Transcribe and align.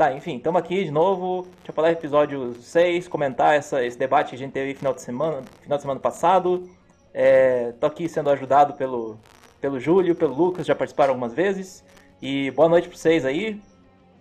tá, 0.00 0.14
enfim, 0.14 0.36
estamos 0.36 0.58
aqui 0.58 0.82
de 0.82 0.90
novo. 0.90 1.42
Deixa 1.56 1.68
eu 1.68 1.74
falar 1.74 1.90
episódio 1.90 2.54
6, 2.54 3.06
comentar 3.06 3.54
essa, 3.54 3.84
esse 3.84 3.98
debate 3.98 4.30
que 4.30 4.34
a 4.34 4.38
gente 4.38 4.52
teve 4.52 4.72
final 4.72 4.94
de 4.94 5.02
semana, 5.02 5.42
final 5.60 5.76
de 5.76 5.82
semana 5.82 6.00
passado. 6.00 6.66
É, 7.12 7.72
tô 7.72 7.86
aqui 7.86 8.08
sendo 8.08 8.30
ajudado 8.30 8.72
pelo, 8.72 9.18
pelo 9.60 9.78
Júlio, 9.78 10.14
pelo 10.14 10.34
Lucas, 10.34 10.66
já 10.66 10.74
participaram 10.74 11.10
algumas 11.10 11.34
vezes. 11.34 11.84
E 12.22 12.50
boa 12.52 12.66
noite 12.66 12.88
para 12.88 12.96
vocês 12.96 13.26
aí. 13.26 13.60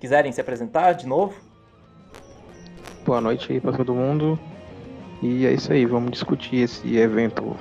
Quiserem 0.01 0.33
se 0.33 0.41
apresentar 0.41 0.91
de 0.91 1.07
novo? 1.07 1.33
Boa 3.05 3.21
noite 3.21 3.53
aí 3.53 3.61
para 3.61 3.71
todo 3.71 3.95
mundo. 3.95 4.37
E 5.21 5.45
é 5.45 5.53
isso 5.53 5.71
aí, 5.71 5.85
vamos 5.85 6.11
discutir 6.11 6.57
esse 6.57 6.97
evento 6.97 7.55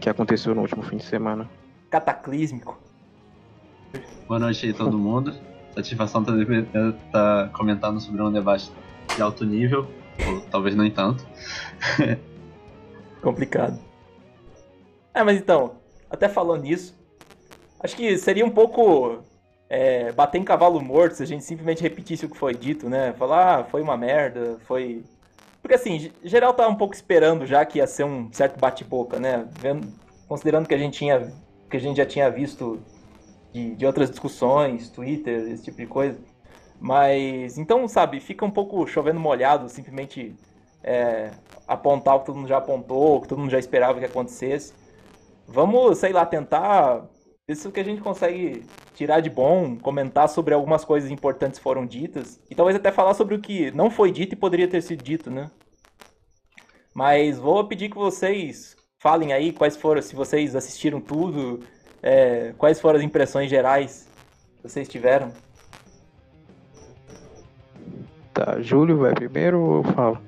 que 0.00 0.08
aconteceu 0.08 0.54
no 0.54 0.60
último 0.60 0.84
fim 0.84 0.98
de 0.98 1.04
semana. 1.04 1.50
Cataclísmico. 1.90 2.78
Boa 4.28 4.38
noite 4.38 4.66
aí 4.66 4.72
todo 4.72 4.96
mundo. 4.96 5.49
Satisfação 5.74 6.22
estar 6.22 6.34
tá, 6.72 6.92
tá 7.12 7.50
comentando 7.52 8.00
sobre 8.00 8.22
um 8.22 8.32
debate 8.32 8.70
de 9.14 9.22
alto 9.22 9.44
nível, 9.44 9.88
ou 10.26 10.40
talvez 10.50 10.74
nem 10.74 10.90
tanto. 10.90 11.24
Complicado. 13.22 13.78
É, 15.14 15.22
mas 15.22 15.38
então, 15.38 15.76
até 16.08 16.28
falando 16.28 16.62
nisso, 16.62 16.94
acho 17.80 17.96
que 17.96 18.16
seria 18.16 18.44
um 18.44 18.50
pouco 18.50 19.22
é, 19.68 20.10
bater 20.12 20.38
em 20.38 20.44
cavalo 20.44 20.80
morto 20.80 21.14
se 21.14 21.22
a 21.22 21.26
gente 21.26 21.44
simplesmente 21.44 21.82
repetisse 21.82 22.26
o 22.26 22.28
que 22.28 22.36
foi 22.36 22.54
dito, 22.54 22.88
né? 22.88 23.12
Falar, 23.12 23.60
ah, 23.60 23.64
foi 23.64 23.82
uma 23.82 23.96
merda, 23.96 24.58
foi. 24.66 25.04
Porque 25.62 25.74
assim, 25.74 26.10
geral 26.24 26.54
tá 26.54 26.66
um 26.66 26.74
pouco 26.74 26.94
esperando 26.94 27.46
já 27.46 27.64
que 27.64 27.78
ia 27.78 27.86
ser 27.86 28.04
um 28.04 28.32
certo 28.32 28.58
bate-boca, 28.58 29.20
né? 29.20 29.46
Vendo, 29.60 29.86
considerando 30.26 30.66
que 30.66 30.74
a 30.74 30.78
gente 30.78 30.98
tinha. 30.98 31.32
que 31.70 31.76
a 31.76 31.80
gente 31.80 31.98
já 31.98 32.06
tinha 32.06 32.28
visto 32.30 32.80
de, 33.52 33.74
de 33.74 33.86
outras 33.86 34.10
discussões, 34.10 34.90
Twitter, 34.90 35.50
esse 35.50 35.64
tipo 35.64 35.78
de 35.78 35.86
coisa. 35.86 36.18
Mas, 36.80 37.58
então, 37.58 37.86
sabe, 37.86 38.20
fica 38.20 38.44
um 38.44 38.50
pouco 38.50 38.86
chovendo 38.86 39.20
molhado, 39.20 39.68
simplesmente 39.68 40.34
é, 40.82 41.30
apontar 41.68 42.16
o 42.16 42.20
que 42.20 42.26
todo 42.26 42.36
mundo 42.36 42.48
já 42.48 42.58
apontou, 42.58 43.16
o 43.16 43.20
que 43.20 43.28
todo 43.28 43.38
mundo 43.38 43.50
já 43.50 43.58
esperava 43.58 43.98
que 43.98 44.04
acontecesse. 44.04 44.72
Vamos, 45.46 45.98
sei 45.98 46.12
lá, 46.12 46.24
tentar 46.24 47.04
isso 47.46 47.72
que 47.72 47.80
a 47.80 47.84
gente 47.84 48.00
consegue 48.00 48.64
tirar 48.94 49.20
de 49.20 49.28
bom, 49.28 49.76
comentar 49.76 50.28
sobre 50.28 50.54
algumas 50.54 50.84
coisas 50.84 51.10
importantes 51.10 51.58
que 51.58 51.62
foram 51.62 51.84
ditas, 51.84 52.40
e 52.48 52.54
talvez 52.54 52.76
até 52.76 52.92
falar 52.92 53.14
sobre 53.14 53.34
o 53.34 53.40
que 53.40 53.70
não 53.72 53.90
foi 53.90 54.12
dito 54.12 54.34
e 54.34 54.36
poderia 54.36 54.68
ter 54.68 54.80
sido 54.82 55.02
dito, 55.02 55.30
né? 55.30 55.50
Mas 56.94 57.38
vou 57.38 57.66
pedir 57.66 57.90
que 57.90 57.96
vocês 57.96 58.76
falem 58.98 59.32
aí 59.32 59.52
quais 59.52 59.76
foram, 59.76 60.00
se 60.00 60.14
vocês 60.14 60.54
assistiram 60.54 61.00
tudo, 61.00 61.64
é, 62.02 62.54
quais 62.56 62.80
foram 62.80 62.98
as 62.98 63.04
impressões 63.04 63.50
gerais 63.50 64.08
que 64.56 64.68
vocês 64.68 64.88
tiveram? 64.88 65.32
Tá, 68.32 68.60
Júlio 68.60 68.98
vai 68.98 69.14
primeiro 69.14 69.60
ou 69.60 69.76
eu 69.78 69.84
falo? 69.84 70.18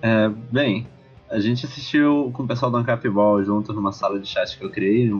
É, 0.00 0.28
bem, 0.28 0.86
a 1.28 1.40
gente 1.40 1.66
assistiu 1.66 2.30
com 2.32 2.44
o 2.44 2.46
pessoal 2.46 2.70
do 2.70 2.76
Ancap 2.76 3.08
Ball 3.08 3.42
junto 3.42 3.72
numa 3.72 3.92
sala 3.92 4.18
de 4.18 4.28
chat 4.28 4.56
que 4.56 4.64
eu 4.64 4.70
criei. 4.70 5.10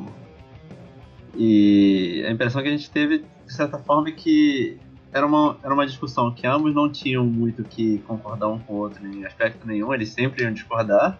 E 1.35 2.25
a 2.27 2.31
impressão 2.31 2.63
que 2.63 2.69
a 2.69 2.71
gente 2.71 2.91
teve, 2.91 3.25
de 3.47 3.53
certa 3.53 3.79
forma, 3.79 4.09
é 4.09 4.13
que 4.13 4.79
era 5.13 5.27
uma, 5.27 5.57
era 5.63 5.73
uma 5.73 5.87
discussão 5.87 6.33
que 6.33 6.47
ambos 6.47 6.75
não 6.75 6.91
tinham 6.91 7.25
muito 7.25 7.65
que 7.65 7.99
concordar 8.07 8.49
um 8.49 8.59
com 8.59 8.75
o 8.75 8.77
outro 8.77 9.07
em 9.07 9.25
aspecto 9.25 9.67
nenhum, 9.67 9.93
eles 9.93 10.11
sempre 10.11 10.45
iam 10.45 10.53
discordar. 10.53 11.19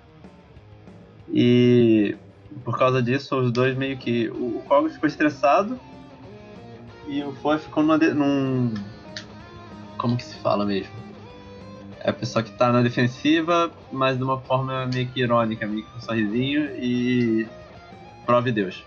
E 1.31 2.17
por 2.65 2.79
causa 2.79 3.03
disso, 3.03 3.37
os 3.37 3.53
dois 3.53 3.77
meio 3.77 3.97
que. 3.97 4.29
O, 4.29 4.63
o 4.69 4.89
ficou 4.89 5.07
estressado 5.07 5.79
e 7.07 7.23
o 7.23 7.33
Foy 7.37 7.59
ficou 7.59 7.83
numa 7.83 7.99
de, 7.99 8.13
num. 8.13 8.75
Como 9.97 10.17
que 10.17 10.25
se 10.25 10.37
fala 10.37 10.65
mesmo? 10.65 10.93
É 12.01 12.11
a 12.11 12.13
pessoa 12.13 12.43
que 12.43 12.53
tá 12.53 12.71
na 12.71 12.83
defensiva, 12.83 13.71
mas 13.91 14.17
de 14.17 14.23
uma 14.23 14.39
forma 14.41 14.87
meio 14.87 15.09
que 15.09 15.21
irônica, 15.21 15.67
meio 15.67 15.85
que 15.85 15.91
com 15.91 15.99
um 15.99 16.03
sorrisinho 16.03 16.65
e. 16.77 17.47
Prove 18.25 18.53
Deus. 18.53 18.85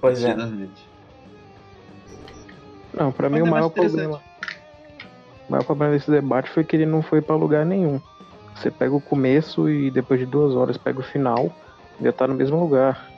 Pois 0.00 0.22
é. 0.24 0.36
Não, 2.94 3.12
pra 3.12 3.28
mim 3.28 3.40
o 3.40 3.46
maior 3.46 3.68
problema. 3.68 4.20
O 5.48 5.52
maior 5.52 5.64
problema 5.64 5.92
desse 5.92 6.10
debate 6.10 6.48
foi 6.50 6.64
que 6.64 6.76
ele 6.76 6.86
não 6.86 7.02
foi 7.02 7.20
para 7.20 7.34
lugar 7.36 7.66
nenhum. 7.66 8.00
Você 8.54 8.70
pega 8.70 8.94
o 8.94 9.00
começo 9.00 9.68
e 9.68 9.90
depois 9.90 10.20
de 10.20 10.26
duas 10.26 10.54
horas 10.54 10.76
pega 10.78 11.00
o 11.00 11.02
final 11.02 11.52
já 12.00 12.12
tá 12.12 12.26
no 12.26 12.34
mesmo 12.34 12.58
lugar. 12.58 13.10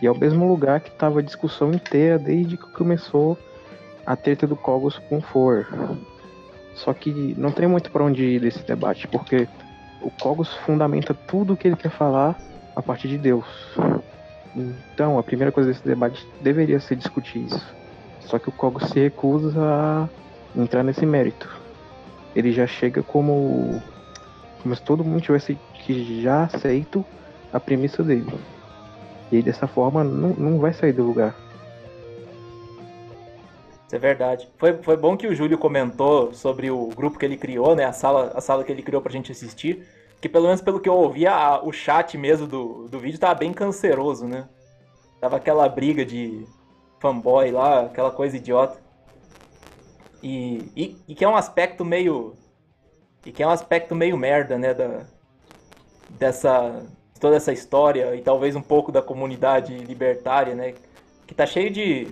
E 0.00 0.06
é 0.06 0.10
o 0.10 0.18
mesmo 0.18 0.46
lugar 0.46 0.80
que 0.80 0.90
tava 0.90 1.20
a 1.20 1.22
discussão 1.22 1.70
inteira 1.70 2.18
desde 2.18 2.56
que 2.56 2.70
começou 2.72 3.38
a 4.04 4.14
treta 4.14 4.46
do 4.46 4.56
Cogos 4.56 4.98
com 5.08 5.20
For. 5.20 5.66
Só 6.74 6.92
que 6.92 7.34
não 7.38 7.50
tem 7.50 7.66
muito 7.66 7.90
para 7.90 8.04
onde 8.04 8.22
ir 8.22 8.40
desse 8.40 8.62
debate, 8.62 9.08
porque 9.08 9.48
o 10.02 10.10
Cogos 10.10 10.52
fundamenta 10.66 11.14
tudo 11.14 11.54
o 11.54 11.56
que 11.56 11.66
ele 11.66 11.76
quer 11.76 11.90
falar 11.90 12.38
a 12.74 12.82
partir 12.82 13.08
de 13.08 13.16
Deus. 13.16 13.46
Então, 14.54 15.18
a 15.18 15.22
primeira 15.22 15.50
coisa 15.50 15.70
desse 15.70 15.86
debate 15.86 16.26
deveria 16.40 16.78
ser 16.78 16.96
discutir 16.96 17.46
isso. 17.46 17.74
Só 18.20 18.38
que 18.38 18.48
o 18.48 18.52
Cogos 18.52 18.90
se 18.90 19.00
recusa 19.00 19.58
a 19.58 20.08
entrar 20.54 20.82
nesse 20.82 21.06
mérito. 21.06 21.48
Ele 22.34 22.52
já 22.52 22.66
chega 22.66 23.02
como 23.02 23.82
como 24.62 24.74
se 24.74 24.82
todo 24.82 25.04
mundo 25.04 25.20
tivesse 25.20 25.56
que 25.74 26.20
já 26.22 26.42
aceito 26.42 27.04
a 27.52 27.60
premissa 27.60 28.02
dele. 28.02 28.26
E 29.30 29.42
dessa 29.42 29.66
forma 29.66 30.04
não, 30.04 30.30
não 30.30 30.58
vai 30.58 30.72
sair 30.72 30.92
do 30.92 31.02
lugar. 31.02 31.34
Isso 33.86 33.94
é 33.94 33.98
verdade. 33.98 34.48
Foi, 34.58 34.74
foi 34.82 34.96
bom 34.96 35.16
que 35.16 35.26
o 35.26 35.34
Júlio 35.34 35.56
comentou 35.56 36.34
sobre 36.34 36.70
o 36.70 36.88
grupo 36.88 37.18
que 37.18 37.24
ele 37.24 37.36
criou, 37.36 37.76
né? 37.76 37.84
A 37.84 37.92
sala, 37.92 38.32
a 38.34 38.40
sala 38.40 38.64
que 38.64 38.72
ele 38.72 38.82
criou 38.82 39.00
pra 39.00 39.12
gente 39.12 39.30
assistir. 39.30 39.86
Que 40.20 40.28
pelo 40.28 40.46
menos 40.46 40.60
pelo 40.60 40.80
que 40.80 40.88
eu 40.88 40.94
ouvi, 40.94 41.26
a, 41.26 41.60
o 41.62 41.72
chat 41.72 42.16
mesmo 42.18 42.46
do, 42.46 42.88
do 42.88 42.98
vídeo 42.98 43.18
tava 43.18 43.34
bem 43.34 43.52
canceroso, 43.52 44.26
né? 44.26 44.48
Tava 45.20 45.36
aquela 45.36 45.68
briga 45.68 46.04
de 46.04 46.46
fanboy 46.98 47.50
lá, 47.52 47.82
aquela 47.82 48.10
coisa 48.10 48.36
idiota. 48.36 48.78
E, 50.22 50.70
e, 50.74 50.96
e, 51.06 51.14
que 51.14 51.24
é 51.24 51.28
um 51.28 51.36
aspecto 51.36 51.84
meio. 51.84 52.34
E 53.24 53.30
que 53.30 53.42
é 53.42 53.46
um 53.46 53.50
aspecto 53.50 53.94
meio 53.94 54.16
merda, 54.16 54.58
né? 54.58 54.74
Da, 54.74 55.04
dessa, 56.10 56.84
toda 57.20 57.36
essa 57.36 57.52
história 57.52 58.14
e 58.14 58.22
talvez 58.22 58.56
um 58.56 58.62
pouco 58.62 58.92
da 58.92 59.02
comunidade 59.02 59.76
libertária, 59.78 60.54
né? 60.54 60.74
Que 61.26 61.34
tá 61.34 61.46
cheio 61.46 61.70
de. 61.70 62.08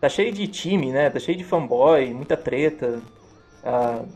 Tá 0.00 0.08
cheio 0.08 0.32
de 0.32 0.46
time, 0.46 0.92
né? 0.92 1.10
Tá 1.10 1.18
cheio 1.18 1.36
de 1.36 1.44
fanboy, 1.44 2.12
muita 2.12 2.36
treta. 2.36 3.02
Uh, 3.62 4.08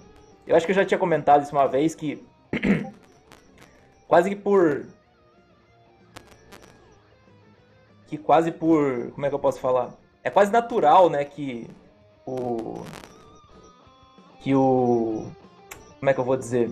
eu 0.46 0.56
acho 0.56 0.66
que 0.66 0.72
eu 0.72 0.76
já 0.76 0.84
tinha 0.84 0.98
comentado 0.98 1.42
isso 1.42 1.52
uma 1.52 1.66
vez 1.66 1.94
que. 1.94 2.24
quase 4.06 4.30
que 4.30 4.36
por. 4.36 4.86
Que 8.06 8.18
quase 8.18 8.52
por. 8.52 9.10
Como 9.12 9.26
é 9.26 9.28
que 9.28 9.34
eu 9.34 9.38
posso 9.38 9.60
falar? 9.60 9.94
É 10.22 10.30
quase 10.30 10.52
natural, 10.52 11.08
né? 11.08 11.24
Que 11.24 11.68
o. 12.26 12.84
Que 14.40 14.54
o. 14.54 15.30
Como 15.98 16.10
é 16.10 16.14
que 16.14 16.20
eu 16.20 16.24
vou 16.24 16.36
dizer? 16.36 16.70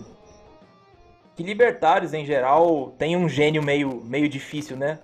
Que 1.39 1.45
libertários 1.45 2.13
em 2.13 2.27
geral 2.27 2.93
têm 2.99 3.17
um 3.17 3.29
gênio 3.29 3.63
meio, 3.63 4.03
meio 4.05 4.29
difícil, 4.29 4.77
né? 4.77 4.99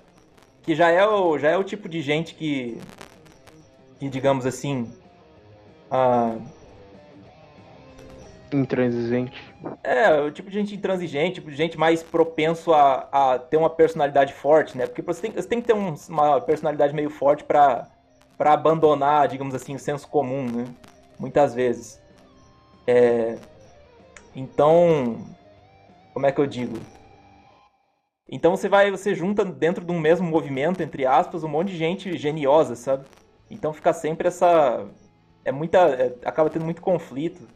Que 0.65 0.75
já 0.75 0.91
é 0.91 1.07
o, 1.07 1.39
já 1.39 1.51
é 1.51 1.57
o 1.57 1.63
tipo 1.63 1.89
de 1.89 2.01
gente 2.01 2.35
que, 2.35 2.77
que 4.01 4.09
digamos 4.09 4.45
assim, 4.45 4.93
ah, 5.89 6.35
intransigente. 8.53 9.55
É, 9.85 10.11
o 10.23 10.33
tipo 10.33 10.51
de 10.51 10.59
gente 10.59 10.75
intransigente, 10.75 11.35
tipo 11.35 11.53
de 11.53 11.57
gente 11.57 11.79
mais 11.79 12.03
propenso 12.03 12.75
a, 12.75 13.09
a 13.13 13.39
ter 13.39 13.57
uma 13.57 13.71
personalidade 13.71 14.35
forte, 14.35 14.77
né? 14.77 14.89
Porque 14.89 15.03
você 15.03 15.23
tem, 15.23 15.31
você 15.31 15.47
tem 15.47 15.61
que 15.61 15.69
ter 15.69 15.75
um, 15.75 15.95
uma 16.09 16.41
personalidade 16.41 16.93
meio 16.93 17.11
forte 17.11 17.45
para 17.45 17.87
para 18.37 18.55
abandonar, 18.55 19.29
digamos 19.29 19.55
assim, 19.55 19.77
o 19.77 19.79
senso 19.79 20.09
comum, 20.09 20.51
né? 20.51 20.67
Muitas 21.17 21.55
vezes. 21.55 22.03
É, 22.89 23.39
então, 24.35 25.25
como 26.15 26.27
é 26.27 26.33
que 26.33 26.41
eu 26.41 26.47
digo? 26.47 26.79
Então 28.31 28.57
você 28.57 28.69
vai, 28.69 28.91
você 28.91 29.15
junta 29.15 29.45
dentro 29.45 29.85
de 29.85 29.93
um 29.93 29.99
mesmo 29.99 30.27
movimento, 30.27 30.81
entre 30.81 31.05
aspas, 31.05 31.45
um 31.45 31.49
monte 31.49 31.73
de 31.73 31.77
gente 31.77 32.17
geniosa, 32.17 32.75
sabe? 32.77 33.05
Então 33.51 33.73
fica 33.73 33.93
sempre 33.93 34.29
essa. 34.29 34.87
É 35.45 35.53
muita. 35.53 35.79
É, 35.79 36.15
acaba 36.25 36.49
tendo 36.49 36.65
muito 36.65 36.81
conflito. 36.81 37.47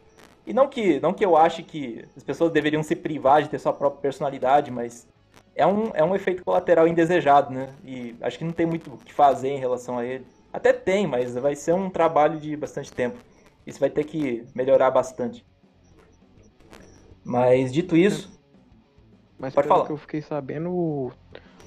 E 0.47 0.53
não 0.53 0.69
que, 0.69 0.99
não 1.01 1.13
que 1.15 1.25
eu 1.25 1.37
ache 1.37 1.63
que 1.63 2.05
as 2.17 2.23
pessoas 2.23 2.51
deveriam 2.51 2.83
se 2.83 2.97
privar 2.97 3.43
de 3.43 3.49
ter 3.49 3.59
sua 3.59 3.73
própria 3.73 4.03
personalidade, 4.03 4.71
mas 4.71 5.07
é 5.55 5.67
um, 5.67 5.91
é 5.95 6.03
um 6.03 6.15
efeito 6.15 6.45
colateral 6.45 6.89
indesejado, 6.89 7.53
né? 7.53 7.71
E 7.85 8.17
acho 8.21 8.39
que 8.39 8.45
não 8.45 8.53
tem 8.53 8.67
muito 8.67 8.95
o 8.95 8.99
que 8.99 9.13
fazer 9.13 9.49
em 9.49 9.59
relação 9.59 9.99
a 9.99 10.05
ele. 10.05 10.27
Até 10.53 10.73
tem, 10.73 11.07
mas 11.07 11.35
vai 11.35 11.55
ser 11.55 11.75
um 11.75 11.91
trabalho 11.91 12.39
de 12.39 12.57
bastante 12.57 12.93
tempo. 12.93 13.19
Isso 13.67 13.79
vai 13.79 13.91
ter 13.91 14.05
que 14.05 14.45
melhorar 14.55 14.91
bastante. 14.91 15.45
Mas 17.23 17.71
dito 17.71 17.95
isso, 17.95 18.38
mas 19.39 19.55
Pode 19.55 19.67
pelo 19.67 19.77
falar. 19.77 19.87
que 19.87 19.93
eu 19.93 19.97
fiquei 19.97 20.21
sabendo, 20.21 20.71
o, 20.71 21.13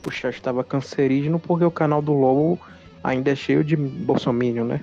o 0.05 0.11
chat 0.11 0.35
estava 0.35 0.63
cancerígeno 0.63 1.39
porque 1.39 1.63
o 1.63 1.71
canal 1.71 2.01
do 2.01 2.13
Lobo 2.13 2.59
ainda 3.03 3.31
é 3.31 3.35
cheio 3.35 3.63
de 3.63 3.75
bolsominion, 3.75 4.65
né? 4.65 4.81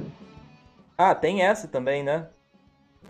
Ah, 0.97 1.15
tem 1.15 1.43
essa 1.43 1.69
também, 1.69 2.03
né? 2.03 2.27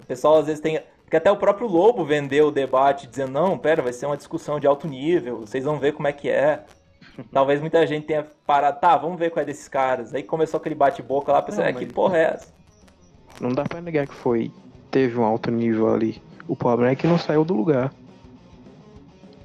O 0.03 0.05
pessoal 0.07 0.39
às 0.39 0.47
vezes 0.47 0.61
tem. 0.61 0.81
Porque 1.05 1.17
até 1.17 1.31
o 1.31 1.37
próprio 1.37 1.67
Lobo 1.67 2.05
vendeu 2.05 2.49
o 2.49 2.53
debate 2.53 3.07
dizendo, 3.07 3.33
não, 3.33 3.57
pera, 3.57 3.81
vai 3.81 3.95
ser 3.95 4.05
uma 4.05 4.17
discussão 4.17 4.61
de 4.61 4.67
alto 4.67 4.87
nível, 4.87 5.41
vocês 5.41 5.65
vão 5.65 5.79
ver 5.79 5.93
como 5.93 6.07
é 6.07 6.13
que 6.13 6.29
é. 6.29 6.65
Talvez 7.33 7.61
muita 7.61 7.87
gente 7.87 8.07
tenha 8.07 8.27
parado, 8.47 8.79
tá, 8.81 8.97
vamos 8.97 9.19
ver 9.19 9.31
qual 9.31 9.43
é 9.43 9.47
desses 9.47 9.69
caras. 9.69 10.15
Aí 10.15 10.23
começou 10.23 10.59
aquele 10.59 10.75
bate-boca 10.75 11.33
lá, 11.33 11.41
pensei, 11.41 11.65
é, 11.65 11.73
que 11.73 11.87
porra 11.87 12.19
é 12.19 12.23
essa? 12.35 12.53
Não 13.41 13.51
dá 13.51 13.65
pra 13.65 13.81
negar 13.81 14.07
que 14.07 14.15
foi. 14.15 14.53
Teve 14.91 15.19
um 15.19 15.25
alto 15.25 15.51
nível 15.51 15.93
ali. 15.93 16.21
O 16.47 16.55
problema 16.55 16.93
é 16.93 16.97
que 16.97 17.07
não 17.07 17.19
saiu 17.19 17.45
do 17.45 17.55
lugar. 17.55 17.93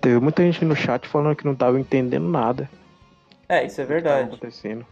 Teve 0.04 0.20
muita 0.20 0.44
gente 0.44 0.66
no 0.66 0.76
chat 0.76 1.08
falando 1.08 1.34
que 1.34 1.46
não 1.46 1.56
tava 1.56 1.80
entendendo 1.80 2.28
nada. 2.28 2.70
É, 3.48 3.66
isso 3.66 3.80
é 3.80 3.86
verdade. 3.86 4.28
acontecendo. 4.28 4.86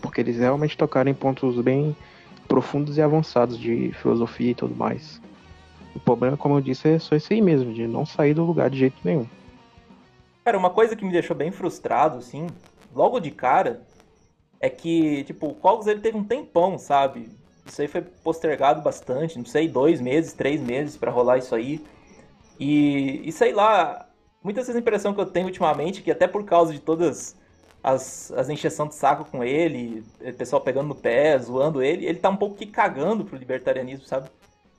Porque 0.00 0.20
eles 0.20 0.38
realmente 0.38 0.78
tocaram 0.78 1.10
em 1.10 1.14
pontos 1.14 1.60
bem 1.60 1.96
profundos 2.46 2.96
e 2.96 3.02
avançados 3.02 3.58
de 3.58 3.90
filosofia 3.94 4.52
e 4.52 4.54
tudo 4.54 4.76
mais. 4.76 5.20
O 5.92 5.98
problema, 5.98 6.36
como 6.36 6.56
eu 6.56 6.60
disse, 6.60 6.88
é 6.88 7.00
só 7.00 7.16
isso 7.16 7.32
aí 7.32 7.42
mesmo, 7.42 7.74
de 7.74 7.88
não 7.88 8.06
sair 8.06 8.32
do 8.32 8.44
lugar 8.44 8.70
de 8.70 8.78
jeito 8.78 8.96
nenhum. 9.02 9.26
Cara, 10.44 10.56
uma 10.56 10.70
coisa 10.70 10.94
que 10.94 11.04
me 11.04 11.10
deixou 11.10 11.34
bem 11.34 11.50
frustrado, 11.50 12.18
assim, 12.18 12.46
logo 12.94 13.18
de 13.18 13.32
cara, 13.32 13.82
é 14.60 14.70
que, 14.70 15.24
tipo, 15.24 15.48
o 15.48 15.54
Cogos 15.54 15.88
ele 15.88 16.00
teve 16.00 16.16
um 16.16 16.22
tempão, 16.22 16.78
sabe? 16.78 17.28
Isso 17.66 17.82
aí 17.82 17.88
foi 17.88 18.02
postergado 18.02 18.82
bastante, 18.82 19.36
não 19.36 19.44
sei, 19.44 19.66
dois 19.66 20.00
meses, 20.00 20.32
três 20.32 20.60
meses 20.60 20.96
para 20.96 21.10
rolar 21.10 21.38
isso 21.38 21.56
aí. 21.56 21.84
E, 22.60 23.20
e 23.28 23.32
sei 23.32 23.52
lá, 23.52 24.07
muitas 24.48 24.66
vezes 24.66 24.76
a 24.76 24.80
impressão 24.80 25.12
que 25.12 25.20
eu 25.20 25.26
tenho 25.26 25.44
ultimamente, 25.44 26.00
que 26.00 26.10
até 26.10 26.26
por 26.26 26.42
causa 26.42 26.72
de 26.72 26.78
todas 26.78 27.36
as, 27.84 28.32
as 28.32 28.48
encheção 28.48 28.88
de 28.88 28.94
saco 28.94 29.26
com 29.26 29.44
ele, 29.44 30.02
o 30.22 30.32
pessoal 30.32 30.62
pegando 30.62 30.88
no 30.88 30.94
pé, 30.94 31.38
zoando 31.38 31.82
ele, 31.82 32.06
ele 32.06 32.18
tá 32.18 32.30
um 32.30 32.36
pouco 32.36 32.56
que 32.56 32.64
cagando 32.64 33.26
pro 33.26 33.36
libertarianismo, 33.36 34.06
sabe? 34.06 34.30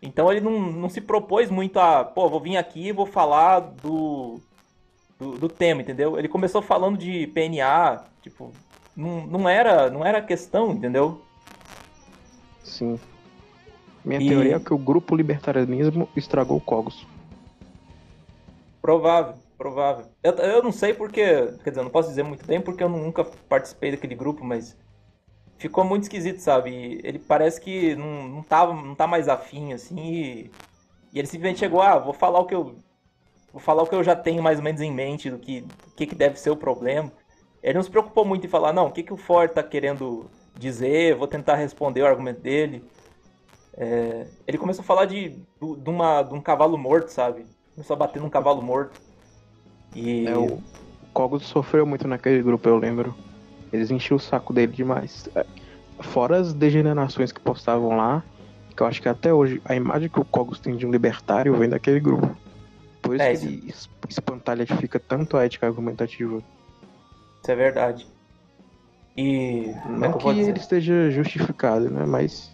Então 0.02 0.32
ele 0.32 0.42
não, 0.42 0.60
não 0.60 0.90
se 0.90 1.00
propôs 1.00 1.52
muito 1.52 1.80
a, 1.80 2.04
pô, 2.04 2.28
vou 2.28 2.40
vir 2.40 2.58
aqui 2.58 2.88
e 2.88 2.92
vou 2.92 3.06
falar 3.06 3.60
do, 3.60 4.40
do, 5.20 5.38
do, 5.38 5.48
tema, 5.48 5.82
entendeu? 5.82 6.18
Ele 6.18 6.28
começou 6.28 6.64
falando 6.64 6.98
de 6.98 7.28
PNA, 7.28 8.06
tipo, 8.24 8.52
não, 8.96 9.28
não 9.28 9.48
era 9.48 9.88
não 9.92 10.04
era 10.04 10.20
questão, 10.20 10.72
entendeu? 10.72 11.22
Sim. 12.64 13.00
Minha 14.04 14.20
e... 14.20 14.28
teoria 14.28 14.56
é 14.56 14.60
que 14.60 14.74
o 14.74 14.80
grupo 14.80 15.16
libertarianismo 15.16 16.10
estragou 16.16 16.58
o 16.58 16.62
Cogos. 16.62 17.06
Provável, 18.82 19.36
provável. 19.60 20.06
Eu, 20.24 20.32
eu 20.32 20.64
não 20.64 20.72
sei 20.72 20.94
porque, 20.94 21.22
quer 21.64 21.70
dizer, 21.70 21.82
eu 21.82 21.84
não 21.84 21.92
posso 21.92 22.08
dizer 22.08 22.24
muito 22.24 22.46
bem 22.46 22.62
porque 22.62 22.82
eu 22.82 22.88
nunca 22.88 23.26
participei 23.26 23.92
daquele 23.92 24.16
grupo, 24.16 24.44
mas 24.44 24.78
ficou 25.58 25.84
muito 25.84 26.04
esquisito, 26.04 26.40
sabe? 26.40 27.02
Ele 27.04 27.20
parece 27.20 27.60
que 27.60 27.94
não, 27.96 28.28
não, 28.30 28.42
tava, 28.42 28.74
não 28.74 28.96
tá 28.96 29.06
mais 29.06 29.28
afim, 29.28 29.74
assim, 29.74 30.00
e, 30.00 30.52
e 31.14 31.20
ele 31.20 31.28
simplesmente 31.28 31.60
chegou, 31.60 31.82
ah, 31.82 32.00
vou 32.00 32.14
falar 32.14 32.40
o 32.40 32.46
que 32.46 32.56
eu. 32.56 32.78
Vou 33.52 33.60
falar 33.60 33.84
o 33.84 33.88
que 33.88 33.96
eu 33.96 34.04
já 34.04 34.16
tenho 34.16 34.42
mais 34.42 34.60
ou 34.60 34.64
menos 34.64 34.80
em 34.80 34.92
mente 34.92 35.30
do 35.30 35.40
que, 35.40 35.62
do 35.62 35.96
que, 35.96 36.06
que 36.06 36.16
deve 36.16 36.40
ser 36.40 36.52
o 36.52 36.56
problema. 36.56 37.12
Ele 37.62 37.74
não 37.74 37.84
se 37.84 37.90
preocupou 37.90 38.24
muito 38.24 38.46
em 38.46 38.50
falar, 38.50 38.72
não, 38.72 38.88
o 38.88 38.92
que, 38.92 39.04
que 39.04 39.14
o 39.14 39.18
Ford 39.18 39.52
tá 39.52 39.64
querendo 39.64 40.30
dizer, 40.58 41.16
vou 41.16 41.28
tentar 41.28 41.56
responder 41.56 42.04
o 42.04 42.06
argumento 42.06 42.42
dele. 42.42 42.84
É, 43.76 44.28
ele 44.48 44.58
começou 44.58 44.84
a 44.84 44.86
falar 44.86 45.06
de, 45.06 45.30
de, 45.30 45.90
uma, 45.90 46.22
de 46.22 46.34
um 46.34 46.42
cavalo 46.42 46.78
morto, 46.78 47.10
sabe? 47.10 47.46
Começou 47.74 47.96
a 47.96 47.98
bater 47.98 48.22
num 48.22 48.30
cavalo 48.30 48.62
morto. 48.62 49.09
E. 49.96 50.28
É, 50.28 50.38
o 50.38 50.62
Cogos 51.14 51.44
sofreu 51.44 51.86
muito 51.86 52.08
naquele 52.08 52.42
grupo, 52.42 52.68
eu 52.68 52.78
lembro. 52.78 53.16
Eles 53.72 53.92
enchiam 53.92 54.18
o 54.18 54.20
saco 54.20 54.54
dele 54.54 54.74
demais. 54.74 55.30
É, 55.36 55.46
fora 56.00 56.38
as 56.38 56.54
degenerações 56.54 57.32
que 57.32 57.40
postavam 57.40 57.96
lá, 57.96 58.24
que 58.76 58.82
eu 58.82 58.88
acho 58.88 59.02
que 59.02 59.10
até 59.10 59.34
hoje 59.34 59.62
a 59.66 59.76
imagem 59.76 60.10
que 60.10 60.20
o 60.20 60.26
Cogos 60.26 60.60
tem 60.60 60.76
de 60.76 60.86
um 60.86 60.92
libertário 60.92 61.56
vem 61.56 61.70
daquele 61.70 62.00
grupo. 62.00 62.36
Por 63.02 63.16
isso 63.16 63.24
é, 63.24 63.36
que 63.36 63.46
ele 63.46 63.74
espantalhatifica 64.08 65.00
tanto 65.00 65.38
a 65.38 65.46
ética 65.46 65.68
argumentativa. 65.68 66.42
Isso 67.42 67.52
é 67.52 67.56
verdade. 67.56 68.08
E. 69.18 69.74
Não 69.88 70.06
é 70.06 70.14
que, 70.14 70.20
que 70.20 70.40
ele 70.40 70.60
esteja 70.60 71.10
justificado, 71.10 71.90
né? 71.90 72.06
Mas 72.06 72.52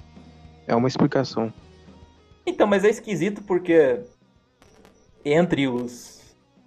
é 0.68 0.76
uma 0.76 0.88
explicação. 0.88 1.54
Então, 2.46 2.68
mas 2.68 2.84
é 2.84 2.90
esquisito 2.90 3.44
porque 3.44 4.02
entre 5.24 5.68
os 5.68 6.15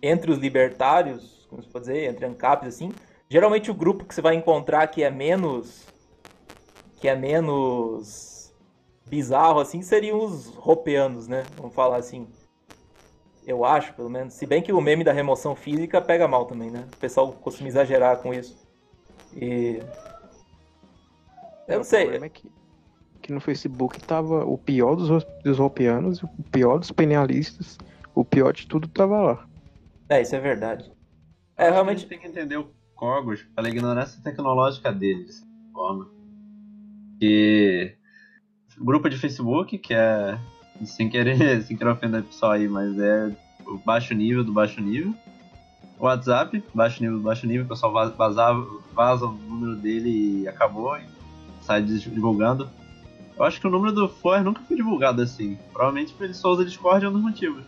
entre 0.03 0.31
os 0.31 0.39
libertários, 0.39 1.47
como 1.49 1.63
se 1.63 1.69
pode 1.69 1.87
dizer, 1.87 2.11
entre 2.11 2.27
ANCAPs 2.27 2.69
assim, 2.69 2.93
Geralmente 3.31 3.71
o 3.71 3.75
grupo 3.75 4.07
que 4.07 4.15
você 4.15 4.23
vai 4.23 4.35
encontrar 4.35 4.87
que 4.87 5.03
é 5.03 5.11
menos. 5.11 5.87
que 6.97 7.09
é 7.09 7.15
menos. 7.15 8.55
bizarro 9.07 9.61
assim 9.61 9.83
seriam 9.83 10.25
os 10.25 10.47
ropeanos, 10.55 11.29
né? 11.29 11.45
Vamos 11.57 11.75
falar 11.75 11.97
assim. 11.97 12.27
Eu 13.47 13.65
acho, 13.65 13.93
pelo 13.95 14.09
menos. 14.09 14.35
Se 14.35 14.47
bem 14.47 14.63
que 14.63 14.73
o 14.73 14.81
meme 14.81 15.05
da 15.05 15.13
remoção 15.13 15.55
física 15.55 16.01
pega 16.01 16.27
mal 16.27 16.47
também, 16.47 16.71
né? 16.71 16.87
O 16.95 16.97
pessoal 16.97 17.33
costuma 17.33 17.69
exagerar 17.69 18.19
com 18.19 18.33
isso. 18.33 18.67
E. 19.35 19.83
Eu 21.67 21.79
não 21.79 21.85
sei. 21.85 22.01
O 22.01 22.03
problema 22.05 22.27
é 22.27 22.31
que, 22.31 22.51
que 23.21 23.33
no 23.33 23.41
Facebook 23.41 24.01
tava 24.05 24.43
o 24.47 24.57
pior 24.57 24.97
dos, 24.97 25.25
dos 25.45 25.59
ropeanos, 25.59 26.23
o 26.23 26.29
pior 26.51 26.79
dos 26.79 26.91
penalistas, 26.91 27.77
o 28.15 28.25
pior 28.25 28.55
de 28.55 28.67
tudo 28.67 28.89
tava 28.89 29.21
lá. 29.21 29.48
É, 30.09 30.23
isso 30.23 30.35
é 30.35 30.41
verdade. 30.41 30.91
É, 31.57 31.71
realmente. 31.71 32.07
tem 32.07 32.19
que 32.19 32.27
entender 32.27 32.57
o 32.57 32.73
Cogos 32.95 33.43
pela 33.55 33.69
ignorância 33.69 34.21
tecnológica 34.23 34.93
deles, 34.93 35.41
de 35.41 35.73
forma. 35.73 36.09
Que 37.21 37.95
grupo 38.81 39.09
de 39.09 39.19
Facebook, 39.19 39.77
que 39.79 39.95
é 39.95 40.39
sem 40.85 41.09
querer, 41.09 41.63
sem 41.63 41.77
querer 41.77 41.91
ofender 41.91 42.21
o 42.21 42.25
pessoal 42.25 42.53
aí, 42.53 42.69
mas 42.69 42.99
é 42.99 43.31
o 43.67 43.79
baixo 43.79 44.15
nível 44.15 44.43
do 44.43 44.53
baixo 44.53 44.81
nível. 44.81 45.15
O 45.99 46.05
WhatsApp, 46.05 46.63
baixo 46.73 47.03
nível 47.03 47.19
do 47.19 47.25
baixo 47.25 47.47
nível, 47.47 47.67
o 47.67 47.69
pessoal 47.69 47.93
vazava, 48.17 48.67
vaza 48.93 49.27
o 49.27 49.33
número 49.33 49.77
dele 49.77 50.43
e 50.43 50.49
acabou, 50.49 50.97
e 50.97 51.05
sai 51.61 51.83
divulgando. 51.83 52.71
Eu 53.37 53.45
acho 53.45 53.61
que 53.61 53.67
o 53.67 53.71
número 53.71 53.93
do 53.93 54.09
For 54.09 54.43
nunca 54.43 54.63
foi 54.63 54.77
divulgado 54.77 55.23
assim. 55.23 55.57
Provavelmente 55.73 56.15
ele 56.21 56.35
só 56.35 56.51
usa 56.51 56.65
Discord 56.65 57.05
é 57.05 57.09
um 57.09 57.13
dos 57.13 57.23
motivos. 57.23 57.65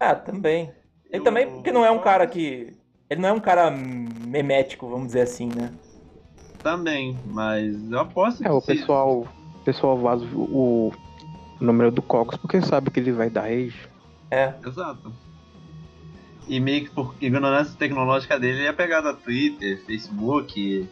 Ah, 0.00 0.14
também. 0.14 0.72
Ele 1.10 1.22
também 1.22 1.50
porque 1.50 1.72
não 1.72 1.84
é 1.84 1.90
um 1.90 1.98
cara 1.98 2.26
que 2.26 2.74
ele 3.08 3.20
não 3.20 3.28
é 3.30 3.32
um 3.32 3.40
cara 3.40 3.70
memético, 3.70 4.88
vamos 4.88 5.08
dizer 5.08 5.22
assim, 5.22 5.48
né? 5.48 5.72
Também, 6.62 7.18
mas 7.26 7.90
eu 7.90 8.00
aposto 8.00 8.44
É, 8.46 8.50
o 8.50 8.60
pessoal, 8.60 9.20
o 9.20 9.64
pessoal 9.64 9.96
vaza 9.96 10.26
o, 10.34 10.92
o 11.60 11.64
número 11.64 11.90
do 11.90 12.02
Cocos 12.02 12.36
porque 12.36 12.60
sabe 12.60 12.90
que 12.90 13.00
ele 13.00 13.12
vai 13.12 13.30
dar 13.30 13.42
rage. 13.42 13.88
É. 14.30 14.52
Exato. 14.66 15.12
E 16.46 16.60
meio 16.60 16.84
que 16.84 16.90
por 16.90 17.14
ignorância 17.20 17.74
tecnológica 17.78 18.38
dele, 18.38 18.58
ele 18.58 18.66
é 18.66 18.72
pegado 18.72 19.08
a 19.08 19.14
Twitter, 19.14 19.82
Facebook, 19.84 20.88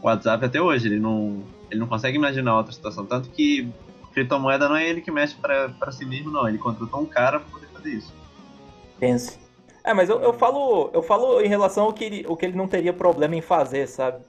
WhatsApp 0.00 0.44
até 0.44 0.60
hoje. 0.60 0.88
Ele 0.88 1.00
não, 1.00 1.42
ele 1.70 1.80
não 1.80 1.86
consegue 1.86 2.16
imaginar 2.16 2.56
outra 2.56 2.72
situação. 2.72 3.04
Tanto 3.04 3.28
que 3.30 3.68
criptomoeda 4.12 4.68
não 4.68 4.76
é 4.76 4.88
ele 4.88 5.00
que 5.00 5.10
mexe 5.10 5.34
para 5.34 5.92
si 5.92 6.04
mesmo, 6.04 6.30
não. 6.30 6.48
Ele 6.48 6.58
contratou 6.58 7.00
um 7.00 7.06
cara 7.06 7.40
para 7.40 7.50
poder 7.50 7.66
fazer 7.68 7.90
isso. 7.90 8.21
Pense. 9.02 9.36
É, 9.82 9.92
mas 9.92 10.08
eu, 10.08 10.20
eu 10.20 10.32
falo 10.32 10.88
eu 10.92 11.02
falo 11.02 11.40
em 11.40 11.48
relação 11.48 11.86
ao 11.86 11.92
que, 11.92 12.04
ele, 12.04 12.24
o 12.28 12.36
que 12.36 12.46
ele 12.46 12.56
não 12.56 12.68
teria 12.68 12.92
problema 12.92 13.34
em 13.34 13.40
fazer, 13.40 13.88
sabe? 13.88 14.24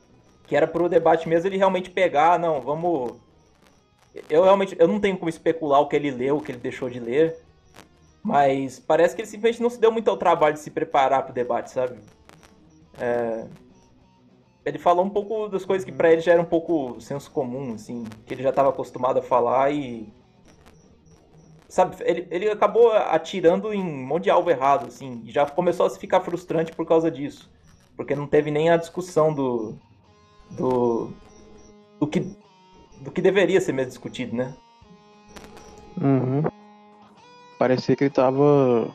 Que 0.47 0.55
era 0.55 0.65
pro 0.65 0.89
debate 0.89 1.29
mesmo 1.29 1.47
ele 1.47 1.57
realmente 1.57 1.91
pegar, 1.91 2.39
não, 2.39 2.59
vamos. 2.59 3.13
Eu 4.27 4.41
realmente 4.41 4.75
eu 4.79 4.87
não 4.87 4.99
tenho 4.99 5.15
como 5.15 5.29
especular 5.29 5.79
o 5.79 5.87
que 5.87 5.95
ele 5.95 6.09
leu, 6.09 6.37
o 6.37 6.41
que 6.41 6.51
ele 6.51 6.57
deixou 6.57 6.89
de 6.89 6.99
ler. 6.99 7.37
Mas 8.23 8.79
parece 8.79 9.15
que 9.15 9.21
ele 9.21 9.29
simplesmente 9.29 9.61
não 9.61 9.69
se 9.69 9.79
deu 9.79 9.91
muito 9.91 10.09
ao 10.09 10.17
trabalho 10.17 10.55
de 10.55 10.59
se 10.61 10.71
preparar 10.71 11.23
pro 11.23 11.35
debate, 11.35 11.69
sabe? 11.69 11.99
É... 12.99 13.45
Ele 14.65 14.79
falou 14.79 15.05
um 15.05 15.09
pouco 15.09 15.49
das 15.49 15.63
coisas 15.65 15.85
que 15.85 15.91
para 15.91 16.11
ele 16.11 16.21
já 16.21 16.31
era 16.31 16.41
um 16.41 16.45
pouco 16.45 16.99
senso 16.99 17.29
comum, 17.29 17.75
assim, 17.75 18.05
que 18.25 18.33
ele 18.33 18.41
já 18.41 18.49
estava 18.49 18.69
acostumado 18.69 19.19
a 19.19 19.21
falar 19.21 19.71
e 19.71 20.11
sabe, 21.73 21.95
ele, 22.01 22.27
ele 22.29 22.49
acabou 22.51 22.91
atirando 22.91 23.73
em 23.73 23.81
um 23.81 24.05
monte 24.05 24.25
de 24.25 24.29
alvo 24.29 24.51
errado, 24.51 24.85
assim, 24.85 25.23
e 25.25 25.31
já 25.31 25.43
começou 25.43 25.87
a 25.87 25.89
se 25.89 25.97
ficar 25.97 26.21
frustrante 26.21 26.71
por 26.71 26.85
causa 26.85 27.09
disso. 27.09 27.51
Porque 27.97 28.15
não 28.15 28.27
teve 28.27 28.51
nem 28.51 28.69
a 28.69 28.77
discussão 28.77 29.33
do. 29.33 29.75
do. 30.51 31.11
do 31.99 32.05
que. 32.05 32.19
do 33.01 33.09
que 33.09 33.21
deveria 33.21 33.59
ser 33.59 33.73
mesmo 33.73 33.89
discutido, 33.89 34.35
né? 34.35 34.55
Uhum. 35.99 36.43
Parecia 37.57 37.95
que 37.95 38.03
ele 38.03 38.11
tava 38.11 38.93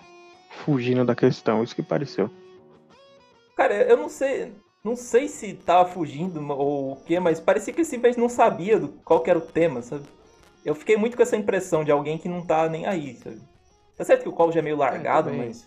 fugindo 0.65 1.05
da 1.05 1.17
questão, 1.17 1.65
isso 1.65 1.75
que 1.75 1.83
pareceu. 1.83 2.31
Cara, 3.57 3.75
eu 3.75 3.97
não 3.97 4.09
sei. 4.09 4.53
Não 4.85 4.95
sei 4.95 5.27
se 5.27 5.55
tava 5.55 5.89
fugindo 5.89 6.41
ou 6.53 6.93
o 6.93 6.97
que, 6.97 7.19
mas 7.19 7.41
parecia 7.41 7.75
que 7.75 7.81
ele 7.81 7.89
simplesmente 7.89 8.21
não 8.21 8.29
sabia 8.29 8.79
do, 8.79 8.89
qual 9.05 9.23
era 9.27 9.39
o 9.39 9.43
tema, 9.43 9.83
sabe? 9.83 10.05
Eu 10.65 10.75
fiquei 10.75 10.97
muito 10.97 11.17
com 11.17 11.23
essa 11.23 11.37
impressão 11.37 11.85
de 11.85 11.91
alguém 11.91 12.19
que 12.19 12.29
não 12.29 12.45
tá 12.45 12.69
nem 12.69 12.87
aí, 12.87 13.17
sabe? 13.17 13.41
Tá 13.97 14.05
certo 14.05 14.23
que 14.23 14.29
o 14.29 14.33
colo 14.33 14.53
já 14.53 14.61
é 14.61 14.63
meio 14.63 14.77
largado, 14.77 15.31
é, 15.31 15.33
mas. 15.33 15.67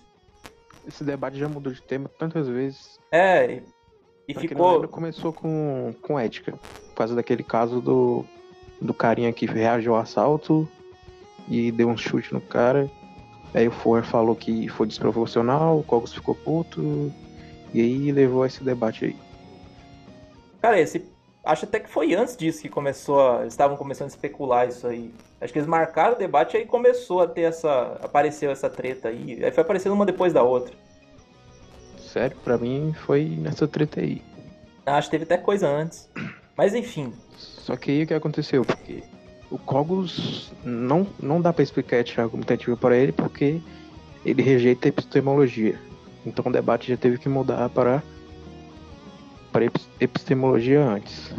Esse 0.88 1.04
debate 1.04 1.38
já 1.38 1.50
mudou 1.50 1.72
de 1.72 1.82
tema 1.82 2.10
tantas 2.18 2.48
vezes. 2.48 3.00
É, 3.12 3.56
e, 3.56 3.64
e 4.28 4.34
ficou. 4.34 4.88
começou 4.88 5.34
com, 5.34 5.94
com 6.02 6.20
ética. 6.20 6.54
Por 6.54 6.96
causa 6.96 7.16
daquele 7.16 7.44
caso 7.44 7.82
do, 7.82 8.26
do 8.80 8.94
carinha 8.94 9.34
que 9.34 9.46
reagiu 9.46 9.96
ao 9.96 10.02
assalto 10.02 10.68
e 11.48 11.72
deu 11.72 11.90
um 11.90 11.98
chute 11.98 12.34
no 12.34 12.42
cara. 12.42 12.90
Aí 13.54 13.68
o 13.68 13.72
For 13.72 14.04
falou 14.04 14.36
que 14.36 14.70
foi 14.70 14.88
desproporcional, 14.88 15.80
o 15.80 15.84
Cogos 15.84 16.14
ficou 16.14 16.34
puto, 16.34 17.12
e 17.74 17.82
aí 17.82 18.12
levou 18.12 18.44
a 18.44 18.48
esse 18.48 18.64
debate 18.64 19.06
aí. 19.06 19.16
Cara, 20.62 20.80
esse. 20.80 21.11
Acho 21.44 21.66
até 21.66 21.80
que 21.80 21.90
foi 21.90 22.14
antes 22.14 22.38
disso 22.38 22.62
que 22.62 22.70
começou 22.70 23.20
a. 23.20 23.42
Eles 23.42 23.54
estavam 23.54 23.76
começando 23.76 24.06
a 24.06 24.12
especular 24.12 24.68
isso 24.68 24.86
aí. 24.86 25.12
Acho 25.40 25.52
que 25.52 25.58
eles 25.58 25.68
marcaram 25.68 26.14
o 26.14 26.18
debate 26.18 26.56
e 26.56 26.60
aí 26.60 26.66
começou 26.66 27.22
a 27.22 27.28
ter 27.28 27.42
essa. 27.42 28.00
Apareceu 28.02 28.52
essa 28.52 28.70
treta 28.70 29.10
aí. 29.10 29.44
Aí 29.44 29.52
foi 29.52 29.64
aparecendo 29.64 29.94
uma 29.94 30.06
depois 30.06 30.34
da 30.34 30.44
outra. 30.44 30.74
Sério, 31.98 32.38
pra 32.44 32.58
mim 32.58 32.94
foi 33.06 33.26
nessa 33.26 33.68
treta 33.68 34.02
aí. 34.02 34.22
Acho 34.86 35.08
que 35.08 35.18
teve 35.18 35.24
até 35.24 35.38
coisa 35.38 35.68
antes. 35.68 36.10
Mas 36.56 36.76
enfim. 36.76 37.12
Só 37.38 37.76
que 37.76 37.90
aí 37.90 38.04
o 38.04 38.08
que 38.08 38.14
aconteceu? 38.14 38.64
Porque 38.64 39.04
o 39.50 39.58
Cogos 39.58 40.52
não, 40.64 41.08
não 41.20 41.42
dá 41.42 41.52
pra 41.52 41.64
explicar 41.64 41.98
a 41.98 42.00
ética 42.00 42.22
argumentativa 42.22 42.78
para 42.78 42.96
ele 42.96 43.12
porque 43.12 43.62
ele 44.24 44.44
rejeita 44.44 44.88
a 44.88 44.90
epistemologia. 44.90 45.80
Então 46.26 46.46
o 46.48 46.52
debate 46.52 46.90
já 46.90 46.98
teve 46.98 47.18
que 47.18 47.28
mudar 47.28 47.70
para 47.70 48.04
para 49.52 49.66
epistemologia 50.00 50.84
antes. 50.84 51.34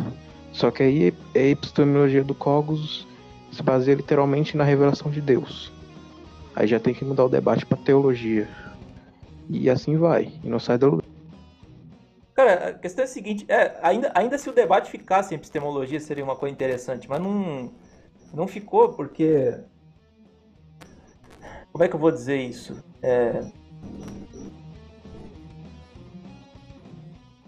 Só 0.53 0.71
que 0.71 0.83
aí 0.83 1.15
a 1.35 1.39
epistemologia 1.39 2.23
do 2.23 2.35
Cogos 2.35 3.07
se 3.51 3.63
baseia 3.63 3.97
literalmente 3.97 4.57
na 4.57 4.65
revelação 4.65 5.11
de 5.11 5.21
Deus. 5.21 5.73
Aí 6.55 6.67
já 6.67 6.79
tem 6.79 6.93
que 6.93 7.05
mudar 7.05 7.25
o 7.25 7.29
debate 7.29 7.65
para 7.65 7.79
teologia. 7.79 8.49
E 9.49 9.69
assim 9.69 9.97
vai, 9.97 10.33
e 10.43 10.49
não 10.49 10.59
sai 10.59 10.79
do 10.79 10.91
lugar. 10.91 11.07
Cara, 12.35 12.69
a 12.69 12.73
questão 12.73 13.03
é 13.03 13.05
a 13.05 13.09
seguinte, 13.09 13.45
é, 13.49 13.79
ainda, 13.83 14.11
ainda 14.15 14.39
se 14.39 14.49
o 14.49 14.53
debate 14.53 14.91
ficasse 14.91 15.35
em 15.35 15.37
epistemologia 15.37 16.01
seria 16.01 16.25
uma 16.25 16.37
coisa 16.37 16.53
interessante, 16.53 17.09
mas 17.09 17.21
não, 17.21 17.71
não 18.33 18.47
ficou 18.47 18.91
porque... 18.91 19.59
Como 21.71 21.85
é 21.85 21.89
que 21.89 21.95
eu 21.95 22.01
vou 22.01 22.11
dizer 22.11 22.37
isso? 22.37 22.83
É... 23.03 23.41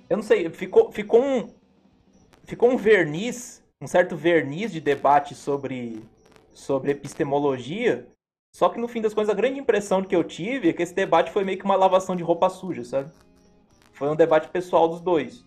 Eu 0.09 0.17
não 0.17 0.23
sei, 0.23 0.49
ficou, 0.51 0.93
ficou 0.93 1.23
um. 1.23 1.55
Ficou 2.45 2.71
um 2.71 2.77
verniz, 2.77 3.65
um 3.81 3.87
certo 3.87 4.17
verniz 4.17 4.71
de 4.71 4.81
debate 4.81 5.35
sobre, 5.35 6.03
sobre 6.53 6.93
epistemologia. 6.93 8.07
Só 8.55 8.69
que 8.69 8.79
no 8.79 8.87
fim 8.87 9.01
das 9.01 9.15
contas, 9.15 9.31
a 9.31 9.35
grande 9.35 9.59
impressão 9.59 10.03
que 10.03 10.15
eu 10.15 10.23
tive 10.23 10.69
é 10.69 10.73
que 10.73 10.83
esse 10.83 10.95
debate 10.95 11.33
foi 11.33 11.43
meio 11.43 11.59
que 11.59 11.65
uma 11.65 11.75
lavação 11.75 12.15
de 12.15 12.23
roupa 12.23 12.51
suja, 12.51 12.85
sabe? 12.85 13.11
Foi 13.93 14.09
um 14.09 14.17
debate 14.17 14.49
pessoal 14.49 14.89
dos 14.89 15.01
dois. 15.01 15.45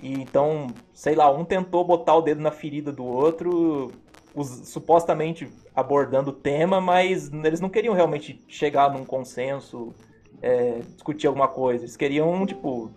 E 0.00 0.12
então, 0.12 0.68
sei 0.92 1.14
lá, 1.14 1.30
um 1.30 1.44
tentou 1.44 1.84
botar 1.84 2.14
o 2.14 2.22
dedo 2.22 2.40
na 2.40 2.52
ferida 2.52 2.92
do 2.92 3.04
outro, 3.04 3.90
os, 4.34 4.68
supostamente 4.68 5.50
abordando 5.74 6.30
o 6.30 6.32
tema, 6.32 6.80
mas 6.80 7.30
eles 7.32 7.60
não 7.60 7.68
queriam 7.68 7.94
realmente 7.94 8.42
chegar 8.46 8.92
num 8.92 9.04
consenso, 9.04 9.92
é, 10.40 10.80
discutir 10.94 11.26
alguma 11.26 11.48
coisa. 11.48 11.84
Eles 11.84 11.96
queriam, 11.96 12.46
tipo, 12.46 12.90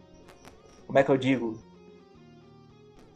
como 0.91 0.99
é 0.99 1.03
que 1.05 1.09
eu 1.09 1.15
digo? 1.15 1.57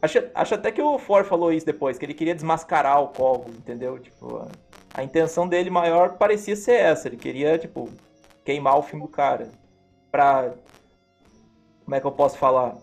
Acho, 0.00 0.18
acho 0.34 0.54
até 0.54 0.72
que 0.72 0.80
o 0.80 0.98
Ford 0.98 1.26
falou 1.26 1.52
isso 1.52 1.66
depois, 1.66 1.98
que 1.98 2.06
ele 2.06 2.14
queria 2.14 2.34
desmascarar 2.34 3.02
o 3.02 3.08
Kogo, 3.08 3.50
entendeu? 3.50 3.98
Tipo, 3.98 4.38
a, 4.38 4.48
a, 4.94 5.04
intenção 5.04 5.46
dele 5.46 5.68
maior 5.68 6.16
parecia 6.16 6.56
ser 6.56 6.72
essa. 6.80 7.06
Ele 7.06 7.18
queria, 7.18 7.58
tipo, 7.58 7.90
queimar 8.42 8.78
o 8.78 8.82
filme 8.82 9.04
do 9.04 9.10
cara. 9.10 9.50
Pra. 10.10 10.54
Como 11.84 11.94
é 11.94 12.00
que 12.00 12.06
eu 12.06 12.12
posso 12.12 12.38
falar? 12.38 12.78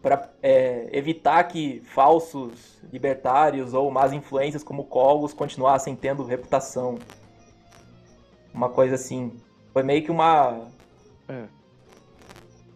Pra 0.00 0.30
é, 0.42 0.88
evitar 0.92 1.44
que 1.44 1.82
falsos 1.92 2.82
libertários 2.90 3.74
ou 3.74 3.90
más 3.90 4.14
influências 4.14 4.64
como 4.64 4.84
Cogos 4.84 5.34
continuassem 5.34 5.94
tendo 5.94 6.24
reputação. 6.24 6.98
Uma 8.54 8.70
coisa 8.70 8.94
assim. 8.94 9.38
Foi 9.74 9.82
meio 9.82 10.02
que 10.02 10.10
uma. 10.10 10.70
É 11.28 11.65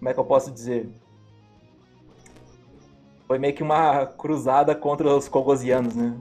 como 0.00 0.08
é 0.08 0.14
que 0.14 0.18
eu 0.18 0.24
posso 0.24 0.50
dizer? 0.50 0.88
Foi 3.26 3.38
meio 3.38 3.54
que 3.54 3.62
uma 3.62 4.06
cruzada 4.06 4.74
contra 4.74 5.14
os 5.14 5.28
cogosianos, 5.28 5.94
né? 5.94 6.16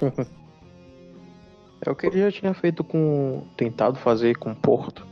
é 1.80 1.88
o 1.88 1.94
que 1.94 2.06
ele 2.06 2.18
já 2.18 2.32
tinha 2.32 2.52
feito 2.52 2.82
com. 2.82 3.44
tentado 3.56 3.96
fazer 4.00 4.36
com 4.36 4.52
Porto. 4.52 5.06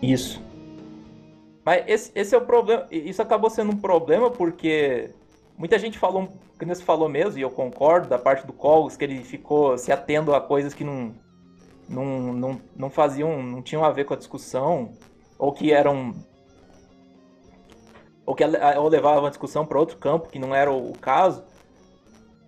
Isso. 0.00 0.40
Mas 1.64 1.82
esse, 1.88 2.12
esse 2.14 2.34
é 2.36 2.38
o 2.38 2.46
problema. 2.46 2.86
Isso 2.88 3.20
acabou 3.20 3.50
sendo 3.50 3.72
um 3.72 3.76
problema 3.76 4.30
porque 4.30 5.10
muita 5.56 5.76
gente 5.76 5.98
falou, 5.98 6.28
que 6.56 6.64
você 6.64 6.84
falou 6.84 7.08
mesmo, 7.08 7.36
e 7.36 7.42
eu 7.42 7.50
concordo, 7.50 8.08
da 8.08 8.16
parte 8.18 8.46
do 8.46 8.52
Cogos, 8.52 8.96
que 8.96 9.02
ele 9.04 9.24
ficou 9.24 9.76
se 9.76 9.90
atendo 9.90 10.32
a 10.32 10.40
coisas 10.40 10.72
que 10.72 10.84
não, 10.84 11.12
não, 11.88 12.32
não, 12.32 12.60
não 12.76 12.88
faziam, 12.88 13.42
não 13.42 13.60
tinham 13.60 13.84
a 13.84 13.90
ver 13.90 14.04
com 14.04 14.14
a 14.14 14.16
discussão 14.16 14.92
ou 15.38 15.52
que 15.52 15.72
eram 15.72 16.14
ou 18.26 18.34
que 18.34 18.44
ou 18.44 18.88
levavam 18.88 19.26
a 19.26 19.30
discussão 19.30 19.64
para 19.64 19.78
outro 19.78 19.96
campo 19.96 20.28
que 20.28 20.38
não 20.38 20.54
era 20.54 20.70
o 20.70 20.92
caso, 20.98 21.44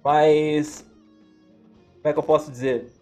mas 0.05 0.85
como 2.03 2.09
é 2.09 2.13
que 2.13 2.19
eu 2.19 2.23
posso 2.23 2.51
dizer? 2.51 2.93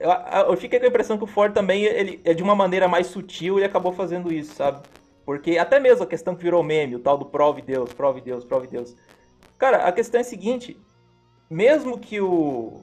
Eu, 0.00 0.10
eu 0.50 0.56
fiquei 0.56 0.78
com 0.78 0.86
a 0.86 0.88
impressão 0.88 1.18
que 1.18 1.24
o 1.24 1.28
Ford 1.28 1.52
também 1.52 1.84
ele 1.84 2.20
é 2.24 2.32
de 2.32 2.42
uma 2.42 2.54
maneira 2.54 2.88
mais 2.88 3.08
sutil 3.08 3.58
e 3.58 3.64
acabou 3.64 3.92
fazendo 3.92 4.32
isso, 4.32 4.54
sabe? 4.54 4.80
Porque 5.24 5.58
até 5.58 5.78
mesmo 5.78 6.04
a 6.04 6.06
questão 6.06 6.34
que 6.34 6.42
virou 6.42 6.62
meme, 6.62 6.96
o 6.96 7.00
tal 7.00 7.18
do 7.18 7.26
prove 7.26 7.60
Deus, 7.60 7.92
prove 7.92 8.20
Deus, 8.20 8.44
prove 8.44 8.66
Deus. 8.66 8.96
Cara, 9.58 9.86
a 9.86 9.92
questão 9.92 10.18
é 10.18 10.22
a 10.22 10.24
seguinte: 10.24 10.80
mesmo 11.50 11.98
que 11.98 12.20
o, 12.20 12.82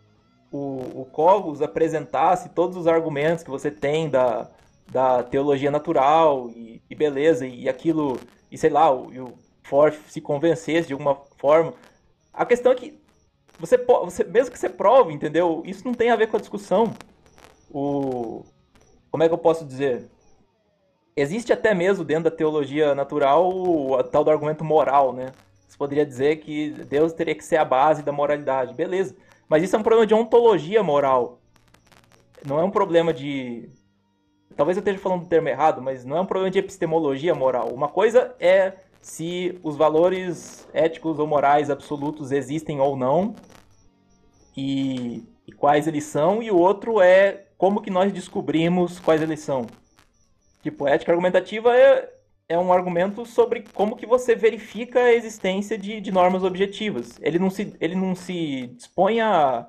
o, 0.51 1.01
o 1.01 1.05
Cogos 1.12 1.62
apresentasse 1.62 2.50
todos 2.50 2.77
os 2.77 2.88
argumentos 2.88 3.43
que 3.43 3.50
você 3.50 3.71
tem 3.71 4.09
da, 4.09 4.50
da 4.88 5.24
teologia 5.24 5.72
natural 5.72 6.50
e, 6.50 6.82
e 6.89 6.96
beleza, 6.96 7.46
e, 7.46 7.68
aquilo, 7.68 8.20
e 8.51 8.58
sei 8.58 8.70
lá, 8.70 8.92
o, 8.92 9.13
e 9.13 9.20
o 9.20 9.34
Ford 9.63 9.96
se 10.08 10.22
convencesse 10.22 10.88
de 10.88 10.94
alguma 10.94 11.15
forma. 11.38 11.74
A 12.34 12.46
questão 12.46 12.72
é 12.72 12.75
que 12.75 13.00
você, 13.60 13.77
você 13.77 14.24
mesmo 14.24 14.51
que 14.51 14.60
você 14.60 14.70
prove, 14.70 15.13
entendeu? 15.13 15.63
Isso 15.65 15.86
não 15.86 15.94
tem 15.94 16.10
a 16.12 16.15
ver 16.15 16.27
com 16.27 16.38
a 16.38 16.39
discussão. 16.39 16.94
O 17.72 18.44
como 19.15 19.24
é 19.24 19.30
que 19.30 19.34
eu 19.34 19.38
posso 19.38 19.63
dizer? 19.63 20.10
Existe 21.15 21.54
até 21.54 21.74
mesmo 21.74 22.04
dentro 22.04 22.25
da 22.25 22.36
teologia 22.36 22.94
natural 22.94 23.50
o 23.50 24.04
tal 24.04 24.25
do 24.25 24.30
argumento 24.30 24.62
moral, 24.62 25.13
né? 25.13 25.32
Você 25.65 25.77
poderia 25.77 26.06
dizer 26.06 26.42
que 26.42 26.72
Deus 26.72 27.13
teria 27.13 27.34
que 27.34 27.46
ser 27.46 27.56
a 27.56 27.63
base 27.63 28.04
da 28.04 28.12
moralidade, 28.12 28.74
beleza? 28.74 29.15
Mas 29.48 29.63
isso 29.63 29.74
é 29.74 29.80
um 29.80 29.84
problema 29.84 30.06
de 30.06 30.13
ontologia 30.13 30.84
moral. 30.84 31.39
Não 32.46 32.60
é 32.60 32.63
um 32.65 32.70
problema 32.70 33.13
de 33.13 33.70
Talvez 34.55 34.77
eu 34.77 34.81
esteja 34.81 35.00
falando 35.00 35.24
do 35.24 35.29
termo 35.29 35.50
errado, 35.50 35.81
mas 35.81 36.05
não 36.05 36.15
é 36.15 36.21
um 36.21 36.25
problema 36.25 36.51
de 36.51 36.59
epistemologia 36.59 37.35
moral. 37.35 37.69
Uma 37.74 37.89
coisa 37.89 38.33
é 38.39 38.74
se 39.01 39.59
os 39.62 39.75
valores 39.75 40.67
éticos 40.74 41.19
ou 41.19 41.27
morais 41.27 41.69
absolutos 41.69 42.31
existem 42.31 42.79
ou 42.79 42.95
não 42.95 43.35
e, 44.55 45.24
e 45.45 45.51
quais 45.51 45.88
eles 45.88 46.05
são, 46.05 46.41
e 46.41 46.50
o 46.50 46.57
outro 46.57 47.01
é 47.01 47.45
como 47.57 47.81
que 47.81 47.91
nós 47.91 48.12
descobrimos 48.12 49.00
quais 49.00 49.21
eles 49.21 49.41
são. 49.41 49.65
Tipo, 50.63 50.88
ética 50.88 51.12
argumentativa 51.12 51.77
é, 51.77 52.09
é 52.47 52.57
um 52.57 52.71
argumento 52.71 53.25
sobre 53.25 53.65
como 53.74 53.95
que 53.95 54.05
você 54.05 54.35
verifica 54.35 55.00
a 55.00 55.13
existência 55.13 55.77
de, 55.77 56.00
de 56.00 56.12
normas 56.12 56.43
objetivas. 56.43 57.19
Ele 57.21 57.38
não 57.38 57.50
se, 57.50 57.75
ele 57.79 57.95
não 57.95 58.15
se 58.15 58.67
dispõe 58.67 59.19
a, 59.19 59.67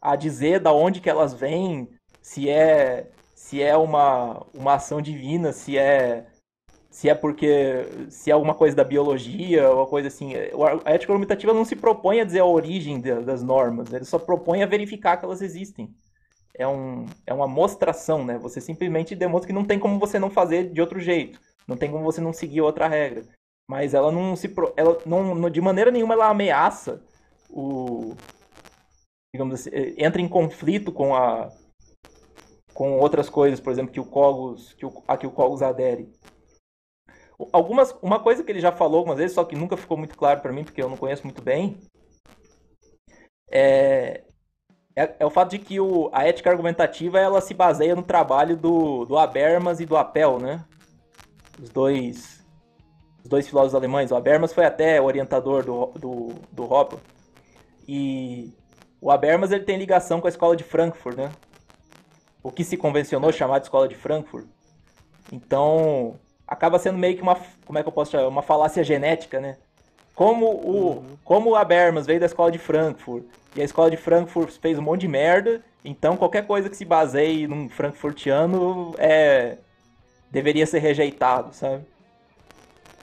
a 0.00 0.14
dizer 0.14 0.60
da 0.60 0.72
onde 0.72 1.00
que 1.00 1.10
elas 1.10 1.34
vêm, 1.34 1.88
se 2.20 2.48
é 2.48 3.10
se 3.46 3.62
é 3.62 3.76
uma, 3.76 4.44
uma 4.52 4.74
ação 4.74 5.00
divina, 5.00 5.52
se 5.52 5.78
é 5.78 6.26
se 6.90 7.08
é 7.08 7.14
porque 7.14 7.84
se 8.08 8.28
é 8.28 8.32
alguma 8.32 8.54
coisa 8.54 8.74
da 8.74 8.82
biologia 8.82 9.70
ou 9.70 9.86
coisa 9.86 10.08
assim. 10.08 10.32
A 10.84 10.90
ética 10.92 11.12
argumentativa 11.12 11.54
não 11.54 11.64
se 11.64 11.76
propõe 11.76 12.20
a 12.20 12.24
dizer 12.24 12.40
a 12.40 12.44
origem 12.44 13.00
das 13.00 13.44
normas, 13.44 13.92
ele 13.92 14.04
só 14.04 14.18
propõe 14.18 14.64
a 14.64 14.66
verificar 14.66 15.16
que 15.16 15.24
elas 15.24 15.42
existem. 15.42 15.94
É, 16.58 16.66
um, 16.66 17.06
é 17.24 17.32
uma 17.32 17.46
mostração, 17.46 18.24
né? 18.24 18.36
Você 18.38 18.60
simplesmente 18.60 19.14
demonstra 19.14 19.46
que 19.46 19.52
não 19.52 19.64
tem 19.64 19.78
como 19.78 20.00
você 20.00 20.18
não 20.18 20.30
fazer 20.30 20.72
de 20.72 20.80
outro 20.80 20.98
jeito, 20.98 21.38
não 21.68 21.76
tem 21.76 21.88
como 21.88 22.02
você 22.02 22.20
não 22.20 22.32
seguir 22.32 22.62
outra 22.62 22.88
regra. 22.88 23.22
Mas 23.68 23.94
ela 23.94 24.10
não 24.10 24.34
se 24.34 24.52
ela 24.76 24.98
não, 25.06 25.48
de 25.48 25.60
maneira 25.60 25.92
nenhuma 25.92 26.14
ela 26.14 26.30
ameaça 26.30 27.00
o 27.48 28.16
digamos 29.32 29.60
assim, 29.60 29.70
entra 29.98 30.20
em 30.20 30.28
conflito 30.28 30.90
com 30.90 31.14
a 31.14 31.52
com 32.76 32.98
outras 32.98 33.30
coisas, 33.30 33.58
por 33.58 33.72
exemplo, 33.72 33.90
que 33.90 34.00
o 34.00 34.04
Cogos, 34.04 34.74
que 34.74 34.84
o, 34.84 35.02
a 35.08 35.16
que 35.16 35.26
o 35.26 35.30
Cogos 35.30 35.62
adere. 35.62 36.12
Algumas, 37.52 37.96
uma 38.02 38.20
coisa 38.20 38.44
que 38.44 38.52
ele 38.52 38.60
já 38.60 38.70
falou 38.70 38.98
algumas 38.98 39.18
vezes, 39.18 39.34
só 39.34 39.44
que 39.44 39.56
nunca 39.56 39.76
ficou 39.76 39.96
muito 39.96 40.16
claro 40.16 40.40
para 40.40 40.52
mim, 40.52 40.62
porque 40.62 40.82
eu 40.82 40.88
não 40.88 40.96
conheço 40.96 41.24
muito 41.24 41.42
bem, 41.42 41.78
é, 43.50 44.24
é, 44.94 45.16
é, 45.18 45.26
o 45.26 45.30
fato 45.30 45.50
de 45.52 45.58
que 45.58 45.80
o, 45.80 46.10
a 46.12 46.26
ética 46.26 46.50
argumentativa 46.50 47.18
ela 47.18 47.40
se 47.40 47.54
baseia 47.54 47.96
no 47.96 48.02
trabalho 48.02 48.56
do, 48.56 49.06
do 49.06 49.16
Habermas 49.16 49.80
e 49.80 49.86
do 49.86 49.96
Appel, 49.96 50.38
né? 50.38 50.62
Os 51.62 51.70
dois, 51.70 52.44
os 53.22 53.28
dois 53.28 53.48
filósofos 53.48 53.74
alemães. 53.74 54.10
O 54.10 54.16
Habermas 54.16 54.52
foi 54.52 54.66
até 54.66 55.00
orientador 55.00 55.64
do, 55.64 55.86
do, 55.98 56.34
do 56.52 56.70
Hopper. 56.70 56.98
E 57.88 58.52
o 59.00 59.10
Habermas 59.10 59.50
ele 59.50 59.64
tem 59.64 59.78
ligação 59.78 60.20
com 60.20 60.26
a 60.26 60.30
escola 60.30 60.56
de 60.56 60.64
Frankfurt, 60.64 61.16
né? 61.16 61.32
O 62.46 62.52
que 62.52 62.62
se 62.62 62.76
convencionou 62.76 63.32
chamar 63.32 63.58
de 63.58 63.66
escola 63.66 63.88
de 63.88 63.96
Frankfurt. 63.96 64.46
Então, 65.32 66.14
acaba 66.46 66.78
sendo 66.78 66.96
meio 66.96 67.16
que 67.16 67.22
uma, 67.22 67.36
como 67.66 67.76
é 67.76 67.82
que 67.82 67.88
eu 67.88 67.92
posso 67.92 68.12
chamar? 68.12 68.28
Uma 68.28 68.40
falácia 68.40 68.84
genética, 68.84 69.40
né? 69.40 69.56
Como 70.14 70.46
o, 70.46 70.90
uhum. 70.90 71.04
como 71.24 71.50
o 71.50 71.56
Habermas 71.56 72.06
veio 72.06 72.20
da 72.20 72.26
escola 72.26 72.52
de 72.52 72.58
Frankfurt 72.58 73.24
e 73.56 73.60
a 73.60 73.64
escola 73.64 73.90
de 73.90 73.96
Frankfurt 73.96 74.52
fez 74.60 74.78
um 74.78 74.82
monte 74.82 75.00
de 75.00 75.08
merda, 75.08 75.60
então 75.84 76.16
qualquer 76.16 76.46
coisa 76.46 76.70
que 76.70 76.76
se 76.76 76.84
baseie 76.84 77.48
num 77.48 77.68
frankfurtiano 77.68 78.94
é 78.96 79.58
deveria 80.30 80.66
ser 80.66 80.78
rejeitado, 80.78 81.52
sabe? 81.52 81.84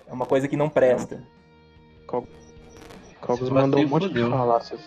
É 0.07 0.13
uma 0.13 0.25
coisa 0.25 0.47
que 0.47 0.55
não 0.55 0.69
presta. 0.69 1.21
Cogos 3.19 3.50
mandou 3.50 3.81
um 3.81 3.88
monte 3.88 4.07
de 4.07 4.21
falácias. 4.21 4.79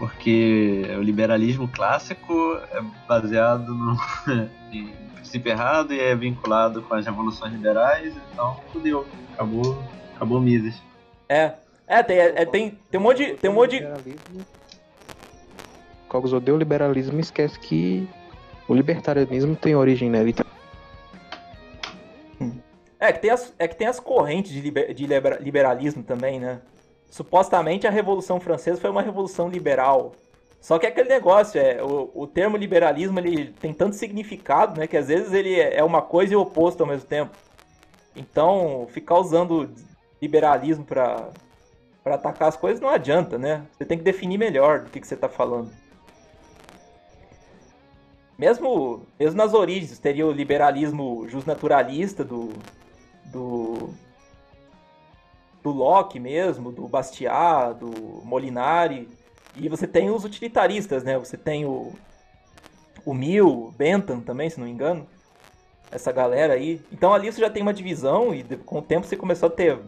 Porque 0.00 0.82
o 0.98 1.02
liberalismo 1.02 1.68
clássico 1.68 2.58
é 2.72 2.80
baseado 3.06 3.74
no, 3.74 3.98
em 4.72 4.88
princípio 5.14 5.52
errado 5.52 5.92
e 5.92 6.00
é 6.00 6.16
vinculado 6.16 6.80
com 6.80 6.94
as 6.94 7.04
revoluções 7.04 7.52
liberais, 7.52 8.14
então 8.32 8.58
fudeu. 8.72 9.06
Acabou, 9.34 9.78
acabou 10.16 10.40
Mises. 10.40 10.80
É, 11.28 11.52
é, 11.86 12.02
tem, 12.02 12.18
é, 12.18 12.46
tem, 12.46 12.78
tem 12.90 12.98
um 12.98 13.02
monte 13.02 13.26
de. 13.26 13.34
Tem 13.34 13.50
um 13.50 13.52
monte 13.52 13.78
de... 13.78 14.16
Cogos 16.08 16.32
odeia 16.32 16.54
o 16.56 16.58
liberalismo 16.58 17.18
e 17.18 17.20
esquece 17.20 17.60
que 17.60 18.08
o 18.66 18.74
libertarianismo 18.74 19.54
tem 19.54 19.76
origem 19.76 20.08
nele. 20.08 20.34
É 22.98 23.12
que 23.12 23.18
tem 23.18 23.30
as, 23.30 23.52
é 23.58 23.68
que 23.68 23.76
tem 23.76 23.86
as 23.86 24.00
correntes 24.00 24.50
de, 24.50 24.62
liber, 24.62 24.94
de 24.94 25.06
liberalismo 25.40 26.02
também, 26.02 26.40
né? 26.40 26.60
Supostamente 27.10 27.86
a 27.86 27.90
Revolução 27.90 28.38
Francesa 28.38 28.80
foi 28.80 28.88
uma 28.88 29.02
revolução 29.02 29.48
liberal. 29.48 30.12
Só 30.60 30.78
que 30.78 30.86
é 30.86 30.90
aquele 30.90 31.08
negócio, 31.08 31.60
é, 31.60 31.82
o, 31.82 32.10
o 32.14 32.26
termo 32.26 32.56
liberalismo 32.56 33.18
ele 33.18 33.52
tem 33.60 33.74
tanto 33.74 33.96
significado, 33.96 34.78
né? 34.78 34.86
Que 34.86 34.96
às 34.96 35.08
vezes 35.08 35.32
ele 35.32 35.58
é, 35.58 35.78
é 35.78 35.84
uma 35.84 36.00
coisa 36.00 36.32
e 36.32 36.36
o 36.36 36.40
oposto 36.40 36.82
ao 36.82 36.86
mesmo 36.86 37.08
tempo. 37.08 37.36
Então, 38.14 38.86
ficar 38.90 39.18
usando 39.18 39.70
liberalismo 40.22 40.84
para 40.84 41.28
para 42.02 42.14
atacar 42.14 42.48
as 42.48 42.56
coisas 42.56 42.80
não 42.80 42.88
adianta, 42.88 43.36
né? 43.36 43.66
Você 43.72 43.84
tem 43.84 43.98
que 43.98 44.04
definir 44.04 44.38
melhor 44.38 44.80
do 44.80 44.90
que, 44.90 45.00
que 45.00 45.06
você 45.06 45.14
está 45.14 45.28
falando. 45.28 45.70
Mesmo, 48.38 49.06
mesmo 49.18 49.36
nas 49.36 49.52
origens, 49.52 49.98
teria 49.98 50.26
o 50.26 50.32
liberalismo 50.32 51.28
justnaturalista 51.28 52.24
do, 52.24 52.54
do 53.26 53.90
do 55.62 55.70
Locke 55.70 56.18
mesmo, 56.18 56.72
do 56.72 56.88
Bastiat, 56.88 57.78
do 57.78 58.22
Molinari, 58.24 59.08
e 59.56 59.68
você 59.68 59.86
tem 59.86 60.10
os 60.10 60.24
utilitaristas, 60.24 61.02
né? 61.04 61.18
Você 61.18 61.36
tem 61.36 61.64
o 61.64 61.92
o 63.04 63.14
Mill, 63.14 63.74
Bentham 63.76 64.20
também, 64.20 64.50
se 64.50 64.58
não 64.58 64.66
me 64.66 64.72
engano. 64.72 65.06
Essa 65.90 66.12
galera 66.12 66.54
aí. 66.54 66.80
Então 66.92 67.12
ali 67.12 67.32
você 67.32 67.40
já 67.40 67.50
tem 67.50 67.62
uma 67.62 67.74
divisão 67.74 68.34
e 68.34 68.44
com 68.44 68.78
o 68.78 68.82
tempo 68.82 69.06
você 69.06 69.16
começou 69.16 69.48
a 69.48 69.52
ter 69.52 69.78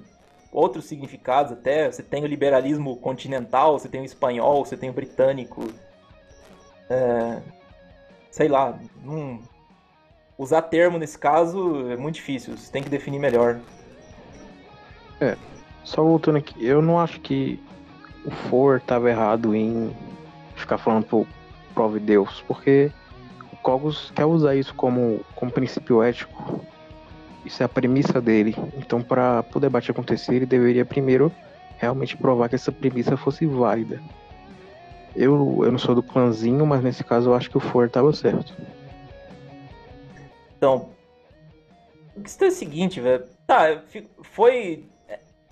outros 0.50 0.86
significados 0.86 1.52
até. 1.52 1.90
Você 1.90 2.02
tem 2.02 2.24
o 2.24 2.26
liberalismo 2.26 2.96
continental, 2.96 3.78
você 3.78 3.88
tem 3.88 4.00
o 4.00 4.04
espanhol, 4.04 4.64
você 4.64 4.76
tem 4.76 4.90
o 4.90 4.92
britânico. 4.92 5.68
É, 6.90 7.40
sei 8.30 8.48
lá, 8.48 8.78
não, 9.04 9.40
usar 10.37 10.62
termo 10.62 10.98
nesse 10.98 11.18
caso 11.18 11.90
é 11.90 11.96
muito 11.96 12.16
difícil, 12.16 12.56
você 12.56 12.70
tem 12.70 12.82
que 12.82 12.90
definir 12.90 13.18
melhor. 13.18 13.61
É, 15.20 15.37
só 15.85 16.03
voltando 16.03 16.38
aqui, 16.38 16.55
eu 16.64 16.81
não 16.81 16.99
acho 16.99 17.21
que 17.21 17.61
o 18.25 18.31
For 18.31 18.79
estava 18.79 19.11
errado 19.11 19.55
em 19.55 19.95
ficar 20.55 20.79
falando 20.79 21.05
pro 21.05 21.27
prove 21.75 21.99
Deus, 21.99 22.45
porque 22.47 22.90
o 23.53 23.57
Cogos 23.57 24.12
quer 24.14 24.25
usar 24.25 24.55
isso 24.55 24.75
como, 24.75 25.25
como 25.35 25.51
princípio 25.51 26.03
ético. 26.03 26.61
Isso 27.45 27.62
é 27.62 27.66
a 27.66 27.68
premissa 27.68 28.21
dele. 28.21 28.55
Então, 28.77 29.03
para 29.03 29.45
o 29.55 29.59
debate 29.59 29.90
acontecer, 29.90 30.35
ele 30.35 30.47
deveria 30.47 30.85
primeiro 30.85 31.33
realmente 31.79 32.16
provar 32.16 32.49
que 32.49 32.55
essa 32.55 32.71
premissa 32.71 33.16
fosse 33.16 33.45
válida. 33.47 34.01
Eu, 35.16 35.61
eu 35.64 35.73
não 35.73 35.79
sou 35.79 35.95
do 35.95 36.03
clãzinho, 36.03 36.64
mas 36.64 36.83
nesse 36.83 37.03
caso 37.03 37.31
eu 37.31 37.35
acho 37.35 37.51
que 37.51 37.57
o 37.57 37.61
For 37.61 37.87
estava 37.87 38.12
certo. 38.12 38.55
Então, 40.57 40.90
o 42.16 42.23
que 42.23 42.45
é 42.45 42.47
o 42.47 42.51
seguinte, 42.51 43.01
velho. 43.01 43.25
Tá, 43.47 43.83
foi. 44.23 44.85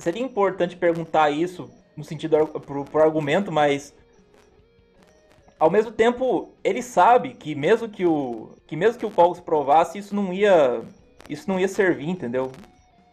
Seria 0.00 0.22
importante 0.22 0.76
perguntar 0.76 1.30
isso 1.30 1.70
no 1.96 2.02
sentido 2.02 2.46
pro, 2.46 2.84
pro 2.84 3.02
argumento, 3.02 3.52
mas 3.52 3.94
ao 5.58 5.70
mesmo 5.70 5.92
tempo 5.92 6.50
ele 6.64 6.82
sabe 6.82 7.34
que 7.34 7.54
mesmo 7.54 7.88
que 7.88 8.06
o 8.06 8.50
que 8.66 8.74
mesmo 8.76 8.98
que 8.98 9.06
o 9.06 9.10
Cogos 9.10 9.40
provasse 9.40 9.98
isso 9.98 10.14
não 10.14 10.32
ia 10.32 10.82
isso 11.28 11.48
não 11.48 11.60
ia 11.60 11.68
servir, 11.68 12.08
entendeu? 12.08 12.50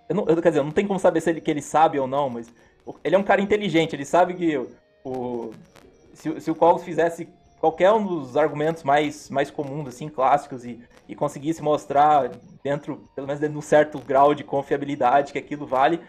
Eu 0.07 0.15
não, 0.15 0.25
eu, 0.27 0.41
quer 0.41 0.49
dizer, 0.49 0.63
não 0.63 0.71
tem 0.71 0.87
como 0.87 0.99
saber 0.99 1.19
se 1.19 1.29
ele 1.29 1.41
que 1.41 1.51
ele 1.51 1.61
sabe 1.61 1.99
ou 1.99 2.07
não, 2.07 2.29
mas 2.29 2.47
ele 3.03 3.15
é 3.15 3.19
um 3.19 3.23
cara 3.23 3.41
inteligente, 3.41 3.93
ele 3.93 4.05
sabe 4.05 4.33
que 4.33 4.57
o 5.03 5.51
se, 6.13 6.41
se 6.41 6.49
o 6.49 6.55
Cogos 6.55 6.83
fizesse 6.83 7.27
qualquer 7.59 7.91
um 7.91 8.05
dos 8.05 8.35
argumentos 8.35 8.83
mais, 8.83 9.29
mais 9.29 9.51
comuns, 9.51 9.87
assim, 9.87 10.09
clássicos, 10.09 10.65
e, 10.65 10.79
e 11.07 11.15
conseguisse 11.15 11.61
mostrar 11.61 12.31
dentro, 12.63 13.07
pelo 13.15 13.27
menos 13.27 13.39
dentro 13.39 13.53
de 13.53 13.59
um 13.59 13.61
certo 13.61 13.99
grau 13.99 14.33
de 14.33 14.43
confiabilidade 14.43 15.31
que 15.31 15.39
aquilo 15.39 15.65
vale, 15.65 15.99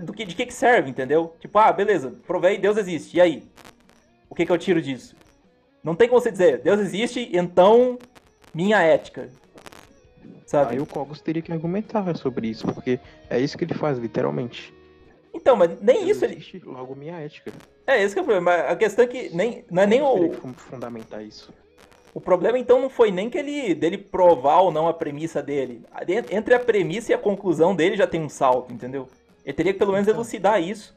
do 0.00 0.12
que, 0.12 0.24
de 0.24 0.34
que, 0.34 0.46
que 0.46 0.54
serve, 0.54 0.90
entendeu? 0.90 1.34
Tipo, 1.40 1.58
ah, 1.58 1.72
beleza, 1.72 2.14
provei, 2.26 2.58
Deus 2.58 2.76
existe, 2.76 3.16
e 3.16 3.20
aí? 3.20 3.42
O 4.28 4.34
que, 4.34 4.46
que 4.46 4.52
eu 4.52 4.58
tiro 4.58 4.80
disso? 4.80 5.16
Não 5.82 5.94
tem 5.94 6.08
como 6.08 6.20
você 6.20 6.30
dizer, 6.30 6.58
Deus 6.58 6.80
existe, 6.80 7.30
então 7.32 7.98
minha 8.54 8.80
ética. 8.82 9.28
Sabe? 10.46 10.74
Aí 10.74 10.80
o 10.80 10.86
Cogos 10.86 11.20
teria 11.20 11.42
que 11.42 11.52
argumentar 11.52 12.14
sobre 12.16 12.48
isso, 12.48 12.66
porque 12.72 13.00
é 13.28 13.38
isso 13.38 13.58
que 13.58 13.64
ele 13.64 13.74
faz, 13.74 13.98
literalmente. 13.98 14.72
Então, 15.34 15.54
mas 15.56 15.78
nem 15.80 15.98
Deus 15.98 16.10
isso 16.10 16.24
existe, 16.24 16.56
ele. 16.56 16.66
Logo 16.66 16.94
minha 16.94 17.18
ética. 17.20 17.52
É, 17.86 18.02
esse 18.02 18.14
que 18.14 18.18
é 18.18 18.22
o 18.22 18.24
problema. 18.24 18.54
A 18.54 18.74
questão 18.74 19.04
é 19.04 19.08
que 19.08 19.34
nem, 19.34 19.64
não 19.70 19.82
é 19.82 19.86
nem 19.86 20.02
o. 20.02 20.30
Como 20.30 20.54
fundamentar 20.54 21.22
isso? 21.22 21.52
O 22.14 22.20
problema 22.20 22.58
então 22.58 22.80
não 22.80 22.88
foi 22.88 23.10
nem 23.10 23.28
que 23.28 23.36
ele 23.36 23.74
dele 23.74 23.98
provar 23.98 24.60
ou 24.62 24.72
não 24.72 24.88
a 24.88 24.94
premissa 24.94 25.42
dele. 25.42 25.84
Entre 26.30 26.54
a 26.54 26.58
premissa 26.58 27.12
e 27.12 27.14
a 27.14 27.18
conclusão 27.18 27.76
dele 27.76 27.94
já 27.94 28.06
tem 28.06 28.22
um 28.22 28.28
salto, 28.28 28.72
entendeu? 28.72 29.06
Ele 29.46 29.54
teria 29.54 29.72
que 29.72 29.78
pelo 29.78 29.92
menos 29.92 30.08
então. 30.08 30.18
elucidar 30.18 30.60
isso. 30.60 30.92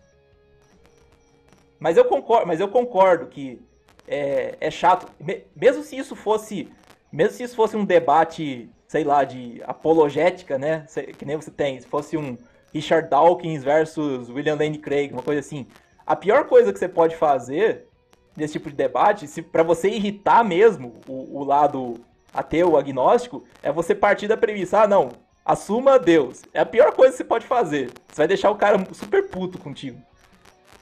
Mas 1.80 1.96
eu 1.96 2.04
concordo, 2.04 2.48
mas 2.48 2.60
eu 2.60 2.68
concordo 2.68 3.28
que 3.28 3.62
é, 4.08 4.58
é 4.60 4.72
chato. 4.72 5.08
Mesmo 5.56 5.84
se 5.84 5.96
isso 5.96 6.16
fosse. 6.16 6.68
Mesmo 7.12 7.34
se 7.34 7.44
isso 7.44 7.56
fosse 7.56 7.78
um 7.78 7.86
debate, 7.86 8.68
sei 8.88 9.04
lá, 9.04 9.24
de 9.24 9.62
apologética, 9.66 10.58
né? 10.58 10.86
Que 11.18 11.26
nem 11.26 11.36
você 11.36 11.52
tem. 11.52 11.80
Se 11.80 11.88
fosse 11.88 12.18
um 12.18 12.36
Richard 12.74 13.08
Dawkins 13.08 13.64
versus 13.64 14.30
William 14.30 14.56
Lane 14.56 14.80
Craig, 14.80 15.14
uma 15.14 15.24
coisa 15.24 15.40
assim. 15.40 15.68
A 16.06 16.16
pior 16.16 16.46
coisa 16.46 16.74
que 16.74 16.80
você 16.80 16.90
pode 16.90 17.16
fazer 17.16 17.88
nesse 18.36 18.54
tipo 18.54 18.70
de 18.70 18.76
debate, 18.76 19.28
se 19.28 19.42
para 19.44 19.62
você 19.62 19.90
irritar 19.90 20.44
mesmo 20.44 20.96
o, 21.08 21.40
o, 21.40 21.44
lado 21.44 22.00
ateu, 22.34 22.78
agnóstico, 22.78 23.44
é 23.62 23.72
você 23.72 23.94
partir 23.94 24.28
da 24.28 24.38
premissa, 24.38 24.82
ah, 24.82 24.88
não, 24.88 25.10
assuma 25.50 25.98
Deus. 25.98 26.44
É 26.54 26.60
a 26.60 26.66
pior 26.66 26.94
coisa 26.94 27.12
que 27.12 27.18
você 27.18 27.24
pode 27.24 27.48
fazer. 27.48 27.92
Você 28.08 28.18
vai 28.18 28.28
deixar 28.28 28.52
o 28.52 28.56
cara 28.56 28.78
super 28.94 29.28
puto 29.30 29.58
contigo. 29.58 30.00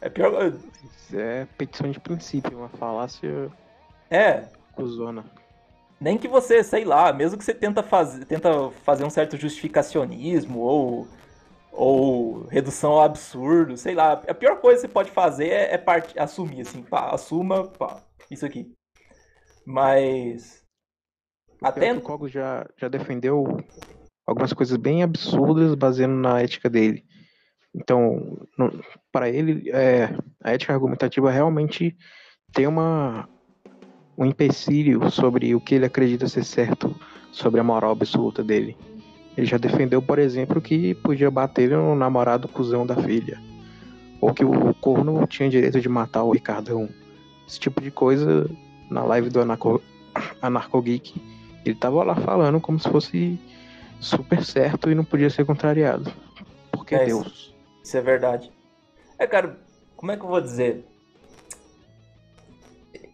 É 0.01 0.09
pior 0.09 0.53
Isso 0.83 1.17
é 1.17 1.47
petição 1.57 1.89
de 1.89 1.99
princípio, 1.99 2.57
uma 2.57 2.69
falácia. 2.69 3.49
É. 4.09 4.43
Cusona. 4.73 5.25
Nem 5.99 6.17
que 6.17 6.27
você, 6.27 6.63
sei 6.63 6.83
lá, 6.83 7.11
mesmo 7.13 7.37
que 7.37 7.45
você 7.45 7.53
tenta 7.53 7.81
fazer, 7.81 8.25
tenta 8.25 8.69
fazer 8.83 9.03
um 9.05 9.09
certo 9.09 9.37
justificacionismo 9.37 10.59
ou 10.59 11.07
ou 11.71 12.47
redução 12.47 12.93
ao 12.93 13.03
absurdo, 13.03 13.77
sei 13.77 13.93
lá. 13.93 14.13
A 14.13 14.33
pior 14.33 14.59
coisa 14.59 14.81
que 14.81 14.87
você 14.87 14.93
pode 14.93 15.11
fazer 15.11 15.49
é, 15.49 15.75
é 15.75 15.77
part... 15.77 16.17
assumir, 16.17 16.61
assim, 16.61 16.81
pá, 16.81 17.11
assuma, 17.11 17.67
pá, 17.67 18.03
isso 18.31 18.45
aqui. 18.45 18.73
Mas. 19.65 20.65
Até. 21.61 21.93
O 21.93 22.01
Kogo 22.01 22.27
já, 22.27 22.67
já 22.77 22.87
defendeu 22.87 23.45
algumas 24.27 24.51
coisas 24.51 24.75
bem 24.77 25.01
absurdas 25.01 25.73
baseando 25.73 26.15
na 26.15 26.41
ética 26.41 26.69
dele. 26.69 27.05
Então, 27.73 28.37
para 29.11 29.29
ele, 29.29 29.69
é, 29.69 30.13
a 30.43 30.51
ética 30.51 30.73
argumentativa 30.73 31.31
realmente 31.31 31.95
tem 32.51 32.67
uma, 32.67 33.29
um 34.17 34.25
empecilho 34.25 35.09
sobre 35.09 35.55
o 35.55 35.61
que 35.61 35.75
ele 35.75 35.85
acredita 35.85 36.27
ser 36.27 36.43
certo 36.43 36.93
sobre 37.31 37.61
a 37.61 37.63
moral 37.63 37.91
absoluta 37.91 38.43
dele. 38.43 38.75
Ele 39.37 39.45
já 39.45 39.57
defendeu, 39.57 40.01
por 40.01 40.17
exemplo, 40.17 40.59
que 40.59 40.95
podia 40.95 41.29
bater 41.29 41.69
no 41.69 41.95
namorado 41.95 42.47
cuzão 42.47 42.85
da 42.85 42.95
filha. 42.95 43.39
Ou 44.19 44.33
que 44.33 44.43
o 44.43 44.73
corno 44.75 45.25
tinha 45.27 45.47
direito 45.47 45.79
de 45.79 45.87
matar 45.87 46.23
o 46.23 46.31
Ricardão. 46.31 46.89
Esse 47.47 47.59
tipo 47.59 47.79
de 47.79 47.91
coisa 47.91 48.49
na 48.89 49.03
live 49.03 49.29
do 49.29 49.39
Anarco, 49.39 49.79
Anarco 50.41 50.81
Geek. 50.81 51.21
Ele 51.63 51.75
tava 51.75 52.03
lá 52.03 52.15
falando 52.15 52.59
como 52.59 52.79
se 52.79 52.89
fosse 52.89 53.39
super 53.99 54.43
certo 54.43 54.89
e 54.89 54.95
não 54.95 55.03
podia 55.03 55.29
ser 55.29 55.45
contrariado. 55.45 56.11
porque 56.71 56.95
é 56.95 57.05
Deus. 57.05 57.27
Isso, 57.27 57.55
isso 57.83 57.97
é 57.97 58.01
verdade. 58.01 58.51
É, 59.17 59.25
cara, 59.25 59.57
como 59.95 60.11
é 60.11 60.17
que 60.17 60.23
eu 60.23 60.29
vou 60.29 60.41
dizer? 60.41 60.85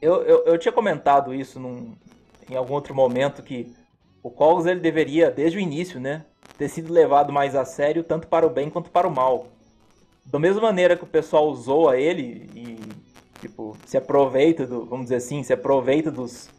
Eu, 0.02 0.22
eu, 0.24 0.46
eu 0.46 0.58
tinha 0.58 0.72
comentado 0.72 1.34
isso 1.34 1.60
num, 1.60 1.96
em 2.50 2.56
algum 2.56 2.74
outro 2.74 2.93
momento 2.93 3.41
que 3.41 3.74
o 4.22 4.30
Cogs 4.30 4.69
ele 4.69 4.80
deveria, 4.80 5.32
desde 5.32 5.58
o 5.58 5.62
início, 5.62 6.00
né, 6.00 6.26
ter 6.58 6.67
sido 6.67 6.91
levado 6.91 7.32
mais 7.32 7.56
a 7.56 7.65
sério 7.65 8.04
tanto 8.04 8.28
para 8.28 8.46
o 8.46 8.50
bem 8.50 8.69
quanto 8.69 8.89
para 8.89 9.08
o 9.08 9.13
mal. 9.13 9.48
Da 10.26 10.39
mesma 10.39 10.62
maneira 10.62 10.96
que 10.96 11.04
o 11.04 11.08
pessoal 11.08 11.50
usou 11.50 11.89
a 11.89 11.98
ele 11.98 12.50
e 12.54 12.80
tipo 13.41 13.78
se 13.86 13.98
aproveita 13.98 14.65
do, 14.65 14.86
vamos 14.86 15.06
dizer 15.06 15.15
assim, 15.17 15.43
se 15.43 15.52
aproveita 15.52 16.10
dos, 16.10 16.50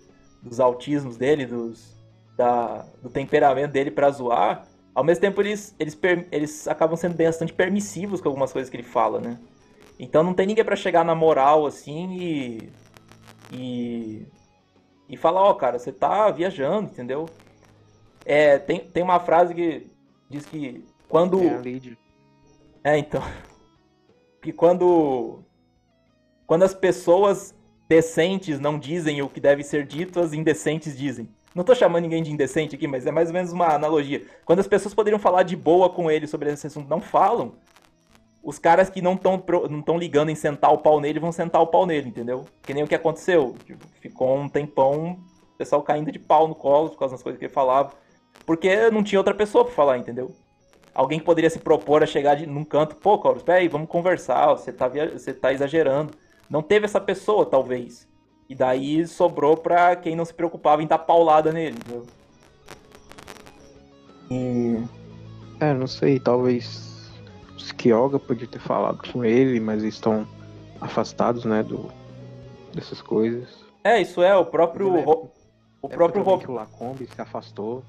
dos 0.42 0.60
autismos 0.60 1.16
dele, 1.16 1.46
dos 1.46 1.93
da, 2.37 2.85
do 3.03 3.09
temperamento 3.09 3.73
dele 3.73 3.90
para 3.90 4.11
zoar, 4.11 4.66
ao 4.94 5.03
mesmo 5.03 5.20
tempo 5.20 5.40
eles, 5.40 5.75
eles, 5.79 5.99
eles 6.31 6.68
acabam 6.68 6.97
sendo 6.97 7.16
bastante 7.16 7.53
permissivos 7.53 8.20
com 8.20 8.29
algumas 8.29 8.53
coisas 8.53 8.70
que 8.70 8.77
ele 8.77 8.85
fala, 8.85 9.20
né? 9.20 9.38
Então 9.99 10.23
não 10.23 10.35
tem 10.35 10.47
ninguém 10.47 10.64
para 10.64 10.77
chegar 10.77 11.05
na 11.05 11.14
moral 11.14 11.66
assim 11.66 12.12
e. 12.12 12.70
E. 13.53 14.27
E 15.09 15.16
falar, 15.16 15.42
ó, 15.42 15.51
oh, 15.51 15.55
cara, 15.55 15.79
você 15.79 15.92
tá 15.92 16.31
viajando, 16.31 16.90
entendeu? 16.90 17.27
É, 18.25 18.59
tem, 18.59 18.81
tem 18.81 19.03
uma 19.03 19.20
frase 19.20 19.55
que 19.55 19.87
diz 20.31 20.47
que 20.47 20.85
quando. 21.09 21.40
É, 22.83 22.94
é 22.94 22.99
então. 22.99 23.23
Que 24.40 24.53
quando. 24.53 25.42
Quando 26.47 26.64
as 26.64 26.75
pessoas 26.75 27.55
decentes 27.88 28.61
não 28.61 28.79
dizem 28.79 29.23
o 29.23 29.29
que 29.29 29.40
deve 29.40 29.62
ser 29.62 29.87
dito, 29.87 30.20
as 30.20 30.35
indecentes 30.35 30.94
dizem. 30.94 31.27
Não 31.54 31.62
tô 31.62 31.74
chamando 31.74 32.02
ninguém 32.02 32.22
de 32.22 32.32
indecente 32.32 32.74
aqui, 32.74 32.88
mas 32.88 33.06
é 33.06 33.12
mais 33.12 33.28
ou 33.28 33.34
menos 33.34 33.52
uma 33.52 33.74
analogia. 33.74 34.26
Quando 34.44 34.58
as 34.58 34.66
pessoas 34.66 34.92
poderiam 34.92 35.20
falar 35.20 35.44
de 35.44 35.54
boa 35.54 35.88
com 35.88 36.10
ele 36.10 36.26
sobre 36.26 36.50
esse 36.50 36.66
assunto, 36.66 36.88
não 36.88 37.00
falam. 37.00 37.52
Os 38.42 38.58
caras 38.58 38.90
que 38.90 39.00
não 39.00 39.14
estão 39.14 39.42
não 39.70 39.80
tão 39.80 39.96
ligando 39.96 40.30
em 40.30 40.34
sentar 40.34 40.72
o 40.72 40.78
pau 40.78 41.00
nele 41.00 41.20
vão 41.20 41.32
sentar 41.32 41.62
o 41.62 41.66
pau 41.68 41.86
nele, 41.86 42.08
entendeu? 42.08 42.44
Que 42.62 42.74
nem 42.74 42.82
o 42.82 42.88
que 42.88 42.94
aconteceu. 42.94 43.54
Tipo, 43.64 43.86
ficou 44.00 44.36
um 44.36 44.48
tempão 44.48 45.18
o 45.54 45.56
pessoal 45.56 45.82
caindo 45.82 46.10
de 46.10 46.18
pau 46.18 46.48
no 46.48 46.54
colo 46.54 46.90
por 46.90 46.98
causa 46.98 47.14
das 47.14 47.22
coisas 47.22 47.38
que 47.38 47.44
ele 47.44 47.52
falava. 47.52 47.92
Porque 48.44 48.90
não 48.90 49.04
tinha 49.04 49.20
outra 49.20 49.32
pessoa 49.32 49.64
pra 49.64 49.72
falar, 49.72 49.96
entendeu? 49.96 50.32
Alguém 50.92 51.18
que 51.18 51.24
poderia 51.24 51.48
se 51.48 51.60
propor 51.60 52.02
a 52.02 52.06
chegar 52.06 52.34
de, 52.34 52.46
num 52.46 52.64
canto, 52.64 52.96
pô, 52.96 53.18
Coros, 53.18 53.42
peraí, 53.42 53.68
vamos 53.68 53.88
conversar, 53.88 54.48
você 54.48 54.72
tá, 54.72 54.88
você 54.88 55.32
tá 55.32 55.52
exagerando. 55.52 56.12
Não 56.50 56.62
teve 56.62 56.84
essa 56.84 57.00
pessoa, 57.00 57.46
talvez. 57.46 58.08
E 58.48 58.54
daí 58.54 59.07
sobrou 59.07 59.57
pra 59.57 59.96
quem 59.96 60.14
não 60.14 60.24
se 60.24 60.35
preocupava 60.35 60.83
em 60.83 60.87
dar 60.87 60.98
paulada 60.98 61.52
nele? 61.52 61.78
E... 64.30 64.83
É, 65.61 65.72
não 65.72 65.87
sei, 65.87 66.18
talvez 66.20 67.11
os 67.57 67.72
Kyoga 67.72 68.18
podia 68.18 68.46
ter 68.46 68.61
falado 68.61 69.00
com 69.12 69.24
ele, 69.24 69.59
mas 69.61 69.83
eles 69.83 69.94
estão 69.94 70.26
afastados, 70.80 71.44
né, 71.44 71.62
do, 71.62 71.90
dessas 72.74 73.00
coisas. 73.00 73.64
É, 73.83 74.00
isso 74.00 74.22
é, 74.22 74.37
o 74.37 74.44
próprio... 74.44 74.96
É, 74.96 75.04
o 75.80 75.88
próprio... 75.88 76.22
É 76.22 76.38
que 76.38 76.50
o 76.50 76.54
Lacombe 76.54 77.07
se 77.07 77.20
afastou. 77.20 77.83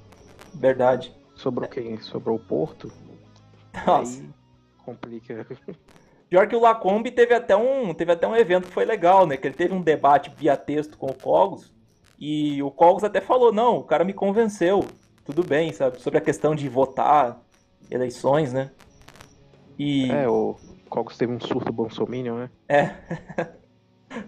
Verdade. 0.53 1.13
Sobrou 1.35 1.67
quem? 1.67 1.99
Sobrou 1.99 2.37
o 2.37 2.39
Porto. 2.39 2.91
Nossa. 3.85 4.21
Aí 4.21 4.29
complica. 4.85 5.45
Pior 6.35 6.49
que 6.49 6.55
o 6.57 6.59
Lacombe 6.59 7.11
teve 7.11 7.33
até 7.33 7.55
um, 7.55 7.93
teve 7.93 8.11
até 8.11 8.27
um 8.27 8.35
evento 8.35 8.67
que 8.67 8.73
foi 8.73 8.83
legal, 8.83 9.25
né? 9.25 9.37
Que 9.37 9.47
ele 9.47 9.55
teve 9.55 9.73
um 9.73 9.81
debate 9.81 10.29
via 10.35 10.57
texto 10.57 10.97
com 10.97 11.05
o 11.05 11.13
Cogos. 11.13 11.73
E 12.19 12.61
o 12.61 12.69
Cogos 12.69 13.05
até 13.05 13.21
falou, 13.21 13.53
não, 13.53 13.77
o 13.77 13.83
cara 13.85 14.03
me 14.03 14.11
convenceu. 14.11 14.83
Tudo 15.23 15.45
bem, 15.45 15.71
sabe? 15.71 16.01
Sobre 16.01 16.19
a 16.19 16.21
questão 16.21 16.53
de 16.53 16.67
votar, 16.67 17.41
eleições, 17.89 18.51
né? 18.51 18.69
E... 19.79 20.11
É, 20.11 20.27
o 20.27 20.57
Cogos 20.89 21.15
teve 21.15 21.31
um 21.31 21.39
surto 21.39 21.71
bolsominion, 21.71 22.35
né? 22.35 22.49
É. 22.67 22.95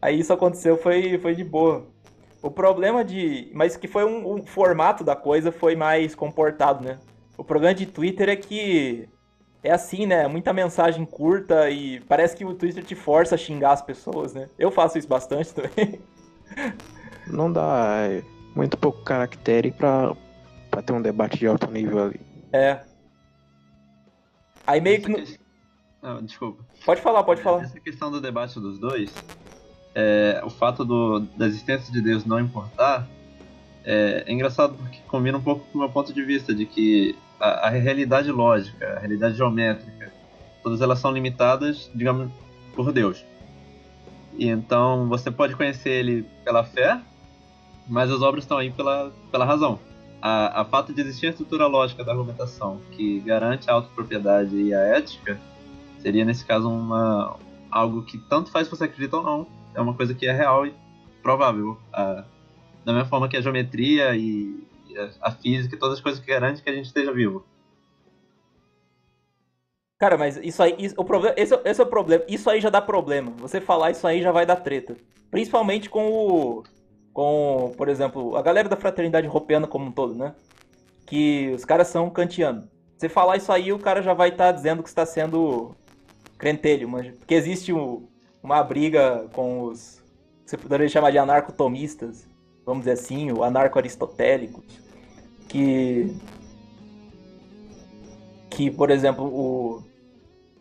Aí 0.00 0.20
isso 0.20 0.32
aconteceu, 0.32 0.76
foi, 0.76 1.18
foi 1.18 1.34
de 1.34 1.42
boa. 1.42 1.84
O 2.40 2.48
problema 2.48 3.04
de. 3.04 3.50
Mas 3.52 3.76
que 3.76 3.88
foi 3.88 4.04
um, 4.04 4.34
um, 4.34 4.46
formato 4.46 5.02
da 5.02 5.16
coisa 5.16 5.50
foi 5.50 5.74
mais 5.74 6.14
comportado, 6.14 6.84
né? 6.84 7.00
O 7.36 7.42
problema 7.42 7.74
de 7.74 7.86
Twitter 7.86 8.28
é 8.28 8.36
que. 8.36 9.08
É 9.62 9.70
assim, 9.70 10.06
né? 10.06 10.26
Muita 10.26 10.52
mensagem 10.52 11.04
curta 11.04 11.70
e 11.70 12.00
parece 12.00 12.36
que 12.36 12.44
o 12.44 12.54
Twitter 12.54 12.84
te 12.84 12.94
força 12.94 13.36
a 13.36 13.38
xingar 13.38 13.72
as 13.72 13.82
pessoas, 13.82 14.34
né? 14.34 14.48
Eu 14.58 14.70
faço 14.70 14.98
isso 14.98 15.08
bastante 15.08 15.54
também. 15.54 16.00
Não 17.26 17.52
dá 17.52 18.08
é 18.08 18.22
muito 18.56 18.76
pouco 18.76 19.02
caractere 19.02 19.70
pra, 19.70 20.14
pra 20.70 20.82
ter 20.82 20.92
um 20.92 21.00
debate 21.00 21.38
de 21.38 21.46
alto 21.46 21.70
nível 21.70 22.04
ali. 22.04 22.20
É. 22.52 22.80
Aí 24.66 24.80
meio 24.80 25.00
que. 25.00 25.08
No... 25.08 25.24
Não, 26.02 26.22
desculpa. 26.22 26.64
Pode 26.84 27.00
falar, 27.00 27.22
pode 27.22 27.40
falar. 27.40 27.62
Essa 27.62 27.78
questão 27.78 28.10
do 28.10 28.20
debate 28.20 28.58
dos 28.58 28.78
dois, 28.78 29.14
é, 29.94 30.42
o 30.44 30.50
fato 30.50 30.84
do, 30.84 31.20
da 31.20 31.46
existência 31.46 31.92
de 31.92 32.00
Deus 32.00 32.24
não 32.24 32.40
importar 32.40 33.08
é, 33.84 34.24
é, 34.26 34.32
engraçado 34.32 34.74
porque 34.74 34.98
combina 35.08 35.38
um 35.38 35.42
pouco 35.42 35.64
com 35.66 35.78
o 35.78 35.80
meu 35.80 35.90
ponto 35.90 36.12
de 36.12 36.22
vista 36.22 36.54
de 36.54 36.66
que 36.66 37.16
a, 37.42 37.66
a, 37.66 37.70
realidade 37.70 38.30
lógica, 38.30 38.94
a 38.96 38.98
realidade 39.00 39.36
geométrica, 39.36 40.12
todas 40.62 40.80
elas 40.80 41.00
são 41.00 41.10
limitadas, 41.10 41.90
digamos, 41.92 42.30
por 42.74 42.92
Deus. 42.92 43.24
E 44.38 44.48
então 44.48 45.08
você 45.08 45.30
pode 45.30 45.56
conhecer 45.56 45.90
ele 45.90 46.24
pela 46.44 46.62
fé, 46.62 47.00
mas 47.88 48.10
as 48.10 48.22
obras 48.22 48.44
estão 48.44 48.58
aí 48.58 48.70
pela, 48.70 49.12
pela 49.30 49.44
razão. 49.44 49.78
A, 50.20 50.60
a 50.60 50.64
fato 50.64 50.94
de 50.94 51.00
existir 51.00 51.26
a 51.26 51.30
estrutura 51.30 51.66
lógica 51.66 52.04
da 52.04 52.12
argumentação 52.12 52.80
que 52.92 53.18
garante 53.20 53.68
a 53.68 53.74
autopropriedade 53.74 54.54
e 54.54 54.72
a 54.72 54.78
ética 54.78 55.36
seria 55.98 56.24
nesse 56.24 56.44
caso 56.44 56.70
uma 56.70 57.36
algo 57.68 58.02
que 58.02 58.18
tanto 58.18 58.50
faz 58.50 58.68
se 58.68 58.70
você 58.70 58.84
acredita 58.84 59.16
ou 59.16 59.22
não 59.24 59.62
é 59.74 59.80
uma 59.80 59.94
coisa 59.94 60.14
que 60.14 60.26
é 60.26 60.32
real 60.32 60.66
e 60.66 60.74
provável. 61.22 61.78
Da 61.92 62.92
mesma 62.92 63.06
forma 63.06 63.28
que 63.28 63.36
a 63.36 63.40
geometria 63.40 64.14
e 64.14 64.62
a, 65.20 65.30
física 65.32 65.74
e 65.74 65.78
todas 65.78 65.98
as 65.98 66.00
coisas 66.00 66.20
que 66.20 66.26
garantem 66.26 66.62
que 66.62 66.70
a 66.70 66.74
gente 66.74 66.86
esteja 66.86 67.12
vivo. 67.12 67.44
Cara, 69.98 70.18
mas 70.18 70.36
isso 70.36 70.60
aí, 70.62 70.74
isso, 70.78 70.94
o 70.98 71.04
problema, 71.04 71.34
esse, 71.38 71.54
esse, 71.64 71.80
é 71.80 71.84
o 71.84 71.86
problema. 71.86 72.24
Isso 72.26 72.50
aí 72.50 72.60
já 72.60 72.70
dá 72.70 72.82
problema. 72.82 73.30
Você 73.38 73.60
falar 73.60 73.92
isso 73.92 74.06
aí 74.06 74.20
já 74.20 74.32
vai 74.32 74.44
dar 74.44 74.56
treta. 74.56 74.96
Principalmente 75.30 75.88
com 75.88 76.10
o. 76.10 76.62
Com, 77.12 77.72
por 77.76 77.88
exemplo, 77.88 78.36
a 78.36 78.42
galera 78.42 78.68
da 78.68 78.76
fraternidade 78.76 79.26
europeana 79.26 79.66
como 79.66 79.84
um 79.84 79.92
todo, 79.92 80.14
né? 80.14 80.34
Que 81.06 81.52
os 81.54 81.64
caras 81.64 81.88
são 81.88 82.08
kantianos. 82.10 82.64
Você 82.96 83.08
falar 83.08 83.36
isso 83.36 83.52
aí, 83.52 83.72
o 83.72 83.78
cara 83.78 84.02
já 84.02 84.14
vai 84.14 84.30
estar 84.30 84.46
tá 84.46 84.52
dizendo 84.52 84.82
que 84.82 84.88
está 84.88 85.04
sendo 85.04 85.74
crentelho, 86.38 86.88
mas 86.88 87.06
porque 87.14 87.34
existe 87.34 87.72
o, 87.72 88.08
uma 88.42 88.62
briga 88.62 89.28
com 89.32 89.62
os. 89.62 90.02
Você 90.44 90.56
poderia 90.56 90.88
chamar 90.88 91.12
de 91.12 91.18
anarcotomistas, 91.18 92.26
vamos 92.66 92.80
dizer 92.80 92.92
assim, 92.92 93.30
o 93.30 93.44
anarco-aristotélicos, 93.44 94.81
que. 95.52 96.16
Que, 98.50 98.70
por 98.70 98.90
exemplo, 98.90 99.26
o. 99.26 99.82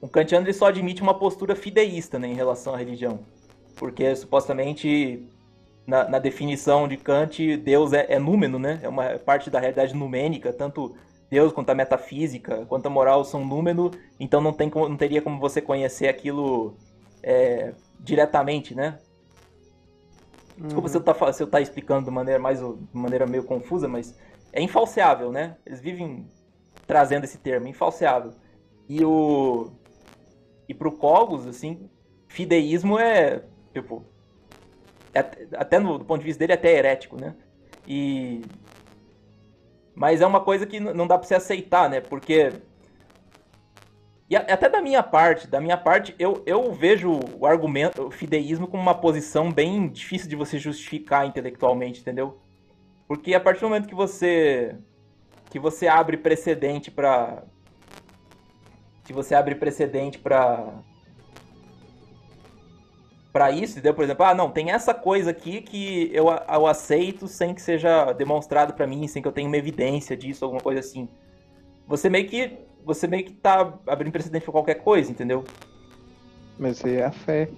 O 0.02 0.08
kantiano 0.08 0.46
ele 0.46 0.54
só 0.54 0.66
admite 0.66 1.02
uma 1.02 1.14
postura 1.14 1.56
fideísta 1.56 2.18
né, 2.18 2.28
em 2.28 2.34
relação 2.34 2.74
à 2.74 2.78
religião. 2.78 3.20
Porque 3.76 4.16
supostamente, 4.16 5.28
na, 5.86 6.10
na 6.10 6.18
definição 6.20 6.88
de 6.88 6.98
Kant, 6.98 7.58
Deus 7.58 7.94
é, 7.94 8.08
é 8.10 8.18
númeno, 8.18 8.58
né? 8.58 8.80
É 8.82 8.90
uma 8.90 9.20
parte 9.20 9.52
da 9.52 9.60
realidade 9.60 9.96
numênica, 9.96 10.52
tanto 10.52 10.96
Deus 11.30 11.54
quanto 11.54 11.70
a 11.70 11.76
metafísica, 11.76 12.66
quanto 12.66 12.88
a 12.88 12.90
moral 12.90 13.24
são 13.24 13.46
númeno, 13.46 13.92
então 14.20 14.42
não, 14.42 14.52
tem, 14.52 14.72
não 14.74 14.98
teria 14.98 15.22
como 15.22 15.40
você 15.40 15.62
conhecer 15.62 16.08
aquilo 16.08 16.76
é, 17.22 17.74
diretamente, 18.00 18.74
né? 18.74 18.98
Desculpa 20.58 20.88
uhum. 20.88 20.92
se 20.92 20.98
eu 20.98 21.02
tá, 21.02 21.34
se 21.34 21.44
eu 21.44 21.48
tá 21.48 21.62
explicando 21.62 22.06
de 22.06 22.12
maneira 22.12 22.40
mais 22.40 22.60
de 22.60 22.76
maneira 22.92 23.28
meio 23.28 23.44
confusa, 23.44 23.88
mas 23.88 24.16
é 24.54 24.62
infalseável, 24.62 25.32
né? 25.32 25.58
Eles 25.66 25.82
vivem 25.82 26.28
trazendo 26.86 27.24
esse 27.24 27.38
termo, 27.38 27.68
infalseável. 27.68 28.32
E 28.88 29.04
o 29.04 29.72
e 30.68 30.74
pro 30.74 30.92
Cogos, 30.92 31.48
assim, 31.48 31.90
fideísmo 32.28 32.98
é 32.98 33.44
tipo 33.74 34.06
é, 35.14 35.20
até 35.58 35.80
no 35.80 35.98
do 35.98 36.06
ponto 36.06 36.20
de 36.20 36.26
vista 36.26 36.40
dele 36.40 36.54
é 36.54 36.56
até 36.56 36.74
herético, 36.74 37.20
né? 37.20 37.36
E 37.88 38.42
mas 39.94 40.22
é 40.22 40.26
uma 40.26 40.42
coisa 40.42 40.66
que 40.66 40.80
não 40.80 41.06
dá 41.06 41.18
para 41.18 41.28
você 41.28 41.36
aceitar, 41.36 41.90
né? 41.90 42.02
Porque 42.02 42.52
e 44.32 44.36
até 44.38 44.70
da 44.70 44.82
minha 44.82 45.04
parte, 45.04 45.46
da 45.46 45.60
minha 45.60 45.76
parte, 45.76 46.16
eu, 46.18 46.42
eu 46.46 46.72
vejo 46.72 47.20
o 47.38 47.46
argumento, 47.46 48.04
o 48.04 48.10
fideísmo 48.10 48.66
como 48.66 48.82
uma 48.82 48.96
posição 48.96 49.52
bem 49.52 49.90
difícil 49.90 50.30
de 50.30 50.38
você 50.38 50.58
justificar 50.58 51.28
intelectualmente, 51.28 52.00
entendeu? 52.00 52.40
Porque 53.12 53.34
a 53.34 53.42
partir 53.42 53.60
do 53.60 53.68
momento 53.68 53.90
que 53.90 53.94
você 53.94 54.74
que 55.50 55.60
você 55.60 55.86
abre 55.86 56.16
precedente 56.16 56.90
para 56.90 57.44
que 59.04 59.12
você 59.12 59.36
abre 59.36 59.54
precedente 59.54 60.18
para 60.18 60.82
para 63.34 63.52
isso, 63.52 63.74
entendeu? 63.74 63.94
Por 63.94 64.06
exemplo, 64.06 64.26
ah, 64.26 64.34
não, 64.34 64.50
tem 64.50 64.72
essa 64.72 64.94
coisa 64.94 65.32
aqui 65.32 65.60
que 65.60 66.10
eu, 66.14 66.28
eu 66.30 66.66
aceito 66.66 67.28
sem 67.28 67.54
que 67.54 67.62
seja 67.62 68.14
demonstrado 68.14 68.74
para 68.74 68.88
mim, 68.88 69.06
sem 69.08 69.22
que 69.22 69.28
eu 69.28 69.34
tenha 69.34 69.46
uma 69.50 69.58
evidência 69.58 70.16
disso, 70.16 70.46
alguma 70.46 70.62
coisa 70.62 70.80
assim. 70.80 71.10
você 71.86 72.10
meio 72.10 72.30
que 72.30 72.60
você 72.86 73.08
meio 73.08 73.26
que 73.26 73.34
tá 73.34 73.78
abrindo 73.88 74.14
precedente 74.14 74.46
pra 74.46 74.54
qualquer 74.54 74.76
coisa, 74.76 75.12
entendeu? 75.12 75.44
Mas 76.58 76.82
é 76.86 77.04
a 77.04 77.12
fé. 77.12 77.50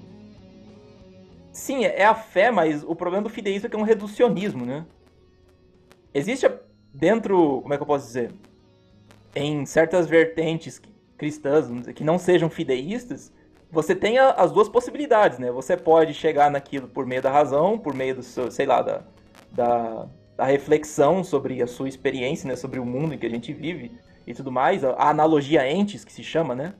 Sim, 1.51 1.85
é 1.85 2.05
a 2.05 2.15
fé, 2.15 2.49
mas 2.49 2.83
o 2.83 2.95
problema 2.95 3.21
do 3.23 3.29
fideísmo 3.29 3.67
é 3.67 3.69
que 3.69 3.75
é 3.75 3.79
um 3.79 3.83
reducionismo, 3.83 4.65
né? 4.65 4.83
Existe 6.13 6.49
dentro, 6.93 7.61
como 7.61 7.73
é 7.73 7.77
que 7.77 7.83
eu 7.83 7.87
posso 7.87 8.05
dizer? 8.05 8.31
Em 9.35 9.65
certas 9.65 10.07
vertentes 10.07 10.81
cristãs 11.17 11.67
que 11.95 12.03
não 12.03 12.19
sejam 12.19 12.49
fideístas, 12.49 13.31
você 13.71 13.95
tem 13.95 14.19
as 14.19 14.51
duas 14.51 14.69
possibilidades, 14.69 15.39
né? 15.39 15.51
Você 15.51 15.75
pode 15.75 16.13
chegar 16.13 16.51
naquilo 16.51 16.87
por 16.87 17.07
meio 17.07 17.21
da 17.21 17.31
razão, 17.31 17.79
por 17.79 17.95
meio 17.95 18.15
do 18.15 18.21
seu, 18.21 18.51
sei 18.51 18.67
lá, 18.67 18.83
da, 18.83 19.01
da, 19.51 20.07
da 20.37 20.45
reflexão 20.45 21.23
sobre 21.23 21.59
a 21.59 21.65
sua 21.65 21.89
experiência, 21.89 22.47
né? 22.47 22.55
Sobre 22.55 22.79
o 22.79 22.85
mundo 22.85 23.15
em 23.15 23.17
que 23.17 23.25
a 23.25 23.29
gente 23.29 23.51
vive 23.51 23.91
e 24.27 24.33
tudo 24.33 24.51
mais, 24.51 24.83
a 24.83 25.09
analogia 25.09 25.69
entes, 25.69 26.05
que 26.05 26.13
se 26.13 26.23
chama, 26.23 26.53
né? 26.53 26.75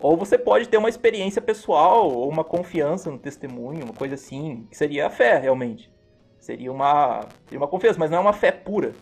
Ou 0.00 0.16
você 0.16 0.38
pode 0.38 0.66
ter 0.66 0.78
uma 0.78 0.88
experiência 0.88 1.42
pessoal, 1.42 2.10
ou 2.10 2.28
uma 2.28 2.42
confiança 2.42 3.10
no 3.10 3.18
testemunho, 3.18 3.84
uma 3.84 3.92
coisa 3.92 4.14
assim, 4.14 4.66
que 4.70 4.76
seria 4.76 5.06
a 5.06 5.10
fé, 5.10 5.38
realmente. 5.38 5.92
Seria 6.40 6.72
uma, 6.72 7.26
seria 7.44 7.60
uma 7.60 7.68
confiança, 7.68 7.98
mas 7.98 8.10
não 8.10 8.18
é 8.18 8.20
uma 8.20 8.32
fé 8.32 8.50
pura. 8.50 8.94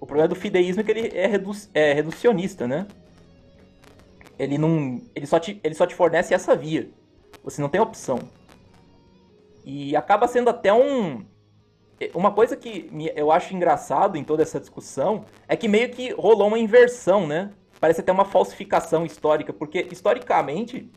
O 0.00 0.06
problema 0.06 0.28
do 0.28 0.34
fideísmo 0.34 0.80
é 0.80 0.84
que 0.84 0.90
ele 0.90 1.16
é, 1.16 1.26
redu 1.26 1.52
é 1.74 1.92
reducionista, 1.92 2.66
né? 2.66 2.86
Ele 4.38 4.58
não. 4.58 5.00
Ele 5.14 5.26
só, 5.26 5.38
te, 5.38 5.60
ele 5.62 5.74
só 5.74 5.86
te 5.86 5.94
fornece 5.94 6.34
essa 6.34 6.56
via. 6.56 6.90
Você 7.44 7.60
não 7.60 7.68
tem 7.68 7.80
opção. 7.80 8.18
E 9.64 9.94
acaba 9.94 10.26
sendo 10.26 10.50
até 10.50 10.72
um. 10.72 11.24
Uma 12.14 12.30
coisa 12.30 12.56
que 12.56 12.90
eu 13.14 13.30
acho 13.30 13.54
engraçado 13.54 14.16
em 14.16 14.24
toda 14.24 14.42
essa 14.42 14.60
discussão 14.60 15.24
é 15.48 15.56
que 15.56 15.66
meio 15.66 15.90
que 15.90 16.12
rolou 16.12 16.48
uma 16.48 16.58
inversão, 16.58 17.26
né? 17.26 17.52
Parece 17.80 18.00
até 18.00 18.12
uma 18.12 18.24
falsificação 18.24 19.04
histórica, 19.04 19.52
porque 19.52 19.86
historicamente 19.90 20.90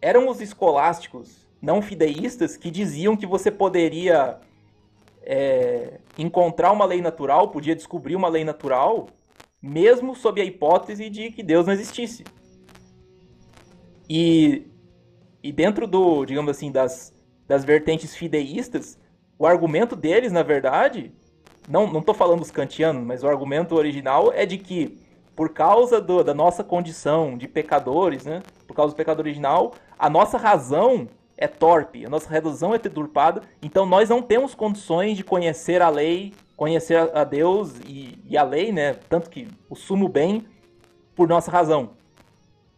eram 0.00 0.28
os 0.28 0.40
escolásticos 0.40 1.46
não 1.60 1.82
fideístas 1.82 2.56
que 2.56 2.70
diziam 2.70 3.16
que 3.16 3.26
você 3.26 3.50
poderia 3.50 4.40
é, 5.22 6.00
encontrar 6.18 6.72
uma 6.72 6.84
lei 6.84 7.00
natural, 7.00 7.48
podia 7.48 7.74
descobrir 7.74 8.16
uma 8.16 8.28
lei 8.28 8.44
natural, 8.44 9.08
mesmo 9.60 10.14
sob 10.14 10.40
a 10.40 10.44
hipótese 10.44 11.10
de 11.10 11.30
que 11.30 11.42
Deus 11.42 11.66
não 11.66 11.72
existisse. 11.72 12.24
E, 14.08 14.66
e 15.42 15.52
dentro 15.52 15.86
do, 15.86 16.24
digamos 16.24 16.50
assim, 16.50 16.72
das, 16.72 17.14
das 17.46 17.64
vertentes 17.64 18.14
fideístas, 18.16 18.98
o 19.38 19.46
argumento 19.46 19.94
deles, 19.94 20.32
na 20.32 20.42
verdade, 20.42 21.12
não 21.68 21.98
estou 21.98 22.14
falando 22.14 22.40
dos 22.40 22.50
kantianos, 22.50 23.04
mas 23.04 23.22
o 23.22 23.28
argumento 23.28 23.74
original 23.74 24.32
é 24.32 24.44
de 24.44 24.58
que 24.58 24.98
por 25.36 25.50
causa 25.50 26.00
do, 26.00 26.22
da 26.22 26.34
nossa 26.34 26.62
condição 26.62 27.38
de 27.38 27.48
pecadores, 27.48 28.24
né? 28.26 28.42
Por 28.66 28.74
causa 28.74 28.92
do 28.92 28.96
pecado 28.96 29.20
original, 29.20 29.72
a 29.98 30.10
nossa 30.10 30.36
razão 30.36 31.08
é 31.40 31.48
torpe, 31.48 32.04
a 32.04 32.10
nossa 32.10 32.28
razão 32.28 32.74
é 32.74 32.78
deturpada, 32.78 33.42
então 33.62 33.86
nós 33.86 34.10
não 34.10 34.20
temos 34.20 34.54
condições 34.54 35.16
de 35.16 35.24
conhecer 35.24 35.80
a 35.80 35.88
lei, 35.88 36.34
conhecer 36.54 37.10
a 37.16 37.24
Deus 37.24 37.80
e, 37.86 38.18
e 38.28 38.36
a 38.36 38.42
lei, 38.42 38.70
né? 38.70 38.92
Tanto 39.08 39.30
que 39.30 39.48
o 39.68 39.74
sumo 39.74 40.06
bem 40.06 40.46
por 41.16 41.26
nossa 41.26 41.50
razão. 41.50 41.92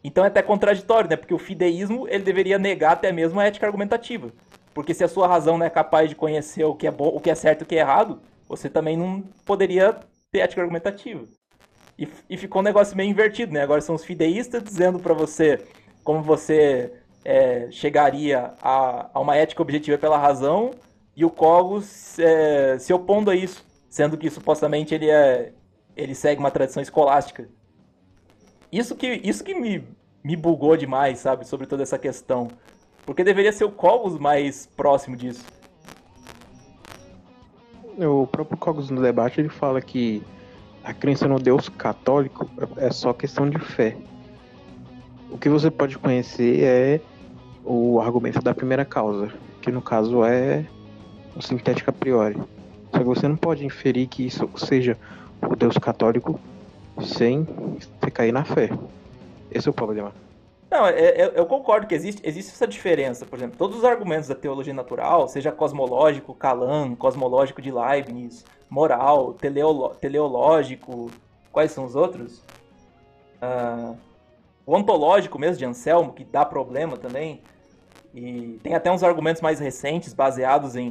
Então 0.04 0.24
é 0.24 0.28
até 0.28 0.40
contraditório, 0.40 1.10
né? 1.10 1.16
Porque 1.16 1.34
o 1.34 1.38
fideísmo 1.38 2.06
ele 2.08 2.22
deveria 2.22 2.56
negar 2.56 2.92
até 2.92 3.10
mesmo 3.10 3.40
a 3.40 3.44
ética 3.44 3.66
argumentativa. 3.66 4.30
Porque 4.72 4.94
se 4.94 5.02
a 5.02 5.08
sua 5.08 5.26
razão 5.26 5.58
não 5.58 5.66
é 5.66 5.70
capaz 5.70 6.08
de 6.08 6.14
conhecer 6.14 6.64
o 6.64 6.74
que 6.74 6.86
é 6.86 6.90
bom, 6.90 7.08
o 7.08 7.20
que 7.20 7.30
é 7.30 7.34
certo 7.34 7.62
e 7.62 7.64
o 7.64 7.66
que 7.66 7.74
é 7.74 7.80
errado, 7.80 8.20
você 8.48 8.70
também 8.70 8.96
não 8.96 9.22
poderia 9.44 9.98
ter 10.30 10.38
ética 10.38 10.62
argumentativa. 10.62 11.24
E, 11.98 12.08
e 12.30 12.36
ficou 12.36 12.62
um 12.62 12.64
negócio 12.64 12.96
meio 12.96 13.10
invertido, 13.10 13.52
né? 13.52 13.62
Agora 13.62 13.80
são 13.80 13.96
os 13.96 14.04
fideístas 14.04 14.62
dizendo 14.62 15.00
para 15.00 15.12
você 15.12 15.60
como 16.04 16.22
você 16.22 16.92
é, 17.24 17.68
chegaria 17.70 18.54
a, 18.60 19.10
a, 19.14 19.20
uma 19.20 19.36
ética 19.36 19.62
objetiva 19.62 19.96
pela 19.98 20.18
razão 20.18 20.72
e 21.16 21.24
o 21.24 21.30
Cogos 21.30 22.18
é, 22.18 22.78
se 22.78 22.92
opondo 22.92 23.30
a 23.30 23.36
isso, 23.36 23.64
sendo 23.88 24.16
que 24.16 24.30
supostamente 24.30 24.94
ele 24.94 25.10
é 25.10 25.52
ele 25.94 26.14
segue 26.14 26.40
uma 26.40 26.50
tradição 26.50 26.82
escolástica. 26.82 27.48
Isso 28.70 28.96
que 28.96 29.20
isso 29.22 29.44
que 29.44 29.54
me, 29.54 29.86
me 30.24 30.36
bugou 30.36 30.76
demais, 30.76 31.18
sabe, 31.18 31.46
sobre 31.46 31.66
toda 31.66 31.82
essa 31.82 31.98
questão, 31.98 32.48
porque 33.04 33.22
deveria 33.22 33.52
ser 33.52 33.64
o 33.64 33.70
Cogos 33.70 34.18
mais 34.18 34.66
próximo 34.66 35.16
disso. 35.16 35.44
O 37.98 38.26
próprio 38.26 38.56
Cogos 38.56 38.88
no 38.88 39.02
debate 39.02 39.40
ele 39.40 39.50
fala 39.50 39.80
que 39.82 40.22
a 40.82 40.94
crença 40.94 41.28
no 41.28 41.38
Deus 41.38 41.68
católico 41.68 42.50
é 42.78 42.90
só 42.90 43.12
questão 43.12 43.48
de 43.48 43.58
fé. 43.58 43.96
O 45.30 45.38
que 45.38 45.48
você 45.48 45.70
pode 45.70 45.98
conhecer 45.98 46.62
é 46.62 47.00
o 47.64 48.00
argumento 48.00 48.40
da 48.40 48.54
primeira 48.54 48.84
causa, 48.84 49.32
que 49.60 49.70
no 49.70 49.82
caso 49.82 50.24
é 50.24 50.64
o 51.36 51.42
sintético 51.42 51.90
a 51.90 51.92
priori. 51.92 52.36
Só 52.90 52.98
que 52.98 53.04
você 53.04 53.26
não 53.26 53.36
pode 53.36 53.64
inferir 53.64 54.06
que 54.08 54.26
isso 54.26 54.48
seja 54.56 54.96
o 55.40 55.56
Deus 55.56 55.78
católico 55.78 56.38
sem 57.00 57.46
você 58.00 58.10
cair 58.10 58.32
na 58.32 58.44
fé. 58.44 58.70
Esse 59.50 59.68
é 59.68 59.70
o 59.70 59.74
problema. 59.74 60.12
Não, 60.70 60.86
é, 60.86 61.00
é, 61.00 61.32
eu 61.34 61.44
concordo 61.44 61.86
que 61.86 61.94
existe, 61.94 62.22
existe 62.24 62.52
essa 62.52 62.66
diferença. 62.66 63.26
Por 63.26 63.38
exemplo, 63.38 63.56
todos 63.58 63.76
os 63.76 63.84
argumentos 63.84 64.28
da 64.28 64.34
teologia 64.34 64.72
natural, 64.72 65.28
seja 65.28 65.52
cosmológico, 65.52 66.34
Kalam, 66.34 66.94
cosmológico 66.96 67.60
de 67.60 67.70
Leibniz, 67.70 68.44
moral, 68.70 69.34
teleolo, 69.34 69.90
teleológico, 69.96 71.10
quais 71.52 71.72
são 71.72 71.84
os 71.84 71.94
outros? 71.94 72.42
Uh, 73.42 73.94
o 74.64 74.74
ontológico 74.74 75.38
mesmo 75.38 75.58
de 75.58 75.64
Anselmo, 75.66 76.14
que 76.14 76.24
dá 76.24 76.44
problema 76.44 76.96
também. 76.96 77.42
E 78.14 78.58
tem 78.62 78.74
até 78.74 78.90
uns 78.90 79.02
argumentos 79.02 79.40
mais 79.40 79.58
recentes 79.58 80.12
baseados 80.12 80.76
em, 80.76 80.90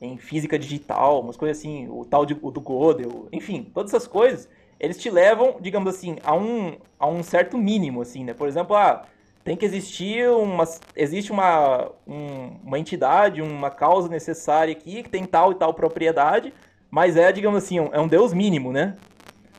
em 0.00 0.18
física 0.18 0.58
digital, 0.58 1.20
umas 1.20 1.36
coisas 1.36 1.58
assim, 1.58 1.88
o 1.88 2.04
tal 2.04 2.26
de, 2.26 2.36
o 2.40 2.50
do 2.50 2.60
Gödel, 2.60 3.28
enfim, 3.32 3.70
todas 3.74 3.92
essas 3.92 4.06
coisas, 4.06 4.48
eles 4.78 4.98
te 4.98 5.08
levam, 5.10 5.56
digamos 5.60 5.94
assim, 5.94 6.16
a 6.24 6.34
um, 6.34 6.76
a 6.98 7.06
um 7.06 7.22
certo 7.22 7.56
mínimo, 7.56 8.02
assim, 8.02 8.24
né? 8.24 8.34
Por 8.34 8.48
exemplo, 8.48 8.76
ah, 8.76 9.04
tem 9.44 9.56
que 9.56 9.64
existir 9.64 10.28
uma, 10.28 10.64
existe 10.94 11.32
uma, 11.32 11.90
um, 12.06 12.56
uma 12.64 12.78
entidade, 12.78 13.40
uma 13.40 13.70
causa 13.70 14.08
necessária 14.08 14.72
aqui 14.72 15.02
que 15.02 15.08
tem 15.08 15.24
tal 15.24 15.52
e 15.52 15.54
tal 15.54 15.72
propriedade, 15.72 16.52
mas 16.90 17.16
é, 17.16 17.32
digamos 17.32 17.62
assim, 17.62 17.78
é 17.78 18.00
um 18.00 18.08
Deus 18.08 18.32
mínimo, 18.32 18.72
né? 18.72 18.96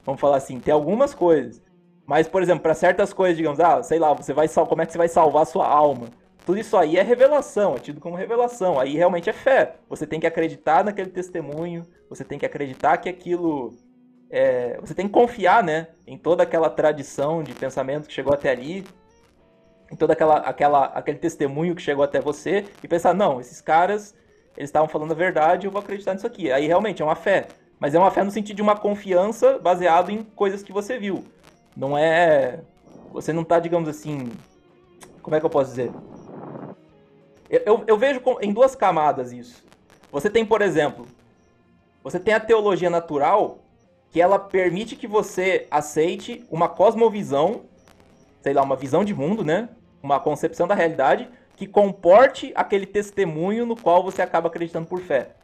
Vamos 0.05 0.21
falar 0.21 0.37
assim, 0.37 0.59
tem 0.59 0.73
algumas 0.73 1.13
coisas. 1.13 1.61
Mas, 2.05 2.27
por 2.27 2.43
exemplo, 2.43 2.61
para 2.61 2.73
certas 2.73 3.13
coisas, 3.13 3.37
digamos, 3.37 3.59
ah, 3.59 3.81
sei 3.81 3.97
lá, 3.97 4.13
você 4.13 4.33
vai 4.33 4.47
como 4.47 4.81
é 4.81 4.85
que 4.85 4.91
você 4.91 4.97
vai 4.97 5.07
salvar 5.07 5.43
a 5.43 5.45
sua 5.45 5.67
alma? 5.67 6.07
Tudo 6.45 6.59
isso 6.59 6.75
aí 6.75 6.97
é 6.97 7.01
revelação, 7.01 7.75
é 7.75 7.79
tido 7.79 8.01
como 8.01 8.15
revelação. 8.15 8.79
Aí 8.79 8.95
realmente 8.95 9.29
é 9.29 9.33
fé. 9.33 9.75
Você 9.89 10.05
tem 10.05 10.19
que 10.19 10.27
acreditar 10.27 10.83
naquele 10.83 11.09
testemunho, 11.09 11.85
você 12.09 12.23
tem 12.23 12.37
que 12.37 12.45
acreditar 12.45 12.97
que 12.97 13.07
aquilo. 13.07 13.73
É, 14.29 14.77
você 14.81 14.93
tem 14.93 15.07
que 15.07 15.13
confiar, 15.13 15.63
né? 15.63 15.87
Em 16.05 16.17
toda 16.17 16.43
aquela 16.43 16.69
tradição 16.69 17.43
de 17.43 17.53
pensamento 17.53 18.07
que 18.07 18.13
chegou 18.13 18.33
até 18.33 18.49
ali, 18.49 18.83
em 19.91 19.95
toda 19.95 20.13
aquela, 20.13 20.37
aquela 20.37 20.85
aquele 20.87 21.19
testemunho 21.19 21.75
que 21.75 21.81
chegou 21.81 22.03
até 22.03 22.19
você 22.19 22.65
e 22.83 22.87
pensar, 22.87 23.13
não, 23.13 23.39
esses 23.39 23.61
caras, 23.61 24.15
eles 24.57 24.69
estavam 24.69 24.89
falando 24.89 25.11
a 25.11 25.15
verdade, 25.15 25.67
eu 25.67 25.71
vou 25.71 25.79
acreditar 25.79 26.13
nisso 26.13 26.27
aqui. 26.27 26.51
Aí 26.51 26.67
realmente 26.67 27.01
é 27.01 27.05
uma 27.05 27.15
fé. 27.15 27.47
Mas 27.79 27.93
é 27.93 27.99
uma 27.99 28.11
fé 28.11 28.23
no 28.23 28.31
sentido 28.31 28.55
de 28.55 28.61
uma 28.61 28.75
confiança 28.75 29.59
baseado 29.59 30.09
em 30.09 30.23
coisas 30.23 30.63
que 30.63 30.73
você 30.73 30.97
viu. 30.97 31.23
Não 31.75 31.97
é. 31.97 32.61
Você 33.11 33.31
não 33.31 33.43
tá, 33.43 33.59
digamos 33.59 33.87
assim. 33.87 34.31
Como 35.21 35.35
é 35.35 35.39
que 35.39 35.45
eu 35.45 35.49
posso 35.49 35.69
dizer? 35.69 35.91
Eu, 37.65 37.83
eu 37.85 37.97
vejo 37.97 38.19
em 38.41 38.51
duas 38.51 38.75
camadas 38.75 39.31
isso. 39.31 39.63
Você 40.11 40.27
tem, 40.27 40.43
por 40.43 40.59
exemplo, 40.59 41.05
você 42.03 42.19
tem 42.19 42.33
a 42.33 42.39
teologia 42.39 42.89
natural, 42.89 43.59
que 44.09 44.19
ela 44.19 44.39
permite 44.39 44.95
que 44.95 45.05
você 45.05 45.67
aceite 45.69 46.43
uma 46.49 46.67
cosmovisão, 46.67 47.61
sei 48.41 48.53
lá, 48.53 48.63
uma 48.63 48.75
visão 48.75 49.05
de 49.05 49.13
mundo, 49.13 49.43
né? 49.43 49.69
Uma 50.01 50.19
concepção 50.19 50.67
da 50.67 50.73
realidade 50.73 51.29
que 51.55 51.67
comporte 51.67 52.51
aquele 52.55 52.87
testemunho 52.87 53.67
no 53.67 53.75
qual 53.75 54.03
você 54.03 54.23
acaba 54.23 54.47
acreditando 54.47 54.87
por 54.87 55.01
fé. 55.01 55.35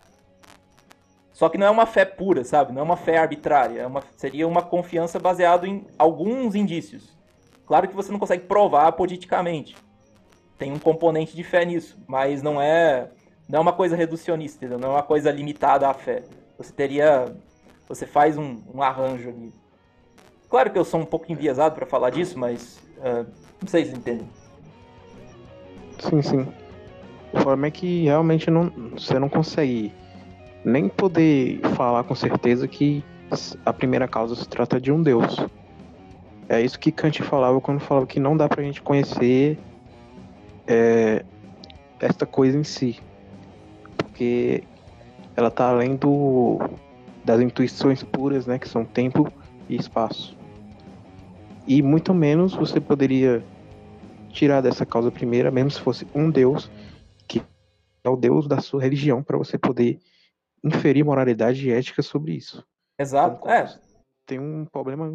Só 1.31 1.47
que 1.47 1.59
não 1.59 1.67
é 1.67 1.69
uma 1.69 1.85
fé 1.85 2.05
pura, 2.05 2.43
sabe? 2.43 2.73
Não 2.73 2.81
é 2.81 2.83
uma 2.83 2.97
fé 2.97 3.19
arbitrária. 3.19 3.81
É 3.81 3.87
uma, 3.87 4.03
seria 4.17 4.47
uma 4.47 4.63
confiança 4.63 5.19
baseada 5.19 5.67
em 5.67 5.85
alguns 5.97 6.55
indícios. 6.55 7.15
Claro 7.67 7.87
que 7.87 7.95
você 7.95 8.11
não 8.11 8.19
consegue 8.19 8.45
provar 8.45 8.91
politicamente 8.93 9.75
tem 10.59 10.73
um 10.73 10.77
componente 10.77 11.35
de 11.35 11.43
fé 11.43 11.65
nisso, 11.65 11.97
mas 12.05 12.43
não 12.43 12.61
é 12.61 13.09
não 13.47 13.57
é 13.57 13.61
uma 13.61 13.73
coisa 13.73 13.95
reducionista, 13.95 14.67
não 14.77 14.89
é 14.89 14.91
uma 14.91 15.03
coisa 15.03 15.31
limitada 15.31 15.89
à 15.89 15.93
fé. 15.93 16.21
Você 16.57 16.71
teria 16.71 17.33
você 17.87 18.05
faz 18.05 18.37
um, 18.37 18.61
um 18.71 18.83
arranjo 18.83 19.29
ali. 19.29 19.51
Claro 20.47 20.69
que 20.69 20.77
eu 20.77 20.85
sou 20.85 20.99
um 20.99 21.05
pouco 21.05 21.31
enviesado 21.31 21.73
para 21.73 21.85
falar 21.85 22.11
disso, 22.11 22.37
mas 22.37 22.79
uh, 22.97 23.25
não 23.59 23.67
sei 23.67 23.85
se 23.85 23.95
entendem. 23.95 24.27
Sim, 25.97 26.21
sim. 26.21 26.47
O 27.33 27.37
problema 27.37 27.67
é 27.67 27.71
que 27.71 28.03
realmente 28.03 28.51
não, 28.51 28.69
você 28.91 29.17
não 29.17 29.29
consegue 29.29 29.91
nem 30.63 30.89
poder 30.89 31.59
falar 31.75 32.03
com 32.03 32.15
certeza 32.15 32.67
que 32.67 33.03
a 33.65 33.71
primeira 33.71 34.07
causa 34.07 34.35
se 34.35 34.47
trata 34.47 34.79
de 34.79 34.91
um 34.91 35.01
Deus. 35.01 35.37
É 36.47 36.59
isso 36.61 36.79
que 36.79 36.91
Kant 36.91 37.21
falava 37.23 37.61
quando 37.61 37.79
falava 37.79 38.07
que 38.07 38.19
não 38.19 38.35
dá 38.35 38.49
pra 38.49 38.63
gente 38.63 38.81
conhecer 38.81 39.57
é, 40.69 41.25
esta 41.99 42.27
coisa 42.27 42.57
em 42.57 42.63
si. 42.63 42.99
Porque 43.97 44.63
ela 45.35 45.49
tá 45.49 45.69
além 45.69 45.95
do, 45.95 46.59
das 47.25 47.41
intuições 47.41 48.03
puras, 48.03 48.45
né? 48.45 48.59
Que 48.59 48.69
são 48.69 48.85
tempo 48.85 49.33
e 49.67 49.75
espaço. 49.75 50.37
E 51.67 51.81
muito 51.81 52.13
menos 52.13 52.53
você 52.53 52.79
poderia 52.79 53.43
tirar 54.29 54.61
dessa 54.61 54.85
causa 54.85 55.11
primeira, 55.11 55.49
mesmo 55.49 55.71
se 55.71 55.81
fosse 55.81 56.07
um 56.13 56.29
Deus, 56.29 56.71
que 57.27 57.41
é 58.03 58.09
o 58.09 58.15
Deus 58.15 58.47
da 58.47 58.61
sua 58.61 58.81
religião, 58.81 59.23
para 59.23 59.37
você 59.37 59.57
poder 59.57 59.99
inferir 60.63 61.03
moralidade 61.03 61.67
e 61.67 61.71
ética 61.71 62.01
sobre 62.03 62.33
isso. 62.33 62.63
Exato. 62.97 63.39
Então, 63.41 63.51
é. 63.51 63.79
Tem 64.25 64.39
um 64.39 64.65
problema 64.65 65.11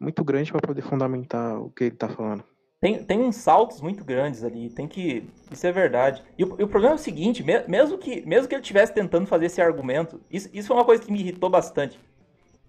muito 0.00 0.24
grande 0.24 0.50
para 0.50 0.60
poder 0.60 0.82
fundamentar 0.82 1.60
o 1.60 1.70
que 1.70 1.84
ele 1.84 1.94
está 1.94 2.08
falando. 2.08 2.42
Tem, 2.82 3.04
tem 3.04 3.20
uns 3.20 3.36
saltos 3.36 3.80
muito 3.80 4.04
grandes 4.04 4.42
ali, 4.42 4.68
tem 4.68 4.88
que. 4.88 5.24
Isso 5.52 5.64
é 5.64 5.70
verdade. 5.70 6.20
E 6.36 6.42
o, 6.42 6.56
e 6.58 6.64
o 6.64 6.66
problema 6.68 6.94
é 6.94 6.96
o 6.96 6.98
seguinte: 6.98 7.40
mesmo 7.68 7.96
que, 7.96 8.26
mesmo 8.26 8.48
que 8.48 8.56
ele 8.56 8.60
estivesse 8.60 8.92
tentando 8.92 9.24
fazer 9.24 9.46
esse 9.46 9.62
argumento, 9.62 10.20
isso, 10.28 10.50
isso 10.52 10.72
é 10.72 10.74
uma 10.74 10.84
coisa 10.84 11.00
que 11.00 11.12
me 11.12 11.20
irritou 11.20 11.48
bastante. 11.48 11.96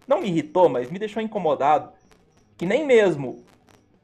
Não 0.08 0.22
me 0.22 0.28
irritou, 0.28 0.70
mas 0.70 0.92
me 0.92 1.00
deixou 1.00 1.20
incomodado. 1.20 1.90
Que 2.56 2.64
nem 2.64 2.86
mesmo 2.86 3.44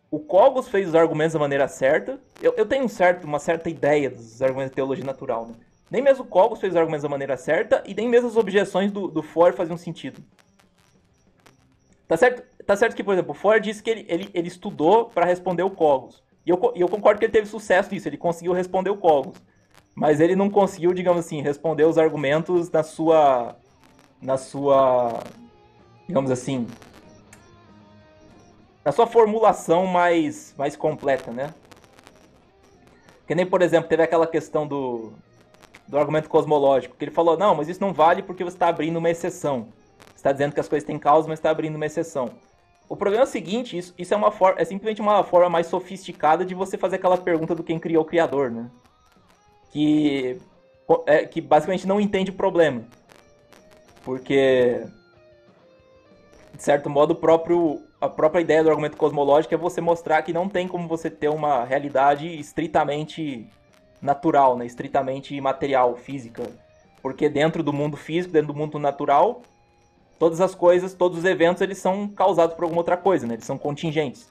o 0.10 0.20
Cogos 0.20 0.68
fez 0.68 0.88
os 0.88 0.96
argumentos 0.96 1.34
da 1.34 1.40
maneira 1.40 1.68
certa. 1.68 2.20
Eu, 2.42 2.56
eu 2.58 2.66
tenho 2.66 2.86
um 2.86 2.90
certo, 2.90 3.26
uma 3.26 3.38
certa 3.38 3.70
ideia 3.70 4.10
dos 4.10 4.42
argumentos 4.42 4.72
de 4.72 4.78
teologia 4.78 5.06
natural, 5.06 5.46
né? 5.46 5.54
Nem 5.92 6.02
mesmo 6.02 6.24
o 6.24 6.28
Cogos 6.28 6.60
fez 6.60 6.74
os 6.74 6.78
argumentos 6.78 7.04
da 7.04 7.10
maneira 7.10 7.38
certa 7.38 7.84
e 7.86 7.94
nem 7.94 8.10
mesmo 8.10 8.30
as 8.30 8.36
objeções 8.36 8.92
do, 8.92 9.08
do 9.08 9.22
Ford 9.22 9.56
faziam 9.56 9.78
sentido. 9.78 10.20
Tá 12.08 12.18
certo, 12.18 12.42
tá 12.70 12.76
certo 12.76 12.96
que, 12.96 13.04
por 13.04 13.16
exemplo, 13.16 13.32
o 13.32 13.34
Ford 13.34 13.64
disse 13.64 13.82
que 13.82 13.90
ele, 13.90 14.06
ele, 14.08 14.30
ele 14.32 14.48
estudou 14.48 15.06
para 15.06 15.26
responder 15.26 15.64
o 15.64 15.72
Cogos. 15.72 16.22
E 16.46 16.52
eu, 16.52 16.72
eu 16.76 16.88
concordo 16.88 17.18
que 17.18 17.26
ele 17.26 17.34
teve 17.34 17.48
sucesso 17.48 17.92
nisso, 17.92 18.08
ele 18.08 18.16
conseguiu 18.16 18.54
responder 18.54 18.92
o 18.92 18.98
Cogos. 18.98 19.42
Mas 19.96 20.20
ele 20.20 20.36
não 20.36 20.52
conseguiu, 20.52 20.94
digamos 20.94 21.26
assim, 21.26 21.42
responder 21.42 21.86
os 21.86 21.98
argumentos 21.98 22.70
na 22.70 22.84
sua. 22.84 23.56
na 24.22 24.38
sua. 24.38 25.20
digamos 26.08 26.30
assim, 26.30 26.68
na 28.86 28.92
sua 28.92 29.08
formulação 29.08 29.88
mais, 29.88 30.54
mais 30.56 30.76
completa, 30.76 31.32
né? 31.32 31.52
Que 33.26 33.34
nem, 33.34 33.48
por 33.48 33.64
exemplo, 33.64 33.90
teve 33.90 34.04
aquela 34.04 34.28
questão 34.28 34.68
do, 34.68 35.12
do 35.88 35.98
argumento 35.98 36.30
cosmológico, 36.30 36.96
que 36.96 37.04
ele 37.04 37.12
falou, 37.12 37.36
não, 37.36 37.56
mas 37.56 37.68
isso 37.68 37.82
não 37.82 37.94
vale 37.94 38.22
porque 38.22 38.44
você 38.44 38.56
está 38.56 38.68
abrindo 38.68 38.98
uma 38.98 39.10
exceção. 39.10 39.70
Você 40.10 40.18
está 40.18 40.32
dizendo 40.32 40.54
que 40.54 40.60
as 40.60 40.70
coisas 40.70 40.86
têm 40.86 41.00
causa, 41.00 41.28
mas 41.28 41.40
está 41.40 41.50
abrindo 41.50 41.76
uma 41.76 41.88
exceção. 41.88 42.30
O 42.90 42.96
problema 42.96 43.24
é 43.24 43.28
o 43.28 43.30
seguinte, 43.30 43.78
isso, 43.78 43.94
isso 44.00 44.14
é, 44.16 44.18
uma 44.18 44.32
for 44.32 44.56
é 44.58 44.66
simplesmente 44.66 45.00
uma 45.00 45.24
forma 45.24 45.48
mais 45.48 45.68
sofisticada 45.68 46.44
de 46.44 46.56
você 46.56 46.76
fazer 46.76 46.96
aquela 46.96 47.20
pergunta 47.20 47.54
do 47.54 47.64
quem 47.64 47.80
criou 47.80 48.02
o 48.02 48.06
Criador, 48.06 48.50
né? 48.50 48.68
Que, 49.70 50.40
é, 51.06 51.24
que 51.24 51.40
basicamente 51.40 51.88
não 51.88 52.02
entende 52.02 52.32
o 52.32 52.34
problema. 52.34 52.84
Porque, 54.04 54.88
de 56.52 56.64
certo 56.64 56.90
modo, 56.90 57.12
o 57.12 57.16
próprio, 57.16 57.84
a 58.02 58.10
própria 58.10 58.42
ideia 58.42 58.64
do 58.64 58.72
argumento 58.72 58.98
cosmológico 58.98 59.54
é 59.54 59.58
você 59.58 59.80
mostrar 59.80 60.24
que 60.24 60.34
não 60.34 60.50
tem 60.50 60.68
como 60.68 60.88
você 60.88 61.12
ter 61.12 61.30
uma 61.30 61.64
realidade 61.64 62.28
estritamente 62.40 63.48
natural, 64.02 64.58
né? 64.58 64.66
estritamente 64.66 65.40
material, 65.40 65.96
física. 65.96 66.42
Porque 67.04 67.30
dentro 67.30 67.62
do 67.62 67.72
mundo 67.72 67.96
físico, 67.96 68.34
dentro 68.34 68.52
do 68.52 68.58
mundo 68.58 68.80
natural, 68.80 69.44
todas 70.20 70.42
as 70.42 70.54
coisas, 70.54 70.94
todos 70.94 71.20
os 71.20 71.26
eventos, 71.26 71.62
eles 71.62 71.78
são 71.78 72.08
causados 72.10 72.56
por 72.56 72.64
alguma 72.64 72.82
outra 72.82 72.98
coisa, 72.98 73.26
né? 73.26 73.36
Eles 73.36 73.46
são 73.46 73.58
contingentes. 73.58 74.30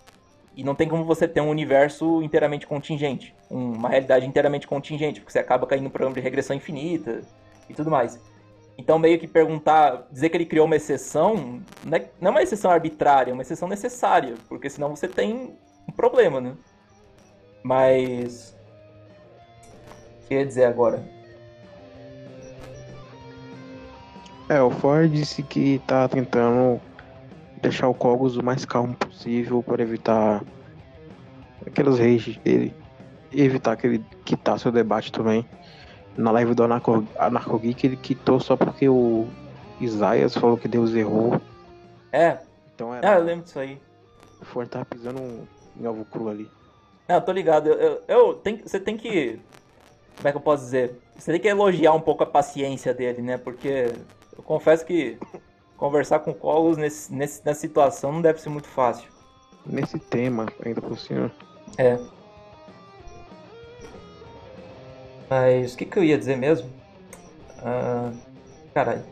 E 0.55 0.63
não 0.63 0.75
tem 0.75 0.89
como 0.89 1.05
você 1.05 1.27
ter 1.27 1.41
um 1.41 1.49
universo 1.49 2.23
inteiramente 2.23 2.67
contingente, 2.67 3.35
uma 3.49 3.89
realidade 3.89 4.27
inteiramente 4.27 4.67
contingente, 4.67 5.21
porque 5.21 5.33
você 5.33 5.39
acaba 5.39 5.67
caindo 5.67 5.85
no 5.85 5.91
programa 5.91 6.15
de 6.15 6.21
regressão 6.21 6.55
infinita 6.55 7.23
e 7.69 7.75
tudo 7.75 7.91
mais. 7.91 8.21
Então, 8.77 8.99
meio 8.99 9.19
que 9.19 9.27
perguntar, 9.27 10.07
dizer 10.11 10.29
que 10.29 10.37
ele 10.37 10.47
criou 10.47 10.67
uma 10.67 10.77
exceção, 10.77 11.61
não 11.85 11.97
é, 11.97 12.11
não 12.21 12.29
é 12.29 12.31
uma 12.31 12.43
exceção 12.43 12.71
arbitrária, 12.71 13.31
é 13.31 13.35
uma 13.35 13.43
exceção 13.43 13.67
necessária, 13.67 14.35
porque 14.49 14.69
senão 14.69 14.95
você 14.95 15.09
tem 15.09 15.57
um 15.89 15.93
problema, 15.93 16.41
né? 16.41 16.55
Mas. 17.63 18.57
O 20.23 20.29
que 20.29 20.35
eu 20.35 20.41
ia 20.41 20.47
dizer 20.47 20.65
agora? 20.65 21.18
É, 24.49 24.63
o 24.63 24.71
Ford 24.71 25.11
disse 25.11 25.43
que 25.43 25.81
tá 25.87 26.09
tentando 26.09 26.81
deixar 27.61 27.89
o 27.89 27.95
Cogos 27.95 28.37
o 28.37 28.43
mais 28.43 28.65
calmo 28.65 28.95
possível 28.95 29.63
para 29.63 29.83
evitar 29.83 30.43
aqueles 31.67 31.99
rages 31.99 32.37
dele. 32.39 32.75
E 33.31 33.43
evitar 33.43 33.77
que 33.77 33.87
ele 33.87 34.05
quitasse 34.25 34.67
o 34.67 34.73
debate 34.73 35.13
também 35.13 35.47
na 36.19 36.33
live 36.33 36.55
do 36.55 36.65
Anarco, 36.65 37.07
Anarco 37.17 37.59
Geek 37.59 37.87
ele 37.87 37.97
quitou 37.97 38.41
só 38.41 38.57
porque 38.57 38.89
o 38.89 39.27
Isaias 39.81 40.35
falou 40.35 40.57
que 40.57 40.67
Deus 40.67 40.93
errou. 40.95 41.41
É. 42.11 42.39
Então 42.75 42.93
era. 42.93 43.13
Ah, 43.13 43.19
eu 43.19 43.25
lembro 43.25 43.45
disso 43.45 43.59
aí. 43.59 43.81
O 44.41 44.45
Ford 44.45 44.69
tava 44.69 44.85
pisando 44.85 45.21
em 45.81 45.87
ovo 45.87 46.05
cru 46.05 46.29
ali. 46.29 46.51
Não, 47.07 47.17
eu 47.17 47.23
tô 47.23 47.33
ligado. 47.33 47.69
Eu, 47.69 47.79
eu, 47.79 48.03
eu 48.09 48.35
tem, 48.35 48.57
você 48.57 48.81
tem 48.81 48.97
que. 48.97 49.39
Como 50.17 50.29
é 50.29 50.33
que 50.33 50.37
eu 50.37 50.43
posso 50.43 50.65
dizer? 50.65 50.99
Você 51.17 51.31
tem 51.31 51.41
que 51.41 51.49
elogiar 51.49 51.93
um 51.93 52.01
pouco 52.01 52.25
a 52.25 52.27
paciência 52.27 52.93
dele, 52.93 53.23
né? 53.23 53.39
Porque 53.39 53.93
eu 54.39 54.45
confesso 54.45 54.87
que 54.87 55.19
conversar 55.77 56.21
com 56.21 56.31
o 56.31 56.35
Colos 56.35 56.77
nesse, 56.77 57.13
nesse, 57.13 57.45
nessa 57.45 57.61
situação 57.61 58.13
não 58.13 58.23
deve 58.23 58.41
ser 58.41 58.49
muito 58.49 58.69
fácil. 58.69 59.11
Nesse 59.67 59.99
tema, 59.99 60.47
ainda 60.65 60.81
por 60.81 60.97
cima. 60.97 61.31
É. 61.77 61.99
Mas 65.29 65.75
o 65.75 65.77
que, 65.77 65.85
que 65.85 65.99
eu 65.99 66.05
ia 66.05 66.17
dizer 66.17 66.37
mesmo? 66.37 66.71
Ah, 67.59 68.13
caralho. 68.73 69.05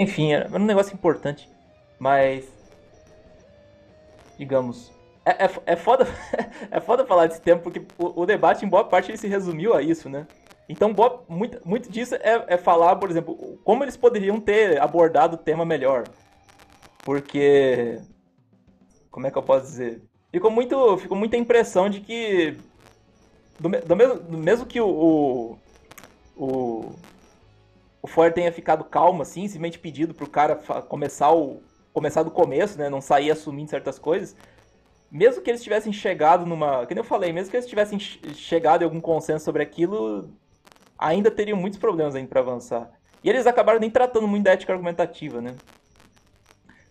Enfim, 0.00 0.32
era 0.32 0.48
um 0.56 0.64
negócio 0.64 0.94
importante, 0.94 1.48
mas. 1.98 2.48
Digamos. 4.36 4.93
É, 5.24 5.44
é, 5.44 5.50
é, 5.66 5.76
foda, 5.76 6.06
é 6.70 6.80
foda 6.80 7.06
falar 7.06 7.26
desse 7.26 7.40
tema, 7.40 7.60
porque 7.60 7.82
o, 7.98 8.22
o, 8.22 8.26
debate, 8.26 8.64
em 8.64 8.68
boa 8.68 8.84
parte, 8.84 9.10
ele 9.10 9.18
se 9.18 9.26
resumiu 9.26 9.74
a 9.74 9.80
isso, 9.80 10.08
né? 10.08 10.26
Então, 10.68 10.92
boa, 10.92 11.24
muito, 11.28 11.60
muito 11.66 11.90
disso 11.90 12.14
é, 12.16 12.44
é 12.48 12.56
falar, 12.56 12.96
por 12.96 13.10
exemplo, 13.10 13.58
como 13.64 13.84
eles 13.84 13.96
poderiam 13.96 14.40
ter 14.40 14.80
abordado 14.80 15.36
o 15.36 15.38
tema 15.38 15.64
melhor. 15.64 16.04
Porque. 17.04 18.00
Como 19.10 19.26
é 19.26 19.30
que 19.30 19.38
eu 19.38 19.42
posso 19.42 19.66
dizer? 19.66 20.02
Ficou, 20.32 20.50
muito, 20.50 20.98
ficou 20.98 21.16
muita 21.16 21.36
impressão 21.36 21.88
de 21.88 22.00
que. 22.00 22.56
Do, 23.60 23.68
do 23.68 23.96
mesmo, 23.96 24.38
mesmo 24.38 24.66
que 24.66 24.80
o. 24.80 25.56
O, 26.36 26.92
o 28.02 28.06
Ford 28.08 28.34
tenha 28.34 28.50
ficado 28.50 28.82
calmo, 28.82 29.22
assim, 29.22 29.42
simplesmente 29.42 29.78
pedido 29.78 30.14
pro 30.14 30.28
cara 30.28 30.56
começar 30.88 31.32
o. 31.32 31.62
Começar 31.92 32.24
do 32.24 32.30
começo, 32.30 32.76
né? 32.76 32.88
Não 32.88 33.00
sair 33.00 33.30
assumindo 33.30 33.70
certas 33.70 33.98
coisas. 33.98 34.34
Mesmo 35.14 35.40
que 35.40 35.48
eles 35.48 35.62
tivessem 35.62 35.92
chegado 35.92 36.44
numa. 36.44 36.84
Nem 36.86 36.98
eu 36.98 37.04
falei, 37.04 37.32
mesmo 37.32 37.48
que 37.48 37.56
eles 37.56 37.68
tivessem 37.68 38.00
chegado 38.00 38.82
em 38.82 38.84
algum 38.84 39.00
consenso 39.00 39.44
sobre 39.44 39.62
aquilo, 39.62 40.28
ainda 40.98 41.30
teriam 41.30 41.56
muitos 41.56 41.78
problemas 41.78 42.16
ainda 42.16 42.28
para 42.28 42.40
avançar. 42.40 42.90
E 43.22 43.30
eles 43.30 43.46
acabaram 43.46 43.78
nem 43.78 43.88
tratando 43.88 44.26
muito 44.26 44.42
da 44.42 44.50
ética 44.50 44.72
argumentativa, 44.72 45.40
né? 45.40 45.54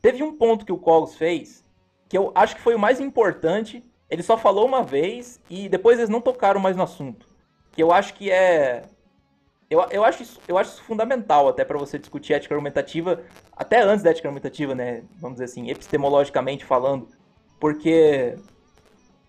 Teve 0.01 0.23
um 0.23 0.37
ponto 0.37 0.65
que 0.65 0.71
o 0.71 0.77
Colos 0.77 1.17
fez, 1.17 1.65
que 2.07 2.17
eu 2.17 2.31
acho 2.33 2.55
que 2.55 2.61
foi 2.61 2.75
o 2.75 2.79
mais 2.79 3.01
importante. 3.01 3.83
Ele 4.09 4.23
só 4.23 4.37
falou 4.37 4.65
uma 4.65 4.83
vez 4.83 5.41
e 5.49 5.67
depois 5.67 5.97
eles 5.97 6.09
não 6.09 6.21
tocaram 6.21 6.61
mais 6.61 6.77
no 6.77 6.83
assunto. 6.83 7.27
Que 7.73 7.83
eu 7.83 7.91
acho 7.91 8.13
que 8.13 8.31
é. 8.31 8.83
Eu, 9.69 9.85
eu, 9.91 10.05
acho, 10.05 10.23
isso, 10.23 10.39
eu 10.47 10.57
acho 10.57 10.71
isso 10.71 10.83
fundamental 10.83 11.49
até 11.49 11.65
para 11.65 11.77
você 11.77 11.99
discutir 11.99 12.31
ética 12.31 12.55
argumentativa, 12.55 13.21
até 13.51 13.81
antes 13.81 14.01
da 14.01 14.11
ética 14.11 14.29
argumentativa, 14.29 14.73
né? 14.73 15.03
Vamos 15.17 15.35
dizer 15.35 15.45
assim, 15.45 15.69
epistemologicamente 15.69 16.63
falando. 16.63 17.09
Porque. 17.63 18.35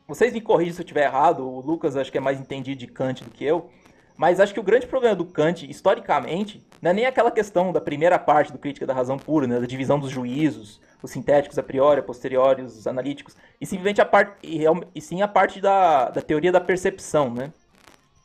Vocês 0.09 0.33
me 0.33 0.41
corrigem 0.41 0.73
se 0.73 0.81
eu 0.81 0.85
estiver 0.85 1.05
errado, 1.05 1.49
o 1.49 1.61
Lucas 1.61 1.97
acho 1.97 2.11
que 2.11 2.19
é 2.19 2.21
mais 2.21 2.41
entendido 2.41 2.81
de 2.81 2.89
Kant 2.89 3.23
do 3.23 3.31
que 3.31 3.45
eu. 3.45 3.71
Mas 4.17 4.41
acho 4.41 4.53
que 4.53 4.59
o 4.59 4.63
grande 4.63 4.89
problema 4.89 5.15
do 5.15 5.25
Kant, 5.25 5.65
historicamente, 5.71 6.61
não 6.83 6.91
é 6.91 6.95
nem 6.95 7.07
aquela 7.07 7.31
questão 7.31 7.73
da 7.73 7.81
primeira 7.81 8.19
parte 8.19 8.51
do 8.51 8.59
Crítica 8.59 8.89
da 8.89 8.93
Razão 8.93 9.17
Pura, 9.17 9.47
né, 9.47 9.61
da 9.61 9.67
divisão 9.67 10.01
dos 10.01 10.11
juízos, 10.11 10.81
os 11.01 11.13
sintéticos 11.13 11.59
a 11.61 11.63
priori, 11.63 12.01
a 12.01 12.03
posteriori, 12.03 12.63
os 12.63 12.89
analíticos, 12.89 13.37
e 13.61 13.65
simplesmente 13.65 14.01
a 14.01 14.05
parte, 14.05 14.37
e, 14.43 14.65
e 14.93 15.01
sim 15.01 15.23
a 15.23 15.29
parte 15.29 15.61
da, 15.61 16.11
da 16.11 16.21
teoria 16.21 16.51
da 16.51 16.61
percepção, 16.61 17.33
né? 17.33 17.53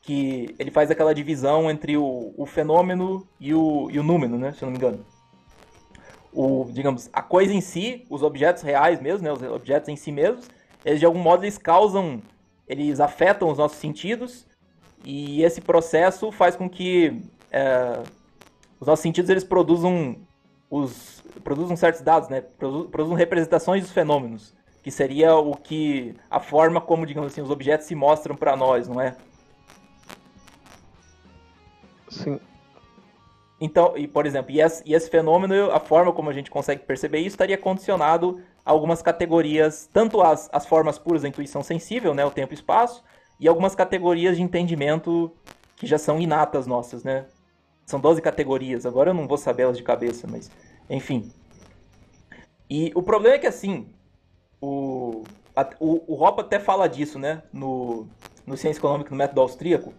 Que 0.02 0.56
ele 0.58 0.72
faz 0.72 0.90
aquela 0.90 1.14
divisão 1.14 1.70
entre 1.70 1.96
o, 1.96 2.34
o 2.36 2.46
fenômeno 2.46 3.24
e 3.38 3.54
o, 3.54 3.88
e 3.92 3.98
o 4.00 4.02
número, 4.02 4.36
né? 4.36 4.52
Se 4.54 4.64
eu 4.64 4.66
não 4.66 4.72
me 4.72 4.78
engano. 4.78 5.06
O, 6.32 6.66
digamos, 6.70 7.10
a 7.12 7.22
coisa 7.22 7.52
em 7.52 7.60
si, 7.60 8.06
os 8.08 8.22
objetos 8.22 8.62
reais 8.62 9.00
mesmo, 9.00 9.24
né? 9.24 9.32
Os 9.32 9.42
objetos 9.42 9.88
em 9.88 9.96
si 9.96 10.12
mesmos, 10.12 10.48
eles 10.84 11.00
de 11.00 11.06
algum 11.06 11.18
modo 11.18 11.44
eles 11.44 11.58
causam, 11.58 12.22
eles 12.68 13.00
afetam 13.00 13.50
os 13.50 13.58
nossos 13.58 13.78
sentidos, 13.78 14.46
E 15.04 15.42
esse 15.42 15.60
processo 15.60 16.30
faz 16.32 16.56
com 16.56 16.68
que 16.68 17.22
é, 17.50 18.02
os 18.80 18.86
nossos 18.86 19.02
sentidos 19.02 19.30
eles 19.30 19.44
produzam 19.44 20.16
os 20.70 21.22
produzam 21.44 21.76
certos 21.76 22.02
dados, 22.02 22.28
né? 22.28 22.40
Produzam 22.42 23.14
representações 23.14 23.82
dos 23.82 23.92
fenômenos, 23.92 24.54
que 24.82 24.90
seria 24.90 25.34
o 25.36 25.56
que 25.56 26.14
a 26.30 26.40
forma 26.40 26.80
como, 26.80 27.06
digamos 27.06 27.32
assim, 27.32 27.40
os 27.42 27.50
objetos 27.50 27.86
se 27.86 27.94
mostram 27.94 28.36
para 28.36 28.56
nós, 28.56 28.88
não 28.88 29.00
é? 29.00 29.16
Sim. 32.08 32.40
Então, 33.60 33.96
e 33.96 34.08
por 34.08 34.24
exemplo, 34.24 34.50
e 34.50 34.60
esse, 34.60 34.82
e 34.86 34.94
esse, 34.94 35.10
fenômeno, 35.10 35.70
a 35.70 35.78
forma 35.78 36.12
como 36.12 36.30
a 36.30 36.32
gente 36.32 36.50
consegue 36.50 36.82
perceber 36.82 37.18
isso, 37.18 37.34
estaria 37.34 37.58
condicionado 37.58 38.40
a 38.64 38.70
algumas 38.70 39.02
categorias, 39.02 39.88
tanto 39.92 40.22
as, 40.22 40.48
as 40.50 40.64
formas 40.64 40.98
puras 40.98 41.22
da 41.22 41.28
intuição 41.28 41.62
sensível, 41.62 42.14
né, 42.14 42.24
o 42.24 42.30
tempo 42.30 42.52
e 42.52 42.54
espaço, 42.54 43.04
e 43.38 43.46
algumas 43.46 43.74
categorias 43.74 44.36
de 44.36 44.42
entendimento 44.42 45.30
que 45.76 45.86
já 45.86 45.98
são 45.98 46.18
inatas 46.18 46.66
nossas, 46.66 47.04
né? 47.04 47.26
São 47.84 48.00
12 48.00 48.22
categorias, 48.22 48.86
agora 48.86 49.10
eu 49.10 49.14
não 49.14 49.26
vou 49.26 49.36
saber 49.36 49.64
elas 49.64 49.76
de 49.76 49.82
cabeça, 49.82 50.26
mas 50.30 50.50
enfim. 50.88 51.30
E 52.68 52.92
o 52.94 53.02
problema 53.02 53.36
é 53.36 53.38
que 53.38 53.46
assim, 53.46 53.88
o, 54.60 55.22
a, 55.56 55.68
o, 55.80 56.14
o 56.14 56.22
Hopper 56.22 56.44
até 56.44 56.58
fala 56.60 56.88
disso, 56.88 57.18
né, 57.18 57.42
no, 57.52 58.06
no 58.46 58.56
Ciência 58.56 58.78
Econômica, 58.78 59.10
no 59.10 59.16
Método 59.16 59.40
Austríaco, 59.40 59.92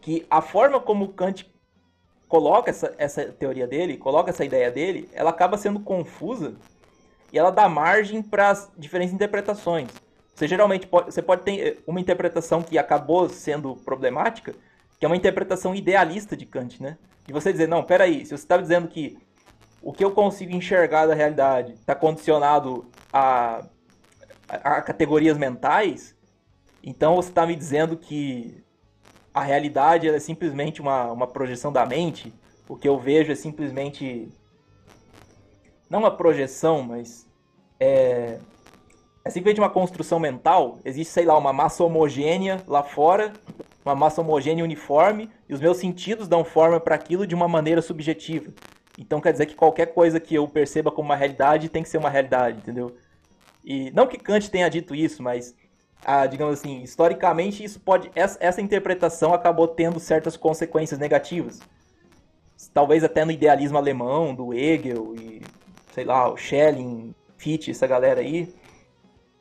que 0.00 0.26
a 0.28 0.42
forma 0.42 0.78
como 0.80 1.08
Kant 1.08 1.53
coloca 2.28 2.70
essa, 2.70 2.94
essa 2.98 3.24
teoria 3.24 3.66
dele, 3.66 3.96
coloca 3.96 4.30
essa 4.30 4.44
ideia 4.44 4.70
dele, 4.70 5.08
ela 5.12 5.30
acaba 5.30 5.56
sendo 5.56 5.80
confusa 5.80 6.54
e 7.32 7.38
ela 7.38 7.50
dá 7.50 7.68
margem 7.68 8.22
para 8.22 8.52
diferentes 8.76 9.14
interpretações. 9.14 9.88
Você 10.34 10.48
geralmente 10.48 10.86
pode, 10.86 11.12
você 11.12 11.22
pode 11.22 11.42
ter 11.42 11.60
eh, 11.60 11.76
uma 11.86 12.00
interpretação 12.00 12.62
que 12.62 12.76
acabou 12.76 13.28
sendo 13.28 13.76
problemática, 13.76 14.54
que 14.98 15.04
é 15.04 15.08
uma 15.08 15.16
interpretação 15.16 15.74
idealista 15.74 16.36
de 16.36 16.44
Kant, 16.44 16.82
né? 16.82 16.98
E 17.28 17.32
você 17.32 17.52
dizer, 17.52 17.68
não, 17.68 17.84
peraí, 17.84 18.24
se 18.24 18.30
você 18.30 18.44
está 18.44 18.56
dizendo 18.56 18.88
que 18.88 19.16
o 19.80 19.92
que 19.92 20.04
eu 20.04 20.10
consigo 20.10 20.52
enxergar 20.52 21.06
da 21.06 21.14
realidade 21.14 21.74
está 21.74 21.94
condicionado 21.94 22.86
a, 23.12 23.64
a, 24.48 24.76
a, 24.76 24.82
categorias 24.82 25.36
mentais, 25.36 26.16
então 26.82 27.16
você 27.16 27.28
está 27.28 27.46
me 27.46 27.54
dizendo 27.54 27.96
que 27.96 28.63
a 29.34 29.42
realidade 29.42 30.08
é 30.08 30.18
simplesmente 30.20 30.80
uma, 30.80 31.10
uma 31.10 31.26
projeção 31.26 31.72
da 31.72 31.84
mente, 31.84 32.32
o 32.68 32.76
que 32.76 32.88
eu 32.88 32.96
vejo 32.98 33.32
é 33.32 33.34
simplesmente 33.34 34.28
não 35.90 35.98
uma 35.98 36.10
projeção, 36.10 36.82
mas 36.82 37.28
é, 37.78 38.38
é 39.24 39.30
simplesmente 39.30 39.60
uma 39.60 39.68
construção 39.68 40.18
mental. 40.18 40.78
Existe, 40.84 41.12
sei 41.12 41.24
lá, 41.24 41.36
uma 41.36 41.52
massa 41.52 41.84
homogênea 41.84 42.62
lá 42.66 42.82
fora, 42.82 43.32
uma 43.84 43.94
massa 43.94 44.20
homogênea 44.20 44.64
uniforme, 44.64 45.28
e 45.48 45.52
os 45.52 45.60
meus 45.60 45.78
sentidos 45.78 46.28
dão 46.28 46.44
forma 46.44 46.80
para 46.80 46.94
aquilo 46.94 47.26
de 47.26 47.34
uma 47.34 47.48
maneira 47.48 47.82
subjetiva. 47.82 48.52
Então 48.98 49.20
quer 49.20 49.32
dizer 49.32 49.46
que 49.46 49.54
qualquer 49.54 49.86
coisa 49.86 50.20
que 50.20 50.34
eu 50.34 50.46
perceba 50.46 50.90
como 50.90 51.08
uma 51.08 51.16
realidade 51.16 51.68
tem 51.68 51.82
que 51.82 51.88
ser 51.88 51.98
uma 51.98 52.08
realidade, 52.08 52.58
entendeu? 52.58 52.96
E 53.64 53.90
não 53.90 54.06
que 54.06 54.16
Kant 54.16 54.50
tenha 54.50 54.68
dito 54.68 54.94
isso, 54.94 55.22
mas 55.22 55.54
ah, 56.04 56.26
digamos 56.26 56.60
assim, 56.60 56.82
historicamente 56.82 57.64
isso 57.64 57.80
pode 57.80 58.10
essa, 58.14 58.38
essa 58.40 58.60
interpretação 58.60 59.32
acabou 59.32 59.66
tendo 59.66 59.98
certas 59.98 60.36
consequências 60.36 61.00
negativas. 61.00 61.60
Talvez 62.72 63.04
até 63.04 63.24
no 63.24 63.32
idealismo 63.32 63.78
alemão 63.78 64.34
do 64.34 64.54
Hegel 64.54 65.14
e 65.16 65.42
sei 65.94 66.04
lá, 66.04 66.28
o 66.28 66.36
Schelling, 66.36 67.14
Fichte, 67.36 67.70
essa 67.70 67.86
galera 67.86 68.20
aí, 68.20 68.52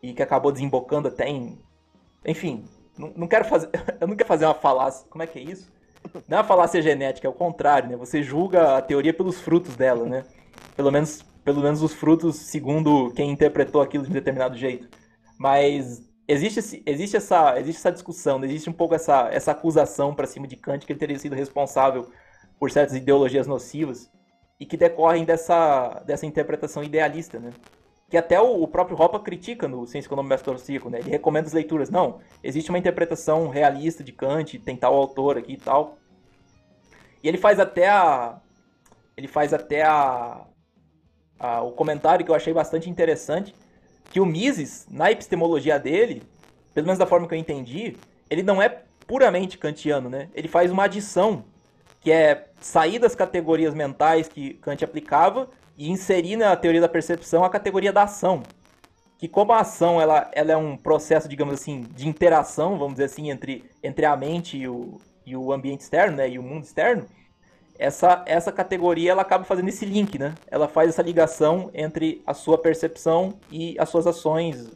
e 0.01 0.14
que 0.14 0.22
acabou 0.22 0.51
desembocando 0.51 1.07
até 1.07 1.28
em. 1.28 1.57
Enfim, 2.26 2.64
não, 2.97 3.11
não 3.16 3.28
quero 3.28 3.45
fazer. 3.45 3.70
Eu 3.99 4.07
não 4.07 4.16
quero 4.16 4.28
fazer 4.28 4.45
uma 4.45 4.53
falácia. 4.53 5.07
Como 5.09 5.24
é 5.24 5.28
que 5.28 5.39
é 5.39 5.41
isso? 5.41 5.72
Não 6.28 6.38
é 6.38 6.41
uma 6.41 6.47
falácia 6.47 6.82
genética, 6.82 7.28
é 7.28 7.30
o 7.30 7.34
contrário, 7.34 7.89
né? 7.89 7.95
Você 7.95 8.22
julga 8.22 8.78
a 8.78 8.82
teoria 8.82 9.14
pelos 9.14 9.39
frutos 9.39 9.76
dela, 9.76 10.05
né? 10.05 10.24
Pelo 10.76 10.91
menos, 10.91 11.24
pelo 11.43 11.61
menos 11.61 11.82
os 11.82 11.93
frutos 11.93 12.36
segundo 12.36 13.11
quem 13.16 13.32
interpretou 13.32 13.82
aquilo 13.82 14.03
de 14.03 14.09
um 14.11 14.14
determinado 14.14 14.55
jeito. 14.55 14.88
Mas 15.39 16.03
existe, 16.28 16.84
existe, 16.86 17.18
essa, 17.18 17.60
existe 17.60 17.80
essa 17.80 17.92
discussão, 17.92 18.44
existe 18.44 18.70
um 18.70 18.74
pouco 18.74 18.96
essa, 18.96 19.30
essa 19.32 19.52
acusação 19.52 20.14
para 20.14 20.28
cima 20.28 20.48
de 20.48 20.56
Kant 20.56 20.86
que 20.86 20.92
ele 20.92 21.00
teria 21.00 21.20
sido 21.20 21.36
responsável 21.36 22.10
por 22.60 22.72
certas 22.72 22.96
ideologias 22.96 23.48
nocivas 23.48 24.12
e 24.60 24.66
que 24.66 24.78
decorrem 24.78 25.26
dessa, 25.26 26.02
dessa 26.06 26.26
interpretação 26.26 26.84
idealista, 26.84 27.40
né? 27.40 27.52
que 28.14 28.18
até 28.18 28.40
o, 28.40 28.62
o 28.62 28.68
próprio 28.68 28.96
Hoppe 28.96 29.18
critica 29.24 29.68
no 29.68 29.88
Ciência 29.88 30.08
Econômica 30.08 30.36
Metodológica, 30.36 30.88
né? 30.88 31.00
Ele 31.00 31.10
recomenda 31.10 31.48
as 31.48 31.54
leituras. 31.54 31.90
Não, 31.90 32.20
existe 32.44 32.70
uma 32.70 32.78
interpretação 32.78 33.48
realista 33.50 34.04
de 34.04 34.12
Kant, 34.12 34.60
tem 34.60 34.78
tal 34.78 34.94
autor 34.94 35.40
aqui 35.40 35.54
e 35.54 35.58
tal. 35.58 35.98
E 37.24 37.28
ele 37.28 37.40
faz 37.40 37.60
até 37.60 37.90
a 37.90 38.40
ele 39.18 39.28
faz 39.28 39.52
até 39.52 39.82
a, 39.82 40.46
a, 41.40 41.64
o 41.64 41.72
comentário 41.72 42.24
que 42.24 42.30
eu 42.30 42.36
achei 42.36 42.54
bastante 42.54 42.88
interessante, 42.88 43.56
que 44.12 44.20
o 44.20 44.26
Mises, 44.26 44.88
na 44.89 45.12
epistemologia 45.12 45.80
dele, 45.80 46.24
pelo 46.74 46.88
menos 46.88 46.99
da 46.99 47.06
forma 47.06 47.28
que 47.28 47.34
eu 47.34 47.39
entendi, 47.39 47.95
ele 48.30 48.43
não 48.43 48.62
é 48.62 48.84
puramente 49.08 49.58
kantiano, 49.58 50.10
né? 50.10 50.30
Ele 50.34 50.47
faz 50.47 50.72
uma 50.72 50.86
adição, 50.86 51.43
que 51.99 52.12
é 52.12 52.47
sair 52.60 52.99
das 52.99 53.16
categorias 53.16 53.74
mentais 53.74 54.28
que 54.28 54.56
Kant 54.56 54.84
aplicava 54.84 55.49
e 55.78 55.89
inserir 55.89 56.36
na 56.36 56.56
teoria 56.56 56.82
da 56.82 56.89
percepção 56.89 57.43
a 57.43 57.49
categoria 57.49 57.93
da 57.93 58.04
ação. 58.04 58.43
Que 59.18 59.28
como 59.28 59.54
a 59.54 59.62
ação 59.62 60.01
ela, 60.01 60.30
ela 60.34 60.51
é 60.51 60.58
um 60.58 60.76
processo, 60.76 61.30
digamos 61.30 61.54
assim, 61.54 61.82
de 61.82 62.08
interação, 62.08 62.78
vamos 62.78 62.93
dizer 62.93 63.06
assim, 63.06 63.30
entre, 63.30 63.64
entre 63.82 64.06
a 64.06 64.18
mente 64.18 64.58
e 64.58 64.68
o, 64.68 64.99
e 65.26 65.36
o 65.36 65.54
ambiente 65.54 65.82
externo, 65.82 66.18
né, 66.18 66.30
e 66.30 66.38
o 66.38 66.43
mundo 66.43 66.64
externo, 66.64 67.06
essa, 67.78 68.24
essa 68.26 68.52
categoria 68.52 69.12
ela 69.12 69.22
acaba 69.22 69.44
fazendo 69.44 69.70
esse 69.70 69.86
link, 69.86 70.18
né? 70.20 70.34
Ela 70.48 70.68
faz 70.68 70.90
essa 70.90 71.02
ligação 71.02 71.70
entre 71.74 72.22
a 72.26 72.34
sua 72.34 72.58
percepção 72.58 73.34
e 73.52 73.76
as 73.80 73.90
suas 73.90 74.08
ações, 74.08 74.70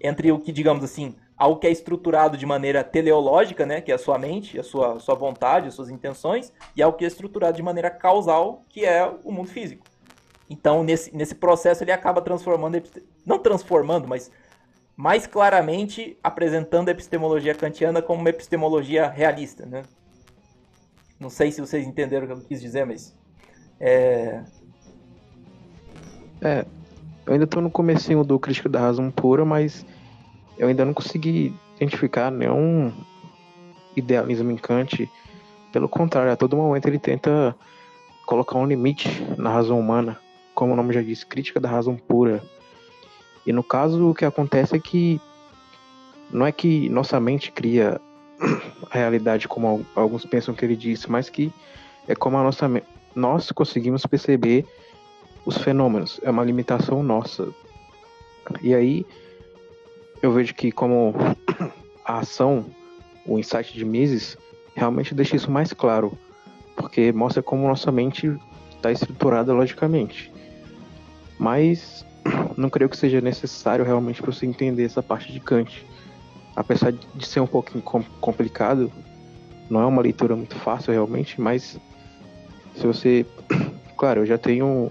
entre 0.00 0.32
o 0.32 0.38
que, 0.38 0.50
digamos 0.50 0.82
assim, 0.82 1.14
algo 1.36 1.58
que 1.58 1.66
é 1.66 1.70
estruturado 1.70 2.36
de 2.36 2.44
maneira 2.44 2.84
teleológica, 2.84 3.64
né, 3.64 3.80
que 3.80 3.90
é 3.90 3.94
a 3.94 3.98
sua 3.98 4.18
mente, 4.18 4.58
a 4.58 4.62
sua, 4.62 5.00
sua 5.00 5.14
vontade, 5.14 5.68
as 5.68 5.74
suas 5.74 5.88
intenções, 5.88 6.52
e 6.76 6.82
algo 6.82 6.98
que 6.98 7.04
é 7.04 7.08
estruturado 7.08 7.56
de 7.56 7.62
maneira 7.62 7.88
causal, 7.88 8.62
que 8.68 8.84
é 8.84 9.10
o 9.24 9.32
mundo 9.32 9.48
físico. 9.48 9.84
Então, 10.50 10.82
nesse, 10.84 11.16
nesse 11.16 11.34
processo, 11.34 11.82
ele 11.82 11.92
acaba 11.92 12.20
transformando, 12.20 12.82
não 13.24 13.38
transformando, 13.38 14.06
mas 14.06 14.30
mais 14.94 15.26
claramente 15.26 16.18
apresentando 16.22 16.88
a 16.88 16.92
epistemologia 16.92 17.54
kantiana 17.54 18.02
como 18.02 18.20
uma 18.20 18.28
epistemologia 18.28 19.08
realista, 19.08 19.64
né? 19.64 19.82
Não 21.20 21.28
sei 21.28 21.52
se 21.52 21.60
vocês 21.60 21.86
entenderam 21.86 22.24
o 22.24 22.26
que 22.28 22.32
eu 22.32 22.40
quis 22.40 22.60
dizer, 22.60 22.86
mas... 22.86 23.14
É, 23.78 24.42
é 26.40 26.66
eu 27.26 27.34
ainda 27.34 27.44
estou 27.44 27.62
no 27.62 27.70
comecinho 27.70 28.24
do 28.24 28.38
Crítico 28.38 28.68
da 28.68 28.80
Razão 28.80 29.10
Pura, 29.10 29.44
mas 29.44 29.86
eu 30.58 30.66
ainda 30.66 30.84
não 30.84 30.94
consegui 30.94 31.54
identificar 31.76 32.30
nenhum 32.30 32.92
idealismo 33.94 34.50
em 34.50 34.56
Kant. 34.56 35.08
Pelo 35.70 35.88
contrário, 35.88 36.32
a 36.32 36.36
todo 36.36 36.56
momento 36.56 36.86
ele 36.88 36.98
tenta 36.98 37.54
colocar 38.26 38.58
um 38.58 38.66
limite 38.66 39.08
na 39.36 39.50
razão 39.50 39.78
humana 39.78 40.18
como 40.60 40.74
o 40.74 40.76
nome 40.76 40.92
já 40.92 41.00
diz, 41.00 41.24
crítica 41.24 41.58
da 41.58 41.70
razão 41.70 41.96
pura. 41.96 42.42
E 43.46 43.52
no 43.52 43.62
caso, 43.62 44.10
o 44.10 44.14
que 44.14 44.26
acontece 44.26 44.76
é 44.76 44.78
que 44.78 45.18
não 46.30 46.44
é 46.44 46.52
que 46.52 46.90
nossa 46.90 47.18
mente 47.18 47.50
cria 47.50 47.98
a 48.90 48.98
realidade 48.98 49.46
como 49.46 49.84
alguns 49.94 50.24
pensam 50.24 50.54
que 50.54 50.64
ele 50.64 50.76
disse, 50.76 51.10
mas 51.10 51.28
que 51.28 51.52
é 52.08 52.14
como 52.14 52.36
a 52.36 52.42
nossa 52.42 52.68
nós 53.14 53.50
conseguimos 53.50 54.06
perceber 54.06 54.64
os 55.44 55.58
fenômenos, 55.58 56.20
é 56.22 56.30
uma 56.30 56.44
limitação 56.44 57.02
nossa. 57.02 57.48
E 58.62 58.74
aí 58.74 59.06
eu 60.22 60.32
vejo 60.32 60.54
que 60.54 60.70
como 60.70 61.14
a 62.04 62.18
ação, 62.18 62.66
o 63.26 63.38
insight 63.38 63.72
de 63.74 63.84
Mises 63.84 64.36
realmente 64.74 65.14
deixa 65.14 65.36
isso 65.36 65.50
mais 65.50 65.72
claro, 65.72 66.16
porque 66.76 67.12
mostra 67.12 67.42
como 67.42 67.66
nossa 67.66 67.90
mente 67.90 68.38
está 68.76 68.90
estruturada 68.90 69.52
logicamente. 69.52 70.32
Mas 71.38 72.04
não 72.56 72.70
creio 72.70 72.90
que 72.90 72.96
seja 72.96 73.20
necessário 73.20 73.84
realmente 73.84 74.20
para 74.20 74.32
você 74.32 74.46
entender 74.46 74.84
essa 74.84 75.02
parte 75.02 75.32
de 75.32 75.40
Kant. 75.40 75.86
Apesar 76.54 76.92
de 76.92 77.26
ser 77.26 77.40
um 77.40 77.46
pouquinho 77.46 77.82
complicado, 78.20 78.92
não 79.68 79.80
é 79.80 79.86
uma 79.86 80.02
leitura 80.02 80.34
muito 80.34 80.56
fácil 80.56 80.92
realmente, 80.92 81.40
mas 81.40 81.78
se 82.74 82.86
você. 82.86 83.26
Claro, 83.96 84.22
eu 84.22 84.26
já 84.26 84.38
tenho. 84.38 84.90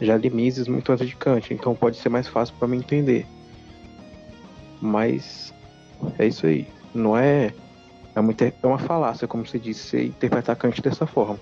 Já 0.00 0.16
li 0.16 0.30
Mises 0.30 0.66
muito 0.66 0.90
antes 0.90 1.06
de 1.06 1.14
Kant, 1.14 1.54
então 1.54 1.76
pode 1.76 1.96
ser 1.96 2.08
mais 2.08 2.26
fácil 2.26 2.56
para 2.58 2.66
me 2.66 2.76
entender. 2.76 3.24
Mas 4.80 5.54
é 6.18 6.26
isso 6.26 6.44
aí. 6.44 6.66
Não 6.92 7.16
é. 7.16 7.52
É 8.16 8.20
uma, 8.20 8.32
é 8.32 8.66
uma 8.66 8.78
falácia, 8.78 9.28
como 9.28 9.46
você 9.46 9.60
disse, 9.60 10.06
interpretar 10.06 10.56
Kant 10.56 10.82
dessa 10.82 11.06
forma. 11.06 11.38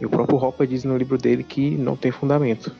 E 0.00 0.06
o 0.06 0.10
próprio 0.10 0.36
Hopper 0.36 0.66
diz 0.66 0.82
no 0.82 0.96
livro 0.96 1.16
dele 1.16 1.44
que 1.44 1.76
não 1.76 1.96
tem 1.96 2.10
fundamento. 2.10 2.74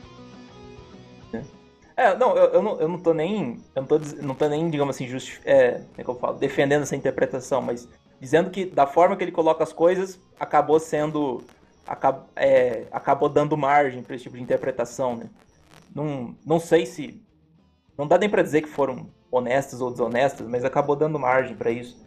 É, 1.99 2.15
não, 2.15 2.33
eu, 2.33 2.45
eu, 2.53 2.61
não, 2.61 2.79
eu 2.79 2.87
não 2.87 2.97
tô 2.97 3.13
nem. 3.13 3.59
Eu 3.75 3.81
não 3.81 3.85
tô, 3.85 3.99
não 4.21 4.33
tô 4.33 4.47
nem, 4.47 4.69
digamos 4.69 4.95
assim, 4.95 5.05
justi 5.05 5.41
é, 5.43 5.81
é 5.97 6.01
que 6.01 6.09
eu 6.09 6.15
falo, 6.15 6.37
defendendo 6.37 6.83
essa 6.83 6.95
interpretação, 6.95 7.61
mas 7.61 7.89
dizendo 8.21 8.49
que 8.49 8.63
da 8.63 8.87
forma 8.87 9.17
que 9.17 9.23
ele 9.25 9.33
coloca 9.33 9.65
as 9.65 9.73
coisas, 9.73 10.17
acabou 10.39 10.79
sendo. 10.79 11.43
Acab, 11.85 12.21
é, 12.37 12.85
acabou 12.89 13.27
dando 13.27 13.57
margem 13.57 14.01
para 14.01 14.15
esse 14.15 14.23
tipo 14.23 14.37
de 14.37 14.43
interpretação, 14.43 15.17
né? 15.17 15.29
Não, 15.93 16.33
não 16.45 16.57
sei 16.57 16.85
se. 16.85 17.21
Não 17.97 18.07
dá 18.07 18.17
nem 18.17 18.29
para 18.29 18.43
dizer 18.43 18.61
que 18.61 18.69
foram 18.69 19.09
honestas 19.29 19.81
ou 19.81 19.91
desonestas, 19.91 20.47
mas 20.47 20.63
acabou 20.63 20.95
dando 20.95 21.19
margem 21.19 21.53
para 21.53 21.69
isso. 21.69 22.01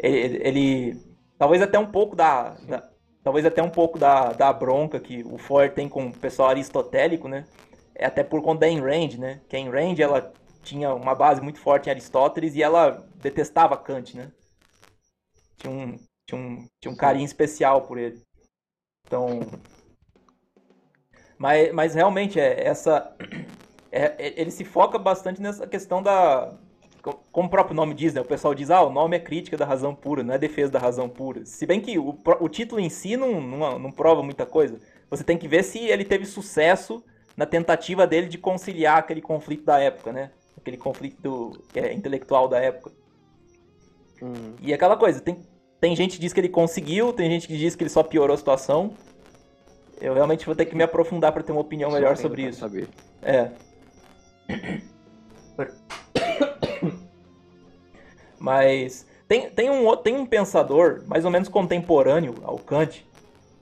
Ele, 0.00 0.40
ele, 0.42 1.00
Talvez 1.38 1.62
até 1.62 1.78
um 1.78 1.86
pouco 1.86 2.16
da. 2.16 2.56
da 2.66 2.82
talvez 3.22 3.46
até 3.46 3.62
um 3.62 3.70
pouco 3.70 3.96
da, 3.96 4.32
da 4.32 4.52
bronca 4.52 4.98
que 4.98 5.22
o 5.22 5.38
Ford 5.38 5.72
tem 5.72 5.88
com 5.88 6.08
o 6.08 6.12
pessoal 6.12 6.48
aristotélico, 6.48 7.28
né? 7.28 7.44
É 7.94 8.06
até 8.06 8.22
por 8.22 8.42
conta 8.42 8.60
da 8.60 8.66
Ayn 8.66 8.80
Rand, 8.80 9.18
né? 9.18 9.40
Que 9.48 9.56
a 9.56 9.58
Ayn 9.58 9.70
Rand, 9.70 9.98
ela 9.98 10.32
tinha 10.62 10.94
uma 10.94 11.14
base 11.14 11.40
muito 11.40 11.58
forte 11.58 11.86
em 11.86 11.90
Aristóteles 11.90 12.54
e 12.54 12.62
ela 12.62 13.06
detestava 13.16 13.76
Kant, 13.76 14.16
né? 14.16 14.30
Tinha 15.58 15.72
um, 15.72 15.98
tinha 16.26 16.40
um, 16.40 16.66
tinha 16.80 16.92
um 16.92 16.96
carinho 16.96 17.24
especial 17.24 17.82
por 17.82 17.98
ele. 17.98 18.20
Então. 19.06 19.40
Mas, 21.38 21.72
mas 21.72 21.94
realmente, 21.94 22.38
é, 22.38 22.66
essa. 22.66 23.16
É, 23.92 24.04
é, 24.24 24.40
ele 24.40 24.52
se 24.52 24.64
foca 24.64 24.96
bastante 25.00 25.42
nessa 25.42 25.66
questão 25.66 26.00
da. 26.00 26.56
Como 27.32 27.48
o 27.48 27.50
próprio 27.50 27.74
nome 27.74 27.92
diz, 27.92 28.14
né? 28.14 28.20
O 28.20 28.24
pessoal 28.24 28.54
diz, 28.54 28.70
ah, 28.70 28.82
o 28.82 28.92
nome 28.92 29.16
é 29.16 29.18
crítica 29.18 29.56
da 29.56 29.66
razão 29.66 29.96
pura, 29.96 30.22
não 30.22 30.32
é 30.32 30.38
defesa 30.38 30.70
da 30.70 30.78
razão 30.78 31.08
pura. 31.08 31.44
Se 31.44 31.66
bem 31.66 31.80
que 31.80 31.98
o, 31.98 32.16
o 32.38 32.48
título 32.48 32.80
em 32.80 32.88
si 32.88 33.16
não, 33.16 33.40
não, 33.40 33.80
não 33.80 33.90
prova 33.90 34.22
muita 34.22 34.46
coisa. 34.46 34.78
Você 35.10 35.24
tem 35.24 35.36
que 35.36 35.48
ver 35.48 35.64
se 35.64 35.80
ele 35.80 36.04
teve 36.04 36.24
sucesso 36.24 37.02
na 37.40 37.46
tentativa 37.46 38.06
dele 38.06 38.28
de 38.28 38.36
conciliar 38.36 38.98
aquele 38.98 39.22
conflito 39.22 39.64
da 39.64 39.78
época, 39.78 40.12
né? 40.12 40.30
Aquele 40.58 40.76
conflito 40.76 41.58
é, 41.74 41.90
intelectual 41.90 42.46
da 42.46 42.58
época. 42.58 42.92
Hum. 44.22 44.52
E 44.60 44.74
aquela 44.74 44.94
coisa, 44.94 45.22
tem, 45.22 45.40
tem 45.80 45.96
gente 45.96 46.16
que 46.16 46.20
diz 46.20 46.34
que 46.34 46.40
ele 46.40 46.50
conseguiu, 46.50 47.14
tem 47.14 47.30
gente 47.30 47.48
que 47.48 47.56
diz 47.56 47.74
que 47.74 47.82
ele 47.82 47.88
só 47.88 48.02
piorou 48.02 48.34
a 48.34 48.36
situação. 48.36 48.92
Eu 50.02 50.12
realmente 50.12 50.44
vou 50.44 50.54
ter 50.54 50.66
que 50.66 50.76
me 50.76 50.82
aprofundar 50.82 51.32
para 51.32 51.42
ter 51.42 51.50
uma 51.50 51.62
opinião 51.62 51.90
melhor 51.90 52.14
sobre 52.18 52.42
isso. 52.42 52.60
Saber. 52.60 52.90
É. 53.22 53.50
Mas 58.38 59.06
tem, 59.26 59.48
tem, 59.48 59.70
um, 59.70 59.96
tem 59.96 60.14
um 60.14 60.26
pensador 60.26 61.04
mais 61.06 61.24
ou 61.24 61.30
menos 61.30 61.48
contemporâneo 61.48 62.34
ao 62.44 62.58
Kant, 62.58 63.02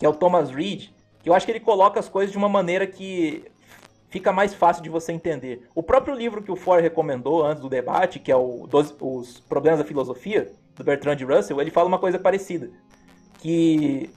que 0.01 0.05
é 0.05 0.09
o 0.09 0.15
Thomas 0.15 0.51
Reid, 0.51 0.93
que 1.23 1.31
eu 1.31 1.35
acho 1.35 1.47
que 1.47 1.53
ele 1.53 1.61
coloca 1.61 2.01
as 2.01 2.09
coisas 2.09 2.33
de 2.33 2.39
uma 2.39 2.49
maneira 2.49 2.85
que 2.85 3.45
fica 4.09 4.33
mais 4.33 4.55
fácil 4.55 4.83
de 4.83 4.89
você 4.89 5.13
entender. 5.13 5.69
O 5.75 5.83
próprio 5.83 6.15
livro 6.15 6.43
que 6.43 6.51
o 6.51 6.57
Ford 6.57 6.83
recomendou 6.83 7.45
antes 7.45 7.63
do 7.63 7.69
debate, 7.69 8.19
que 8.19 8.33
é 8.33 8.37
o 8.37 8.67
dos, 8.67 8.95
Os 9.01 9.41
Problemas 9.41 9.79
da 9.79 9.85
Filosofia, 9.85 10.51
do 10.75 10.85
Bertrand 10.85 11.19
Russell, 11.27 11.61
ele 11.61 11.71
fala 11.71 11.89
uma 11.89 11.99
coisa 11.99 12.19
parecida. 12.19 12.71
Que 13.39 14.11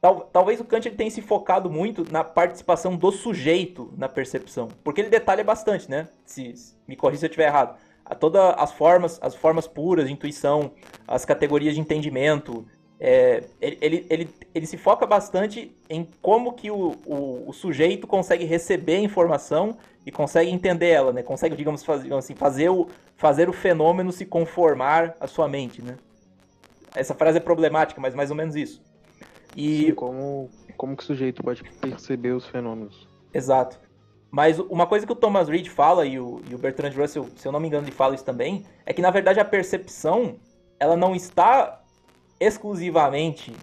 tal, 0.00 0.22
talvez 0.32 0.60
o 0.60 0.64
Kant 0.64 0.86
ele 0.86 0.96
tenha 0.96 1.10
se 1.10 1.22
focado 1.22 1.70
muito 1.70 2.04
na 2.10 2.24
participação 2.24 2.96
do 2.96 3.12
sujeito 3.12 3.92
na 3.96 4.08
percepção. 4.08 4.68
Porque 4.82 5.00
ele 5.00 5.10
detalha 5.10 5.44
bastante, 5.44 5.90
né? 5.90 6.08
Se, 6.24 6.56
se 6.56 6.74
me 6.86 6.96
corrija 6.96 7.20
se 7.20 7.26
eu 7.26 7.28
estiver 7.28 7.46
errado. 7.46 7.78
A 8.04 8.14
todas 8.14 8.54
as 8.58 8.72
formas, 8.72 9.18
as 9.22 9.34
formas 9.34 9.68
puras 9.68 10.06
de 10.06 10.12
intuição, 10.12 10.72
as 11.06 11.24
categorias 11.24 11.74
de 11.74 11.80
entendimento, 11.80 12.66
é, 13.04 13.42
ele, 13.60 13.78
ele, 13.80 14.06
ele, 14.08 14.28
ele, 14.54 14.64
se 14.64 14.76
foca 14.76 15.04
bastante 15.04 15.74
em 15.90 16.06
como 16.22 16.52
que 16.52 16.70
o, 16.70 16.92
o, 17.04 17.48
o, 17.48 17.52
sujeito 17.52 18.06
consegue 18.06 18.44
receber 18.44 18.94
a 18.94 19.00
informação 19.00 19.76
e 20.06 20.12
consegue 20.12 20.52
entender 20.52 20.90
ela, 20.90 21.12
né? 21.12 21.20
Consegue, 21.20 21.56
digamos, 21.56 21.82
faz, 21.82 22.00
digamos 22.00 22.24
assim, 22.24 22.36
fazer 22.36 22.68
o, 22.68 22.86
fazer 23.16 23.48
o 23.48 23.52
fenômeno 23.52 24.12
se 24.12 24.24
conformar 24.24 25.16
à 25.18 25.26
sua 25.26 25.48
mente, 25.48 25.82
né? 25.82 25.96
Essa 26.94 27.12
frase 27.12 27.38
é 27.38 27.40
problemática, 27.40 28.00
mas 28.00 28.14
mais 28.14 28.30
ou 28.30 28.36
menos 28.36 28.54
isso. 28.54 28.80
E... 29.56 29.86
Sim, 29.86 29.94
como, 29.96 30.48
como 30.76 30.96
que 30.96 31.02
o 31.02 31.06
sujeito 31.06 31.42
pode 31.42 31.64
perceber 31.80 32.30
os 32.30 32.46
fenômenos. 32.46 33.08
Exato. 33.34 33.80
Mas 34.30 34.60
uma 34.60 34.86
coisa 34.86 35.04
que 35.04 35.12
o 35.12 35.16
Thomas 35.16 35.48
Reid 35.48 35.68
fala, 35.68 36.06
e 36.06 36.20
o, 36.20 36.40
e 36.48 36.54
o 36.54 36.58
Bertrand 36.58 36.92
Russell, 36.92 37.26
se 37.34 37.48
eu 37.48 37.50
não 37.50 37.58
me 37.58 37.66
engano, 37.66 37.84
ele 37.84 37.92
fala 37.92 38.14
isso 38.14 38.24
também, 38.24 38.64
é 38.86 38.92
que 38.92 39.02
na 39.02 39.10
verdade 39.10 39.40
a 39.40 39.44
percepção 39.44 40.36
ela 40.78 40.96
não 40.96 41.16
está 41.16 41.81
exclusivamente 42.42 43.54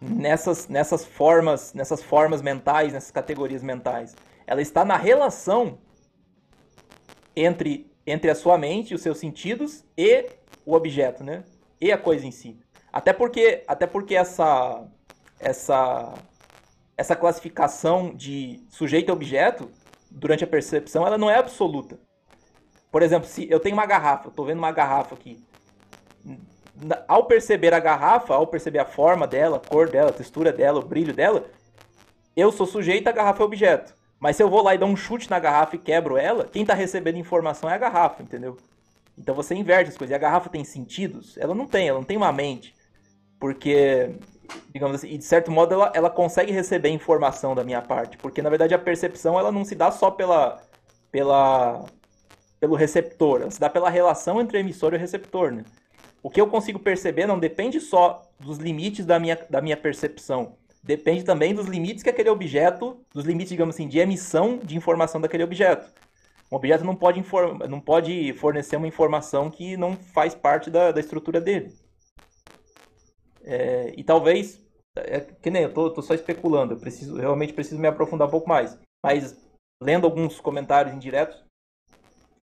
nessas, 0.00 0.68
nessas 0.68 1.04
formas, 1.04 1.72
nessas 1.72 2.02
formas 2.02 2.42
mentais, 2.42 2.92
nessas 2.92 3.10
categorias 3.10 3.62
mentais. 3.62 4.16
Ela 4.46 4.60
está 4.60 4.84
na 4.84 4.96
relação 4.96 5.78
entre, 7.36 7.90
entre 8.04 8.30
a 8.30 8.34
sua 8.34 8.58
mente, 8.58 8.94
os 8.94 9.02
seus 9.02 9.18
sentidos 9.18 9.84
e 9.96 10.26
o 10.66 10.74
objeto, 10.74 11.22
né? 11.22 11.44
E 11.80 11.92
a 11.92 11.98
coisa 11.98 12.26
em 12.26 12.32
si. 12.32 12.58
Até 12.92 13.12
porque, 13.12 13.62
até 13.66 13.86
porque 13.86 14.16
essa, 14.16 14.84
essa, 15.38 16.12
essa 16.96 17.16
classificação 17.16 18.12
de 18.14 18.64
sujeito 18.68 19.08
e 19.08 19.12
objeto 19.12 19.70
durante 20.10 20.44
a 20.44 20.46
percepção, 20.46 21.06
ela 21.06 21.16
não 21.16 21.30
é 21.30 21.38
absoluta. 21.38 21.98
Por 22.90 23.02
exemplo, 23.02 23.28
se 23.28 23.48
eu 23.48 23.60
tenho 23.60 23.74
uma 23.74 23.86
garrafa, 23.86 24.28
estou 24.28 24.44
vendo 24.44 24.58
uma 24.58 24.72
garrafa 24.72 25.14
aqui 25.14 25.42
ao 27.06 27.24
perceber 27.24 27.74
a 27.74 27.80
garrafa, 27.80 28.34
ao 28.34 28.46
perceber 28.46 28.78
a 28.78 28.84
forma 28.84 29.26
dela, 29.26 29.56
a 29.58 29.68
cor 29.68 29.88
dela, 29.88 30.10
a 30.10 30.12
textura 30.12 30.52
dela, 30.52 30.80
o 30.80 30.84
brilho 30.84 31.12
dela, 31.12 31.44
eu 32.36 32.50
sou 32.50 32.66
sujeito, 32.66 33.08
a 33.08 33.12
garrafa 33.12 33.42
é 33.42 33.46
objeto. 33.46 33.94
Mas 34.18 34.36
se 34.36 34.42
eu 34.42 34.48
vou 34.48 34.62
lá 34.62 34.74
e 34.74 34.78
dar 34.78 34.86
um 34.86 34.96
chute 34.96 35.28
na 35.28 35.38
garrafa 35.38 35.76
e 35.76 35.78
quebro 35.78 36.16
ela, 36.16 36.44
quem 36.44 36.62
está 36.62 36.74
recebendo 36.74 37.18
informação 37.18 37.68
é 37.68 37.74
a 37.74 37.78
garrafa, 37.78 38.22
entendeu? 38.22 38.56
Então 39.18 39.34
você 39.34 39.54
inverte 39.54 39.90
as 39.90 39.96
coisas. 39.96 40.12
E 40.12 40.14
a 40.14 40.18
garrafa 40.18 40.48
tem 40.48 40.64
sentidos? 40.64 41.36
Ela 41.36 41.54
não 41.54 41.66
tem, 41.66 41.88
ela 41.88 41.98
não 41.98 42.06
tem 42.06 42.16
uma 42.16 42.32
mente. 42.32 42.74
Porque, 43.38 44.14
digamos 44.72 44.96
assim, 44.96 45.08
e 45.08 45.18
de 45.18 45.24
certo 45.24 45.50
modo 45.50 45.74
ela, 45.74 45.92
ela 45.94 46.08
consegue 46.08 46.52
receber 46.52 46.88
informação 46.90 47.54
da 47.54 47.64
minha 47.64 47.82
parte. 47.82 48.16
Porque 48.16 48.40
na 48.40 48.48
verdade 48.48 48.74
a 48.74 48.78
percepção 48.78 49.38
ela 49.38 49.50
não 49.50 49.64
se 49.64 49.74
dá 49.74 49.90
só 49.90 50.10
pela, 50.10 50.62
pela, 51.10 51.84
pelo 52.60 52.76
receptor, 52.76 53.42
ela 53.42 53.50
se 53.50 53.60
dá 53.60 53.68
pela 53.68 53.90
relação 53.90 54.40
entre 54.40 54.60
emissor 54.60 54.94
e 54.94 54.98
receptor, 54.98 55.50
né? 55.50 55.64
O 56.22 56.30
que 56.30 56.40
eu 56.40 56.46
consigo 56.46 56.78
perceber 56.78 57.26
não 57.26 57.38
depende 57.38 57.80
só 57.80 58.22
dos 58.38 58.58
limites 58.58 59.04
da 59.04 59.18
minha, 59.18 59.36
da 59.50 59.60
minha 59.60 59.76
percepção. 59.76 60.56
Depende 60.82 61.24
também 61.24 61.54
dos 61.54 61.66
limites 61.66 62.02
que 62.02 62.10
aquele 62.10 62.28
objeto, 62.28 63.04
dos 63.12 63.24
limites, 63.24 63.50
digamos 63.50 63.74
assim, 63.74 63.88
de 63.88 63.98
emissão 63.98 64.58
de 64.58 64.76
informação 64.76 65.20
daquele 65.20 65.44
objeto. 65.44 65.92
Um 66.50 66.56
objeto 66.56 66.84
não 66.84 66.94
pode, 66.94 67.24
não 67.68 67.80
pode 67.80 68.32
fornecer 68.34 68.76
uma 68.76 68.86
informação 68.86 69.50
que 69.50 69.76
não 69.76 69.96
faz 69.96 70.34
parte 70.34 70.70
da, 70.70 70.92
da 70.92 71.00
estrutura 71.00 71.40
dele. 71.40 71.72
É, 73.44 73.92
e 73.96 74.04
talvez, 74.04 74.60
é, 74.96 75.20
que 75.20 75.50
nem 75.50 75.62
eu 75.62 75.72
tô, 75.72 75.90
tô 75.90 76.02
só 76.02 76.14
especulando, 76.14 76.74
eu 76.74 76.78
preciso, 76.78 77.16
realmente 77.16 77.52
preciso 77.52 77.80
me 77.80 77.88
aprofundar 77.88 78.28
um 78.28 78.30
pouco 78.30 78.48
mais. 78.48 78.78
Mas, 79.04 79.36
lendo 79.82 80.04
alguns 80.04 80.40
comentários 80.40 80.94
indiretos, 80.94 81.42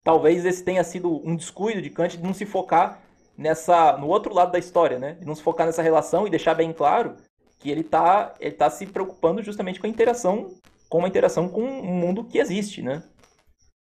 talvez 0.03 0.45
esse 0.45 0.63
tenha 0.63 0.83
sido 0.83 1.21
um 1.27 1.35
descuido 1.35 1.81
de 1.81 1.89
Kant 1.89 2.17
de 2.17 2.23
não 2.23 2.33
se 2.33 2.45
focar 2.45 3.04
nessa 3.37 3.97
no 3.97 4.07
outro 4.07 4.33
lado 4.33 4.51
da 4.51 4.59
história, 4.59 4.99
né? 4.99 5.17
E 5.21 5.25
não 5.25 5.35
se 5.35 5.43
focar 5.43 5.65
nessa 5.65 5.81
relação 5.81 6.25
e 6.25 6.29
deixar 6.29 6.53
bem 6.53 6.71
claro 6.71 7.15
que 7.59 7.69
ele 7.69 7.83
tá, 7.83 8.33
ele 8.39 8.55
tá 8.55 8.69
se 8.69 8.85
preocupando 8.85 9.41
justamente 9.41 9.79
com 9.79 9.87
a 9.87 9.89
interação, 9.89 10.53
com 10.89 10.99
uma 10.99 11.07
interação 11.07 11.49
com 11.49 11.63
um 11.63 11.93
mundo 11.93 12.23
que 12.23 12.37
existe, 12.37 12.81
né? 12.81 13.03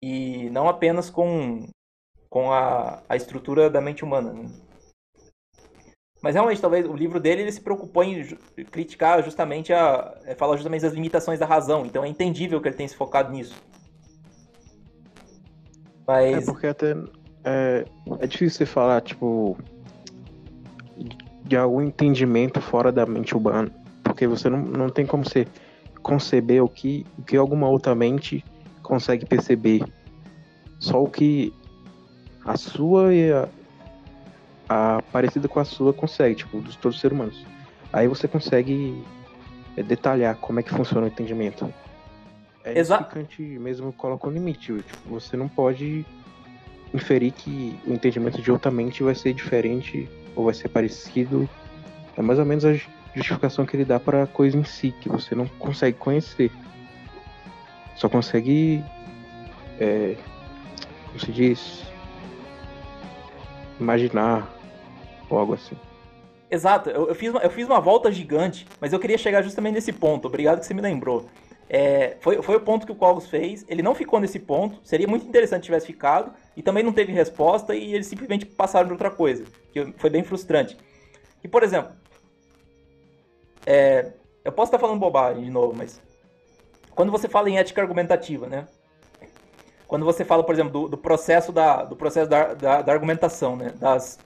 E 0.03 0.51
não 0.51 0.68
apenas 0.68 1.11
com, 1.11 1.66
com 2.28 2.53
a, 2.53 3.03
a 3.09 3.16
estrutura 3.16 3.70
da 3.70 3.80
mente 3.80 4.05
humana. 4.05 4.32
Né? 4.32 4.51
Mas 6.22 6.34
realmente, 6.34 6.61
talvez 6.61 6.86
o 6.86 6.95
livro 6.95 7.20
dele 7.20 7.42
ele 7.42 7.53
se 7.53 7.61
preocupou 7.61 8.03
em 8.03 8.24
criticar 8.70 9.22
justamente 9.22 9.72
a. 9.72 10.18
É, 10.24 10.34
falar 10.34 10.57
justamente 10.57 10.82
das 10.82 10.95
limitações 10.95 11.38
da 11.38 11.47
razão. 11.47 11.84
Então 11.84 12.05
é 12.05 12.09
entendível 12.09 12.61
que 12.61 12.68
ele 12.68 12.76
tenha 12.76 12.88
se 12.88 12.97
focado 12.97 13.30
nisso. 13.30 13.55
Mas... 16.07 16.49
É 16.49 16.51
porque 16.51 16.66
até 16.66 16.95
é, 17.45 17.84
é 18.20 18.26
difícil 18.26 18.59
você 18.59 18.66
falar, 18.66 19.01
tipo, 19.03 19.57
de 21.45 21.57
algum 21.57 21.82
entendimento 21.82 22.61
fora 22.61 22.90
da 22.90 23.05
mente 23.05 23.36
humana, 23.36 23.70
porque 24.03 24.26
você 24.26 24.49
não, 24.49 24.62
não 24.62 24.88
tem 24.88 25.05
como 25.05 25.24
você 25.24 25.47
conceber 26.03 26.62
o 26.62 26.68
que, 26.68 27.07
o 27.18 27.22
que 27.22 27.36
alguma 27.36 27.68
outra 27.68 27.95
mente 27.95 28.45
consegue 28.82 29.26
perceber. 29.26 29.82
Só 30.78 31.03
o 31.03 31.09
que 31.09 31.53
a 32.45 32.57
sua 32.57 33.14
e 33.14 33.32
a, 33.32 33.49
a 34.68 35.03
parecida 35.12 35.49
com 35.49 35.61
a 35.61 35.64
sua 35.64 35.92
consegue, 35.92 36.36
tipo, 36.36 36.61
dos 36.61 36.76
todos 36.76 36.97
os 36.97 37.01
seres 37.01 37.16
humanos. 37.16 37.47
Aí 37.92 38.09
você 38.09 38.26
consegue 38.26 39.03
é, 39.76 39.82
detalhar 39.82 40.36
como 40.36 40.61
é 40.61 40.62
que 40.62 40.70
funciona 40.70 41.07
o 41.07 41.09
entendimento. 41.09 41.72
É 42.64 42.78
Exato. 42.78 43.18
isso 43.18 43.28
que 43.28 43.36
Kant 43.36 43.59
mesmo 43.61 43.92
coloca 43.92 44.26
um 44.26 44.30
limite. 44.30 44.72
Tipo, 44.72 45.09
você 45.11 45.36
não 45.36 45.49
pode 45.49 46.05
inferir 46.95 47.32
que 47.32 47.78
o 47.86 47.92
entendimento 47.92 48.40
de 48.40 48.51
outra 48.51 48.70
mente 48.70 49.03
vai 49.03 49.14
ser 49.14 49.34
diferente 49.34 50.09
ou 50.36 50.45
vai 50.45 50.55
ser 50.55 50.68
parecido. 50.68 51.49
É 52.16 52.22
mais 52.22 52.38
ou 52.38 52.45
menos 52.45 52.64
a 52.64 52.72
justificação 53.14 53.66
que 53.66 53.76
ele 53.76 53.84
dá 53.84 53.99
para 53.99 54.22
a 54.22 54.26
coisa 54.26 54.57
em 54.57 54.64
si, 54.64 54.95
que 55.01 55.09
você 55.09 55.34
não 55.34 55.47
consegue 55.59 55.99
conhecer. 55.99 56.51
Só 57.97 58.09
consegue. 58.09 58.82
É, 59.80 60.16
como 61.09 61.18
se 61.18 61.32
diz? 61.32 61.84
Imaginar 63.80 64.49
ou 65.28 65.38
algo 65.38 65.55
assim. 65.55 65.76
Exato, 66.51 66.90
eu, 66.90 67.09
eu, 67.09 67.14
fiz 67.16 67.34
eu 67.34 67.51
fiz 67.51 67.66
uma 67.66 67.80
volta 67.80 68.12
gigante, 68.12 68.64
mas 68.80 68.92
eu 68.92 69.01
queria 69.01 69.18
chegar 69.18 69.42
justamente 69.42 69.74
nesse 69.74 69.92
ponto. 69.92 70.28
Obrigado 70.28 70.61
que 70.61 70.66
você 70.66 70.74
me 70.74 70.80
lembrou. 70.80 71.26
É, 71.68 72.16
foi, 72.20 72.40
foi 72.42 72.56
o 72.56 72.60
ponto 72.60 72.86
que 72.86 72.92
o 72.92 72.96
Cogos 72.96 73.28
fez. 73.28 73.64
Ele 73.68 73.82
não 73.82 73.94
ficou 73.94 74.20
nesse 74.20 74.38
ponto. 74.38 74.78
Seria 74.82 75.08
muito 75.08 75.26
interessante 75.26 75.62
se 75.62 75.66
tivesse 75.66 75.86
ficado. 75.86 76.32
E 76.56 76.62
também 76.62 76.82
não 76.82 76.92
teve 76.92 77.12
resposta 77.12 77.74
e 77.74 77.94
eles 77.94 78.06
simplesmente 78.06 78.46
passaram 78.46 78.86
para 78.86 78.94
outra 78.94 79.10
coisa. 79.10 79.44
Que 79.72 79.92
foi 79.96 80.10
bem 80.10 80.22
frustrante. 80.22 80.76
E, 81.42 81.48
por 81.48 81.62
exemplo, 81.62 81.92
é, 83.66 84.12
eu 84.44 84.52
posso 84.52 84.68
estar 84.68 84.78
falando 84.78 84.98
bobagem 84.98 85.44
de 85.44 85.50
novo, 85.50 85.74
mas 85.74 86.00
quando 86.94 87.10
você 87.10 87.28
fala 87.28 87.48
em 87.50 87.58
ética 87.58 87.80
argumentativa, 87.80 88.46
né? 88.46 88.66
Quando 89.86 90.04
você 90.04 90.24
fala, 90.24 90.42
por 90.42 90.54
exemplo, 90.54 90.72
do, 90.72 90.88
do 90.88 90.98
processo, 90.98 91.52
da, 91.52 91.84
do 91.84 91.96
processo 91.96 92.28
da, 92.28 92.54
da, 92.54 92.82
da, 92.82 92.92
argumentação, 92.92 93.56
né? 93.56 93.72
Das, 93.78 94.18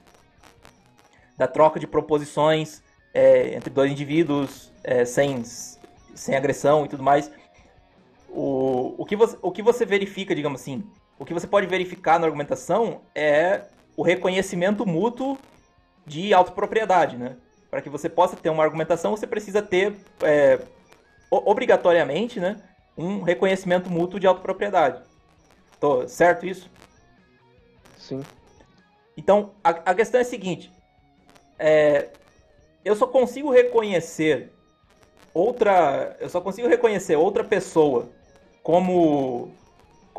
da 1.37 1.47
troca 1.47 1.79
de 1.79 1.87
proposições 1.87 2.83
é, 3.15 3.55
entre 3.55 3.71
dois 3.71 3.91
indivíduos 3.91 4.73
é, 4.83 5.05
sem, 5.05 5.43
sem 6.19 6.37
agressão 6.37 6.85
e 6.85 6.89
tudo 6.89 7.03
mais. 7.03 7.31
O, 8.29 8.95
o, 8.99 9.05
que 9.07 9.17
você, 9.17 9.37
o 9.41 9.51
que 9.51 9.63
você 9.63 9.87
verifica, 9.87 10.35
digamos 10.35 10.61
assim, 10.61 10.85
o 11.19 11.25
que 11.25 11.35
você 11.35 11.47
pode 11.47 11.67
verificar 11.67 12.19
na 12.19 12.27
argumentação 12.27 13.03
é 13.15 13.63
o 13.97 14.03
reconhecimento 14.03 14.87
mútuo 14.87 15.39
de 16.07 16.33
autopropriedade, 16.33 17.17
né? 17.17 17.37
Para 17.71 17.83
que 17.83 17.89
você 17.89 18.09
possa 18.09 18.37
ter 18.37 18.49
uma 18.51 18.63
argumentação, 18.63 19.17
você 19.17 19.27
precisa 19.27 19.61
ter 19.61 19.95
é, 20.23 20.61
obrigatoriamente, 21.31 22.41
né, 22.41 22.57
um 22.97 23.23
reconhecimento 23.23 23.91
mútuo 23.91 24.19
de 24.19 24.27
autopropriedade. 24.27 25.03
Tô 25.79 26.09
certo 26.09 26.47
isso? 26.47 26.71
Sim. 27.97 28.23
Então, 29.17 29.53
a, 29.63 29.71
a 29.71 29.95
questão 29.95 30.19
é 30.19 30.23
a 30.23 30.27
seguinte: 30.27 30.73
é, 31.59 32.09
eu 32.85 32.97
só 32.97 33.07
consigo 33.07 33.51
reconhecer 33.51 34.53
outra, 35.35 36.17
eu 36.21 36.29
só 36.29 36.41
consigo 36.41 36.69
reconhecer 36.69 37.17
outra 37.17 37.45
pessoa 37.45 38.09
como 38.63 39.51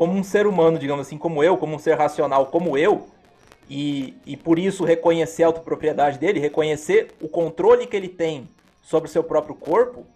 como 0.00 0.14
um 0.14 0.22
ser 0.22 0.46
humano, 0.46 0.78
digamos 0.78 1.06
assim, 1.06 1.18
como 1.18 1.44
eu, 1.44 1.58
como 1.58 1.74
um 1.74 1.78
ser 1.78 1.92
racional, 1.98 2.46
como 2.46 2.78
eu, 2.78 3.06
e, 3.68 4.14
e 4.24 4.34
por 4.34 4.58
isso 4.58 4.82
reconhecer 4.82 5.42
a 5.42 5.48
autopropriedade 5.48 6.18
dele, 6.18 6.40
reconhecer 6.40 7.14
o 7.20 7.28
controle 7.28 7.86
que 7.86 7.94
ele 7.94 8.08
tem 8.08 8.48
sobre 8.82 9.10
o 9.10 9.12
seu 9.12 9.22
próprio 9.22 9.54
corpo, 9.54 10.06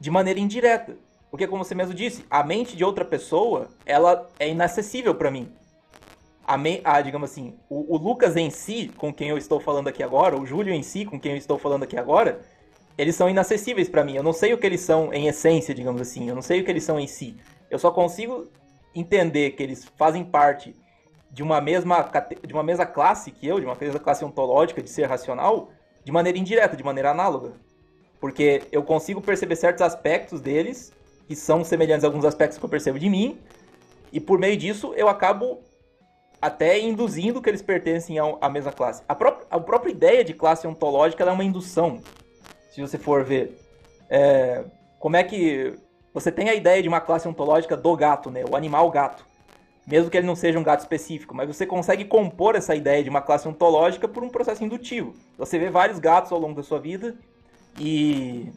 de 0.00 0.10
maneira 0.10 0.40
indireta. 0.40 0.96
Porque, 1.30 1.46
como 1.46 1.62
você 1.62 1.74
mesmo 1.74 1.92
disse, 1.92 2.24
a 2.30 2.42
mente 2.42 2.74
de 2.74 2.82
outra 2.82 3.04
pessoa, 3.04 3.68
ela 3.84 4.30
é 4.38 4.48
inacessível 4.48 5.14
para 5.14 5.30
mim. 5.30 5.52
A, 6.46 6.56
me, 6.56 6.80
a, 6.82 7.00
digamos 7.02 7.30
assim, 7.30 7.52
o, 7.68 7.94
o, 7.94 7.98
Lucas 7.98 8.34
em 8.34 8.48
si, 8.48 8.88
com 8.96 9.12
quem 9.12 9.28
eu 9.28 9.36
estou 9.36 9.60
falando 9.60 9.88
aqui 9.88 10.02
agora, 10.02 10.40
o 10.40 10.46
Júlio 10.46 10.72
em 10.72 10.82
si, 10.82 11.04
com 11.04 11.20
quem 11.20 11.32
eu 11.32 11.38
estou 11.38 11.58
falando 11.58 11.82
aqui 11.82 11.98
agora, 11.98 12.40
eles 12.98 13.14
são 13.14 13.28
inacessíveis 13.28 13.88
para 13.88 14.04
mim. 14.04 14.16
Eu 14.16 14.22
não 14.22 14.32
sei 14.32 14.52
o 14.52 14.58
que 14.58 14.66
eles 14.66 14.80
são 14.80 15.12
em 15.12 15.26
essência, 15.28 15.74
digamos 15.74 16.00
assim. 16.00 16.28
Eu 16.28 16.34
não 16.34 16.42
sei 16.42 16.60
o 16.60 16.64
que 16.64 16.70
eles 16.70 16.84
são 16.84 16.98
em 16.98 17.06
si. 17.06 17.36
Eu 17.70 17.78
só 17.78 17.90
consigo 17.90 18.46
entender 18.94 19.50
que 19.50 19.62
eles 19.62 19.84
fazem 19.96 20.24
parte 20.24 20.74
de 21.30 21.42
uma 21.42 21.60
mesma 21.60 22.08
de 22.46 22.52
uma 22.54 22.62
mesma 22.62 22.86
classe 22.86 23.30
que 23.30 23.46
eu, 23.46 23.60
de 23.60 23.66
uma 23.66 23.76
mesma 23.78 24.00
classe 24.00 24.24
ontológica 24.24 24.80
de 24.80 24.88
ser 24.88 25.06
racional, 25.06 25.70
de 26.02 26.10
maneira 26.10 26.38
indireta, 26.38 26.76
de 26.76 26.84
maneira 26.84 27.10
análoga. 27.10 27.52
Porque 28.18 28.62
eu 28.72 28.82
consigo 28.82 29.20
perceber 29.20 29.56
certos 29.56 29.82
aspectos 29.82 30.40
deles, 30.40 30.92
que 31.28 31.36
são 31.36 31.62
semelhantes 31.62 32.04
a 32.04 32.06
alguns 32.06 32.24
aspectos 32.24 32.58
que 32.58 32.64
eu 32.64 32.68
percebo 32.68 32.98
de 32.98 33.10
mim, 33.10 33.38
e 34.10 34.18
por 34.18 34.38
meio 34.38 34.56
disso 34.56 34.94
eu 34.96 35.08
acabo 35.08 35.60
até 36.40 36.78
induzindo 36.78 37.42
que 37.42 37.50
eles 37.50 37.60
pertencem 37.60 38.16
à 38.40 38.48
mesma 38.48 38.72
classe. 38.72 39.02
A, 39.06 39.14
pró 39.14 39.40
a 39.50 39.60
própria 39.60 39.90
ideia 39.90 40.24
de 40.24 40.32
classe 40.32 40.66
ontológica 40.66 41.24
é 41.24 41.30
uma 41.30 41.44
indução, 41.44 42.00
se 42.76 42.82
você 42.82 42.98
for 42.98 43.24
ver. 43.24 43.58
É, 44.10 44.62
como 44.98 45.16
é 45.16 45.24
que 45.24 45.78
você 46.12 46.30
tem 46.30 46.50
a 46.50 46.54
ideia 46.54 46.82
de 46.82 46.88
uma 46.88 47.00
classe 47.00 47.26
ontológica 47.26 47.74
do 47.74 47.96
gato, 47.96 48.30
né? 48.30 48.44
O 48.50 48.54
animal 48.54 48.90
gato. 48.90 49.26
Mesmo 49.86 50.10
que 50.10 50.16
ele 50.18 50.26
não 50.26 50.36
seja 50.36 50.58
um 50.58 50.62
gato 50.62 50.80
específico, 50.80 51.34
mas 51.34 51.48
você 51.48 51.64
consegue 51.64 52.04
compor 52.04 52.54
essa 52.54 52.74
ideia 52.74 53.02
de 53.02 53.08
uma 53.08 53.22
classe 53.22 53.48
ontológica 53.48 54.06
por 54.06 54.22
um 54.22 54.28
processo 54.28 54.62
indutivo. 54.62 55.14
Você 55.38 55.58
vê 55.58 55.70
vários 55.70 55.98
gatos 55.98 56.30
ao 56.32 56.38
longo 56.38 56.54
da 56.54 56.62
sua 56.62 56.78
vida 56.78 57.16
e, 57.78 58.52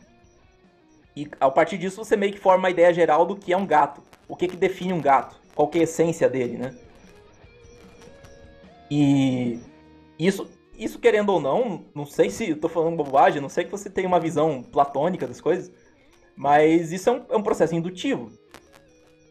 e 1.16 1.30
a 1.40 1.50
partir 1.50 1.78
disso 1.78 2.04
você 2.04 2.18
meio 2.18 2.34
que 2.34 2.40
forma 2.40 2.64
uma 2.64 2.70
ideia 2.70 2.94
geral 2.94 3.26
do 3.26 3.38
que 3.38 3.54
é 3.54 3.58
um 3.58 3.66
gato. 3.66 4.02
O 4.28 4.36
que, 4.36 4.50
que 4.50 4.58
define 4.58 4.92
um 4.92 5.02
gato? 5.02 5.40
Qual 5.56 5.70
que 5.70 5.78
é 5.78 5.82
a 5.82 5.84
essência 5.86 6.28
dele, 6.28 6.58
né? 6.58 6.76
E 8.92 9.60
isso, 10.18 10.50
isso 10.80 10.98
querendo 10.98 11.30
ou 11.30 11.42
não, 11.42 11.86
não 11.94 12.06
sei 12.06 12.30
se 12.30 12.52
estou 12.52 12.70
falando 12.70 12.96
bobagem, 12.96 13.42
não 13.42 13.50
sei 13.50 13.66
que 13.66 13.72
você 13.72 13.90
tem 13.90 14.06
uma 14.06 14.20
visão 14.20 14.64
platônica 14.64 15.28
das 15.28 15.42
coisas, 15.42 15.72
mas 16.36 16.92
isso 16.92 17.10
é 17.10 17.12
um, 17.12 17.26
é 17.30 17.38
um 17.38 17.44
processo 17.44 17.76
indutivo. 17.76 18.32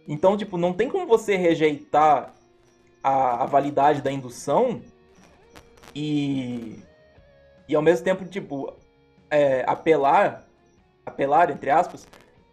Então, 0.07 0.37
tipo, 0.37 0.57
não 0.59 0.73
tem 0.73 0.89
como 0.89 1.07
você 1.07 1.37
rejeitar 1.37 2.35
a, 3.03 3.43
a 3.43 3.47
validade 3.47 4.03
da 4.03 4.13
indução 4.13 4.83
e, 5.95 6.83
e 7.69 7.75
ao 7.75 7.83
mesmo 7.83 8.05
tempo, 8.05 8.25
tipo, 8.27 8.73
é, 9.31 9.65
apelar, 9.67 10.47
apelar, 11.05 11.51
entre 11.51 11.71
aspas, 11.71 12.07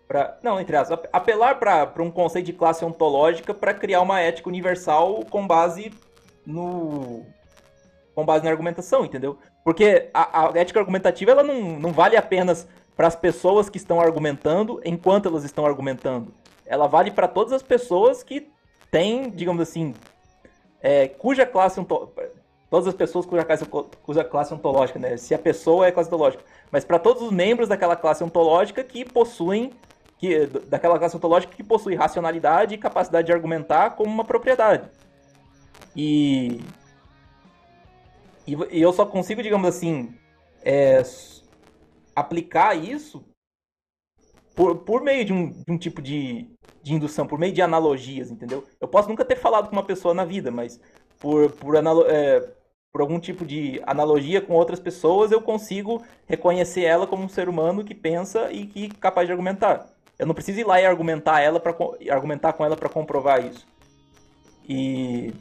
para 0.07 0.37
não, 0.41 0.59
entre 0.59 0.75
aspas, 0.75 0.99
apelar 1.11 1.59
para 1.59 2.03
um 2.03 2.11
conceito 2.11 2.45
de 2.45 2.53
classe 2.53 2.85
ontológica 2.85 3.53
para 3.53 3.73
criar 3.73 4.01
uma 4.01 4.19
ética 4.19 4.47
universal 4.47 5.25
com 5.29 5.45
base 5.45 5.91
no 6.45 7.25
com 8.15 8.25
base 8.25 8.45
na 8.45 8.49
argumentação, 8.49 9.03
entendeu? 9.03 9.37
Porque 9.63 10.09
a, 10.13 10.47
a 10.47 10.57
ética 10.57 10.79
argumentativa 10.79 11.31
ela 11.31 11.43
não, 11.43 11.77
não 11.77 11.91
vale 11.91 12.15
apenas 12.15 12.67
para 12.95 13.07
as 13.07 13.15
pessoas 13.15 13.69
que 13.69 13.77
estão 13.77 13.99
argumentando 13.99 14.81
enquanto 14.85 15.27
elas 15.27 15.43
estão 15.43 15.65
argumentando. 15.65 16.33
Ela 16.65 16.87
vale 16.87 17.11
para 17.11 17.27
todas 17.27 17.51
as 17.51 17.61
pessoas 17.61 18.23
que 18.23 18.49
têm, 18.89 19.29
digamos 19.29 19.61
assim, 19.61 19.93
é, 20.81 21.09
cuja 21.09 21.45
classe 21.45 21.83
todas 22.69 22.87
as 22.87 22.93
pessoas 22.93 23.25
cuja 23.25 23.43
classe, 23.43 23.65
cuja 23.65 24.23
classe 24.23 24.53
ontológica, 24.53 24.97
né? 24.97 25.17
Se 25.17 25.35
a 25.35 25.39
pessoa 25.39 25.85
é 25.85 25.91
classe 25.91 26.07
ontológica, 26.07 26.43
mas 26.71 26.85
para 26.85 26.97
todos 26.97 27.21
os 27.21 27.31
membros 27.31 27.67
daquela 27.67 27.95
classe 27.95 28.23
ontológica 28.23 28.83
que 28.83 29.03
possuem 29.03 29.71
que 30.17 30.45
daquela 30.45 30.97
classe 30.97 31.17
ontológica 31.17 31.53
que 31.53 31.63
possui 31.63 31.95
racionalidade 31.95 32.73
e 32.73 32.77
capacidade 32.77 33.27
de 33.27 33.33
argumentar 33.33 33.91
como 33.91 34.09
uma 34.09 34.23
propriedade. 34.23 34.89
E 35.95 36.61
e, 38.47 38.81
eu 38.81 38.93
só 38.93 39.05
consigo, 39.05 39.41
digamos 39.41 39.67
assim, 39.67 40.13
é, 40.63 41.01
aplicar 42.15 42.75
isso 42.75 43.23
por, 44.55 44.77
por 44.77 45.01
meio 45.01 45.25
de 45.25 45.33
um, 45.33 45.51
de 45.51 45.71
um 45.71 45.77
tipo 45.77 46.01
de, 46.01 46.47
de 46.81 46.93
indução, 46.93 47.27
por 47.27 47.37
meio 47.37 47.53
de 47.53 47.61
analogias, 47.61 48.31
entendeu? 48.31 48.63
Eu 48.79 48.87
posso 48.87 49.09
nunca 49.09 49.25
ter 49.25 49.35
falado 49.35 49.67
com 49.67 49.75
uma 49.75 49.83
pessoa 49.83 50.13
na 50.13 50.23
vida, 50.23 50.49
mas 50.49 50.79
por, 51.19 51.51
por, 51.51 51.75
é, 52.07 52.53
por 52.91 53.01
algum 53.01 53.19
tipo 53.19 53.45
de 53.45 53.81
analogia 53.85 54.39
com 54.41 54.53
outras 54.53 54.79
pessoas, 54.79 55.31
eu 55.31 55.41
consigo 55.41 56.01
reconhecer 56.25 56.83
ela 56.83 57.05
como 57.05 57.23
um 57.23 57.29
ser 57.29 57.49
humano 57.49 57.83
que 57.83 57.93
pensa 57.93 58.51
e 58.51 58.65
que 58.65 58.85
é 58.85 58.99
capaz 58.99 59.27
de 59.27 59.33
argumentar. 59.33 59.87
Eu 60.17 60.25
não 60.25 60.33
preciso 60.33 60.61
ir 60.61 60.65
lá 60.65 60.79
e 60.79 60.85
argumentar 60.85 61.41
ela 61.41 61.59
para 61.59 61.75
argumentar 62.09 62.53
com 62.53 62.63
ela 62.63 62.77
para 62.77 62.87
comprovar 62.87 63.45
isso. 63.45 63.67
E 64.67 65.33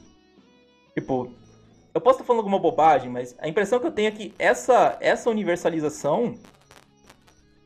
tipo, 0.94 1.32
eu 1.94 2.00
posso 2.00 2.16
estar 2.16 2.24
falando 2.24 2.40
alguma 2.40 2.58
bobagem, 2.58 3.08
mas 3.08 3.34
a 3.38 3.48
impressão 3.48 3.78
que 3.78 3.86
eu 3.86 3.92
tenho 3.92 4.08
é 4.08 4.10
que 4.10 4.34
essa 4.38 4.98
essa 5.00 5.30
universalização 5.30 6.34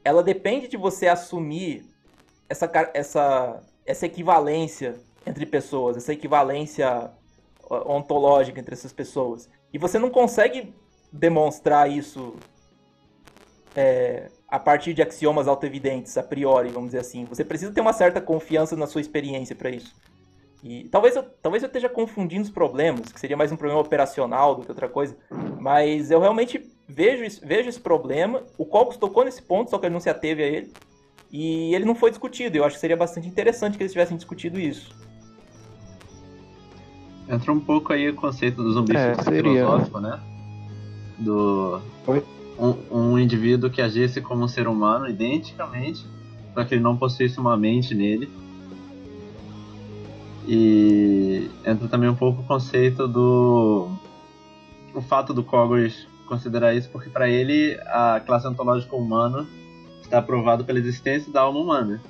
ela 0.05 0.23
depende 0.23 0.69
de 0.69 0.77
você 0.77 1.09
assumir 1.09 1.85
essa, 2.49 2.71
essa, 2.95 3.63
essa 3.85 4.07
equivalência 4.07 4.97
entre 5.27 5.45
pessoas, 5.45 5.97
essa 5.97 6.13
equivalência 6.13 7.11
ontológica 7.71 8.59
entre 8.59 8.75
essas 8.75 8.93
pessoas. 8.93 9.49
E 9.73 9.79
você 9.79 9.99
não 9.99 10.09
consegue 10.09 10.75
demonstrar 11.13 11.91
isso 11.91 12.37
é, 13.77 14.31
a 14.49 14.59
partir 14.59 14.95
de 14.95 15.03
axiomas 15.03 15.47
autoevidentes, 15.47 16.17
a 16.17 16.23
priori, 16.23 16.71
vamos 16.71 16.89
dizer 16.89 17.01
assim. 17.01 17.25
Você 17.27 17.45
precisa 17.45 17.73
ter 17.73 17.81
uma 17.83 17.93
certa 17.93 18.21
confiança 18.21 18.75
na 18.77 18.87
sua 18.87 19.03
experiência 19.03 19.55
para 19.55 19.69
isso. 19.69 19.95
E 20.63 20.85
talvez 20.91 21.15
eu, 21.15 21.23
talvez 21.41 21.63
eu 21.63 21.69
esteja 21.69 21.89
confundindo 21.89 22.43
os 22.43 22.51
problemas, 22.51 23.13
que 23.13 23.21
seria 23.21 23.37
mais 23.37 23.53
um 23.53 23.57
problema 23.57 23.81
operacional 23.81 24.57
do 24.57 24.63
que 24.63 24.71
outra 24.71 24.89
coisa, 24.89 25.17
mas 25.61 26.11
eu 26.11 26.19
realmente 26.19 26.61
vejo, 26.89 27.41
vejo 27.45 27.69
esse 27.69 27.81
problema. 27.81 28.43
O 28.57 28.65
Cogos 28.65 28.97
tocou 28.97 29.25
nesse 29.25 29.41
ponto, 29.41 29.71
só 29.71 29.79
que 29.79 29.87
ele 29.87 29.93
não 29.93 30.01
se 30.01 30.11
ateve 30.11 30.43
a 30.43 30.47
ele, 30.47 30.73
e 31.31 31.75
ele 31.75 31.85
não 31.85 31.95
foi 31.95 32.11
discutido. 32.11 32.57
Eu 32.57 32.65
acho 32.65 32.75
que 32.75 32.81
seria 32.81 32.97
bastante 32.97 33.29
interessante 33.29 33.77
que 33.77 33.83
eles 33.83 33.93
tivessem 33.93 34.17
discutido 34.17 34.59
isso. 34.59 34.93
Entra 37.29 37.53
um 37.53 37.61
pouco 37.61 37.93
aí 37.93 38.09
o 38.09 38.15
conceito 38.15 38.63
do 38.63 38.73
zumbi 38.73 38.97
é, 38.97 39.15
filosófico, 39.15 40.01
né? 40.01 40.19
Do. 41.19 41.81
Um, 42.59 42.75
um 42.91 43.19
indivíduo 43.19 43.71
que 43.71 43.81
agisse 43.81 44.21
como 44.21 44.45
um 44.45 44.49
ser 44.49 44.67
humano 44.67 45.09
identicamente, 45.09 46.05
só 46.53 46.65
que 46.65 46.75
ele 46.75 46.83
não 46.83 46.97
possuísse 46.97 47.39
uma 47.39 47.57
mente 47.57 47.95
nele 47.95 48.29
e 50.49 51.51
entra 51.63 51.87
também 51.89 52.09
um 52.09 52.15
pouco 52.15 52.41
o 52.41 52.45
conceito 52.45 53.07
do. 53.07 53.87
O 54.95 55.03
fato 55.03 55.35
do 55.35 55.45
Cogos 55.45 56.09
considerar 56.27 56.75
isso 56.75 56.89
porque 56.89 57.11
para 57.11 57.29
ele 57.29 57.79
a 57.87 58.21
classe 58.25 58.47
ontológica 58.49 58.97
humana 58.97 59.47
está 60.03 60.23
provada 60.23 60.65
pela 60.65 60.79
existência 60.79 61.31
da 61.31 61.43
alma 61.43 61.61
humana. 61.61 62.01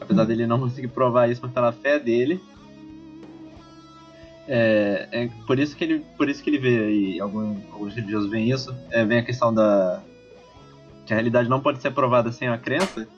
Apesar 0.00 0.24
dele 0.24 0.46
não 0.46 0.60
conseguir 0.60 0.88
provar 0.88 1.28
isso, 1.28 1.40
mas 1.42 1.50
pela 1.50 1.72
fé 1.72 1.98
dele, 1.98 2.40
é, 4.46 5.08
é, 5.10 5.30
por 5.44 5.58
isso 5.58 5.76
que 5.76 5.82
ele 5.82 6.04
por 6.16 6.28
isso 6.28 6.44
que 6.44 6.50
ele 6.50 6.58
vê 6.58 6.90
e 6.92 7.20
alguns, 7.20 7.58
alguns 7.72 7.94
religiosos 7.94 8.30
veem 8.30 8.48
isso 8.48 8.72
é, 8.90 9.04
vem 9.04 9.18
a 9.18 9.24
questão 9.24 9.52
da 9.52 10.00
que 11.04 11.12
a 11.12 11.16
realidade 11.16 11.48
não 11.48 11.60
pode 11.60 11.82
ser 11.82 11.90
provada 11.90 12.30
sem 12.30 12.46
a 12.46 12.56
crença 12.56 13.08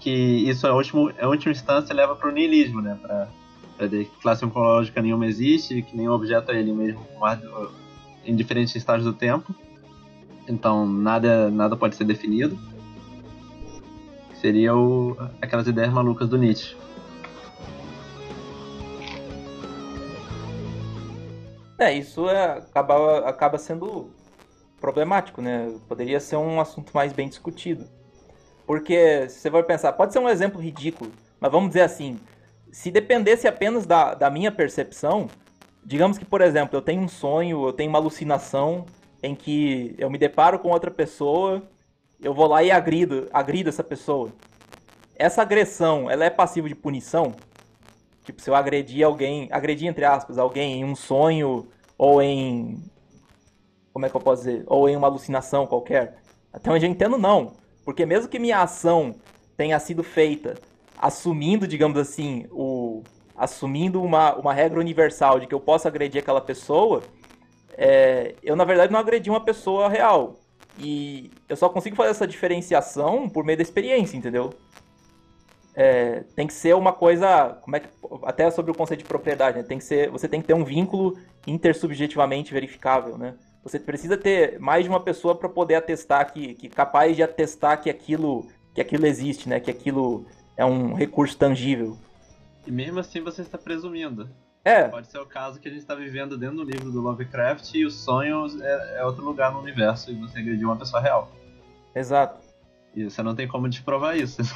que 0.00 0.10
isso 0.10 0.66
é 0.66 0.70
a 0.70 0.74
última 0.74 1.12
a 1.20 1.28
última 1.28 1.52
instância 1.52 1.94
leva 1.94 2.16
para 2.16 2.28
o 2.28 2.32
niilismo 2.32 2.80
né 2.80 2.98
para 3.00 3.28
que 3.88 4.10
classe 4.20 4.44
ontológica 4.44 5.00
nenhuma 5.00 5.26
existe 5.26 5.82
que 5.82 5.96
nenhum 5.96 6.12
objeto 6.12 6.50
é 6.50 6.58
ele 6.58 6.72
mesmo 6.72 7.06
em 8.24 8.34
diferentes 8.34 8.74
estágios 8.74 9.04
do 9.04 9.12
tempo 9.12 9.54
então 10.48 10.86
nada 10.86 11.50
nada 11.50 11.76
pode 11.76 11.94
ser 11.94 12.04
definido 12.04 12.58
seria 14.40 14.74
o, 14.74 15.16
aquelas 15.40 15.66
ideias 15.66 15.92
malucas 15.92 16.28
do 16.28 16.38
Nietzsche 16.38 16.74
É, 21.80 21.94
isso 21.94 22.28
é, 22.28 22.58
acaba, 22.58 23.20
acaba 23.20 23.56
sendo 23.56 24.10
problemático, 24.78 25.40
né? 25.40 25.74
Poderia 25.88 26.20
ser 26.20 26.36
um 26.36 26.60
assunto 26.60 26.92
mais 26.92 27.10
bem 27.10 27.26
discutido. 27.26 27.86
Porque, 28.70 29.28
se 29.28 29.40
você 29.40 29.50
for 29.50 29.64
pensar, 29.64 29.92
pode 29.94 30.12
ser 30.12 30.20
um 30.20 30.28
exemplo 30.28 30.60
ridículo, 30.60 31.10
mas 31.40 31.50
vamos 31.50 31.70
dizer 31.70 31.80
assim, 31.80 32.20
se 32.70 32.88
dependesse 32.88 33.48
apenas 33.48 33.84
da, 33.84 34.14
da 34.14 34.30
minha 34.30 34.52
percepção, 34.52 35.28
digamos 35.84 36.16
que, 36.16 36.24
por 36.24 36.40
exemplo, 36.40 36.76
eu 36.76 36.80
tenho 36.80 37.02
um 37.02 37.08
sonho, 37.08 37.66
eu 37.66 37.72
tenho 37.72 37.90
uma 37.90 37.98
alucinação 37.98 38.86
em 39.24 39.34
que 39.34 39.96
eu 39.98 40.08
me 40.08 40.16
deparo 40.16 40.56
com 40.60 40.68
outra 40.68 40.88
pessoa, 40.88 41.68
eu 42.22 42.32
vou 42.32 42.46
lá 42.46 42.62
e 42.62 42.70
agrido, 42.70 43.28
agrido 43.32 43.68
essa 43.68 43.82
pessoa. 43.82 44.30
Essa 45.16 45.42
agressão, 45.42 46.08
ela 46.08 46.24
é 46.24 46.30
passiva 46.30 46.68
de 46.68 46.76
punição? 46.76 47.34
Tipo, 48.22 48.40
se 48.40 48.48
eu 48.48 48.54
agredir 48.54 49.04
alguém, 49.04 49.48
agredir 49.50 49.88
entre 49.88 50.04
aspas, 50.04 50.38
alguém 50.38 50.78
em 50.78 50.84
um 50.84 50.94
sonho 50.94 51.66
ou 51.98 52.22
em. 52.22 52.80
Como 53.92 54.06
é 54.06 54.08
que 54.08 54.14
eu 54.14 54.20
posso 54.20 54.44
dizer? 54.44 54.62
Ou 54.68 54.88
em 54.88 54.94
uma 54.94 55.08
alucinação 55.08 55.66
qualquer. 55.66 56.22
Até 56.52 56.70
onde 56.70 56.86
eu 56.86 56.90
entendo, 56.90 57.18
não. 57.18 57.58
Porque 57.84 58.06
mesmo 58.06 58.28
que 58.28 58.38
minha 58.38 58.62
ação 58.62 59.14
tenha 59.56 59.78
sido 59.78 60.02
feita 60.02 60.54
assumindo, 60.98 61.66
digamos 61.66 61.98
assim, 61.98 62.46
o. 62.50 63.02
Assumindo 63.36 64.02
uma, 64.02 64.34
uma 64.34 64.52
regra 64.52 64.78
universal 64.78 65.40
de 65.40 65.46
que 65.46 65.54
eu 65.54 65.60
posso 65.60 65.88
agredir 65.88 66.20
aquela 66.20 66.42
pessoa, 66.42 67.02
é, 67.72 68.34
eu 68.42 68.54
na 68.54 68.64
verdade 68.64 68.92
não 68.92 69.00
agredi 69.00 69.30
uma 69.30 69.40
pessoa 69.42 69.88
real. 69.88 70.36
E 70.78 71.30
eu 71.48 71.56
só 71.56 71.68
consigo 71.70 71.96
fazer 71.96 72.10
essa 72.10 72.26
diferenciação 72.26 73.30
por 73.30 73.42
meio 73.42 73.56
da 73.56 73.62
experiência, 73.62 74.14
entendeu? 74.16 74.52
é, 75.74 76.24
tem 76.34 76.46
que 76.46 76.52
ser 76.52 76.74
uma 76.74 76.92
coisa, 76.92 77.58
como 77.62 77.76
é 77.76 77.80
que, 77.80 77.88
até 78.24 78.50
sobre 78.50 78.70
o 78.70 78.74
conceito 78.74 79.00
de 79.00 79.06
propriedade, 79.06 79.58
né? 79.58 79.62
tem 79.62 79.78
que 79.78 79.84
ser, 79.84 80.10
você 80.10 80.28
tem 80.28 80.40
que 80.40 80.46
ter 80.46 80.54
um 80.54 80.64
vínculo 80.64 81.16
intersubjetivamente 81.46 82.52
verificável, 82.52 83.16
né? 83.16 83.34
Você 83.62 83.78
precisa 83.78 84.16
ter 84.16 84.58
mais 84.58 84.84
de 84.84 84.90
uma 84.90 85.00
pessoa 85.00 85.34
para 85.34 85.48
poder 85.48 85.74
atestar 85.74 86.32
que, 86.32 86.54
que 86.54 86.68
capaz 86.68 87.14
de 87.14 87.22
atestar 87.22 87.80
que 87.80 87.90
aquilo, 87.90 88.46
que 88.74 88.80
aquilo 88.80 89.06
existe, 89.06 89.48
né? 89.48 89.60
Que 89.60 89.70
aquilo 89.70 90.24
é 90.56 90.64
um 90.64 90.94
recurso 90.94 91.36
tangível. 91.36 91.96
E 92.66 92.70
mesmo 92.70 93.00
assim 93.00 93.20
você 93.20 93.42
está 93.42 93.58
presumindo. 93.58 94.28
É. 94.64 94.84
Pode 94.84 95.10
ser 95.10 95.18
o 95.18 95.26
caso 95.26 95.58
que 95.58 95.68
a 95.68 95.70
gente 95.70 95.80
está 95.80 95.94
vivendo 95.94 96.36
dentro 96.36 96.56
do 96.56 96.64
livro 96.64 96.90
do 96.90 97.00
Lovecraft 97.00 97.74
e 97.74 97.84
o 97.86 97.90
sonho 97.90 98.46
é, 98.62 99.00
é 99.00 99.04
outro 99.04 99.24
lugar 99.24 99.52
no 99.52 99.60
universo 99.60 100.10
e 100.10 100.14
você 100.14 100.38
agrediu 100.38 100.68
uma 100.68 100.76
pessoa 100.76 101.00
real. 101.00 101.30
Exato. 101.94 102.40
E 102.94 103.04
você 103.04 103.22
não 103.22 103.34
tem 103.34 103.48
como 103.48 103.68
desprovar 103.68 104.16
isso. 104.16 104.42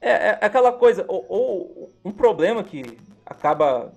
É, 0.00 0.10
é 0.10 0.38
aquela 0.42 0.72
coisa, 0.72 1.04
ou, 1.08 1.26
ou, 1.28 1.92
um 2.04 2.12
problema 2.12 2.62
que 2.62 2.98
acaba. 3.26 3.92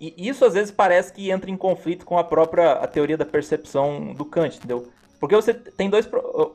E 0.00 0.14
isso 0.28 0.44
às 0.44 0.54
vezes 0.54 0.70
parece 0.70 1.12
que 1.12 1.30
entra 1.30 1.50
em 1.50 1.56
conflito 1.56 2.04
com 2.04 2.18
a 2.18 2.24
própria 2.24 2.72
a 2.72 2.86
teoria 2.86 3.16
da 3.16 3.24
percepção 3.24 4.12
do 4.12 4.24
Kant, 4.24 4.56
entendeu? 4.56 4.88
Porque 5.18 5.34
você 5.34 5.54
tem, 5.54 5.88
dois, 5.88 6.08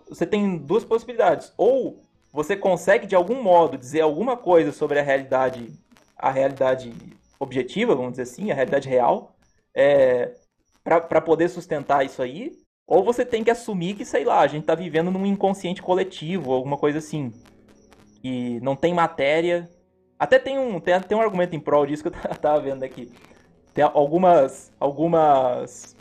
você 0.07 0.25
tem 0.25 0.57
duas 0.57 0.83
possibilidades. 0.83 1.51
Ou 1.57 2.01
você 2.31 2.55
consegue 2.55 3.07
de 3.07 3.15
algum 3.15 3.41
modo 3.41 3.77
dizer 3.77 4.01
alguma 4.01 4.37
coisa 4.37 4.71
sobre 4.71 4.99
a 4.99 5.03
realidade, 5.03 5.71
a 6.15 6.31
realidade 6.31 6.93
objetiva, 7.39 7.95
vamos 7.95 8.11
dizer 8.11 8.23
assim, 8.23 8.51
a 8.51 8.55
realidade 8.55 8.87
real, 8.87 9.35
é, 9.75 10.33
para 10.83 11.21
poder 11.21 11.49
sustentar 11.49 12.05
isso 12.05 12.21
aí. 12.21 12.51
Ou 12.85 13.03
você 13.03 13.25
tem 13.25 13.43
que 13.43 13.49
assumir 13.49 13.95
que, 13.95 14.05
sei 14.05 14.23
lá, 14.23 14.41
a 14.41 14.47
gente 14.47 14.61
está 14.61 14.75
vivendo 14.75 15.09
num 15.09 15.25
inconsciente 15.25 15.81
coletivo, 15.81 16.53
alguma 16.53 16.77
coisa 16.77 16.99
assim 16.99 17.33
e 18.23 18.59
não 18.61 18.75
tem 18.75 18.93
matéria. 18.93 19.69
Até 20.17 20.37
tem 20.37 20.59
um, 20.59 20.79
tem, 20.79 20.99
tem 21.01 21.17
um 21.17 21.21
argumento 21.21 21.55
em 21.55 21.59
prol 21.59 21.85
disso 21.85 22.03
que 22.03 22.09
eu 22.09 22.13
tava 22.37 22.61
vendo 22.61 22.83
aqui. 22.83 23.11
Tem 23.73 23.83
algumas. 23.83 24.71
algumas. 24.79 25.95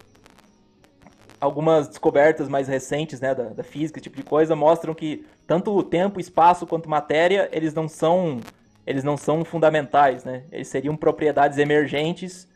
Algumas 1.41 1.89
descobertas 1.89 2.51
mais 2.51 2.69
recentes 2.69 3.19
né, 3.19 3.35
da, 3.35 3.45
da 3.45 3.63
física, 3.63 3.99
esse 3.99 4.03
tipo 4.03 4.17
de 4.17 4.23
coisa, 4.23 4.55
mostram 4.55 4.93
que 4.93 5.25
tanto 5.47 5.75
o 5.75 5.83
tempo, 5.83 6.21
espaço 6.21 6.67
quanto 6.67 6.89
matéria, 6.89 7.49
eles 7.51 7.73
não 7.73 7.89
são. 7.89 8.41
Eles 8.87 9.05
não 9.05 9.17
são 9.17 9.45
fundamentais, 9.45 10.25
né? 10.25 10.45
Eles 10.51 10.69
seriam 10.69 10.97
propriedades 10.97 11.59
emergentes 11.59 12.49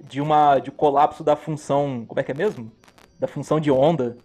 de 0.00 0.20
uma 0.20 0.58
de 0.58 0.70
colapso 0.70 1.24
da 1.24 1.36
função, 1.36 2.04
como 2.06 2.20
é 2.20 2.22
que 2.22 2.32
é 2.32 2.34
mesmo? 2.34 2.70
Da 3.18 3.26
função 3.26 3.58
de 3.58 3.70
onda. 3.70 4.16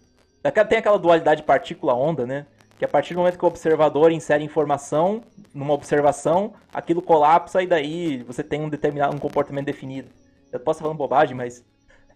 Tem 0.70 0.78
aquela 0.78 0.98
dualidade 0.98 1.44
partícula-onda, 1.44 2.26
né? 2.26 2.46
Que 2.78 2.86
a 2.86 2.88
partir 2.88 3.14
do 3.14 3.20
momento 3.20 3.38
que 3.38 3.46
o 3.46 3.48
observador 3.48 4.12
insere 4.12 4.44
informação 4.44 5.24
numa 5.54 5.74
observação, 5.74 6.54
aquilo 6.74 7.02
colapsa 7.02 7.62
e 7.62 7.68
daí 7.68 8.24
você 8.24 8.44
tem 8.44 8.62
um 8.62 8.70
determinado 8.70 9.16
um 9.16 9.20
comportamento 9.20 9.66
definido. 9.66 10.10
Eu 10.52 10.60
posso 10.60 10.78
estar 10.78 10.84
falando 10.84 10.98
bobagem, 10.98 11.36
mas 11.36 11.66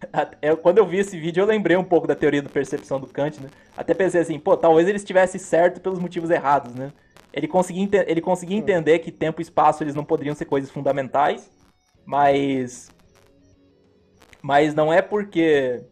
eu, 0.40 0.56
quando 0.56 0.78
eu 0.78 0.86
vi 0.86 0.98
esse 0.98 1.18
vídeo 1.18 1.42
eu 1.42 1.46
lembrei 1.46 1.76
um 1.76 1.84
pouco 1.84 2.06
da 2.06 2.14
teoria 2.14 2.40
da 2.40 2.48
percepção 2.48 3.00
do 3.00 3.08
Kant, 3.08 3.40
né? 3.40 3.48
Até 3.76 3.92
pensei 3.92 4.20
assim, 4.20 4.38
pô, 4.38 4.56
talvez 4.56 4.86
ele 4.86 4.96
estivesse 4.96 5.38
certo 5.38 5.80
pelos 5.80 5.98
motivos 5.98 6.30
errados, 6.30 6.74
né? 6.74 6.92
Ele 7.32 7.48
conseguia, 7.48 8.04
ele 8.08 8.20
conseguia 8.20 8.56
entender 8.56 8.98
que 9.00 9.10
tempo 9.10 9.40
e 9.40 9.42
espaço 9.42 9.82
eles 9.82 9.94
não 9.94 10.04
poderiam 10.04 10.34
ser 10.34 10.44
coisas 10.44 10.70
fundamentais, 10.70 11.50
mas 12.04 12.90
mas 14.40 14.74
não 14.74 14.92
é 14.92 15.00
porque 15.00 15.82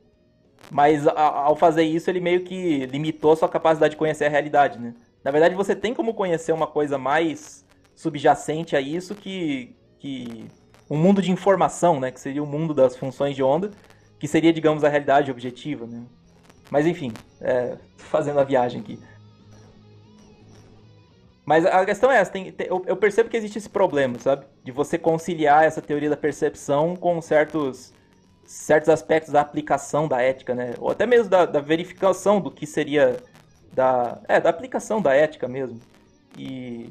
mas 0.71 1.07
a, 1.07 1.21
ao 1.21 1.57
fazer 1.57 1.83
isso, 1.83 2.09
ele 2.09 2.21
meio 2.21 2.43
que 2.43 2.87
limitou 2.87 3.33
a 3.33 3.37
sua 3.37 3.49
capacidade 3.49 3.93
de 3.93 3.97
conhecer 3.97 4.27
a 4.27 4.29
realidade, 4.29 4.79
né? 4.79 4.95
Na 5.25 5.31
verdade, 5.31 5.55
você 5.55 5.75
tem 5.75 5.93
como 5.93 6.14
conhecer 6.14 6.53
uma 6.53 6.66
coisa 6.66 6.97
mais 6.97 7.66
subjacente 7.95 8.75
a 8.77 8.81
isso 8.81 9.14
que, 9.14 9.77
que 9.99 10.47
um 10.89 10.97
mundo 10.97 11.21
de 11.21 11.31
informação, 11.31 12.01
né? 12.01 12.11
Que 12.11 12.21
seria 12.21 12.43
o 12.43 12.47
mundo 12.47 12.73
das 12.73 12.97
funções 12.97 13.35
de 13.35 13.43
onda, 13.43 13.71
que 14.18 14.29
seria, 14.29 14.53
digamos, 14.53 14.85
a 14.85 14.89
realidade 14.89 15.31
objetiva, 15.31 15.87
né? 15.87 16.03
Mas 16.71 16.87
enfim, 16.87 17.12
é, 17.41 17.77
fazendo 17.97 18.39
a 18.39 18.45
viagem 18.45 18.81
aqui. 18.81 18.99
Mas 21.45 21.66
a 21.66 21.85
questão 21.85 22.12
é 22.12 22.18
essa, 22.18 22.31
tem, 22.31 22.53
tem, 22.53 22.68
eu, 22.68 22.85
eu 22.87 22.97
percebo 22.97 23.29
que 23.29 23.37
existe 23.37 23.59
esse 23.59 23.68
problema, 23.68 24.21
sabe? 24.21 24.47
De 24.62 24.71
você 24.71 24.97
conciliar 24.97 25.64
essa 25.64 25.83
teoria 25.83 26.09
da 26.09 26.16
percepção 26.16 26.95
com 26.95 27.21
certos 27.21 27.93
certos 28.51 28.88
aspectos 28.88 29.32
da 29.32 29.40
aplicação 29.40 30.09
da 30.09 30.20
ética, 30.20 30.57
né? 30.57 30.74
Ou 30.80 30.90
até 30.90 31.07
mesmo 31.07 31.30
da, 31.30 31.46
da, 31.46 31.61
verificação 31.61 32.40
do 32.40 32.51
que 32.51 32.66
seria 32.66 33.16
da, 33.72 34.20
é, 34.26 34.40
da 34.40 34.51
aplicação 34.51 35.01
da 35.01 35.14
ética 35.14 35.46
mesmo. 35.46 35.78
E 36.36 36.90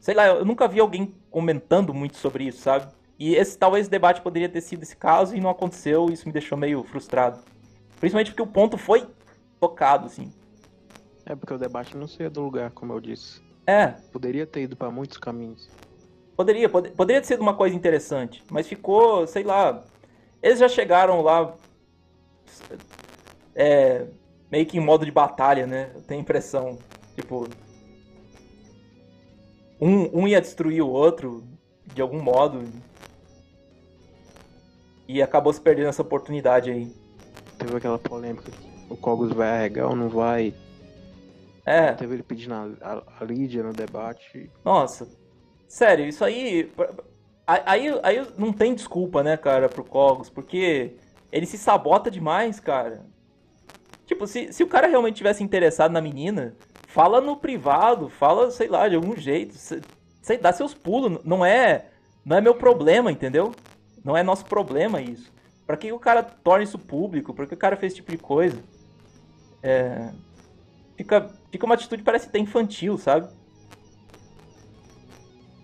sei 0.00 0.16
lá, 0.16 0.26
eu 0.26 0.44
nunca 0.44 0.66
vi 0.66 0.80
alguém 0.80 1.14
comentando 1.30 1.94
muito 1.94 2.16
sobre 2.16 2.48
isso, 2.48 2.60
sabe? 2.60 2.88
E 3.20 3.36
esse 3.36 3.56
talvez 3.56 3.82
esse 3.82 3.90
debate 3.90 4.20
poderia 4.20 4.48
ter 4.48 4.60
sido 4.60 4.82
esse 4.82 4.96
caso 4.96 5.36
e 5.36 5.40
não 5.40 5.48
aconteceu, 5.48 6.10
e 6.10 6.14
isso 6.14 6.26
me 6.26 6.32
deixou 6.32 6.58
meio 6.58 6.82
frustrado. 6.82 7.38
Principalmente 8.00 8.32
porque 8.32 8.42
o 8.42 8.46
ponto 8.46 8.76
foi 8.76 9.06
tocado, 9.60 10.06
assim. 10.06 10.32
É 11.24 11.36
porque 11.36 11.54
o 11.54 11.58
debate 11.58 11.96
não 11.96 12.08
seria 12.08 12.30
do 12.30 12.42
lugar, 12.42 12.72
como 12.72 12.92
eu 12.92 13.00
disse. 13.00 13.40
É. 13.64 13.94
Poderia 14.10 14.44
ter 14.44 14.62
ido 14.62 14.74
para 14.74 14.90
muitos 14.90 15.18
caminhos. 15.18 15.70
Poderia, 16.36 16.68
pod 16.68 16.90
poderia 16.90 17.22
ter 17.22 17.28
sido 17.28 17.42
uma 17.42 17.54
coisa 17.54 17.76
interessante, 17.76 18.42
mas 18.50 18.66
ficou, 18.66 19.24
sei 19.28 19.44
lá, 19.44 19.84
eles 20.46 20.60
já 20.60 20.68
chegaram 20.68 21.22
lá 21.22 21.56
é, 23.52 24.06
meio 24.50 24.64
que 24.64 24.78
em 24.78 24.80
modo 24.80 25.04
de 25.04 25.10
batalha, 25.10 25.66
né? 25.66 25.90
Eu 25.92 26.02
tenho 26.02 26.20
a 26.20 26.22
impressão. 26.22 26.78
Tipo. 27.16 27.48
Um, 29.80 30.20
um 30.20 30.28
ia 30.28 30.40
destruir 30.40 30.82
o 30.82 30.88
outro 30.88 31.42
de 31.92 32.00
algum 32.00 32.22
modo. 32.22 32.62
E 35.08 35.20
acabou 35.20 35.52
se 35.52 35.60
perdendo 35.60 35.88
essa 35.88 36.02
oportunidade 36.02 36.70
aí. 36.70 36.94
Teve 37.58 37.76
aquela 37.76 37.98
polêmica. 37.98 38.52
O 38.88 38.96
Cogos 38.96 39.32
vai 39.32 39.48
arregar 39.48 39.88
ou 39.88 39.96
não 39.96 40.08
vai? 40.08 40.54
É. 41.64 41.92
Teve 41.92 42.14
ele 42.14 42.22
pedindo 42.22 42.54
a, 42.54 42.68
a, 42.80 43.02
a 43.20 43.24
Lídia 43.24 43.64
no 43.64 43.72
debate. 43.72 44.48
Nossa. 44.64 45.08
Sério, 45.66 46.06
isso 46.06 46.24
aí. 46.24 46.72
Aí, 47.46 47.86
aí 48.02 48.26
não 48.36 48.52
tem 48.52 48.74
desculpa, 48.74 49.22
né, 49.22 49.36
cara, 49.36 49.68
pro 49.68 49.84
Cogos, 49.84 50.28
porque 50.28 50.96
ele 51.30 51.46
se 51.46 51.56
sabota 51.56 52.10
demais, 52.10 52.58
cara. 52.58 53.06
Tipo, 54.04 54.26
se, 54.26 54.52
se 54.52 54.64
o 54.64 54.68
cara 54.68 54.88
realmente 54.88 55.16
tivesse 55.16 55.44
interessado 55.44 55.92
na 55.92 56.00
menina, 56.00 56.56
fala 56.88 57.20
no 57.20 57.36
privado, 57.36 58.08
fala, 58.08 58.50
sei 58.50 58.68
lá, 58.68 58.88
de 58.88 58.96
algum 58.96 59.16
jeito. 59.16 59.54
Sei, 60.22 60.38
dá 60.38 60.52
seus 60.52 60.74
pulos. 60.74 61.22
Não 61.24 61.44
é, 61.44 61.86
não 62.24 62.36
é 62.36 62.40
meu 62.40 62.54
problema, 62.54 63.12
entendeu? 63.12 63.52
Não 64.04 64.16
é 64.16 64.22
nosso 64.22 64.44
problema 64.44 65.00
isso. 65.00 65.32
Pra 65.66 65.76
que 65.76 65.92
o 65.92 65.98
cara 65.98 66.22
torna 66.22 66.64
isso 66.64 66.78
público? 66.78 67.34
Por 67.34 67.46
que 67.46 67.54
o 67.54 67.58
cara 67.58 67.76
fez 67.76 67.92
esse 67.92 68.00
tipo 68.00 68.12
de 68.12 68.18
coisa? 68.18 68.62
É... 69.62 70.12
Fica, 70.96 71.28
fica 71.50 71.66
uma 71.66 71.74
atitude 71.74 72.02
parece 72.02 72.28
até 72.28 72.38
infantil, 72.38 72.96
sabe? 72.96 73.28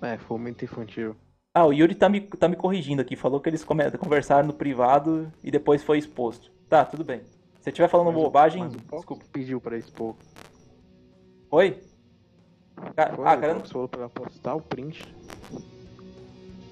É, 0.02 0.18
foi 0.18 0.38
muito 0.38 0.64
infantil. 0.64 1.16
Ah, 1.54 1.66
o 1.66 1.72
Yuri 1.72 1.94
tá 1.94 2.08
me, 2.08 2.20
tá 2.20 2.48
me 2.48 2.56
corrigindo 2.56 3.02
aqui. 3.02 3.14
Falou 3.14 3.40
que 3.40 3.48
eles 3.48 3.62
conversaram 3.64 4.46
no 4.46 4.54
privado 4.54 5.30
e 5.44 5.50
depois 5.50 5.82
foi 5.82 5.98
exposto. 5.98 6.50
Tá, 6.68 6.84
tudo 6.84 7.04
bem. 7.04 7.20
Se 7.58 7.64
você 7.64 7.70
estiver 7.70 7.88
falando 7.88 8.06
Mas 8.06 8.14
bobagem, 8.16 8.62
mas 8.64 8.72
desculpa. 8.72 9.24
pediu 9.30 9.60
pra 9.60 9.76
expor. 9.76 10.14
Oi? 11.50 11.78
Ca- 12.96 13.12
Foi, 13.14 13.26
ah, 13.26 13.36
cara, 13.36 13.60
falou 13.60 13.86
pra 13.86 14.08
postar 14.08 14.54
o 14.54 14.60
print. 14.62 15.14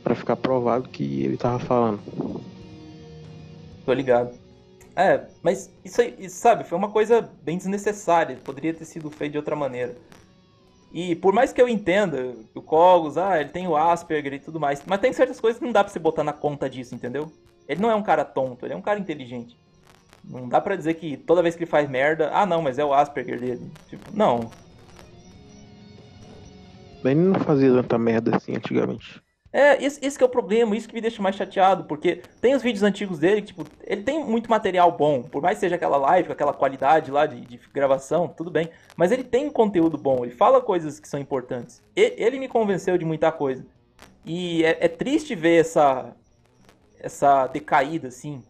Pra 0.03 0.15
ficar 0.15 0.37
provado 0.37 0.89
que 0.89 1.25
ele 1.25 1.37
tava 1.37 1.59
falando. 1.59 2.01
Tô 3.85 3.93
ligado. 3.93 4.35
É, 4.97 5.27
mas 5.43 5.71
isso 5.85 6.01
aí, 6.01 6.29
sabe, 6.29 6.65
foi 6.65 6.77
uma 6.77 6.91
coisa 6.91 7.31
bem 7.43 7.59
desnecessária. 7.59 8.37
Poderia 8.43 8.73
ter 8.75 8.87
sido 8.87 9.11
feito 9.11 9.33
de 9.33 9.39
outra 9.39 9.55
maneira. 9.55 9.95
E 10.93 11.15
por 11.15 11.33
mais 11.33 11.53
que 11.53 11.63
eu 11.63 11.69
entenda 11.69 12.35
o 12.55 12.61
Cogos, 12.61 13.17
ah, 13.17 13.41
ele 13.41 13.51
tem 13.51 13.69
o 13.69 13.77
Asperger 13.77 14.35
e 14.35 14.39
tudo 14.41 14.59
mais, 14.59 14.83
mas 14.85 15.01
tem 15.01 15.13
certas 15.13 15.41
coisas 15.41 15.59
que 15.59 15.65
não 15.65 15.73
dá 15.73 15.85
pra 15.85 15.93
você 15.93 15.99
botar 15.99 16.25
na 16.25 16.33
conta 16.33 16.69
disso, 16.69 16.95
entendeu? 16.95 17.31
Ele 17.69 17.81
não 17.81 17.91
é 17.91 17.95
um 17.95 18.03
cara 18.03 18.25
tonto, 18.25 18.67
ele 18.67 18.75
é 18.75 18.77
um 18.77 18.83
cara 18.83 18.99
inteligente. 18.99 19.57
Não 20.25 20.49
dá 20.49 20.61
pra 20.61 20.77
dizer 20.77 20.95
que 20.95 21.17
toda 21.17 21.43
vez 21.43 21.55
que 21.55 21.63
ele 21.63 21.71
faz 21.71 21.89
merda, 21.89 22.31
ah 22.33 22.45
não, 22.45 22.61
mas 22.61 22.79
é 22.79 22.85
o 22.85 22.93
Asperger 22.93 23.39
dele. 23.39 23.71
Tipo, 23.89 24.05
não. 24.13 24.51
Ele 27.05 27.15
não 27.15 27.41
fazia 27.41 27.73
tanta 27.73 27.97
merda 27.97 28.37
assim 28.37 28.57
antigamente. 28.57 29.23
É, 29.53 29.83
esse, 29.85 30.05
esse 30.05 30.23
é 30.23 30.25
o 30.25 30.29
problema, 30.29 30.77
isso 30.77 30.89
que 30.89 30.95
me 30.95 31.01
deixa 31.01 31.21
mais 31.21 31.35
chateado, 31.35 31.85
porque 31.85 32.23
tem 32.41 32.55
os 32.55 32.63
vídeos 32.63 32.85
antigos 32.85 33.19
dele, 33.19 33.43
tipo, 33.43 33.65
ele 33.85 34.03
tem 34.03 34.25
muito 34.25 34.49
material 34.49 34.93
bom, 34.93 35.23
por 35.25 35.43
mais 35.43 35.57
que 35.57 35.61
seja 35.61 35.75
aquela 35.75 35.97
live, 35.97 36.29
com 36.29 36.33
aquela 36.33 36.53
qualidade 36.53 37.11
lá 37.11 37.27
de, 37.27 37.41
de 37.41 37.61
gravação, 37.75 38.29
tudo 38.29 38.49
bem, 38.49 38.71
mas 38.97 39.11
ele 39.11 39.25
tem 39.25 39.51
conteúdo 39.51 39.99
bom, 39.99 40.25
ele 40.25 40.33
fala 40.33 40.61
coisas 40.61 41.01
que 41.01 41.09
são 41.09 41.19
importantes. 41.19 41.83
E- 41.97 42.15
ele 42.17 42.39
me 42.39 42.47
convenceu 42.47 42.97
de 42.97 43.05
muita 43.05 43.33
coisa. 43.33 43.67
E 44.25 44.65
é, 44.65 44.79
é 44.83 44.89
triste 44.89 45.35
ver 45.35 45.61
essa, 45.61 46.15
essa 47.01 47.47
decaída, 47.49 48.09
assim. 48.09 48.43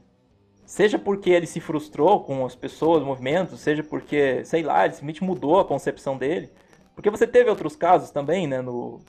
Seja 0.66 0.98
porque 0.98 1.30
ele 1.30 1.46
se 1.46 1.60
frustrou 1.60 2.22
com 2.22 2.44
as 2.44 2.54
pessoas, 2.54 3.02
movimentos, 3.02 3.60
seja 3.60 3.82
porque, 3.82 4.44
sei 4.44 4.62
lá, 4.62 4.84
ele 4.84 4.94
simplesmente 4.94 5.24
mudou 5.24 5.58
a 5.58 5.64
concepção 5.64 6.16
dele. 6.16 6.50
Porque 6.94 7.10
você 7.10 7.26
teve 7.26 7.48
outros 7.48 7.74
casos 7.74 8.10
também, 8.10 8.46
né, 8.46 8.60
no, 8.60 9.00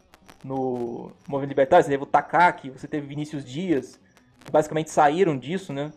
no 0.43 1.11
movimento 1.27 1.49
libertário, 1.49 1.83
você 1.83 1.91
teve 1.91 2.03
o 2.03 2.07
Takaki, 2.07 2.69
você 2.69 2.87
teve 2.87 3.07
Vinícius 3.07 3.45
Dias, 3.45 3.99
que 4.43 4.51
basicamente 4.51 4.89
saíram 4.89 5.37
disso, 5.37 5.71
né? 5.71 5.91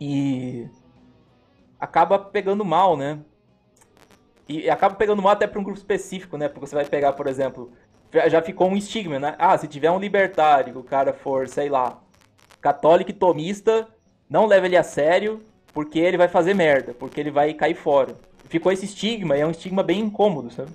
E 0.00 0.68
acaba 1.78 2.18
pegando 2.18 2.64
mal, 2.64 2.96
né? 2.96 3.18
E 4.48 4.68
acaba 4.68 4.94
pegando 4.94 5.22
mal 5.22 5.32
até 5.32 5.46
para 5.46 5.58
um 5.60 5.64
grupo 5.64 5.78
específico, 5.78 6.36
né? 6.36 6.48
Porque 6.48 6.66
você 6.66 6.74
vai 6.74 6.84
pegar, 6.84 7.14
por 7.14 7.26
exemplo, 7.26 7.72
já- 8.28 8.42
ficou 8.42 8.68
um 8.68 8.76
estigma, 8.76 9.18
né? 9.18 9.34
Ah, 9.38 9.56
se 9.56 9.66
tiver 9.66 9.90
um 9.90 9.98
libertário, 9.98 10.78
o 10.78 10.84
cara 10.84 11.12
for, 11.12 11.48
sei 11.48 11.68
lá, 11.68 11.98
católico 12.60 13.10
e 13.10 13.14
tomista, 13.14 13.88
não 14.28 14.46
leva 14.46 14.66
ele 14.66 14.76
a 14.76 14.82
sério, 14.82 15.42
porque 15.72 15.98
ele 15.98 16.16
vai 16.16 16.28
fazer 16.28 16.54
merda, 16.54 16.94
porque 16.94 17.20
ele 17.20 17.30
vai 17.30 17.54
cair 17.54 17.74
fora. 17.74 18.14
Ficou 18.48 18.70
esse 18.70 18.84
estigma, 18.84 19.36
e 19.36 19.40
é 19.40 19.46
um 19.46 19.50
estigma 19.50 19.82
bem 19.82 20.00
incômodo, 20.00 20.50
sabe? 20.50 20.70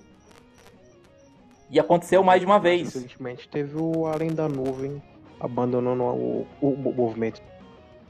E 1.70 1.80
aconteceu 1.80 2.24
mais 2.24 2.40
de 2.40 2.46
uma 2.46 2.60
vez. 2.60 2.94
Recentemente 2.94 3.48
teve 3.48 3.76
o 3.78 4.06
Além 4.08 4.34
da 4.34 4.50
Nuvem 4.50 5.02
abandonando 5.40 6.04
o, 6.04 6.48
o, 6.62 6.68
o 6.68 6.94
movimento. 6.94 7.42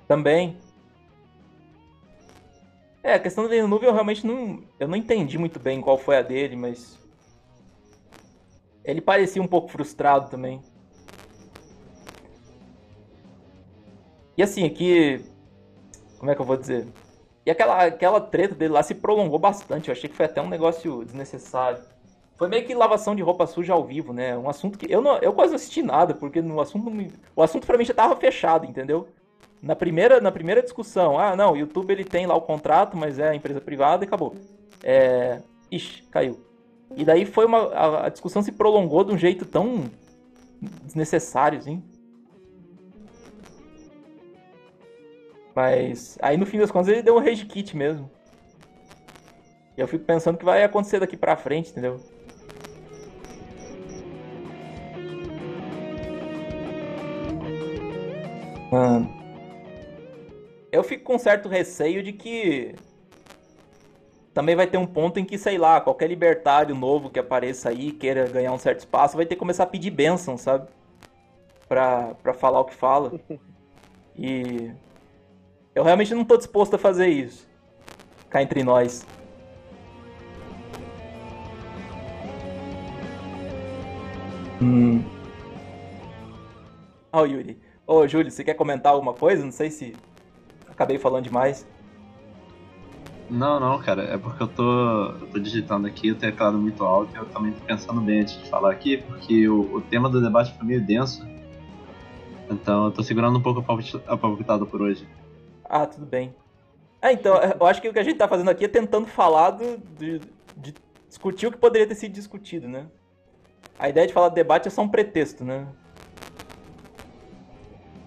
Também. 0.07 0.57
É, 3.03 3.13
a 3.13 3.19
questão 3.19 3.47
da 3.47 3.67
nuvem 3.67 3.87
eu 3.87 3.93
realmente 3.93 4.25
não. 4.25 4.63
Eu 4.79 4.87
não 4.87 4.97
entendi 4.97 5.37
muito 5.37 5.59
bem 5.59 5.79
qual 5.79 5.97
foi 5.97 6.17
a 6.17 6.21
dele, 6.21 6.55
mas. 6.55 6.97
Ele 8.83 9.01
parecia 9.01 9.41
um 9.41 9.47
pouco 9.47 9.69
frustrado 9.69 10.29
também. 10.29 10.61
E 14.35 14.43
assim, 14.43 14.65
aqui. 14.65 15.23
Como 16.17 16.31
é 16.31 16.35
que 16.35 16.41
eu 16.41 16.45
vou 16.45 16.57
dizer? 16.57 16.87
E 17.45 17.51
aquela, 17.51 17.85
aquela 17.85 18.19
treta 18.19 18.53
dele 18.55 18.73
lá 18.73 18.83
se 18.83 18.95
prolongou 18.95 19.39
bastante. 19.39 19.87
Eu 19.89 19.93
achei 19.93 20.09
que 20.09 20.15
foi 20.15 20.25
até 20.25 20.41
um 20.41 20.49
negócio 20.49 21.05
desnecessário. 21.05 21.81
Foi 22.39 22.47
meio 22.47 22.65
que 22.65 22.73
lavação 22.73 23.13
de 23.13 23.21
roupa 23.21 23.45
suja 23.45 23.73
ao 23.73 23.83
vivo, 23.83 24.13
né? 24.13 24.37
Um 24.37 24.49
assunto 24.49 24.79
que. 24.79 24.89
Eu, 24.89 25.01
não, 25.01 25.17
eu 25.17 25.33
quase 25.33 25.53
assisti 25.53 25.83
nada, 25.83 26.13
porque 26.13 26.41
no 26.41 26.61
assunto. 26.61 26.89
O 27.35 27.43
assunto 27.43 27.67
pra 27.67 27.77
mim 27.77 27.83
já 27.83 27.93
tava 27.93 28.15
fechado, 28.15 28.65
entendeu? 28.65 29.09
Na 29.61 29.75
primeira, 29.75 30.21
na 30.21 30.31
primeira 30.31 30.63
discussão, 30.63 31.19
ah, 31.19 31.35
não, 31.35 31.51
o 31.51 31.57
YouTube 31.57 31.91
ele 31.91 32.05
tem 32.05 32.25
lá 32.25 32.33
o 32.33 32.41
contrato, 32.41 32.95
mas 32.95 33.19
é 33.19 33.35
empresa 33.35 33.59
privada 33.59 34.05
e 34.05 34.07
acabou. 34.07 34.33
É. 34.81 35.41
Ixi, 35.69 36.03
caiu. 36.03 36.39
E 36.95 37.03
daí 37.03 37.25
foi 37.25 37.43
uma. 37.43 37.73
A, 37.73 38.05
a 38.05 38.09
discussão 38.09 38.41
se 38.41 38.53
prolongou 38.53 39.03
de 39.03 39.11
um 39.11 39.17
jeito 39.17 39.43
tão 39.43 39.91
desnecessário, 40.85 41.59
assim. 41.59 41.83
Mas 45.53 46.17
aí 46.21 46.37
no 46.37 46.45
fim 46.45 46.57
das 46.57 46.71
contas 46.71 46.87
ele 46.87 47.03
deu 47.03 47.17
um 47.17 47.19
rage 47.19 47.45
kit 47.45 47.75
mesmo. 47.75 48.09
E 49.77 49.81
eu 49.81 49.89
fico 49.89 50.05
pensando 50.05 50.37
que 50.37 50.45
vai 50.45 50.63
acontecer 50.63 51.01
daqui 51.01 51.17
pra 51.17 51.35
frente, 51.35 51.71
entendeu? 51.71 51.99
Ah, 58.71 59.01
eu 60.71 60.83
fico 60.83 61.03
com 61.03 61.17
certo 61.17 61.49
receio 61.49 62.03
de 62.03 62.13
que 62.13 62.75
também 64.33 64.55
vai 64.55 64.67
ter 64.67 64.77
um 64.77 64.85
ponto 64.85 65.19
em 65.19 65.25
que, 65.25 65.37
sei 65.37 65.57
lá, 65.57 65.81
qualquer 65.81 66.07
libertário 66.07 66.75
novo 66.75 67.09
que 67.09 67.19
apareça 67.19 67.69
aí, 67.69 67.91
queira 67.91 68.27
ganhar 68.27 68.53
um 68.53 68.57
certo 68.57 68.79
espaço, 68.79 69.17
vai 69.17 69.25
ter 69.25 69.35
que 69.35 69.39
começar 69.39 69.63
a 69.63 69.67
pedir 69.67 69.89
bênção, 69.91 70.37
sabe? 70.37 70.67
Pra, 71.67 72.13
pra 72.21 72.33
falar 72.33 72.59
o 72.59 72.65
que 72.65 72.75
fala. 72.75 73.11
E 74.21 74.69
eu 75.73 75.81
realmente 75.81 76.13
não 76.13 76.25
tô 76.25 76.35
disposto 76.35 76.73
a 76.73 76.77
fazer 76.77 77.07
isso. 77.07 77.47
Cá 78.29 78.41
entre 78.41 78.65
nós. 78.65 79.05
Hum. 84.61 85.01
Ó, 87.13 87.21
o 87.21 87.25
Yuri. 87.25 87.57
Ô, 87.91 88.07
Júlio, 88.07 88.29
você 88.29 88.43
quer 88.43 88.53
comentar 88.53 88.93
alguma 88.93 89.15
coisa? 89.15 89.43
Não 89.43 89.51
sei 89.51 89.71
se 89.71 89.97
acabei 90.67 90.99
falando 90.99 91.23
demais. 91.23 91.65
Não, 93.27 93.59
não, 93.59 93.79
cara, 93.79 94.03
é 94.03 94.15
porque 94.15 94.43
eu 94.43 94.47
tô, 94.47 95.05
eu 95.21 95.27
tô 95.31 95.39
digitando 95.39 95.87
aqui 95.87 96.11
o 96.11 96.15
teclado 96.15 96.59
muito 96.59 96.83
alto 96.83 97.15
e 97.15 97.17
eu 97.17 97.25
também 97.25 97.51
tô 97.51 97.65
pensando 97.65 97.99
bem 98.01 98.21
antes 98.21 98.37
de 98.37 98.47
falar 98.47 98.71
aqui, 98.71 98.97
porque 98.97 99.49
o, 99.49 99.77
o 99.77 99.81
tema 99.81 100.07
do 100.07 100.21
debate 100.21 100.55
foi 100.55 100.67
meio 100.67 100.85
denso. 100.85 101.19
Então 102.51 102.85
eu 102.85 102.91
tô 102.91 103.01
segurando 103.01 103.39
um 103.39 103.41
pouco 103.41 103.61
a 103.61 103.63
palpit- 103.63 104.03
a 104.05 104.15
palpitada 104.15 104.67
por 104.67 104.83
hoje. 104.83 105.07
Ah, 105.65 105.87
tudo 105.87 106.05
bem. 106.05 106.31
É, 107.01 107.11
então, 107.11 107.37
eu 107.59 107.65
acho 107.65 107.81
que 107.81 107.89
o 107.89 107.93
que 107.93 107.99
a 107.99 108.03
gente 108.03 108.17
tá 108.17 108.27
fazendo 108.27 108.51
aqui 108.51 108.65
é 108.65 108.67
tentando 108.67 109.07
falar 109.07 109.49
do, 109.49 109.79
de, 109.97 110.21
de 110.57 110.75
discutir 111.07 111.47
o 111.47 111.51
que 111.51 111.57
poderia 111.57 111.87
ter 111.87 111.95
sido 111.95 112.13
discutido, 112.13 112.67
né? 112.67 112.85
A 113.79 113.89
ideia 113.89 114.05
de 114.05 114.13
falar 114.13 114.29
do 114.29 114.35
debate 114.35 114.67
é 114.67 114.71
só 114.71 114.83
um 114.83 114.89
pretexto, 114.89 115.43
né? 115.43 115.67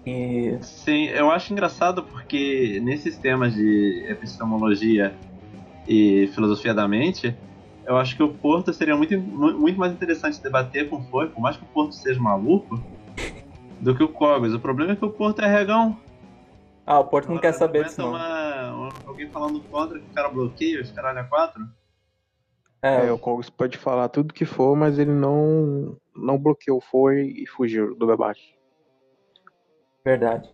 E. 0.05 0.57
Sim, 0.61 1.05
eu 1.05 1.31
acho 1.31 1.53
engraçado 1.53 2.03
porque 2.03 2.79
nesses 2.83 3.17
temas 3.17 3.53
de 3.53 4.05
epistemologia 4.09 5.15
e 5.87 6.27
filosofia 6.33 6.73
da 6.73 6.87
mente, 6.87 7.35
eu 7.85 7.97
acho 7.97 8.15
que 8.15 8.23
o 8.23 8.33
Porto 8.33 8.73
seria 8.73 8.95
muito, 8.95 9.17
mu- 9.17 9.57
muito 9.59 9.79
mais 9.79 9.93
interessante 9.93 10.41
debater 10.41 10.89
com 10.89 10.97
o 10.97 11.03
Foi, 11.03 11.29
por 11.29 11.41
mais 11.41 11.55
que 11.57 11.63
o 11.63 11.67
Porto 11.67 11.93
seja 11.93 12.19
maluco, 12.21 12.81
do 13.79 13.95
que 13.95 14.03
o 14.03 14.09
Cogos. 14.09 14.53
O 14.53 14.59
problema 14.59 14.93
é 14.93 14.95
que 14.95 15.05
o 15.05 15.09
Porto 15.09 15.39
é 15.41 15.47
regão. 15.47 15.97
Ah, 16.85 16.99
o 16.99 17.05
Porto 17.05 17.29
não 17.29 17.37
quer 17.39 17.53
saber 17.53 17.85
disso, 17.85 18.05
uma- 18.05 18.73
uma- 18.73 18.93
alguém 19.05 19.29
falando 19.29 19.61
contra 19.63 19.99
que 19.99 20.05
o 20.05 20.13
cara 20.13 20.29
bloqueia, 20.29 20.81
os 20.81 20.91
caralho 20.91 21.19
a 21.19 21.23
quatro. 21.23 21.61
É, 22.81 23.07
É, 23.07 23.11
o 23.11 23.17
Kogos 23.17 23.49
pode 23.49 23.77
falar 23.77 24.09
tudo 24.09 24.33
que 24.33 24.43
for, 24.43 24.75
mas 24.75 24.99
ele 24.99 25.11
não, 25.11 25.97
não 26.13 26.37
bloqueou, 26.37 26.81
foi 26.81 27.27
e 27.37 27.47
fugiu 27.47 27.95
do 27.95 28.05
debate. 28.05 28.41
Verdade. 30.03 30.49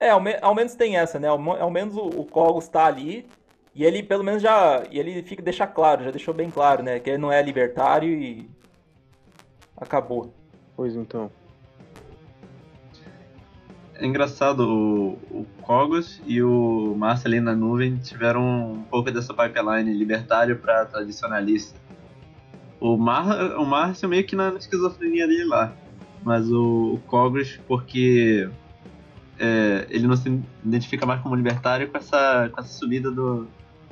É, 0.00 0.10
ao, 0.10 0.20
me- 0.20 0.38
ao 0.42 0.54
menos 0.54 0.74
tem 0.74 0.96
essa, 0.96 1.18
né? 1.18 1.28
Ao, 1.28 1.38
ao 1.60 1.70
menos 1.70 1.96
o, 1.96 2.06
o 2.06 2.24
Cogos 2.26 2.68
tá 2.68 2.86
ali 2.86 3.26
e 3.74 3.84
ele 3.84 4.02
pelo 4.02 4.24
menos 4.24 4.42
já. 4.42 4.82
E 4.90 4.98
ele 4.98 5.22
fica, 5.22 5.42
deixa 5.42 5.66
claro, 5.66 6.04
já 6.04 6.10
deixou 6.10 6.34
bem 6.34 6.50
claro, 6.50 6.82
né? 6.82 7.00
Que 7.00 7.10
ele 7.10 7.18
não 7.18 7.32
é 7.32 7.42
libertário 7.42 8.08
e. 8.10 8.48
Acabou. 9.76 10.32
Pois 10.76 10.94
então. 10.96 11.30
é 13.96 14.06
engraçado, 14.06 14.60
o, 14.68 15.12
o 15.30 15.46
Cogos 15.62 16.20
e 16.26 16.42
o 16.42 16.94
Márcio 16.96 17.28
ali 17.28 17.40
na 17.40 17.54
nuvem 17.54 17.96
tiveram 17.96 18.72
um 18.72 18.82
pouco 18.82 19.10
dessa 19.10 19.32
pipeline 19.32 19.92
libertário 19.92 20.58
para 20.58 20.84
tradicionalista. 20.86 21.78
O, 22.80 22.96
Mar, 22.96 23.56
o 23.56 23.64
Márcio 23.64 24.08
meio 24.08 24.24
que 24.24 24.36
na 24.36 24.50
esquizofrenia 24.54 25.26
dele 25.26 25.44
lá, 25.44 25.72
mas 26.22 26.50
o, 26.50 26.94
o 26.94 27.00
Cogos 27.06 27.58
porque 27.66 28.48
é, 29.38 29.86
ele 29.90 30.06
não 30.06 30.16
se 30.16 30.40
identifica 30.64 31.04
mais 31.04 31.20
como 31.20 31.34
libertário 31.34 31.88
com 31.88 31.98
essa, 31.98 32.48
com 32.52 32.60
essa 32.60 32.72
subida 32.72 33.10
do, 33.10 33.44
do 33.44 33.48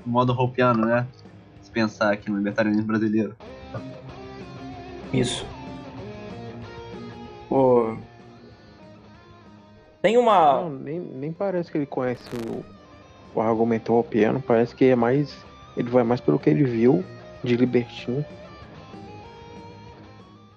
modo 0.06 0.32
roupiano, 0.32 0.86
né? 0.86 1.06
Se 1.60 1.70
pensar 1.70 2.12
aqui 2.12 2.30
no 2.30 2.36
libertarianismo 2.36 2.86
brasileiro. 2.86 3.34
Isso. 5.12 5.46
O... 7.50 7.96
Tem 10.00 10.16
uma. 10.16 10.62
Não, 10.62 10.70
nem, 10.70 10.98
nem 10.98 11.32
parece 11.32 11.70
que 11.70 11.78
ele 11.78 11.86
conhece 11.86 12.24
o, 12.34 12.64
o 13.34 13.40
argumento 13.40 13.92
roupiano, 13.92 14.40
parece 14.40 14.74
que 14.74 14.86
é 14.86 14.96
mais. 14.96 15.36
Ele 15.76 15.90
vai 15.90 16.02
mais 16.02 16.20
pelo 16.20 16.38
que 16.38 16.50
ele 16.50 16.64
viu 16.64 17.04
de 17.42 17.56
libertino. 17.56 18.24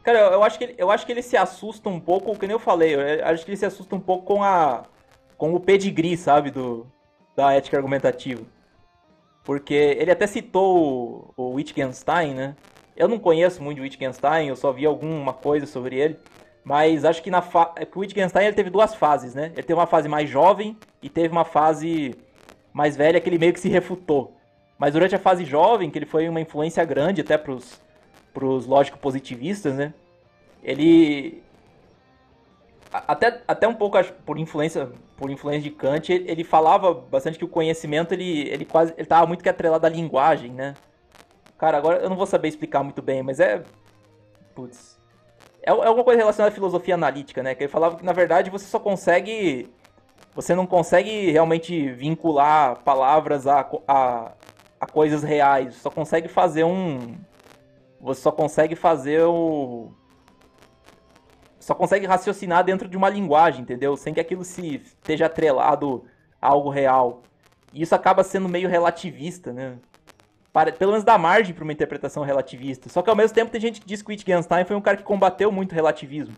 Cara, 0.05 0.19
eu, 0.19 0.43
acho 0.43 0.59
que 0.59 0.65
ele, 0.65 0.75
eu 0.77 0.91
acho 0.91 1.03
que 1.03 1.11
ele 1.11 1.23
se 1.23 1.35
assusta 1.35 1.89
um 1.89 1.99
pouco, 1.99 2.37
que 2.37 2.45
nem 2.45 2.53
eu 2.53 2.59
falei, 2.59 2.93
eu 2.93 3.25
acho 3.25 3.43
que 3.43 3.49
ele 3.49 3.57
se 3.57 3.65
assusta 3.65 3.95
um 3.95 3.99
pouco 3.99 4.23
com 4.23 4.43
a. 4.43 4.83
com 5.35 5.51
o 5.55 5.59
pedigree, 5.59 6.15
sabe, 6.15 6.51
do, 6.51 6.85
da 7.35 7.53
ética 7.53 7.75
argumentativa. 7.75 8.43
Porque 9.43 9.73
ele 9.73 10.11
até 10.11 10.27
citou 10.27 11.33
o, 11.35 11.43
o 11.43 11.53
Wittgenstein, 11.53 12.35
né? 12.35 12.55
Eu 12.95 13.07
não 13.07 13.17
conheço 13.17 13.63
muito 13.63 13.79
o 13.79 13.81
Wittgenstein, 13.81 14.47
eu 14.47 14.55
só 14.55 14.71
vi 14.71 14.85
alguma 14.85 15.33
coisa 15.33 15.65
sobre 15.65 15.97
ele. 15.97 16.19
Mas 16.63 17.03
acho 17.03 17.23
que 17.23 17.31
na 17.31 17.41
fa... 17.41 17.73
É 17.75 17.87
o 17.95 17.99
Wittgenstein 17.99 18.45
ele 18.45 18.55
teve 18.55 18.69
duas 18.69 18.93
fases, 18.93 19.33
né? 19.33 19.47
Ele 19.53 19.63
teve 19.63 19.73
uma 19.73 19.87
fase 19.87 20.07
mais 20.07 20.29
jovem 20.29 20.77
e 21.01 21.09
teve 21.09 21.29
uma 21.29 21.45
fase 21.45 22.13
mais 22.71 22.95
velha 22.95 23.19
que 23.19 23.27
ele 23.27 23.39
meio 23.39 23.53
que 23.53 23.59
se 23.59 23.69
refutou. 23.69 24.37
Mas 24.77 24.93
durante 24.93 25.15
a 25.15 25.19
fase 25.19 25.45
jovem, 25.45 25.89
que 25.89 25.97
ele 25.97 26.05
foi 26.05 26.29
uma 26.29 26.41
influência 26.41 26.85
grande 26.85 27.21
até 27.21 27.37
pros, 27.37 27.81
pros 28.35 28.67
lógico-positivistas, 28.67 29.73
né? 29.75 29.93
Ele... 30.63 31.41
Até, 32.93 33.41
até 33.47 33.67
um 33.67 33.73
pouco 33.73 33.97
por 34.25 34.37
influência 34.37 34.89
por 35.17 35.29
influência 35.29 35.63
de 35.63 35.71
Kant, 35.71 36.11
ele 36.11 36.43
falava 36.43 36.93
bastante 36.93 37.37
que 37.37 37.43
o 37.45 37.47
conhecimento 37.47 38.13
ele, 38.13 38.49
ele 38.49 38.63
quase 38.63 38.93
ele 38.97 39.07
tava 39.07 39.25
muito 39.25 39.43
que 39.43 39.49
atrelado 39.49 39.85
à 39.85 39.89
linguagem, 39.89 40.51
né? 40.51 40.75
Cara, 41.57 41.77
agora 41.77 41.99
eu 41.99 42.09
não 42.09 42.17
vou 42.17 42.25
saber 42.25 42.49
explicar 42.49 42.83
muito 42.83 43.01
bem, 43.01 43.23
mas 43.23 43.39
é 43.39 43.63
putz, 44.53 44.95
é, 45.65 45.71
é 45.71 45.71
alguma 45.71 46.03
coisa 46.03 46.19
relacionada 46.19 46.51
à 46.51 46.55
filosofia 46.55 46.93
analítica, 46.93 47.41
né? 47.41 47.55
Que 47.55 47.63
ele 47.63 47.71
falava 47.71 47.97
que 47.97 48.05
na 48.05 48.13
verdade 48.13 48.49
você 48.49 48.65
só 48.65 48.79
consegue. 48.79 49.69
Você 50.35 50.53
não 50.53 50.67
consegue 50.67 51.31
realmente 51.31 51.91
vincular 51.93 52.83
palavras 52.83 53.47
a, 53.47 53.65
a, 53.87 54.31
a 54.79 54.85
coisas 54.85 55.23
reais. 55.23 55.75
Só 55.75 55.89
consegue 55.89 56.27
fazer 56.27 56.63
um. 56.63 57.15
Você 58.05 58.21
só 58.21 58.31
consegue 58.31 58.75
fazer 58.75 59.23
o. 59.23 59.91
Só 61.59 61.73
consegue 61.73 62.05
raciocinar 62.05 62.63
dentro 62.63 62.87
de 62.87 62.95
uma 62.95 63.09
linguagem, 63.09 63.61
entendeu? 63.61 63.97
Sem 63.97 64.13
que 64.13 64.19
aquilo 64.19 64.43
se 64.43 64.75
esteja 64.75 65.25
atrelado 65.25 66.05
a 66.41 66.47
algo 66.47 66.69
real. 66.69 67.23
E 67.73 67.81
isso 67.81 67.95
acaba 67.95 68.23
sendo 68.23 68.47
meio 68.47 68.69
relativista, 68.69 69.51
né? 69.51 69.77
para, 70.55 70.71
pelo 70.71 70.91
menos 70.91 71.03
dá 71.03 71.17
margem 71.17 71.53
para 71.53 71.65
uma 71.65 71.73
interpretação 71.73 72.23
relativista. 72.23 72.87
Só 72.87 73.01
que 73.01 73.09
ao 73.09 73.15
mesmo 73.15 73.35
tempo 73.35 73.51
tem 73.51 73.59
gente 73.59 73.81
que 73.81 73.85
diz 73.85 74.01
que 74.01 74.09
Wittgenstein 74.09 74.63
foi 74.63 74.77
um 74.77 74.81
cara 74.81 74.95
que 74.95 75.03
combateu 75.03 75.51
muito 75.51 75.75
relativismo. 75.75 76.33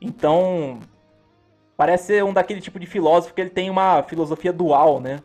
Então, 0.00 0.78
parece 1.76 2.04
ser 2.04 2.24
um 2.24 2.32
daquele 2.32 2.60
tipo 2.60 2.78
de 2.78 2.86
filósofo 2.86 3.34
que 3.34 3.40
ele 3.40 3.50
tem 3.50 3.68
uma 3.68 4.04
filosofia 4.04 4.52
dual, 4.52 5.00
né? 5.00 5.18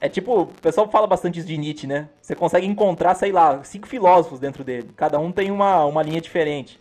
É 0.00 0.08
tipo, 0.08 0.42
o 0.42 0.46
pessoal 0.46 0.88
fala 0.88 1.06
bastante 1.06 1.42
de 1.42 1.58
Nietzsche, 1.58 1.86
né? 1.86 2.08
Você 2.22 2.34
consegue 2.34 2.66
encontrar, 2.66 3.14
sei 3.14 3.32
lá, 3.32 3.62
cinco 3.64 3.88
filósofos 3.88 4.38
dentro 4.38 4.62
dele. 4.62 4.90
Cada 4.96 5.18
um 5.18 5.32
tem 5.32 5.50
uma, 5.50 5.84
uma 5.84 6.02
linha 6.02 6.20
diferente. 6.20 6.80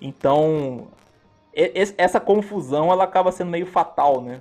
Então, 0.00 0.88
essa 1.96 2.18
confusão 2.18 2.90
ela 2.90 3.04
acaba 3.04 3.30
sendo 3.30 3.50
meio 3.50 3.66
fatal, 3.66 4.20
né? 4.20 4.40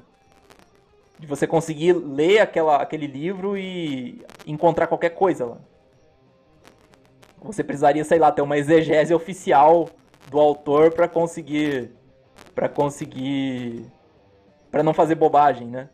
de 1.19 1.25
você 1.25 1.47
conseguir 1.47 1.93
ler 1.93 2.39
aquela, 2.39 2.77
aquele 2.77 3.07
livro 3.07 3.57
e 3.57 4.23
encontrar 4.45 4.87
qualquer 4.87 5.11
coisa 5.11 5.45
lá. 5.45 5.57
Você 7.41 7.63
precisaria, 7.63 8.03
sei 8.03 8.19
lá, 8.19 8.31
ter 8.31 8.41
uma 8.41 8.57
exegese 8.57 9.13
oficial 9.13 9.89
do 10.29 10.39
autor 10.39 10.91
para 10.91 11.07
conseguir 11.07 11.91
para 12.53 12.67
conseguir 12.67 13.85
para 14.69 14.83
não 14.83 14.93
fazer 14.93 15.15
bobagem, 15.15 15.67
né? 15.67 15.89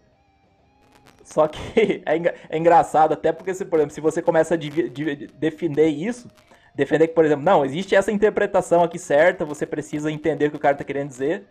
Só 1.23 1.47
que 1.47 2.03
é, 2.05 2.35
é, 2.49 2.57
engraçado 2.57 3.13
até 3.13 3.31
porque, 3.31 3.53
se, 3.53 3.65
por 3.65 3.79
exemplo, 3.79 3.95
se 3.95 4.01
você 4.01 4.21
começa 4.21 4.55
a 4.55 4.57
defender 4.57 5.87
isso, 5.87 6.29
defender 6.75 7.07
que, 7.07 7.13
por 7.13 7.25
exemplo, 7.25 7.43
não, 7.43 7.65
existe 7.65 7.95
essa 7.95 8.11
interpretação 8.11 8.83
aqui 8.83 8.99
certa, 8.99 9.45
você 9.45 9.65
precisa 9.65 10.11
entender 10.11 10.47
o 10.47 10.51
que 10.51 10.57
o 10.57 10.59
cara 10.59 10.73
está 10.73 10.83
querendo 10.83 11.07
dizer, 11.07 11.45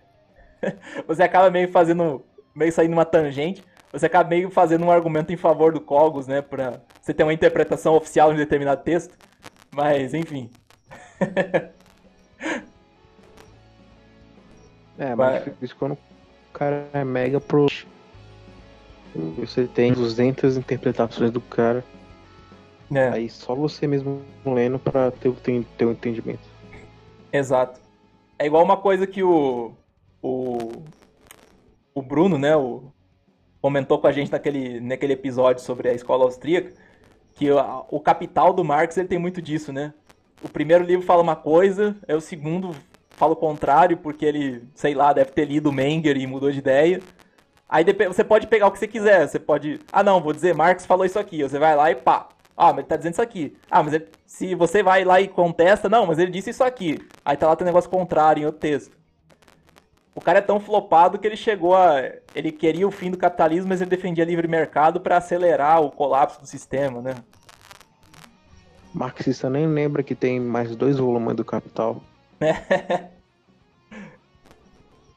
você 1.06 1.22
acaba 1.22 1.50
meio 1.50 1.68
fazendo 1.68 2.24
meio 2.54 2.70
saindo 2.70 2.92
uma 2.92 3.04
tangente, 3.04 3.64
você 3.90 4.06
acaba 4.06 4.28
meio 4.28 4.50
fazendo 4.50 4.84
um 4.84 4.90
argumento 4.90 5.32
em 5.32 5.36
favor 5.36 5.72
do 5.72 5.80
Cogos, 5.80 6.26
né? 6.26 6.40
Pra 6.40 6.80
você 7.00 7.12
ter 7.12 7.22
uma 7.22 7.32
interpretação 7.32 7.94
oficial 7.94 8.28
de 8.30 8.34
um 8.34 8.38
determinado 8.38 8.82
texto. 8.82 9.16
Mas, 9.70 10.14
enfim. 10.14 10.50
é, 14.98 15.14
mas 15.14 15.46
Mas... 15.46 15.54
isso 15.62 15.76
quando 15.76 15.92
o 15.92 15.98
cara 16.52 16.88
é 16.92 17.04
mega 17.04 17.40
pro. 17.40 17.66
Você 19.38 19.66
tem 19.66 19.92
200 19.92 20.56
interpretações 20.56 21.30
do 21.30 21.40
cara. 21.40 21.84
É. 22.92 23.08
Aí 23.08 23.28
só 23.28 23.54
você 23.54 23.86
mesmo 23.86 24.22
lendo 24.44 24.78
pra 24.78 25.10
ter, 25.10 25.32
ter, 25.32 25.64
ter 25.76 25.84
um 25.84 25.92
entendimento. 25.92 26.42
Exato. 27.32 27.80
É 28.38 28.46
igual 28.46 28.62
uma 28.62 28.76
coisa 28.76 29.06
que 29.06 29.22
o. 29.22 29.72
O 30.22 30.82
o 31.94 32.02
Bruno, 32.02 32.38
né, 32.38 32.56
o, 32.56 32.84
comentou 33.60 33.98
com 33.98 34.06
a 34.06 34.12
gente 34.12 34.32
naquele, 34.32 34.80
naquele 34.80 35.12
episódio 35.12 35.62
sobre 35.62 35.88
a 35.88 35.92
escola 35.92 36.24
austríaca, 36.24 36.72
que 37.34 37.50
o, 37.50 37.58
o 37.90 38.00
Capital 38.00 38.52
do 38.52 38.64
Marx 38.64 38.96
ele 38.96 39.08
tem 39.08 39.18
muito 39.18 39.40
disso, 39.40 39.72
né? 39.72 39.92
O 40.42 40.48
primeiro 40.48 40.84
livro 40.84 41.06
fala 41.06 41.22
uma 41.22 41.36
coisa, 41.36 41.96
é 42.06 42.14
o 42.14 42.20
segundo 42.20 42.74
fala 43.10 43.34
o 43.34 43.36
contrário, 43.36 43.96
porque 43.98 44.24
ele, 44.24 44.64
sei 44.74 44.94
lá, 44.94 45.12
deve 45.12 45.30
ter 45.30 45.44
lido 45.44 45.72
Menger 45.72 46.16
e 46.16 46.26
mudou 46.26 46.50
de 46.50 46.58
ideia. 46.58 47.00
Aí 47.72 47.86
você 48.06 48.22
pode 48.22 48.48
pegar 48.48 48.66
o 48.66 48.70
que 48.70 48.78
você 48.78 48.86
quiser, 48.86 49.26
você 49.26 49.38
pode... 49.38 49.80
Ah, 49.90 50.02
não, 50.02 50.20
vou 50.20 50.34
dizer, 50.34 50.54
Marx 50.54 50.84
falou 50.84 51.06
isso 51.06 51.18
aqui. 51.18 51.42
Você 51.42 51.58
vai 51.58 51.74
lá 51.74 51.90
e 51.90 51.94
pá. 51.94 52.28
Ah, 52.54 52.66
mas 52.66 52.80
ele 52.80 52.86
tá 52.86 52.96
dizendo 52.98 53.14
isso 53.14 53.22
aqui. 53.22 53.56
Ah, 53.70 53.82
mas 53.82 53.94
ele... 53.94 54.08
se 54.26 54.54
você 54.54 54.82
vai 54.82 55.04
lá 55.04 55.22
e 55.22 55.26
contesta, 55.26 55.88
não, 55.88 56.04
mas 56.04 56.18
ele 56.18 56.30
disse 56.30 56.50
isso 56.50 56.62
aqui. 56.62 56.98
Aí 57.24 57.34
tá 57.34 57.46
lá 57.46 57.56
tem 57.56 57.64
um 57.64 57.70
negócio 57.70 57.88
contrário 57.88 58.42
em 58.42 58.44
outro 58.44 58.60
texto. 58.60 58.94
O 60.14 60.20
cara 60.20 60.40
é 60.40 60.42
tão 60.42 60.60
flopado 60.60 61.18
que 61.18 61.26
ele 61.26 61.34
chegou 61.34 61.74
a. 61.74 62.02
Ele 62.34 62.52
queria 62.52 62.86
o 62.86 62.90
fim 62.90 63.10
do 63.10 63.16
capitalismo, 63.16 63.70
mas 63.70 63.80
ele 63.80 63.88
defendia 63.88 64.26
livre 64.26 64.46
mercado 64.46 65.00
para 65.00 65.16
acelerar 65.16 65.80
o 65.80 65.90
colapso 65.90 66.42
do 66.42 66.46
sistema, 66.46 67.00
né? 67.00 67.14
Marxista 68.92 69.48
nem 69.48 69.66
lembra 69.66 70.02
que 70.02 70.14
tem 70.14 70.38
mais 70.38 70.76
dois 70.76 70.98
volumes 70.98 71.34
do 71.34 71.44
Capital. 71.46 72.02
É, 72.38 73.08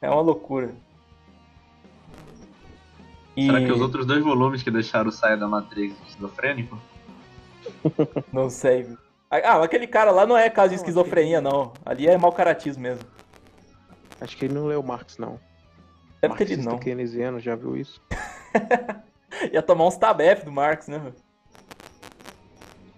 é 0.00 0.08
uma 0.08 0.22
loucura. 0.22 0.85
E... 3.36 3.46
Será 3.46 3.60
que 3.60 3.70
os 3.70 3.80
outros 3.80 4.06
dois 4.06 4.22
volumes 4.22 4.62
que 4.62 4.70
deixaram 4.70 5.10
sair 5.10 5.38
da 5.38 5.46
Matrix 5.46 5.94
esquizofrênico? 6.08 6.78
Não 8.32 8.48
sei. 8.48 8.96
Ah, 9.28 9.62
aquele 9.62 9.86
cara 9.86 10.10
lá 10.10 10.24
não 10.24 10.36
é 10.36 10.48
caso 10.48 10.70
de 10.70 10.76
esquizofrenia, 10.76 11.40
não. 11.40 11.72
Ali 11.84 12.06
é 12.06 12.16
mau 12.16 12.30
caratismo 12.30 12.84
mesmo. 12.84 13.04
Acho 14.20 14.36
que 14.36 14.44
ele 14.44 14.54
não 14.54 14.66
leu 14.66 14.80
Marx, 14.84 15.18
não. 15.18 15.38
É 16.22 16.28
porque 16.28 16.44
ele 16.44 16.56
não. 16.56 16.78
keynesiano, 16.78 17.40
já 17.40 17.56
viu 17.56 17.76
isso? 17.76 18.00
Ia 19.52 19.62
tomar 19.62 19.86
uns 19.86 19.96
tabef 19.96 20.44
do 20.44 20.52
Marx, 20.52 20.86
né? 20.86 21.12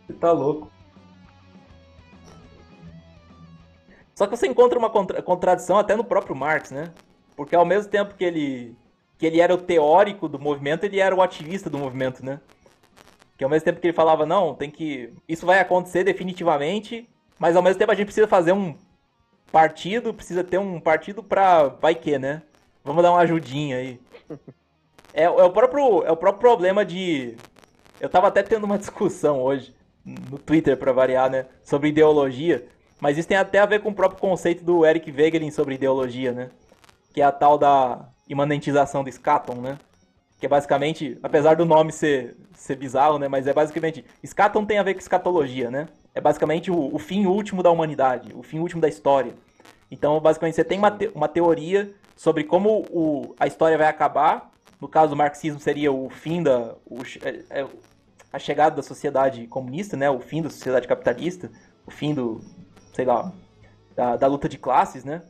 Você 0.07 0.13
tá 0.13 0.31
louco. 0.31 0.71
Só 4.15 4.27
que 4.27 4.37
você 4.37 4.47
encontra 4.47 4.79
uma 4.79 4.91
contra 4.91 5.23
contradição 5.23 5.79
até 5.79 5.97
no 5.97 6.05
próprio 6.05 6.37
Marx, 6.37 6.71
né? 6.71 6.93
Porque 7.37 7.55
ao 7.57 7.65
mesmo 7.65 7.91
tempo 7.91 8.15
que 8.15 8.25
ele, 8.25 8.77
que 9.19 9.27
ele 9.27 9.41
era 9.41 9.53
o 9.53 9.59
teórico 9.59 10.29
do 10.29 10.39
movimento, 10.39 10.85
ele 10.85 11.01
era 11.01 11.15
o 11.15 11.21
ativista 11.21 11.69
do 11.69 11.79
movimento, 11.79 12.25
né? 12.25 12.41
Que 13.37 13.45
ao 13.45 13.51
mesmo 13.51 13.65
tempo 13.65 13.81
que 13.81 13.87
ele 13.89 13.95
falava, 13.97 14.25
não, 14.25 14.55
tem 14.55 14.71
que. 14.71 15.13
Isso 15.29 15.45
vai 15.45 15.61
acontecer 15.61 16.05
definitivamente, 16.05 17.09
mas 17.39 17.57
ao 17.57 17.63
mesmo 17.63 17.79
tempo 17.79 17.93
a 17.93 17.95
gente 17.95 18.07
precisa 18.07 18.27
fazer 18.29 18.53
um 18.53 18.75
partido 19.51 20.13
precisa 20.13 20.45
ter 20.45 20.59
um 20.59 20.81
partido 20.81 21.23
pra 21.23 21.69
vai 21.69 21.95
que, 21.95 22.19
né? 22.19 22.43
Vamos 22.85 23.03
dar 23.03 23.11
uma 23.11 23.21
ajudinha 23.21 23.77
aí. 23.77 24.01
É, 25.15 25.25
é, 25.25 25.31
o 25.31 25.51
próprio, 25.51 26.05
é 26.05 26.13
o 26.13 26.17
próprio 26.17 26.41
problema 26.41 26.85
de. 26.85 27.37
Eu 28.01 28.09
tava 28.09 28.29
até 28.29 28.43
tendo 28.43 28.65
uma 28.65 28.79
discussão 28.79 29.43
hoje, 29.43 29.75
no 30.05 30.39
Twitter 30.39 30.77
para 30.77 30.93
variar, 30.93 31.31
né? 31.31 31.47
Sobre 31.63 31.89
ideologia. 31.89 32.67
Mas 33.01 33.17
isso 33.19 33.27
tem 33.27 33.37
até 33.37 33.59
a 33.59 33.67
ver 33.67 33.81
com 33.81 33.89
o 33.89 33.95
próprio 33.95 34.21
conceito 34.21 34.63
do 34.63 34.85
Eric 34.85 35.11
Wegelin 35.11 35.51
sobre 35.51 35.75
ideologia, 35.75 36.33
né? 36.33 36.51
Que 37.13 37.21
é 37.21 37.25
a 37.25 37.33
tal 37.33 37.59
da, 37.59 38.09
imanentização 38.29 39.03
do 39.03 39.11
Scaton, 39.11 39.55
né? 39.55 39.79
Que 40.39 40.47
é 40.47 40.49
basicamente, 40.49 41.19
apesar 41.23 41.55
do 41.57 41.65
nome 41.65 41.91
ser, 41.91 42.37
ser 42.55 42.77
bizarro, 42.77 43.19
né? 43.19 43.27
Mas 43.29 43.47
é 43.47 43.53
basicamente. 43.53 44.05
Scaton 44.25 44.65
tem 44.65 44.79
a 44.79 44.83
ver 44.83 44.95
com 44.95 45.01
escatologia, 45.01 45.71
né? 45.71 45.89
É 46.15 46.21
basicamente 46.21 46.71
o, 46.71 46.95
o 46.95 46.99
fim 46.99 47.27
último 47.27 47.63
da 47.63 47.71
humanidade, 47.71 48.33
o 48.35 48.43
fim 48.43 48.59
último 48.59 48.81
da 48.81 48.89
história. 48.89 49.35
Então, 49.91 50.21
basicamente, 50.21 50.55
você 50.55 50.65
tem 50.65 50.79
uma, 50.79 50.91
te 50.91 51.11
uma 51.15 51.29
teoria 51.29 51.93
sobre 52.17 52.45
como 52.45 52.85
o, 52.91 53.35
a 53.39 53.47
história 53.47 53.79
vai 53.79 53.87
acabar. 53.87 54.51
No 54.81 54.87
caso 54.89 55.11
do 55.11 55.17
marxismo, 55.17 55.59
seria 55.59 55.91
o 55.93 56.09
fim 56.09 56.43
da. 56.43 56.75
O, 56.87 56.99
é, 57.23 57.45
é, 57.51 57.67
a 58.33 58.39
chegada 58.39 58.77
da 58.77 58.83
sociedade 58.83 59.47
comunista, 59.47 59.97
né? 59.97 60.09
O 60.11 60.21
fim 60.21 60.43
da 60.43 60.51
sociedade 60.51 60.87
capitalista, 60.87 61.51
o 61.87 61.91
fim 61.91 62.15
do. 62.15 62.41
sei 62.93 63.05
lá. 63.05 63.33
da, 63.97 64.17
da 64.17 64.27
luta 64.27 64.49
de 64.49 64.59
classes, 64.59 65.05
né? 65.05 65.23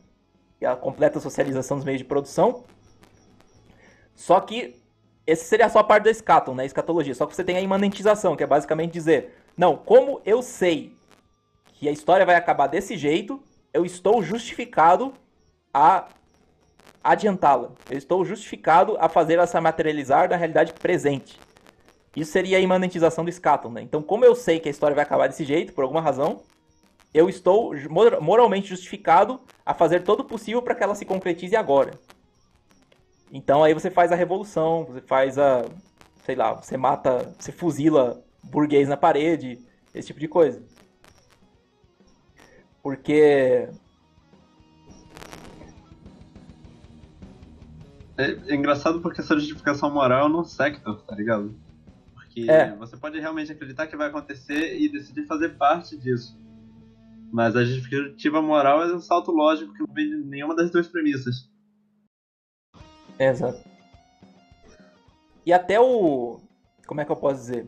E 0.60 0.66
a 0.66 0.76
completa 0.76 1.20
socialização 1.20 1.76
dos 1.76 1.84
meios 1.84 1.98
de 1.98 2.04
produção. 2.04 2.64
Só 4.18 4.40
que 4.40 4.74
esse 5.24 5.44
seria 5.44 5.68
só 5.68 5.78
a 5.78 5.84
parte 5.84 6.04
da 6.04 6.10
escaton, 6.10 6.52
né? 6.52 6.66
Escatologia. 6.66 7.14
Só 7.14 7.24
que 7.24 7.36
você 7.36 7.44
tem 7.44 7.56
a 7.56 7.60
imanentização, 7.60 8.34
que 8.34 8.42
é 8.42 8.46
basicamente 8.48 8.90
dizer, 8.92 9.32
não, 9.56 9.76
como 9.76 10.20
eu 10.26 10.42
sei 10.42 10.92
que 11.74 11.88
a 11.88 11.92
história 11.92 12.26
vai 12.26 12.34
acabar 12.34 12.66
desse 12.66 12.96
jeito, 12.96 13.40
eu 13.72 13.86
estou 13.86 14.20
justificado 14.20 15.14
a 15.72 16.08
adiantá-la. 17.04 17.70
Eu 17.88 17.96
estou 17.96 18.24
justificado 18.24 18.96
a 18.98 19.08
fazer 19.08 19.38
essa 19.38 19.60
materializar 19.60 20.28
da 20.28 20.34
realidade 20.34 20.72
presente. 20.72 21.38
Isso 22.16 22.32
seria 22.32 22.58
a 22.58 22.60
imanentização 22.60 23.22
do 23.22 23.30
escaton, 23.30 23.70
né? 23.70 23.82
Então, 23.82 24.02
como 24.02 24.24
eu 24.24 24.34
sei 24.34 24.58
que 24.58 24.68
a 24.68 24.72
história 24.72 24.96
vai 24.96 25.04
acabar 25.04 25.28
desse 25.28 25.44
jeito, 25.44 25.72
por 25.72 25.84
alguma 25.84 26.00
razão, 26.00 26.42
eu 27.14 27.28
estou 27.28 27.72
moralmente 28.20 28.66
justificado 28.66 29.40
a 29.64 29.72
fazer 29.72 30.02
todo 30.02 30.20
o 30.20 30.24
possível 30.24 30.60
para 30.60 30.74
que 30.74 30.82
ela 30.82 30.96
se 30.96 31.04
concretize 31.04 31.54
agora. 31.54 31.92
Então 33.32 33.62
aí 33.62 33.74
você 33.74 33.90
faz 33.90 34.10
a 34.10 34.16
revolução, 34.16 34.84
você 34.84 35.00
faz 35.00 35.38
a. 35.38 35.64
sei 36.24 36.34
lá, 36.34 36.54
você 36.54 36.76
mata. 36.76 37.34
você 37.38 37.52
fuzila 37.52 38.22
burguês 38.42 38.88
na 38.88 38.96
parede, 38.96 39.58
esse 39.94 40.08
tipo 40.08 40.20
de 40.20 40.28
coisa. 40.28 40.62
Porque. 42.82 43.68
É, 48.16 48.30
é 48.48 48.54
engraçado 48.54 49.00
porque 49.00 49.20
essa 49.20 49.38
justificação 49.38 49.92
moral 49.92 50.28
no 50.28 50.44
sector, 50.44 51.02
tá 51.02 51.14
ligado? 51.14 51.54
Porque 52.14 52.50
é. 52.50 52.74
você 52.74 52.96
pode 52.96 53.20
realmente 53.20 53.52
acreditar 53.52 53.86
que 53.86 53.96
vai 53.96 54.08
acontecer 54.08 54.76
e 54.80 54.88
decidir 54.88 55.26
fazer 55.26 55.50
parte 55.50 55.96
disso. 55.96 56.36
Mas 57.30 57.54
a 57.54 57.64
justificativa 57.64 58.40
moral 58.40 58.82
é 58.82 58.94
um 58.94 59.00
salto 59.00 59.30
lógico 59.30 59.72
que 59.72 59.80
não 59.80 59.94
vem 59.94 60.08
de 60.08 60.16
nenhuma 60.16 60.56
das 60.56 60.70
duas 60.70 60.88
premissas. 60.88 61.48
Exato. 63.18 63.68
E 65.44 65.52
até 65.52 65.80
o. 65.80 66.40
Como 66.86 67.00
é 67.00 67.04
que 67.04 67.12
eu 67.12 67.16
posso 67.16 67.40
dizer? 67.40 67.66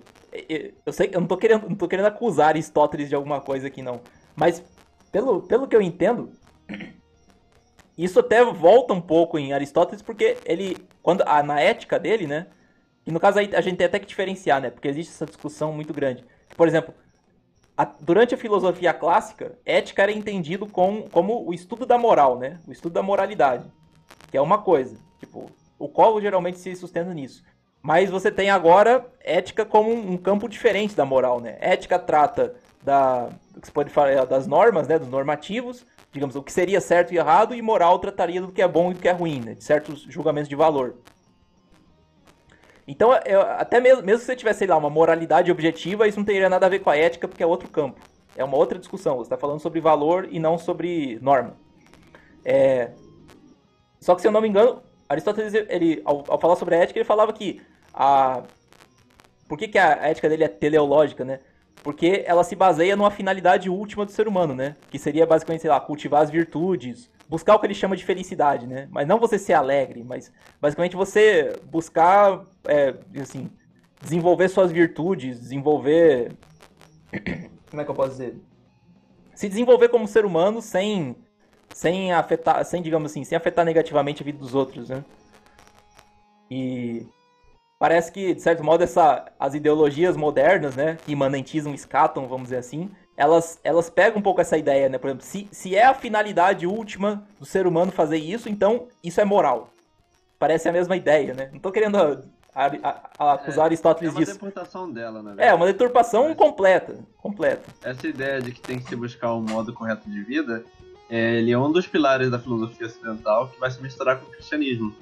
Eu 0.84 0.92
sei 0.92 1.11
eu 1.12 1.20
não 1.20 1.26
tô 1.26 1.36
querendo, 1.36 1.68
não 1.68 1.76
tô 1.76 1.88
querendo 1.88 2.07
acusar 2.07 2.48
Aristóteles 2.48 3.09
de 3.09 3.14
alguma 3.14 3.40
coisa 3.40 3.66
aqui, 3.66 3.82
não. 3.82 4.01
Mas, 4.36 4.62
pelo, 5.11 5.42
pelo 5.42 5.66
que 5.66 5.74
eu 5.74 5.82
entendo, 5.82 6.30
isso 7.98 8.20
até 8.20 8.44
volta 8.44 8.94
um 8.94 9.01
pouco 9.01 9.38
em 9.38 9.53
Aristóteles, 9.53 10.03
porque 10.03 10.36
ele. 10.44 10.76
quando 11.03 11.24
Na 11.44 11.61
ética 11.61 11.98
dele, 11.98 12.26
né? 12.26 12.46
E 13.07 13.11
no 13.11 13.18
caso 13.18 13.38
aí 13.38 13.51
a 13.55 13.61
gente 13.61 13.76
tem 13.76 13.86
até 13.86 13.98
que 13.98 14.07
diferenciar, 14.07 14.61
né? 14.61 14.70
Porque 14.70 14.86
existe 14.86 15.12
essa 15.12 15.26
discussão 15.26 15.72
muito 15.72 15.92
grande. 15.92 16.24
Por 16.57 16.68
exemplo, 16.68 16.94
a, 17.76 17.84
durante 17.84 18.34
a 18.34 18.38
filosofia 18.38 18.92
clássica, 18.92 19.59
ética 19.64 20.03
era 20.03 20.12
entendido 20.12 20.66
com, 20.66 21.09
como 21.11 21.46
o 21.46 21.55
estudo 21.55 21.86
da 21.86 21.96
moral, 21.96 22.38
né? 22.38 22.61
O 22.68 22.72
estudo 22.72 22.92
da 22.92 23.03
moralidade. 23.03 23.64
Que 24.30 24.36
é 24.36 24.40
uma 24.40 24.59
coisa. 24.59 24.98
Tipo, 25.20 25.50
o 25.78 25.88
colo 25.88 26.20
geralmente 26.20 26.58
se 26.58 26.74
sustenta 26.74 27.14
nisso. 27.14 27.44
Mas 27.80 28.10
você 28.10 28.30
tem 28.30 28.50
agora 28.50 29.06
ética 29.20 29.64
como 29.64 29.92
um 29.92 30.16
campo 30.16 30.48
diferente 30.48 30.96
da 30.96 31.04
moral, 31.04 31.40
né? 31.40 31.56
Ética 31.60 31.98
trata 31.98 32.54
da, 32.82 33.30
que 33.62 33.70
pode 33.70 33.90
falar 33.90 34.24
das 34.26 34.46
normas, 34.46 34.88
né, 34.88 34.98
dos 34.98 35.08
normativos, 35.08 35.86
digamos, 36.12 36.34
o 36.36 36.42
que 36.42 36.52
seria 36.52 36.80
certo 36.80 37.12
e 37.12 37.18
errado, 37.18 37.54
e 37.54 37.62
moral 37.62 37.98
trataria 37.98 38.40
do 38.40 38.50
que 38.50 38.62
é 38.62 38.68
bom 38.68 38.90
e 38.90 38.94
do 38.94 39.00
que 39.00 39.08
é 39.08 39.12
ruim, 39.12 39.40
né, 39.40 39.54
de 39.54 39.62
certos 39.62 40.02
julgamentos 40.02 40.48
de 40.48 40.56
valor. 40.56 40.96
Então, 42.86 43.12
eu, 43.24 43.40
até 43.42 43.80
mesmo, 43.80 44.02
mesmo 44.02 44.20
que 44.20 44.26
você 44.26 44.34
tivesse, 44.34 44.60
sei 44.60 44.68
lá, 44.68 44.76
uma 44.76 44.90
moralidade 44.90 45.52
objetiva, 45.52 46.08
isso 46.08 46.18
não 46.18 46.24
teria 46.24 46.48
nada 46.48 46.66
a 46.66 46.68
ver 46.68 46.80
com 46.80 46.90
a 46.90 46.96
ética, 46.96 47.28
porque 47.28 47.42
é 47.42 47.46
outro 47.46 47.68
campo. 47.68 48.00
É 48.36 48.42
uma 48.42 48.56
outra 48.56 48.78
discussão. 48.78 49.16
Você 49.16 49.22
está 49.22 49.36
falando 49.36 49.60
sobre 49.60 49.80
valor 49.80 50.26
e 50.28 50.40
não 50.40 50.58
sobre 50.58 51.18
norma. 51.22 51.56
É... 52.44 52.90
Só 54.00 54.16
que, 54.16 54.22
se 54.22 54.26
eu 54.26 54.32
não 54.32 54.40
me 54.40 54.48
engano, 54.48 54.82
Aristóteles, 55.11 55.52
ele, 55.68 56.00
ao, 56.04 56.24
ao, 56.28 56.38
falar 56.38 56.54
sobre 56.54 56.76
a 56.76 56.78
ética, 56.78 57.00
ele 57.00 57.04
falava 57.04 57.32
que 57.32 57.61
a... 57.92 58.44
Por 59.48 59.58
que, 59.58 59.66
que 59.66 59.76
a 59.76 60.08
ética 60.08 60.28
dele 60.28 60.44
é 60.44 60.48
teleológica, 60.48 61.24
né? 61.24 61.40
Porque 61.82 62.22
ela 62.24 62.44
se 62.44 62.54
baseia 62.54 62.94
numa 62.94 63.11
finalidade 63.11 63.68
última 63.68 64.06
do 64.06 64.12
ser 64.12 64.28
humano, 64.28 64.54
né? 64.54 64.76
Que 64.88 65.00
seria 65.00 65.26
basicamente, 65.26 65.62
sei 65.62 65.70
lá, 65.70 65.80
cultivar 65.80 66.22
as 66.22 66.30
virtudes, 66.30 67.11
buscar 67.28 67.56
o 67.56 67.58
que 67.58 67.66
ele 67.66 67.74
chama 67.74 67.96
de 67.96 68.04
felicidade, 68.04 68.68
né? 68.68 68.86
Mas 68.88 69.08
não 69.08 69.18
você 69.18 69.36
ser 69.36 69.54
alegre, 69.54 70.04
mas 70.04 70.32
basicamente 70.61 70.94
você 70.94 71.58
buscar, 71.64 72.44
é, 72.68 72.94
assim, 73.20 73.50
desenvolver 74.00 74.48
suas 74.48 74.70
virtudes, 74.70 75.40
desenvolver... 75.40 76.32
Como 77.68 77.82
é 77.82 77.84
que 77.84 77.90
eu 77.90 77.94
posso 77.96 78.11
dizer? 78.11 78.36
Se 79.34 79.48
desenvolver 79.48 79.88
como 79.88 80.06
ser 80.06 80.24
humano 80.24 80.61
sem 80.61 81.16
sem 81.74 82.12
afetar, 82.12 82.64
sem 82.64 82.82
digamos 82.82 83.10
assim, 83.10 83.24
sem 83.24 83.36
afetar 83.36 83.64
negativamente 83.64 84.22
a 84.22 84.24
vida 84.24 84.38
dos 84.38 84.54
outros, 84.54 84.88
né? 84.88 85.04
E 86.50 87.06
parece 87.78 88.10
que 88.10 88.34
de 88.34 88.42
certo 88.42 88.62
modo 88.64 88.82
essa 88.82 89.30
as 89.38 89.54
ideologias 89.54 90.16
modernas, 90.16 90.76
né, 90.76 90.98
que 91.04 91.12
imanentismo, 91.12 91.74
escatam, 91.74 92.26
vamos 92.26 92.44
dizer 92.44 92.58
assim, 92.58 92.90
elas 93.16 93.60
elas 93.62 93.88
pegam 93.88 94.18
um 94.18 94.22
pouco 94.22 94.40
essa 94.40 94.58
ideia, 94.58 94.88
né? 94.88 94.98
Por 94.98 95.08
exemplo, 95.08 95.24
se, 95.24 95.48
se 95.52 95.76
é 95.76 95.84
a 95.84 95.94
finalidade 95.94 96.66
última 96.66 97.26
do 97.38 97.46
ser 97.46 97.66
humano 97.66 97.92
fazer 97.92 98.18
isso, 98.18 98.48
então 98.48 98.88
isso 99.02 99.20
é 99.20 99.24
moral. 99.24 99.70
Parece 100.38 100.68
a 100.68 100.72
mesma 100.72 100.97
ideia, 100.97 101.34
né? 101.34 101.51
Não 101.52 101.60
tô 101.60 101.70
querendo 101.70 101.97
a, 102.55 102.66
a, 102.66 103.10
a 103.18 103.32
acusar 103.34 103.64
é, 103.64 103.66
Aristóteles 103.66 104.14
disso. 104.14 104.32
É 104.32 104.34
uma 104.34 104.40
deturpação 104.40 104.90
dela, 104.90 105.22
né? 105.22 105.34
É, 105.38 105.55
uma 105.55 105.66
deturpação 105.66 106.34
completa, 106.34 106.98
completa. 107.18 107.68
Essa 107.82 108.09
ideia 108.09 108.40
de 108.40 108.52
que 108.52 108.60
tem 108.60 108.78
que 108.78 108.88
se 108.88 108.97
buscar 108.97 109.34
um 109.34 109.42
modo 109.42 109.72
correto 109.72 110.10
de 110.10 110.22
vida 110.22 110.64
é, 111.11 111.39
ele 111.39 111.51
é 111.51 111.59
um 111.59 111.73
dos 111.73 111.87
pilares 111.87 112.31
da 112.31 112.39
filosofia 112.39 112.87
ocidental 112.87 113.49
que 113.49 113.59
vai 113.59 113.70
se 113.70 113.82
misturar 113.82 114.19
com 114.19 114.27
o 114.27 114.31
cristianismo. 114.31 114.95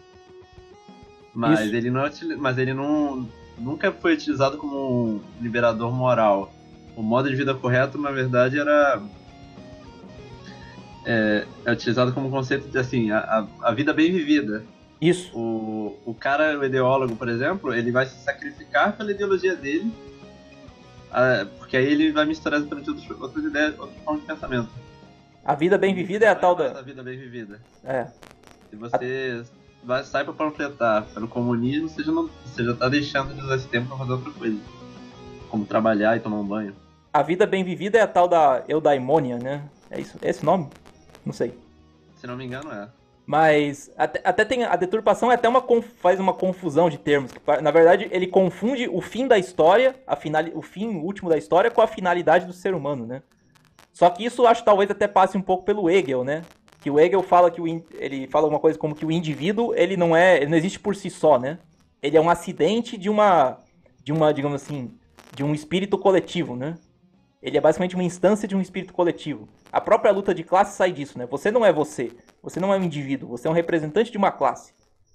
Mas 1.35 1.61
Isso. 1.61 1.75
ele 1.75 1.91
não, 1.91 2.07
é 2.07 2.11
mas 2.39 2.57
ele 2.57 2.73
não 2.73 3.29
nunca 3.59 3.93
foi 3.93 4.15
utilizado 4.15 4.57
como 4.57 4.77
um 4.77 5.21
liberador 5.41 5.93
moral. 5.93 6.53
O 6.97 7.03
modo 7.03 7.29
de 7.29 7.37
vida 7.37 7.55
correto, 7.55 7.99
na 7.99 8.11
verdade, 8.11 8.59
era 8.59 9.03
é, 11.05 11.47
é 11.65 11.73
utilizado 11.73 12.13
como 12.13 12.31
conceito 12.31 12.69
de 12.69 12.79
assim 12.79 13.11
a, 13.11 13.47
a, 13.63 13.73
vida 13.73 13.93
bem 13.93 14.11
vivida. 14.11 14.65
Isso. 15.01 15.37
O, 15.37 15.99
o 16.07 16.15
cara, 16.15 16.59
o 16.59 16.65
ideólogo, 16.65 17.15
por 17.17 17.29
exemplo, 17.29 17.73
ele 17.73 17.93
vai 17.93 18.07
se 18.07 18.19
sacrificar 18.25 18.97
pela 18.97 19.13
ideologia 19.13 19.55
dele, 19.55 19.93
porque 21.59 21.77
aí 21.77 21.87
ele 21.87 22.11
vai 22.11 22.25
misturar 22.25 22.61
durante 22.61 22.91
outros, 22.91 23.21
outras 23.21 23.45
ideias, 23.45 23.79
outras 23.79 24.03
formas 24.03 24.23
de 24.23 24.27
pensamento. 24.27 24.88
A 25.49 25.55
vida 25.55 25.79
bem 25.79 25.95
vivida 25.95 26.27
é 26.27 26.29
a 26.29 26.35
tal 26.35 26.55
da. 26.55 26.79
A 26.79 26.83
vida 26.83 27.03
bem 27.03 27.17
vivida. 27.19 27.59
É. 27.83 28.05
Se 28.69 28.77
você 28.77 29.43
a... 29.43 29.87
vai, 29.87 30.05
sai 30.05 30.23
pra 30.23 30.35
panfletar 30.35 31.07
pelo 31.15 31.27
comunismo, 31.27 31.89
você 31.89 32.05
já, 32.05 32.13
não, 32.13 32.29
você 32.45 32.63
já 32.63 32.75
tá 32.75 32.87
deixando 32.87 33.33
de 33.33 33.41
usar 33.41 33.57
esse 33.57 33.67
tempo 33.67 33.89
pra 33.89 33.97
fazer 33.97 34.13
outra 34.13 34.31
coisa. 34.31 34.59
Como 35.49 35.65
trabalhar 35.65 36.19
e 36.19 36.21
tomar 36.21 36.37
um 36.37 36.45
banho. 36.45 36.77
A 37.11 37.23
vida 37.23 37.47
bem 37.47 37.65
vivida 37.65 37.97
é 37.97 38.03
a 38.03 38.07
tal 38.07 38.29
da 38.29 38.63
eudaimônia, 38.69 39.39
né? 39.39 39.67
É 39.91 39.99
isso? 39.99 40.19
É 40.21 40.29
esse 40.29 40.45
nome? 40.45 40.69
Não 41.25 41.33
sei. 41.33 41.59
Se 42.17 42.27
não 42.27 42.37
me 42.37 42.45
engano, 42.45 42.71
é. 42.71 42.87
Mas 43.25 43.91
até, 43.97 44.21
até 44.23 44.45
tem 44.45 44.65
a 44.65 44.77
deturpação 44.77 45.33
é 45.33 45.35
até 45.35 45.49
uma 45.49 45.65
faz 46.03 46.21
uma 46.21 46.35
confusão 46.35 46.91
de 46.91 46.99
termos. 46.99 47.33
Na 47.63 47.71
verdade, 47.71 48.07
ele 48.11 48.27
confunde 48.27 48.87
o 48.87 49.01
fim 49.01 49.27
da 49.27 49.39
história, 49.39 49.97
a 50.07 50.15
final, 50.15 50.45
o 50.53 50.61
fim 50.61 50.89
último 50.99 51.31
da 51.31 51.39
história 51.39 51.71
com 51.71 51.81
a 51.81 51.87
finalidade 51.87 52.45
do 52.45 52.53
ser 52.53 52.75
humano, 52.75 53.07
né? 53.07 53.23
Só 53.99 54.09
que 54.11 54.25
isso 54.25 54.47
acho 54.47 54.63
talvez 54.63 54.89
até 54.89 55.09
passe 55.09 55.37
um 55.37 55.43
pouco 55.43 55.65
pelo 55.65 55.91
Hegel, 55.91 56.23
né? 56.23 56.45
Que 56.81 56.89
o 56.89 57.01
Hegel 57.01 57.21
fala 57.21 57.51
que 57.51 57.61
o 57.61 57.67
ele 57.67 58.29
fala 58.29 58.47
uma 58.47 58.61
coisa 58.61 58.79
como 58.79 58.95
que 58.95 59.05
o 59.05 59.11
indivíduo 59.11 59.75
ele 59.75 59.97
não 59.97 60.17
é, 60.17 60.37
ele 60.37 60.47
não 60.47 60.57
existe 60.57 60.79
por 60.79 60.95
si 60.95 61.11
só, 61.11 61.37
né? 61.37 61.59
Ele 62.01 62.17
é 62.17 62.21
um 62.21 62.31
acidente 62.31 62.97
de 62.97 63.11
uma 63.11 63.59
de 64.05 64.13
uma, 64.13 64.33
digamos 64.33 64.63
assim, 64.63 64.97
de 65.35 65.43
um 65.43 65.53
espírito 65.53 65.99
coletivo, 65.99 66.55
né? 66.55 66.79
Ele 67.43 67.59
é 67.59 67.61
basicamente 67.61 67.97
uma 67.97 68.05
instância 68.05 68.47
de 68.47 68.55
um 68.55 68.61
espírito 68.61 68.93
coletivo. 68.95 69.49
A 69.73 69.81
própria 69.81 70.13
luta 70.13 70.33
de 70.33 70.45
classe 70.45 70.77
sai 70.77 70.93
disso, 70.93 71.19
né? 71.19 71.27
Você 71.27 71.51
não 71.51 71.67
é 71.67 71.73
você. 71.73 72.13
Você 72.41 72.61
não 72.61 72.73
é 72.73 72.79
um 72.79 72.85
indivíduo. 72.85 73.29
Você 73.31 73.49
é 73.49 73.51
um 73.51 73.55
representante 73.55 74.13
de 74.13 74.17
uma 74.17 74.31
classe. 74.31 74.73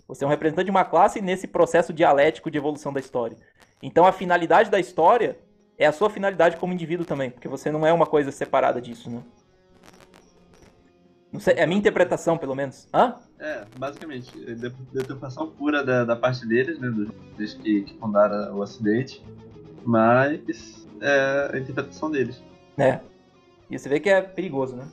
Você 0.10 0.26
é 0.26 0.28
um 0.28 0.30
representante 0.30 0.66
de 0.66 0.72
uma 0.72 0.84
classe 0.84 1.22
nesse 1.22 1.48
processo 1.48 1.94
dialético 1.94 2.52
de 2.52 2.58
evolução 2.58 2.92
da 2.92 3.00
história. 3.00 3.38
Então 3.82 4.06
a 4.06 4.12
finalidade 4.12 4.70
da 4.70 4.78
história 4.78 5.38
é 5.78 5.86
a 5.86 5.92
sua 5.92 6.10
finalidade 6.10 6.58
como 6.58 6.74
indivíduo 6.74 7.06
também, 7.06 7.30
porque 7.30 7.48
você 7.48 7.72
não 7.72 7.86
é 7.86 7.92
uma 7.92 8.06
coisa 8.06 8.32
separada 8.32 8.82
disso, 8.82 9.10
né? 9.10 9.22
Não 11.32 11.40
sei, 11.40 11.56
é 11.56 11.64
a 11.64 11.68
minha 11.68 11.80
interpretação, 11.80 12.38
pelo 12.38 12.54
menos. 12.54 12.88
Hã? 12.94 13.16
É, 13.40 13.66
basicamente, 13.78 14.32
deturpação 14.94 15.50
pura 15.50 15.84
da, 15.84 16.06
da 16.06 16.16
parte 16.16 16.46
deles, 16.48 16.80
né, 16.80 16.90
dos 17.36 17.56
que, 17.56 17.82
que 17.82 17.98
fundaram 17.98 18.56
o 18.56 18.60
Ocidente, 18.60 19.24
mas 19.84 20.88
é 21.02 21.50
a 21.52 21.58
interpretação 21.58 22.12
deles. 22.12 22.42
É. 22.78 23.00
E 23.70 23.80
você 23.80 23.90
vê 23.90 24.00
que 24.00 24.10
é 24.10 24.22
perigoso, 24.22 24.76
né? 24.76 24.88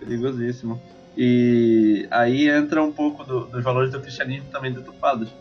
Perigosíssimo. 0.00 0.80
E 1.16 2.08
aí 2.10 2.48
entra 2.48 2.82
um 2.82 2.90
pouco 2.90 3.22
do, 3.22 3.46
dos 3.46 3.62
valores 3.62 3.92
do 3.92 4.00
cristianismo 4.00 4.50
também 4.50 4.72
deturpados, 4.72 5.32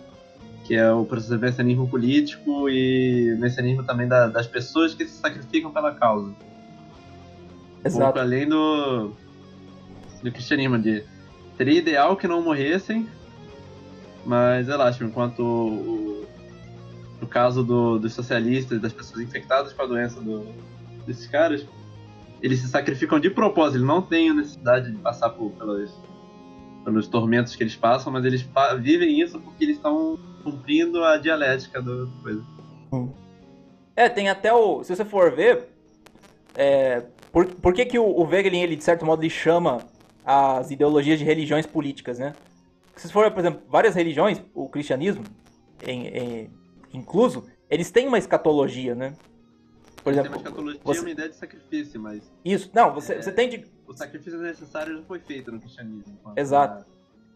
que 0.71 0.77
é 0.77 0.89
o 0.89 1.05
messianismo 1.37 1.85
político 1.85 2.69
e 2.69 3.35
messianismo 3.37 3.83
também 3.83 4.07
da, 4.07 4.27
das 4.27 4.47
pessoas 4.47 4.93
que 4.93 5.05
se 5.05 5.19
sacrificam 5.19 5.69
pela 5.69 5.93
causa. 5.93 6.33
Exato. 7.83 7.97
Um 7.97 8.05
pouco 8.05 8.19
além 8.19 8.47
do, 8.47 9.11
do 10.23 10.31
cristianismo, 10.31 10.79
de 10.79 11.03
teria 11.57 11.77
ideal 11.77 12.15
que 12.15 12.25
não 12.25 12.41
morressem, 12.41 13.05
mas 14.25 14.67
relaxa, 14.67 15.03
enquanto 15.03 15.41
o, 15.43 16.25
no 17.19 17.27
caso 17.27 17.65
do, 17.65 17.99
dos 17.99 18.13
socialistas, 18.13 18.79
das 18.79 18.93
pessoas 18.93 19.19
infectadas 19.19 19.73
com 19.73 19.81
a 19.81 19.85
doença 19.85 20.21
do, 20.21 20.53
desses 21.05 21.27
caras, 21.27 21.67
eles 22.41 22.59
se 22.59 22.69
sacrificam 22.69 23.19
de 23.19 23.29
propósito, 23.29 23.75
eles 23.75 23.87
não 23.87 24.01
têm 24.01 24.33
necessidade 24.33 24.89
de 24.89 24.97
passar 24.99 25.31
por, 25.31 25.51
pelos 26.85 27.09
tormentos 27.09 27.57
que 27.57 27.61
eles 27.61 27.75
passam, 27.75 28.13
mas 28.13 28.23
eles 28.23 28.47
vivem 28.79 29.19
isso 29.19 29.37
porque 29.37 29.65
eles 29.65 29.75
estão 29.75 30.30
cumprindo 30.41 31.03
a 31.03 31.17
dialética 31.17 31.81
do 31.81 32.11
coisa. 32.21 32.43
Hum. 32.91 33.11
É, 33.95 34.09
tem 34.09 34.29
até 34.29 34.53
o. 34.53 34.83
Se 34.83 34.95
você 34.95 35.05
for 35.05 35.31
ver. 35.31 35.69
É, 36.55 37.03
por, 37.31 37.45
por 37.45 37.73
que, 37.73 37.85
que 37.85 37.97
o, 37.97 38.05
o 38.05 38.23
Wegelin, 38.23 38.61
ele, 38.61 38.75
de 38.75 38.83
certo 38.83 39.05
modo, 39.05 39.21
ele 39.21 39.29
chama 39.29 39.79
as 40.25 40.69
ideologias 40.69 41.17
de 41.17 41.25
religiões 41.25 41.65
políticas, 41.65 42.19
né? 42.19 42.33
Se 42.95 43.11
for, 43.11 43.31
por 43.31 43.39
exemplo, 43.39 43.61
várias 43.69 43.95
religiões, 43.95 44.41
o 44.53 44.67
cristianismo, 44.67 45.23
em, 45.81 46.07
em, 46.07 46.49
incluso, 46.93 47.45
eles 47.69 47.89
têm 47.89 48.07
uma 48.07 48.17
escatologia, 48.17 48.93
né? 48.93 49.13
Por 50.03 50.11
exemplo, 50.13 50.31
tem 50.31 50.39
uma 50.39 50.49
escatologia 50.49 50.81
você... 50.83 50.99
é 50.99 51.01
uma 51.01 51.09
ideia 51.11 51.29
de 51.29 51.35
sacrifício, 51.35 51.99
mas. 51.99 52.31
Isso, 52.43 52.69
não, 52.73 52.93
você, 52.93 53.13
é, 53.13 53.21
você 53.21 53.31
tem 53.31 53.49
de. 53.49 53.65
O 53.87 53.93
sacrifício 53.93 54.39
necessário 54.39 54.97
já 54.97 55.03
foi 55.03 55.19
feito 55.19 55.51
no 55.51 55.59
cristianismo. 55.59 56.19
Exato. 56.35 56.85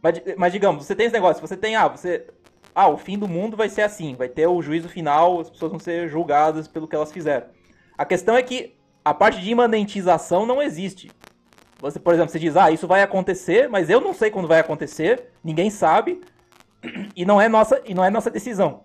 Mas, 0.02 0.22
mas 0.38 0.54
digamos, 0.54 0.86
você 0.86 0.96
tem 0.96 1.06
esse 1.06 1.14
negócio, 1.14 1.42
você 1.42 1.58
tem, 1.58 1.76
ah, 1.76 1.88
você. 1.88 2.28
Ah, 2.76 2.90
o 2.90 2.98
fim 2.98 3.18
do 3.18 3.26
mundo 3.26 3.56
vai 3.56 3.70
ser 3.70 3.84
assim, 3.84 4.16
vai 4.16 4.28
ter 4.28 4.46
o 4.48 4.62
juízo 4.62 4.90
final, 4.90 5.40
as 5.40 5.50
pessoas 5.50 5.72
vão 5.72 5.80
ser 5.80 6.10
julgadas 6.10 6.68
pelo 6.68 6.90
que 6.90 6.96
elas 6.96 7.10
fizeram. 7.10 7.48
A 7.98 8.04
questão 8.04 8.36
é 8.36 8.44
que 8.44 8.76
a 9.04 9.14
parte 9.14 9.40
de 9.40 9.50
imanentização 9.50 10.46
não 10.46 10.62
existe. 10.62 11.10
Você, 11.80 12.00
por 12.00 12.14
exemplo, 12.14 12.32
você 12.32 12.40
diz, 12.40 12.58
ah, 12.58 12.70
isso 12.70 12.86
vai 12.86 13.02
acontecer, 13.02 13.70
mas 13.70 13.90
eu 13.90 14.02
não 14.02 14.14
sei 14.14 14.30
quando 14.30 14.48
vai 14.48 14.60
acontecer, 14.60 15.32
ninguém 15.42 15.70
sabe, 15.70 16.22
e 17.16 17.26
não 17.26 17.40
é 17.40 17.48
nossa, 17.48 17.82
e 17.86 17.94
não 17.94 18.04
é 18.04 18.10
nossa 18.10 18.30
decisão. 18.30 18.84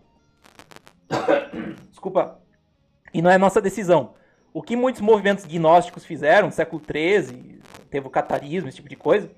Desculpa. 1.90 2.38
E 3.12 3.20
não 3.20 3.30
é 3.30 3.38
nossa 3.38 3.60
decisão. 3.60 4.14
O 4.52 4.62
que 4.62 4.76
muitos 4.76 5.00
movimentos 5.00 5.44
gnósticos 5.44 6.04
fizeram 6.04 6.46
no 6.46 6.52
século 6.52 6.80
XIII, 6.80 7.60
teve 7.88 8.06
o 8.06 8.10
catarismo, 8.10 8.68
esse 8.68 8.76
tipo 8.76 8.88
de 8.88 8.96
coisa, 8.96 9.30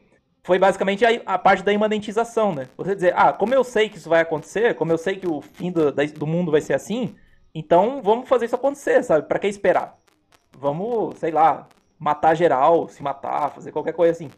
foi 0.44 0.58
basicamente 0.58 1.04
a, 1.04 1.08
a, 1.26 1.38
parte 1.38 1.62
da 1.62 1.72
imanentização, 1.72 2.54
né? 2.54 2.68
Você 2.76 2.94
dizer, 2.94 3.14
ah, 3.16 3.32
como 3.32 3.54
eu 3.54 3.62
sei 3.62 3.88
que 3.88 3.96
isso 3.96 4.08
vai 4.08 4.20
acontecer, 4.20 4.74
como 4.74 4.92
eu 4.92 4.98
sei 4.98 5.16
que 5.16 5.26
o 5.26 5.40
fim 5.40 5.70
do, 5.70 5.92
da, 5.92 6.04
do 6.04 6.26
mundo 6.26 6.50
vai 6.50 6.60
ser 6.60 6.74
assim, 6.74 7.14
então 7.54 8.02
vamos 8.02 8.28
fazer 8.28 8.46
isso 8.46 8.56
acontecer, 8.56 9.02
sabe? 9.04 9.26
Para 9.26 9.38
que 9.38 9.46
esperar? 9.46 9.98
Vamos, 10.58 11.18
sei 11.18 11.30
lá, 11.30 11.68
matar 11.98 12.34
geral, 12.34 12.88
se 12.88 13.02
matar, 13.02 13.50
fazer 13.50 13.70
qualquer 13.70 13.92
coisa 13.92 14.12
assim. 14.12 14.30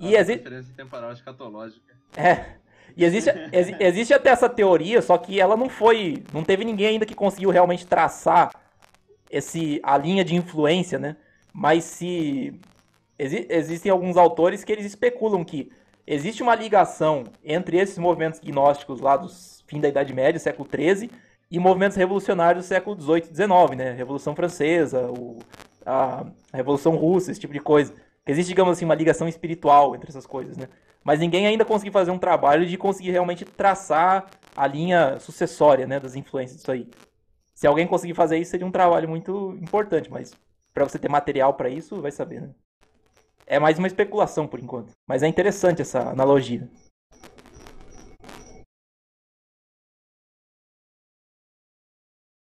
E 0.00 0.16
ah, 0.16 0.20
existe. 0.20 0.38
diferença 0.38 0.72
temporal 0.76 1.12
escatológica. 1.12 1.94
É. 2.16 2.58
E 2.96 3.04
existe, 3.04 3.30
exi 3.52 3.76
existe 3.78 4.14
até 4.14 4.30
essa 4.30 4.48
teoria, 4.48 5.02
só 5.02 5.16
que 5.18 5.40
ela 5.40 5.56
não 5.56 5.68
foi. 5.68 6.24
Não 6.32 6.42
teve 6.42 6.64
ninguém 6.64 6.88
ainda 6.88 7.06
que 7.06 7.14
conseguiu 7.14 7.50
realmente 7.50 7.86
traçar 7.86 8.50
esse, 9.30 9.80
a 9.82 9.96
linha 9.96 10.24
de 10.24 10.34
influência, 10.34 10.98
né? 10.98 11.16
Mas 11.52 11.84
se. 11.84 12.58
Exi 13.18 13.46
existem 13.48 13.90
alguns 13.90 14.16
autores 14.16 14.62
que 14.62 14.72
eles 14.72 14.86
especulam 14.86 15.44
que 15.44 15.70
existe 16.06 16.42
uma 16.42 16.54
ligação 16.54 17.24
entre 17.44 17.78
esses 17.78 17.98
movimentos 17.98 18.40
gnósticos 18.40 19.00
lá 19.00 19.16
dos 19.16 19.64
fim 19.66 19.80
da 19.80 19.88
Idade 19.88 20.14
Média, 20.14 20.38
século 20.38 20.68
XIII, 20.68 21.10
e 21.50 21.58
movimentos 21.58 21.96
revolucionários 21.96 22.64
do 22.64 22.68
século 22.68 23.00
XVIII 23.00 23.30
e 23.30 23.34
XIX, 23.34 23.76
né? 23.76 23.92
Revolução 23.92 24.34
Francesa, 24.34 25.10
o, 25.10 25.38
a, 25.84 26.26
a 26.52 26.56
Revolução 26.56 26.96
Russa, 26.96 27.30
esse 27.30 27.40
tipo 27.40 27.52
de 27.52 27.60
coisa. 27.60 27.92
Existe, 28.26 28.50
digamos 28.50 28.72
assim, 28.72 28.84
uma 28.84 28.94
ligação 28.94 29.26
espiritual 29.28 29.94
entre 29.94 30.10
essas 30.10 30.26
coisas, 30.26 30.56
né? 30.56 30.68
Mas 31.02 31.20
ninguém 31.20 31.46
ainda 31.46 31.64
conseguiu 31.64 31.92
fazer 31.92 32.10
um 32.10 32.18
trabalho 32.18 32.66
de 32.66 32.76
conseguir 32.76 33.10
realmente 33.12 33.44
traçar 33.44 34.26
a 34.54 34.66
linha 34.66 35.18
sucessória, 35.20 35.86
né, 35.86 35.98
das 35.98 36.14
influências 36.14 36.58
disso 36.58 36.70
aí. 36.70 36.88
Se 37.54 37.66
alguém 37.66 37.86
conseguir 37.86 38.14
fazer 38.14 38.38
isso, 38.38 38.50
seria 38.50 38.66
um 38.66 38.70
trabalho 38.70 39.08
muito 39.08 39.56
importante, 39.62 40.10
mas 40.10 40.32
para 40.74 40.84
você 40.84 40.98
ter 40.98 41.08
material 41.08 41.54
para 41.54 41.70
isso, 41.70 42.00
vai 42.00 42.10
saber, 42.10 42.42
né? 42.42 42.50
É 43.50 43.58
mais 43.58 43.78
uma 43.78 43.86
especulação 43.86 44.46
por 44.46 44.60
enquanto, 44.60 44.92
mas 45.08 45.22
é 45.22 45.26
interessante 45.26 45.80
essa 45.80 46.10
analogia. 46.10 46.68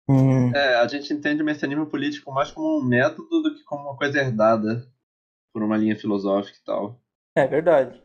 Hum. 0.09 0.51
É, 0.55 0.77
a 0.77 0.89
gente 0.89 1.13
entende 1.13 1.43
o 1.43 1.45
messianismo 1.45 1.87
político 1.87 2.33
mais 2.33 2.51
como 2.51 2.79
um 2.79 2.83
método 2.83 3.43
do 3.43 3.55
que 3.55 3.63
como 3.65 3.83
uma 3.85 3.97
coisa 3.99 4.19
herdada 4.19 4.91
por 5.53 5.63
uma 5.63 5.77
linha 5.77 5.95
filosófica 5.95 6.57
e 6.59 6.65
tal. 6.65 6.99
É 7.37 7.47
verdade. 7.47 8.03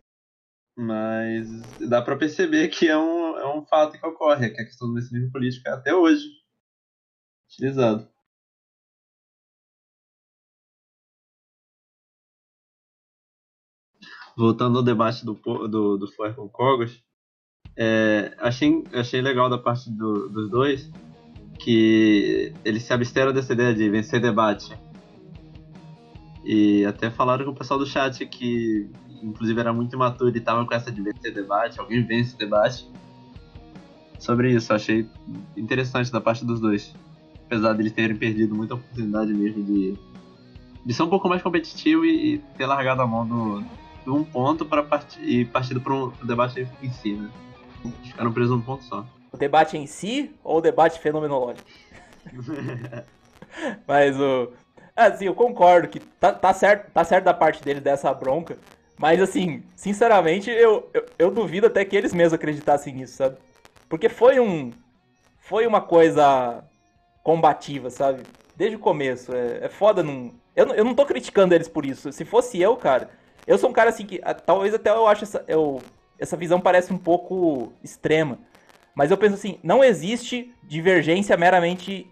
Mas 0.77 1.47
dá 1.89 2.01
para 2.01 2.17
perceber 2.17 2.67
que 2.67 2.89
é 2.89 2.97
um, 2.97 3.37
é 3.37 3.55
um 3.55 3.65
fato 3.65 3.97
que 3.97 4.05
ocorre, 4.05 4.49
que 4.49 4.61
a 4.61 4.65
questão 4.65 4.89
do 4.89 4.95
messianismo 4.95 5.31
político 5.31 5.69
é 5.69 5.71
até 5.71 5.95
hoje 5.95 6.25
utilizado. 7.47 8.09
Voltando 14.39 14.77
ao 14.77 14.83
debate 14.83 15.25
do, 15.25 15.33
do, 15.33 15.97
do 15.97 16.07
Flair 16.07 16.33
com 16.33 16.47
Kogos, 16.47 17.03
é, 17.75 18.33
achei, 18.39 18.85
achei 18.93 19.19
legal 19.19 19.49
da 19.49 19.57
parte 19.57 19.91
do, 19.91 20.29
dos 20.29 20.49
dois 20.49 20.89
que 21.59 22.53
eles 22.63 22.83
se 22.83 22.93
absteram 22.93 23.33
dessa 23.33 23.51
ideia 23.51 23.75
de 23.75 23.89
vencer 23.89 24.21
debate. 24.21 24.73
E 26.45 26.85
até 26.85 27.11
falaram 27.11 27.43
com 27.43 27.51
o 27.51 27.53
pessoal 27.53 27.77
do 27.77 27.85
chat 27.85 28.25
que, 28.27 28.89
inclusive, 29.21 29.59
era 29.59 29.73
muito 29.73 29.93
imaturo 29.93 30.35
e 30.35 30.39
tava 30.39 30.65
com 30.65 30.73
essa 30.73 30.89
de 30.89 31.01
vencer 31.01 31.33
debate, 31.33 31.77
alguém 31.77 32.01
vence 32.01 32.37
debate. 32.37 32.89
Sobre 34.17 34.53
isso, 34.53 34.73
achei 34.73 35.05
interessante 35.57 36.09
da 36.13 36.21
parte 36.21 36.45
dos 36.45 36.61
dois. 36.61 36.95
Apesar 37.45 37.73
de 37.73 37.81
eles 37.81 37.91
terem 37.91 38.15
perdido 38.15 38.55
muita 38.55 38.75
oportunidade 38.75 39.33
mesmo 39.33 39.65
de, 39.65 39.97
de 40.85 40.93
ser 40.93 41.03
um 41.03 41.09
pouco 41.09 41.27
mais 41.27 41.41
competitivo 41.41 42.05
e, 42.05 42.35
e 42.35 42.37
ter 42.57 42.65
largado 42.65 43.01
a 43.01 43.07
mão 43.07 43.27
do, 43.27 43.63
de 44.09 44.15
um 44.15 44.23
ponto 44.23 44.65
para 44.65 44.81
partir, 44.81 45.21
e 45.21 45.45
partido 45.45 45.79
para 45.79 45.93
um 45.93 46.09
debate 46.23 46.67
em 46.81 46.91
si, 46.91 47.13
né? 47.13 47.29
Ficaram 48.03 48.33
presos 48.33 48.51
num 48.51 48.61
ponto 48.61 48.83
só. 48.83 49.05
O 49.31 49.37
debate 49.37 49.77
em 49.77 49.85
si 49.85 50.35
ou 50.43 50.57
o 50.57 50.61
debate 50.61 50.99
fenomenológico? 50.99 51.69
mas 53.87 54.19
o. 54.19 54.51
Assim, 54.95 55.25
eu 55.25 55.35
concordo 55.35 55.87
que 55.87 55.99
tá, 55.99 56.33
tá, 56.33 56.53
certo, 56.53 56.91
tá 56.91 57.03
certo 57.03 57.25
da 57.25 57.33
parte 57.33 57.63
dele 57.63 57.79
dessa 57.79 58.13
bronca. 58.13 58.57
Mas 58.97 59.21
assim, 59.21 59.63
sinceramente, 59.75 60.49
eu, 60.49 60.89
eu, 60.93 61.05
eu, 61.17 61.31
duvido 61.31 61.67
até 61.67 61.85
que 61.85 61.95
eles 61.95 62.13
mesmos 62.13 62.33
acreditassem 62.33 62.93
nisso, 62.93 63.15
sabe? 63.15 63.37
Porque 63.87 64.09
foi 64.09 64.39
um. 64.39 64.73
Foi 65.37 65.65
uma 65.65 65.79
coisa 65.79 66.65
combativa, 67.23 67.89
sabe? 67.89 68.23
Desde 68.57 68.75
o 68.75 68.79
começo. 68.79 69.33
É, 69.33 69.65
é 69.65 69.69
foda 69.69 70.03
não. 70.03 70.33
Eu, 70.53 70.73
eu 70.73 70.83
não 70.83 70.93
tô 70.93 71.05
criticando 71.05 71.53
eles 71.53 71.69
por 71.69 71.85
isso. 71.85 72.11
Se 72.11 72.25
fosse 72.25 72.59
eu, 72.59 72.75
cara. 72.75 73.18
Eu 73.49 73.57
sou 73.57 73.71
um 73.71 73.73
cara 73.73 73.89
assim 73.89 74.05
que. 74.05 74.21
Talvez 74.45 74.75
até 74.75 74.91
eu 74.91 75.07
acho 75.07 75.23
essa, 75.23 75.43
eu, 75.47 75.81
essa 76.19 76.37
visão 76.37 76.61
parece 76.61 76.93
um 76.93 76.99
pouco 76.99 77.73
extrema. 77.83 78.37
Mas 78.93 79.09
eu 79.09 79.17
penso 79.17 79.33
assim, 79.33 79.57
não 79.63 79.83
existe 79.83 80.53
divergência 80.61 81.35
meramente 81.35 82.07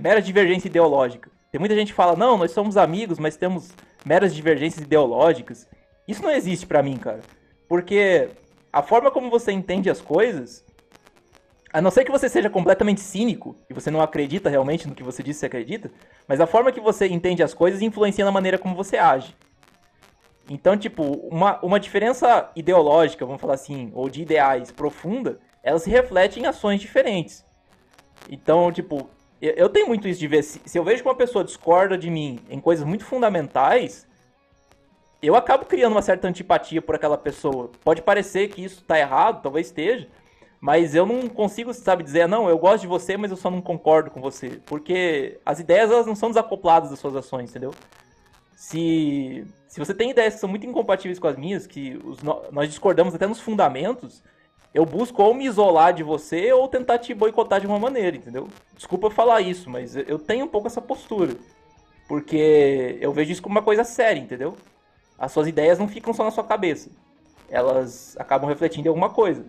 mera 0.00 0.20
divergência 0.20 0.66
ideológica. 0.66 1.30
Tem 1.52 1.60
muita 1.60 1.76
gente 1.76 1.92
que 1.92 1.96
fala: 1.96 2.16
"Não, 2.16 2.36
nós 2.36 2.50
somos 2.50 2.76
amigos, 2.76 3.16
mas 3.16 3.36
temos 3.36 3.70
meras 4.04 4.34
divergências 4.34 4.84
ideológicas". 4.84 5.68
Isso 6.08 6.20
não 6.20 6.32
existe 6.32 6.66
para 6.66 6.82
mim, 6.82 6.96
cara. 6.96 7.20
Porque 7.68 8.30
a 8.72 8.82
forma 8.82 9.08
como 9.08 9.30
você 9.30 9.52
entende 9.52 9.88
as 9.88 10.00
coisas, 10.00 10.64
a 11.72 11.80
não 11.80 11.92
ser 11.92 12.04
que 12.04 12.10
você 12.10 12.28
seja 12.28 12.50
completamente 12.50 13.00
cínico 13.00 13.56
e 13.70 13.74
você 13.74 13.88
não 13.88 14.00
acredita 14.00 14.50
realmente 14.50 14.88
no 14.88 14.96
que 14.96 15.04
você 15.04 15.22
disse 15.22 15.40
que 15.40 15.46
acredita, 15.46 15.92
mas 16.26 16.40
a 16.40 16.46
forma 16.46 16.72
que 16.72 16.80
você 16.80 17.06
entende 17.06 17.40
as 17.40 17.54
coisas 17.54 17.82
influencia 17.82 18.24
na 18.24 18.32
maneira 18.32 18.58
como 18.58 18.74
você 18.74 18.98
age. 18.98 19.32
Então, 20.48 20.76
tipo, 20.76 21.02
uma, 21.02 21.58
uma 21.60 21.80
diferença 21.80 22.50
ideológica, 22.54 23.26
vamos 23.26 23.40
falar 23.40 23.54
assim, 23.54 23.90
ou 23.94 24.08
de 24.08 24.22
ideais 24.22 24.70
profunda, 24.70 25.40
ela 25.62 25.78
se 25.78 25.90
reflete 25.90 26.38
em 26.38 26.46
ações 26.46 26.80
diferentes. 26.80 27.44
Então, 28.30 28.70
tipo, 28.70 29.10
eu, 29.40 29.52
eu 29.52 29.68
tenho 29.68 29.88
muito 29.88 30.06
isso 30.06 30.20
de 30.20 30.28
ver. 30.28 30.42
Se, 30.42 30.60
se, 30.64 30.78
eu 30.78 30.84
vejo 30.84 31.02
que 31.02 31.08
uma 31.08 31.14
pessoa 31.14 31.44
discorda 31.44 31.98
de 31.98 32.10
mim 32.10 32.38
em 32.48 32.60
coisas 32.60 32.86
muito 32.86 33.04
fundamentais, 33.04 34.06
eu 35.20 35.34
acabo 35.34 35.64
criando 35.64 35.92
uma 35.92 36.02
certa 36.02 36.28
antipatia 36.28 36.80
por 36.80 36.94
aquela 36.94 37.18
pessoa. 37.18 37.70
Pode 37.82 38.02
parecer 38.02 38.48
que 38.48 38.62
isso 38.62 38.84
tá 38.84 38.98
errado, 38.98 39.42
talvez 39.42 39.66
esteja, 39.66 40.08
mas 40.60 40.94
eu 40.94 41.04
não 41.04 41.28
consigo, 41.28 41.72
sabe, 41.74 42.02
dizer, 42.02 42.28
não, 42.28 42.48
eu 42.48 42.58
gosto 42.58 42.82
de 42.82 42.86
você, 42.86 43.16
mas 43.16 43.30
eu 43.30 43.36
só 43.36 43.50
não 43.50 43.60
concordo 43.60 44.10
com 44.10 44.20
você. 44.20 44.60
Porque 44.66 45.38
as 45.44 45.58
ideias, 45.58 45.90
elas 45.90 46.06
não 46.06 46.14
são 46.14 46.28
desacopladas 46.28 46.90
das 46.90 46.98
suas 46.98 47.16
ações, 47.16 47.50
entendeu? 47.50 47.72
Se, 48.54 49.46
se 49.76 49.78
você 49.78 49.92
tem 49.92 50.10
ideias 50.10 50.32
que 50.32 50.40
são 50.40 50.48
muito 50.48 50.64
incompatíveis 50.64 51.18
com 51.18 51.26
as 51.26 51.36
minhas, 51.36 51.66
que 51.66 52.00
os, 52.02 52.22
nós 52.22 52.66
discordamos 52.66 53.14
até 53.14 53.26
nos 53.26 53.40
fundamentos, 53.40 54.22
eu 54.72 54.86
busco 54.86 55.22
ou 55.22 55.34
me 55.34 55.44
isolar 55.44 55.92
de 55.92 56.02
você 56.02 56.50
ou 56.50 56.66
tentar 56.66 56.98
te 56.98 57.12
boicotar 57.12 57.60
de 57.60 57.66
uma 57.66 57.78
maneira, 57.78 58.16
entendeu? 58.16 58.48
Desculpa 58.74 59.10
falar 59.10 59.42
isso, 59.42 59.68
mas 59.68 59.94
eu 59.94 60.18
tenho 60.18 60.46
um 60.46 60.48
pouco 60.48 60.66
essa 60.66 60.80
postura. 60.80 61.36
Porque 62.08 62.96
eu 63.02 63.12
vejo 63.12 63.32
isso 63.32 63.42
como 63.42 63.54
uma 63.54 63.62
coisa 63.62 63.84
séria, 63.84 64.18
entendeu? 64.18 64.56
As 65.18 65.32
suas 65.32 65.46
ideias 65.46 65.78
não 65.78 65.86
ficam 65.86 66.14
só 66.14 66.24
na 66.24 66.30
sua 66.30 66.44
cabeça. 66.44 66.88
Elas 67.50 68.16
acabam 68.18 68.48
refletindo 68.48 68.86
em 68.86 68.88
alguma 68.88 69.10
coisa. 69.10 69.44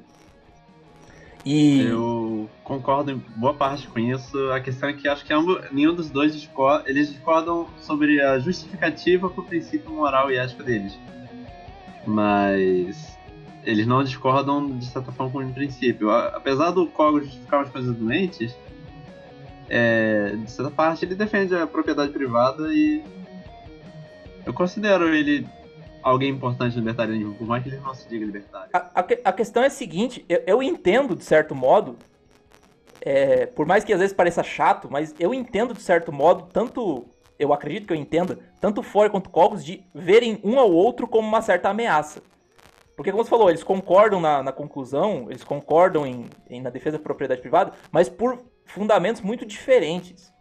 E... 1.48 1.80
Eu 1.80 2.50
concordo 2.62 3.10
em 3.10 3.24
boa 3.38 3.54
parte 3.54 3.88
com 3.88 3.98
isso. 3.98 4.38
A 4.52 4.60
questão 4.60 4.90
é 4.90 4.94
que 4.94 5.08
acho 5.08 5.24
que 5.24 5.34
ambos, 5.34 5.62
nenhum 5.72 5.96
dos 5.96 6.10
dois 6.10 6.36
discorda, 6.36 6.90
eles 6.90 7.10
discordam 7.10 7.68
sobre 7.80 8.22
a 8.22 8.38
justificativa 8.38 9.30
para 9.30 9.42
o 9.42 9.46
princípio 9.46 9.90
moral 9.90 10.30
e 10.30 10.36
ético 10.36 10.62
deles. 10.62 11.00
Mas 12.06 13.18
eles 13.64 13.88
não 13.88 14.04
discordam 14.04 14.78
de 14.78 14.86
certa 14.88 15.10
forma 15.14 15.32
com 15.32 15.40
o 15.40 15.54
princípio. 15.54 16.12
Apesar 16.12 16.72
do 16.72 16.86
Kogo 16.88 17.22
justificar 17.22 17.62
as 17.62 17.70
coisas 17.70 17.96
doentes, 17.96 18.54
é, 19.70 20.36
de 20.36 20.52
certa 20.52 20.70
parte 20.70 21.06
ele 21.06 21.16
defende 21.16 21.56
a 21.56 21.66
propriedade 21.66 22.12
privada 22.12 22.74
e 22.74 23.02
eu 24.46 24.54
considero 24.54 25.08
ele 25.14 25.48
alguém 26.10 26.30
importante 26.30 26.74
no 26.76 26.80
libertarianismo, 26.80 27.36
por 27.36 27.48
mais 27.48 27.64
que 27.64 27.70
ele 27.70 27.78
não 27.78 27.94
se 27.94 28.08
diga 28.08 28.26
libertário. 28.26 28.70
A, 28.74 28.78
a, 28.78 29.06
a 29.26 29.34
questão 29.34 29.64
é 29.64 29.68
a 29.68 29.70
seguinte, 29.70 30.26
eu, 30.30 30.44
eu, 30.48 30.64
entendo 30.64 31.16
de 31.16 31.24
certo 31.24 31.54
modo, 31.54 31.98
é, 33.02 33.46
por 33.46 33.66
mais 33.66 33.84
que 33.84 33.94
às 33.94 34.00
vezes 34.00 34.16
pareça 34.16 34.44
chato, 34.44 34.88
mas 34.90 35.14
eu 35.20 35.34
entendo 35.34 35.74
de 35.74 35.82
certo 35.82 36.12
modo, 36.12 36.48
tanto, 36.52 37.06
eu 37.38 37.54
acredito 37.54 37.88
que 37.88 37.94
eu 37.94 37.98
entenda, 37.98 38.40
tanto 38.60 38.82
Ford 38.82 39.12
quanto 39.12 39.30
Cogos, 39.30 39.64
de 39.64 39.84
verem 39.94 40.40
um 40.44 40.60
ao 40.60 40.72
outro 40.72 41.08
como 41.08 41.28
uma 41.28 41.42
certa 41.42 41.70
ameaça. 41.70 42.22
Porque, 42.96 43.12
como 43.12 43.24
você 43.24 43.30
falou, 43.30 43.50
eles 43.50 43.64
concordam 43.64 44.20
na, 44.20 44.42
na 44.42 44.52
conclusão, 44.52 45.28
eles 45.30 45.44
concordam 45.44 46.06
em, 46.08 46.26
em, 46.50 46.62
na 46.62 46.72
defesa 46.72 46.98
da 46.98 47.04
propriedade 47.04 47.42
privada, 47.42 47.74
mas 47.92 48.10
por 48.10 48.40
fundamentos 48.66 49.22
muito 49.22 49.46
diferentes. 49.46 50.34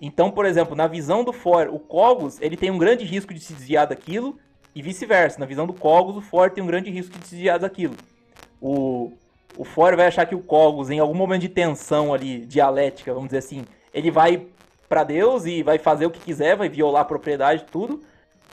Então, 0.00 0.30
por 0.30 0.44
exemplo, 0.44 0.74
na 0.74 0.86
visão 0.86 1.22
do 1.22 1.32
For, 1.32 1.68
o 1.68 1.78
Cogos 1.78 2.40
ele 2.40 2.56
tem 2.56 2.70
um 2.70 2.78
grande 2.78 3.04
risco 3.04 3.32
de 3.32 3.40
se 3.40 3.54
desviar 3.54 3.86
daquilo, 3.86 4.38
e 4.76 4.82
vice-versa. 4.82 5.40
Na 5.40 5.46
visão 5.46 5.66
do 5.66 5.72
Cogos, 5.72 6.18
o 6.18 6.20
For 6.20 6.50
tem 6.50 6.62
um 6.62 6.66
grande 6.66 6.90
risco 6.90 7.14
de 7.14 7.20
desviar 7.20 7.58
daquilo. 7.58 7.96
O, 8.60 9.10
o 9.56 9.64
For 9.64 9.96
vai 9.96 10.06
achar 10.06 10.26
que 10.26 10.34
o 10.34 10.42
Cogos, 10.42 10.90
em 10.90 10.98
algum 10.98 11.14
momento 11.14 11.40
de 11.40 11.48
tensão 11.48 12.12
ali, 12.12 12.44
dialética, 12.44 13.14
vamos 13.14 13.28
dizer 13.28 13.38
assim, 13.38 13.64
ele 13.92 14.10
vai 14.10 14.46
para 14.86 15.02
Deus 15.02 15.46
e 15.46 15.62
vai 15.62 15.78
fazer 15.78 16.04
o 16.04 16.10
que 16.10 16.20
quiser, 16.20 16.56
vai 16.56 16.68
violar 16.68 17.02
a 17.02 17.06
propriedade, 17.06 17.64
tudo. 17.72 18.02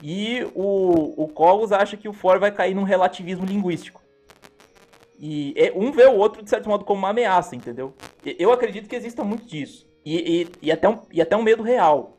E 0.02 0.46
o, 0.54 1.24
o 1.24 1.28
Cogos 1.28 1.72
acha 1.72 1.94
que 1.94 2.08
o 2.08 2.12
For 2.14 2.40
vai 2.40 2.50
cair 2.50 2.74
num 2.74 2.84
relativismo 2.84 3.44
linguístico. 3.44 4.02
E 5.20 5.52
é, 5.56 5.72
um 5.76 5.92
vê 5.92 6.06
o 6.06 6.16
outro, 6.16 6.42
de 6.42 6.48
certo 6.48 6.70
modo, 6.70 6.86
como 6.86 7.00
uma 7.00 7.10
ameaça, 7.10 7.54
entendeu? 7.54 7.94
Eu 8.24 8.50
acredito 8.50 8.88
que 8.88 8.96
exista 8.96 9.22
muito 9.22 9.44
disso. 9.44 9.86
E, 10.04 10.42
e, 10.42 10.68
e, 10.68 10.72
até, 10.72 10.88
um, 10.88 11.00
e 11.12 11.20
até 11.20 11.36
um 11.36 11.42
medo 11.42 11.62
real 11.62 12.13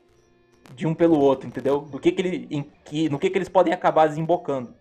de 0.74 0.88
um 0.88 0.94
pelo 0.94 1.20
outro, 1.20 1.48
entendeu? 1.48 1.82
Do 1.82 2.00
que, 2.00 2.12
que 2.12 2.22
ele, 2.22 2.48
em, 2.50 2.64
que, 2.84 3.10
no 3.10 3.20
que, 3.20 3.30
que 3.30 3.38
eles 3.38 3.50
podem 3.50 3.74
acabar 3.74 4.08
desembocando. 4.08 4.74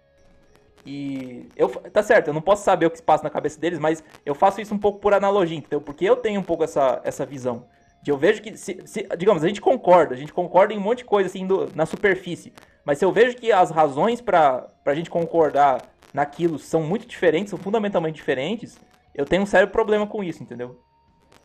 E 0.87 1.49
eu, 1.57 1.69
tá 1.69 2.03
certo, 2.03 2.29
eu 2.29 2.35
não 2.35 2.43
posso 2.43 2.63
saber 2.63 2.87
o 2.87 2.91
que 2.91 2.99
se 2.99 3.03
passa 3.03 3.25
na 3.25 3.31
cabeça 3.31 3.59
deles, 3.59 3.79
mas 3.79 4.05
eu 4.25 4.35
faço 4.35 4.61
isso 4.61 4.75
um 4.75 4.79
pouco 4.79 4.99
por 4.99 5.15
analogia, 5.15 5.57
entendeu? 5.57 5.81
Porque 5.81 6.05
eu 6.05 6.17
tenho 6.17 6.41
um 6.41 6.45
pouco 6.45 6.65
essa, 6.65 7.01
essa 7.05 7.25
visão. 7.25 7.67
De 8.03 8.11
eu 8.11 8.19
vejo 8.19 8.43
que, 8.43 8.55
se, 8.57 8.83
se, 8.85 9.09
digamos, 9.17 9.43
a 9.43 9.49
gente 9.49 9.63
concorda, 9.63 10.15
a 10.15 10.19
gente 10.19 10.33
concorda 10.33 10.75
em 10.75 10.79
um 10.79 10.83
monte 10.83 10.99
de 10.99 11.05
coisa 11.07 11.29
assim 11.29 11.47
do, 11.47 11.71
na 11.75 11.87
superfície. 11.87 12.53
Mas 12.85 12.99
se 12.99 13.05
eu 13.05 13.11
vejo 13.11 13.37
que 13.37 13.51
as 13.51 13.71
razões 13.71 14.21
para 14.21 14.69
a 14.85 14.95
gente 14.95 15.09
concordar 15.09 15.81
naquilo 16.13 16.59
são 16.59 16.83
muito 16.83 17.07
diferentes, 17.07 17.51
são 17.51 17.59
fundamentalmente 17.59 18.17
diferentes, 18.17 18.79
eu 19.15 19.25
tenho 19.25 19.43
um 19.43 19.47
sério 19.47 19.69
problema 19.69 20.07
com 20.07 20.23
isso, 20.23 20.43
entendeu? 20.43 20.79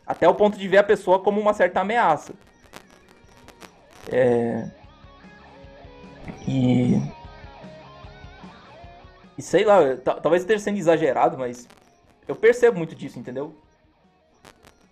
Até 0.06 0.28
o 0.28 0.34
ponto 0.34 0.58
de 0.58 0.68
ver 0.68 0.78
a 0.78 0.84
pessoa 0.84 1.18
como 1.20 1.40
uma 1.40 1.54
certa 1.54 1.80
ameaça. 1.80 2.34
É... 4.08 4.70
E. 6.46 7.00
E 9.36 9.42
sei 9.42 9.64
lá, 9.64 9.96
talvez 9.96 10.42
esteja 10.42 10.62
sendo 10.62 10.78
exagerado, 10.78 11.38
mas 11.38 11.66
eu 12.28 12.36
percebo 12.36 12.76
muito 12.76 12.94
disso, 12.94 13.18
entendeu? 13.18 13.54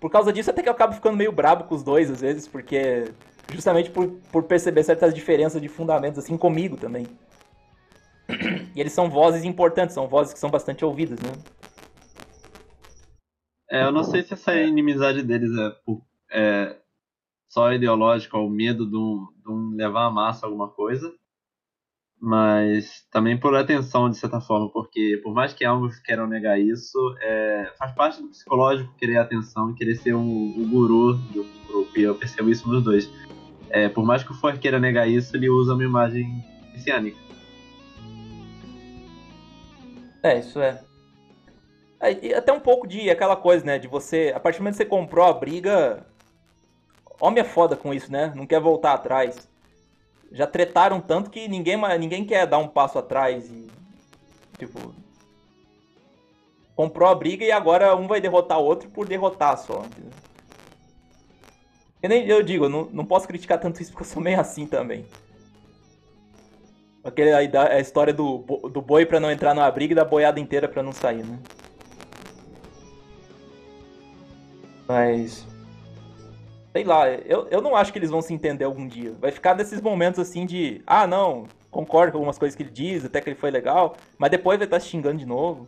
Por 0.01 0.10
causa 0.10 0.32
disso, 0.32 0.51
até 0.51 0.62
que 0.62 0.68
eu 0.68 0.72
acabo 0.72 0.94
ficando 0.94 1.16
meio 1.16 1.32
brabo 1.32 1.64
com 1.64 1.74
os 1.74 1.82
dois, 1.82 2.10
às 2.10 2.20
vezes, 2.20 2.48
porque 2.48 3.12
justamente 3.52 3.90
por, 3.90 4.09
por 4.30 4.44
perceber 4.44 4.82
certas 4.85 5.12
diferenças 5.12 5.60
de 5.60 5.68
fundamentos, 5.68 6.18
assim, 6.18 6.36
comigo 6.36 6.76
também. 6.76 7.06
E 8.74 8.80
eles 8.80 8.93
são 8.93 9.10
vozes 9.10 9.43
importantes, 9.43 9.94
são 9.94 10.06
vozes 10.06 10.32
que 10.32 10.39
são 10.39 10.51
bastante 10.51 10.85
ouvidas, 10.85 11.18
né? 11.18 11.32
É, 13.70 13.82
eu 13.82 13.90
não 13.90 14.05
sei 14.05 14.22
se 14.22 14.35
essa 14.35 14.55
inimizade 14.55 15.22
deles 15.22 15.51
é, 15.59 15.74
é 16.30 16.76
só 17.49 17.73
ideológica 17.73 18.37
ou 18.37 18.51
medo 18.51 18.87
de 18.89 18.97
um, 18.97 19.27
de 19.43 19.51
um 19.51 19.70
levar 19.75 20.07
a 20.07 20.11
massa 20.11 20.47
alguma 20.47 20.69
coisa, 20.69 21.12
mas 22.20 23.07
também 23.11 23.39
por 23.39 23.55
atenção, 23.55 24.11
de 24.11 24.16
certa 24.16 24.41
forma, 24.41 24.70
porque 24.70 25.20
por 25.23 25.33
mais 25.33 25.53
que 25.53 25.65
ambos 25.65 25.99
queiram 26.01 26.27
negar 26.27 26.61
isso, 26.61 26.99
é, 27.20 27.73
faz 27.79 27.93
parte 27.95 28.20
do 28.20 28.29
psicológico 28.29 28.93
querer 28.97 29.19
atenção 29.19 29.70
e 29.70 29.75
querer 29.75 29.97
ser 29.97 30.15
um, 30.15 30.55
um 30.57 30.69
guru 30.69 31.15
do 31.15 31.47
grupo, 31.66 31.99
e 31.99 32.03
eu 32.03 32.15
percebo 32.15 32.51
isso 32.51 32.69
nos 32.69 32.83
dois. 32.83 33.11
É, 33.70 33.89
por 33.89 34.05
mais 34.05 34.23
que 34.23 34.33
o 34.33 34.35
For 34.35 34.59
queira 34.59 34.81
negar 34.81 35.09
isso, 35.09 35.37
ele 35.37 35.49
usa 35.49 35.75
uma 35.75 35.85
imagem 35.85 36.27
messiânica. 36.73 37.19
É, 40.23 40.39
isso 40.39 40.61
é. 40.61 40.83
é. 42.01 42.27
E 42.27 42.35
até 42.35 42.53
um 42.53 42.61
pouco 42.61 42.87
de 42.87 43.09
aquela 43.11 43.37
coisa, 43.37 43.65
né? 43.65 43.79
De 43.79 43.87
você. 43.87 44.33
A 44.35 44.41
partir 44.41 44.59
do 44.59 44.62
momento 44.62 44.75
que 44.75 44.83
você 44.83 44.89
comprou 44.89 45.27
a 45.27 45.33
briga. 45.33 46.07
Homem 47.20 47.40
é 47.40 47.45
foda 47.45 47.77
com 47.77 47.93
isso, 47.93 48.11
né? 48.12 48.32
Não 48.35 48.47
quer 48.47 48.61
voltar 48.61 48.93
atrás. 48.93 49.49
Já 50.31 50.47
tretaram 50.47 51.01
tanto 51.01 51.31
que 51.31 51.49
ninguém, 51.49 51.77
ninguém 51.99 52.24
quer 52.24 52.47
dar 52.47 52.59
um 52.59 52.69
passo 52.69 52.99
atrás 52.99 53.51
e. 53.51 53.66
Tipo. 54.59 54.95
Comprou 56.77 57.09
a 57.09 57.15
briga 57.15 57.45
e 57.45 57.51
agora 57.51 57.97
um 57.97 58.07
vai 58.07 58.20
derrotar 58.20 58.61
o 58.61 58.65
outro 58.65 58.89
por 58.90 59.09
derrotar 59.09 59.59
só. 59.59 59.85
Eu, 62.01 62.09
nem, 62.09 62.24
eu 62.28 62.40
digo, 62.43 62.69
não, 62.69 62.85
não 62.93 63.05
posso 63.05 63.27
criticar 63.27 63.59
tanto 63.59 63.82
isso 63.82 63.90
porque 63.90 64.05
eu 64.05 64.12
sou 64.12 64.23
meio 64.23 64.39
assim 64.39 64.65
também. 64.65 65.05
Aquele, 67.03 67.32
a, 67.32 67.62
a 67.73 67.81
história 67.81 68.12
do, 68.12 68.39
do 68.73 68.81
boi 68.81 69.05
pra 69.05 69.19
não 69.19 69.31
entrar 69.31 69.55
numa 69.55 69.70
briga 69.70 69.93
e 69.93 69.97
da 69.97 70.05
boiada 70.05 70.39
inteira 70.39 70.69
pra 70.69 70.82
não 70.82 70.93
sair, 70.93 71.24
né? 71.24 71.39
Mas. 74.86 75.48
Sei 76.78 76.84
lá, 76.84 77.10
eu, 77.10 77.48
eu 77.50 77.60
não 77.60 77.74
acho 77.74 77.92
que 77.92 77.98
eles 77.98 78.09
vão 78.09 78.22
se 78.22 78.32
entender 78.32 78.64
algum 78.64 78.86
dia. 78.86 79.12
Vai 79.20 79.32
ficar 79.32 79.56
nesses 79.56 79.80
momentos 79.80 80.20
assim 80.20 80.46
de. 80.46 80.80
Ah, 80.86 81.09
não, 81.09 81.48
concordo 81.72 82.12
com 82.12 82.18
algumas 82.18 82.38
coisas 82.38 82.55
que 82.55 82.62
ele 82.62 82.70
diz, 82.70 83.05
até 83.05 83.20
que 83.20 83.28
ele 83.28 83.34
foi 83.34 83.50
legal, 83.50 83.96
mas 84.16 84.30
depois 84.30 84.59
vai 84.59 84.64
estar 84.64 84.78
se 84.78 84.86
xingando 84.86 85.18
de 85.18 85.26
novo. 85.26 85.66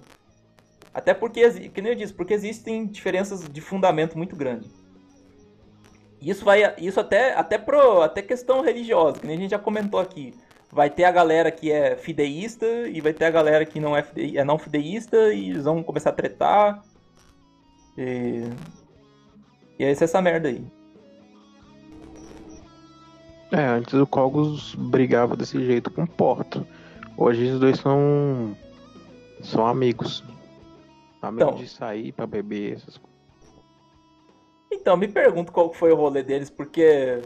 Até 0.95 1.13
porque, 1.13 1.69
que 1.71 1.83
nem 1.83 1.95
eu 1.95 1.99
disse, 1.99 2.15
porque 2.15 2.33
existem 2.33 2.87
diferenças 2.87 3.49
de 3.49 3.61
fundamento 3.61 4.17
muito 4.17 4.37
grandes. 4.37 4.71
Isso 6.23 6.45
vai. 6.45 6.77
Isso 6.79 7.01
até, 7.01 7.35
até, 7.35 7.59
pro, 7.59 8.03
até 8.03 8.23
questão 8.23 8.61
religiosa, 8.61 9.19
que 9.19 9.27
nem 9.27 9.37
a 9.37 9.41
gente 9.41 9.51
já 9.51 9.59
comentou 9.59 9.99
aqui. 9.99 10.33
Vai 10.71 10.91
ter 10.91 11.03
a 11.03 11.11
galera 11.11 11.51
que 11.51 11.73
é 11.73 11.97
fideísta 11.97 12.67
e 12.87 13.01
vai 13.01 13.13
ter 13.13 13.25
a 13.25 13.31
galera 13.33 13.67
que 13.67 13.81
não 13.81 13.97
é, 13.97 14.05
fide, 14.05 14.39
é 14.39 14.45
não 14.45 14.57
fideísta 14.61 15.35
e 15.35 15.51
eles 15.51 15.65
vão 15.65 15.83
começar 15.83 16.11
a 16.11 16.13
tretar. 16.13 16.85
E. 17.99 18.45
E 19.77 19.85
é 19.85 19.91
essa 19.91 20.23
merda 20.23 20.47
aí. 20.47 20.63
É, 23.53 23.65
antes 23.65 23.95
o 23.95 24.07
Cogos 24.07 24.75
brigava 24.77 25.37
desse 25.37 25.65
jeito 25.65 25.91
com 25.91 26.05
o 26.05 26.09
Porto. 26.09 26.67
Hoje 27.17 27.51
os 27.51 27.61
dois 27.61 27.79
são. 27.79 28.57
são 29.43 29.67
amigos. 29.67 30.23
Amigos 31.21 31.49
então, 31.49 31.59
de 31.59 31.69
sair 31.69 32.13
pra 32.13 32.27
beber, 32.27 32.77
essas 32.77 32.97
coisas. 32.97 33.11
Então, 34.73 34.97
me 34.97 35.09
pergunto 35.09 35.53
qual 35.53 35.73
foi 35.73 35.91
o 35.91 35.97
rolê 35.97 36.23
deles, 36.23 36.49
porque. 36.49 37.21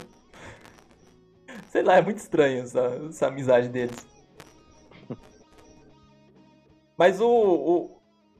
Sei 1.68 1.82
lá, 1.82 1.96
é 1.96 2.02
muito 2.02 2.18
estranho 2.18 2.62
essa, 2.62 2.80
essa 3.08 3.26
amizade 3.26 3.68
deles. 3.68 4.06
Mas 6.96 7.20
o, 7.20 7.28
o, 7.28 7.94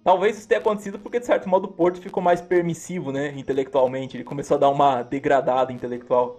Talvez 0.04 0.36
isso 0.36 0.46
tenha 0.46 0.60
acontecido 0.60 0.98
porque, 0.98 1.18
de 1.18 1.24
certo 1.24 1.48
modo, 1.48 1.64
o 1.64 1.72
Porto 1.72 1.98
ficou 1.98 2.22
mais 2.22 2.42
permissivo, 2.42 3.10
né? 3.10 3.32
Intelectualmente. 3.38 4.18
Ele 4.18 4.24
começou 4.24 4.56
a 4.56 4.60
dar 4.60 4.68
uma 4.68 5.02
degradada 5.02 5.72
intelectual. 5.72 6.38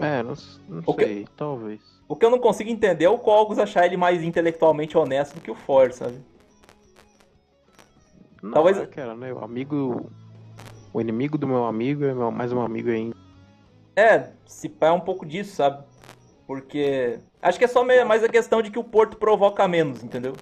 É, 0.00 0.22
não, 0.22 0.34
não 0.68 0.82
o 0.86 0.94
sei, 0.94 1.24
que, 1.24 1.30
talvez. 1.36 1.80
O 2.08 2.14
que 2.14 2.24
eu 2.24 2.30
não 2.30 2.38
consigo 2.38 2.70
entender 2.70 3.04
é 3.04 3.08
o 3.08 3.18
Cogos 3.18 3.58
achar 3.58 3.84
ele 3.86 3.96
mais 3.96 4.22
intelectualmente 4.22 4.96
honesto 4.96 5.34
do 5.34 5.40
que 5.40 5.50
o 5.50 5.54
For, 5.54 5.92
sabe? 5.92 6.18
Não, 8.42 8.52
talvez. 8.52 8.78
É 8.78 8.86
cara, 8.86 9.14
né? 9.14 9.32
O 9.32 9.44
amigo. 9.44 10.10
O 10.92 11.00
inimigo 11.00 11.36
do 11.36 11.46
meu 11.46 11.64
amigo 11.64 12.04
é 12.04 12.14
mais 12.30 12.52
um 12.52 12.60
amigo 12.60 12.88
ainda. 12.90 13.14
É, 13.94 14.30
se 14.46 14.68
pá 14.68 14.88
é 14.88 14.92
um 14.92 15.00
pouco 15.00 15.26
disso, 15.26 15.56
sabe? 15.56 15.84
Porque. 16.46 17.18
Acho 17.42 17.58
que 17.58 17.64
é 17.64 17.68
só 17.68 17.84
mais 17.84 18.22
a 18.22 18.28
questão 18.28 18.62
de 18.62 18.70
que 18.70 18.78
o 18.78 18.84
Porto 18.84 19.16
provoca 19.16 19.66
menos, 19.66 20.02
entendeu? 20.02 20.32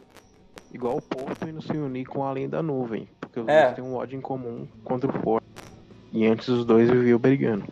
Igual 0.72 0.97
o 0.97 1.02
Porto 1.02 1.48
indo 1.48 1.62
se 1.62 1.72
unir 1.72 2.05
com 2.05 2.24
Além 2.24 2.48
da 2.48 2.62
Nuvem. 2.62 3.09
Porque 3.20 3.40
os 3.40 3.48
é. 3.48 3.64
dois 3.64 3.74
têm 3.76 3.85
um 3.85 3.94
ódio 3.94 4.16
em 4.18 4.20
comum 4.20 4.66
contra 4.82 5.09
o 5.09 5.20
Porto. 5.20 5.44
E 6.12 6.26
antes 6.26 6.48
os 6.48 6.64
dois 6.64 6.90
viviam 6.90 7.18
brigando. 7.18 7.64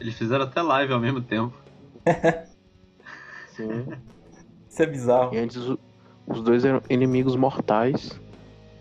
Eles 0.00 0.14
fizeram 0.14 0.44
até 0.44 0.62
live 0.62 0.92
ao 0.92 0.98
mesmo 0.98 1.20
tempo. 1.20 1.54
Sim. 3.54 3.86
Isso 4.68 4.82
é 4.82 4.86
bizarro. 4.86 5.34
E 5.34 5.38
antes 5.38 5.58
os 6.26 6.42
dois 6.42 6.64
eram 6.64 6.80
inimigos 6.88 7.36
mortais. 7.36 8.18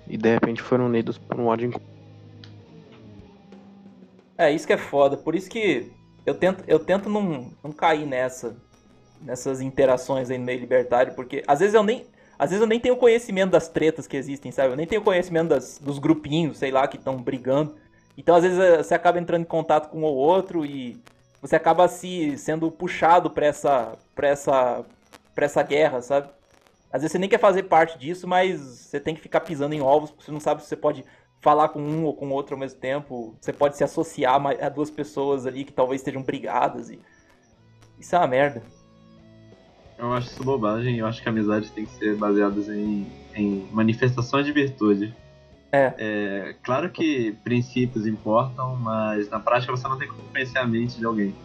E 0.08 0.18
de 0.18 0.34
repente 0.34 0.62
foram 0.62 0.86
unidos 0.86 1.18
por 1.18 1.40
um 1.40 1.48
ódio 1.48 1.68
em 1.68 1.72
comum. 1.72 1.86
É, 4.38 4.52
isso 4.52 4.66
que 4.66 4.74
é 4.74 4.78
foda. 4.78 5.18
Por 5.18 5.36
isso 5.36 5.50
que 5.50 5.92
eu 6.26 6.34
tento, 6.34 6.64
eu 6.66 6.80
tento 6.80 7.10
não, 7.10 7.52
não 7.64 7.72
cair 7.72 8.06
nessa. 8.06 8.56
Nessas 9.22 9.60
interações 9.60 10.30
aí 10.30 10.38
no 10.38 10.46
meio 10.46 10.62
libertário, 10.62 11.14
porque 11.14 11.44
às 11.46 11.60
vezes 11.60 11.76
eu 11.76 11.84
nem. 11.84 12.06
Às 12.38 12.52
vezes 12.52 12.62
eu 12.62 12.68
nem 12.68 12.80
tenho 12.80 12.96
conhecimento 12.96 13.52
das 13.52 13.68
tretas 13.68 14.08
que 14.08 14.16
existem, 14.16 14.50
sabe? 14.50 14.72
Eu 14.72 14.78
nem 14.78 14.88
tenho 14.88 15.02
conhecimento 15.02 15.50
das, 15.50 15.78
dos 15.78 16.00
grupinhos, 16.00 16.58
sei 16.58 16.72
lá, 16.72 16.88
que 16.88 16.96
estão 16.96 17.22
brigando. 17.22 17.76
Então, 18.20 18.36
às 18.36 18.44
vezes, 18.44 18.60
eh, 18.60 18.84
você 18.84 18.94
acaba 18.94 19.18
entrando 19.18 19.44
em 19.44 19.46
contato 19.46 19.88
com 19.90 20.02
ou 20.02 20.14
outro 20.14 20.66
e 20.66 21.02
você 21.42 21.56
acaba 21.56 21.88
se 21.88 22.38
sendo 22.38 22.70
puxado 22.70 23.30
para 23.30 23.46
essa, 23.46 23.98
pra 24.14 24.28
essa, 24.28 24.86
essa 25.38 25.64
guerra, 25.64 26.02
sabe? 26.02 26.28
Às 26.92 27.02
vezes 27.02 27.14
você 27.14 27.18
nem 27.18 27.30
quer 27.30 27.40
fazer 27.40 27.64
parte 27.64 27.98
disso, 27.98 28.28
mas 28.28 28.60
você 28.60 29.00
tem 29.00 29.16
que 29.16 29.22
ficar 29.22 29.40
pisando 29.40 29.74
em 29.74 29.82
ovos, 29.82 30.12
porque 30.12 30.26
você 30.26 30.34
não 30.34 30.40
sabe 30.42 30.62
se 30.62 30.68
você 30.68 30.76
pode 30.76 31.06
falar 31.40 31.70
com 31.70 31.80
um 31.82 32.04
ou 32.04 32.14
com 32.14 32.30
outro 32.32 32.56
ao 32.56 32.60
mesmo 32.60 32.78
tempo. 32.78 33.38
Você 33.40 33.54
pode 33.54 33.78
se 33.78 33.86
associar 33.86 34.38
a 34.62 34.68
duas 34.68 34.90
pessoas 34.90 35.46
ali 35.46 35.64
que 35.64 35.72
talvez 35.72 36.02
estejam 36.02 36.22
brigadas. 36.22 36.90
E... 36.90 37.00
Isso 37.98 38.18
é 38.18 38.20
uma 38.20 38.28
merda. 38.28 38.62
Eu 39.98 40.12
acho 40.12 40.28
isso 40.28 40.44
bobagem. 40.44 40.98
Eu 40.98 41.08
acho 41.08 41.24
que 41.24 41.30
amizades 41.30 41.72
têm 41.72 41.86
que 41.86 41.94
ser 41.94 42.18
baseadas 42.18 42.68
em, 42.68 43.08
em 43.34 43.66
manifestações 43.72 44.46
de 44.46 44.52
virtude. 44.52 45.16
É. 45.72 45.94
é. 45.98 46.56
Claro 46.64 46.90
que 46.90 47.34
princípios 47.44 48.08
importam, 48.08 48.76
mas 48.76 49.30
na 49.30 49.40
prática 49.40 49.72
você 49.72 49.88
não 49.88 49.98
tem 49.98 50.08
como 50.08 50.24
conhecer 50.24 50.58
a 50.58 50.66
mente 50.66 50.98
de 50.98 51.06
alguém. 51.06 51.36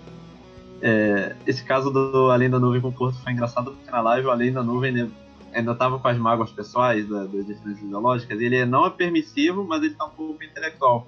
É, 0.81 1.35
esse 1.47 1.65
caso 1.65 1.91
do 1.91 2.31
Além 2.31 2.51
da 2.51 2.59
Nuvem 2.59 2.81
com 2.81 2.89
o 2.89 2.93
Porto 2.93 3.19
foi 3.23 3.33
engraçado 3.33 3.73
porque 3.73 3.91
na 3.91 4.01
live 4.01 4.27
o 4.27 4.31
Além 4.31 4.53
da 4.53 4.63
Nuvem 4.63 5.11
ainda 5.53 5.73
estava 5.73 5.99
com 5.99 6.09
as 6.09 6.19
mágoas 6.19 6.51
pessoais 6.51 7.09
da, 7.09 7.25
das 7.25 7.47
diferenças 7.47 7.83
ideológicas. 7.83 8.41
Ele 8.41 8.65
não 8.67 8.87
é 8.87 8.91
permissivo, 8.91 9.65
mas 9.65 9.83
ele 9.83 9.93
está 9.93 10.05
um 10.05 10.11
pouco 10.11 10.43
intelectual. 10.43 11.07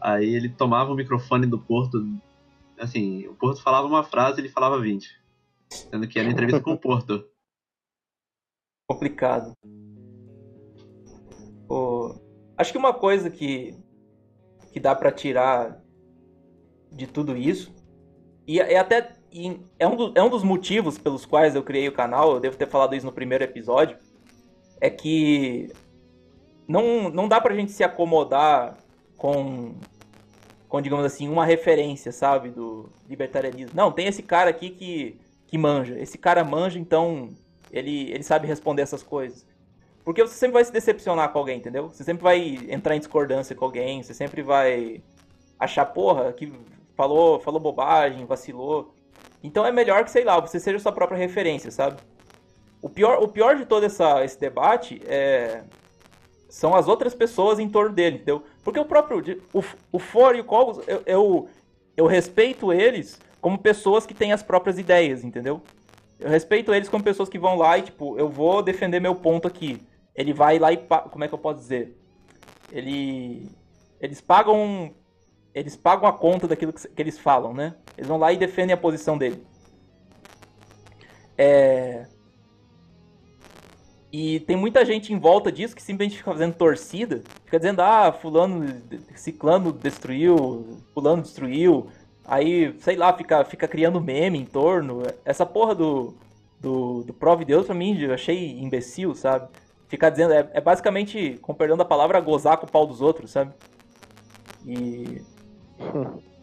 Aí 0.00 0.34
ele 0.34 0.48
tomava 0.48 0.92
o 0.92 0.94
microfone 0.94 1.46
do 1.46 1.58
Porto, 1.58 2.06
assim, 2.78 3.26
o 3.26 3.34
Porto 3.34 3.62
falava 3.62 3.86
uma 3.86 4.04
frase, 4.04 4.40
ele 4.40 4.48
falava 4.48 4.78
20. 4.80 5.08
Sendo 5.70 6.06
que 6.06 6.18
era 6.18 6.28
entrevista 6.28 6.60
com 6.60 6.72
o 6.72 6.78
Porto. 6.78 7.24
Complicado. 8.86 9.52
O... 11.68 12.14
Acho 12.56 12.72
que 12.72 12.78
uma 12.78 12.92
coisa 12.92 13.30
que, 13.30 13.74
que 14.72 14.80
dá 14.80 14.94
para 14.94 15.10
tirar 15.10 15.80
de 16.90 17.06
tudo 17.06 17.36
isso, 17.36 17.74
e 18.46 18.60
é 18.60 18.78
até 18.78 19.12
e 19.32 19.58
é, 19.78 19.86
um 19.86 19.96
do, 19.96 20.12
é 20.14 20.22
um 20.22 20.28
dos 20.28 20.44
motivos 20.44 20.96
pelos 20.96 21.26
quais 21.26 21.56
eu 21.56 21.62
criei 21.62 21.88
o 21.88 21.92
canal, 21.92 22.34
eu 22.34 22.40
devo 22.40 22.56
ter 22.56 22.68
falado 22.68 22.94
isso 22.94 23.06
no 23.06 23.12
primeiro 23.12 23.42
episódio, 23.42 23.98
é 24.80 24.88
que 24.88 25.72
não, 26.68 27.10
não 27.10 27.26
dá 27.26 27.40
pra 27.40 27.54
gente 27.54 27.72
se 27.72 27.82
acomodar 27.82 28.78
com, 29.16 29.74
com, 30.68 30.80
digamos 30.80 31.04
assim, 31.04 31.28
uma 31.28 31.44
referência, 31.44 32.12
sabe, 32.12 32.50
do 32.50 32.88
libertarianismo. 33.08 33.72
Não, 33.74 33.90
tem 33.90 34.06
esse 34.06 34.22
cara 34.22 34.50
aqui 34.50 34.70
que 34.70 35.18
que 35.54 35.58
manja. 35.58 35.96
Esse 36.00 36.18
cara 36.18 36.42
manja, 36.42 36.80
então 36.80 37.30
ele, 37.70 38.10
ele 38.10 38.24
sabe 38.24 38.48
responder 38.48 38.82
essas 38.82 39.04
coisas. 39.04 39.46
Porque 40.04 40.22
você 40.22 40.34
sempre 40.34 40.54
vai 40.54 40.64
se 40.64 40.72
decepcionar 40.72 41.32
com 41.32 41.38
alguém, 41.38 41.58
entendeu? 41.58 41.88
Você 41.88 42.04
sempre 42.04 42.22
vai 42.22 42.58
entrar 42.68 42.94
em 42.94 42.98
discordância 42.98 43.56
com 43.56 43.64
alguém, 43.64 44.02
você 44.02 44.12
sempre 44.12 44.42
vai 44.42 45.02
achar, 45.58 45.86
porra, 45.86 46.32
que 46.32 46.52
falou, 46.94 47.40
falou 47.40 47.58
bobagem, 47.58 48.26
vacilou. 48.26 48.94
Então 49.42 49.64
é 49.64 49.72
melhor 49.72 50.04
que, 50.04 50.10
sei 50.10 50.24
lá, 50.24 50.38
você 50.38 50.60
seja 50.60 50.78
sua 50.78 50.92
própria 50.92 51.16
referência, 51.16 51.70
sabe? 51.70 52.00
O 52.82 52.88
pior, 52.90 53.22
o 53.22 53.28
pior 53.28 53.56
de 53.56 53.64
todo 53.64 53.84
essa, 53.84 54.22
esse 54.22 54.38
debate 54.38 55.00
é, 55.06 55.62
são 56.50 56.74
as 56.74 56.86
outras 56.86 57.14
pessoas 57.14 57.58
em 57.58 57.68
torno 57.68 57.94
dele, 57.94 58.16
entendeu? 58.16 58.44
Porque 58.62 58.78
o 58.78 58.84
próprio. 58.84 59.42
O, 59.52 59.62
o 59.90 59.98
For 59.98 60.36
e 60.36 60.40
o 60.40 60.44
Cogos, 60.44 60.86
eu, 60.86 61.02
eu, 61.06 61.48
eu 61.96 62.06
respeito 62.06 62.72
eles 62.72 63.18
como 63.40 63.58
pessoas 63.58 64.04
que 64.04 64.14
têm 64.14 64.32
as 64.32 64.42
próprias 64.42 64.78
ideias, 64.78 65.24
entendeu? 65.24 65.62
Eu 66.20 66.28
respeito 66.28 66.72
eles 66.72 66.88
como 66.88 67.02
pessoas 67.02 67.28
que 67.28 67.38
vão 67.38 67.56
lá 67.56 67.76
e, 67.78 67.82
tipo, 67.82 68.18
eu 68.18 68.28
vou 68.28 68.62
defender 68.62 69.00
meu 69.00 69.14
ponto 69.14 69.48
aqui. 69.48 69.80
Ele 70.14 70.32
vai 70.32 70.58
lá 70.58 70.72
e. 70.72 70.76
Como 70.76 71.24
é 71.24 71.28
que 71.28 71.34
eu 71.34 71.38
posso 71.38 71.60
dizer? 71.60 71.96
Ele. 72.70 73.50
Eles 74.00 74.20
pagam. 74.20 74.94
Eles 75.54 75.76
pagam 75.76 76.08
a 76.08 76.12
conta 76.12 76.48
daquilo 76.48 76.72
que, 76.72 76.88
que 76.88 77.02
eles 77.02 77.18
falam, 77.18 77.54
né? 77.54 77.74
Eles 77.96 78.08
vão 78.08 78.18
lá 78.18 78.32
e 78.32 78.36
defendem 78.36 78.74
a 78.74 78.78
posição 78.78 79.16
dele. 79.16 79.44
É. 81.38 82.06
E 84.12 84.40
tem 84.40 84.56
muita 84.56 84.84
gente 84.84 85.12
em 85.12 85.18
volta 85.18 85.50
disso 85.50 85.74
que 85.74 85.82
simplesmente 85.82 86.18
fica 86.18 86.30
fazendo 86.30 86.54
torcida, 86.54 87.22
fica 87.44 87.58
dizendo, 87.58 87.80
ah, 87.80 88.12
fulano, 88.12 88.80
ciclano 89.16 89.72
destruiu, 89.72 90.80
fulano 90.94 91.22
destruiu, 91.22 91.90
Aí, 92.26 92.74
sei 92.80 92.96
lá, 92.96 93.12
fica, 93.12 93.44
fica 93.44 93.68
criando 93.68 94.00
meme 94.00 94.38
em 94.38 94.46
torno. 94.46 95.02
Essa 95.24 95.44
porra 95.44 95.74
do, 95.74 96.14
do, 96.58 97.02
do 97.02 97.12
Prove 97.12 97.44
Deus, 97.44 97.66
pra 97.66 97.74
mim, 97.74 97.98
eu 98.00 98.14
achei 98.14 98.58
imbecil, 98.58 99.14
sabe? 99.14 99.48
Ficar 99.88 100.10
dizendo, 100.10 100.32
é, 100.32 100.50
é 100.52 100.60
basicamente, 100.60 101.38
com 101.42 101.54
perdão 101.54 101.76
da 101.76 101.84
palavra, 101.84 102.20
gozar 102.20 102.56
com 102.58 102.66
o 102.66 102.70
pau 102.70 102.86
dos 102.86 103.00
outros, 103.00 103.30
sabe? 103.30 103.52
E. 104.66 105.22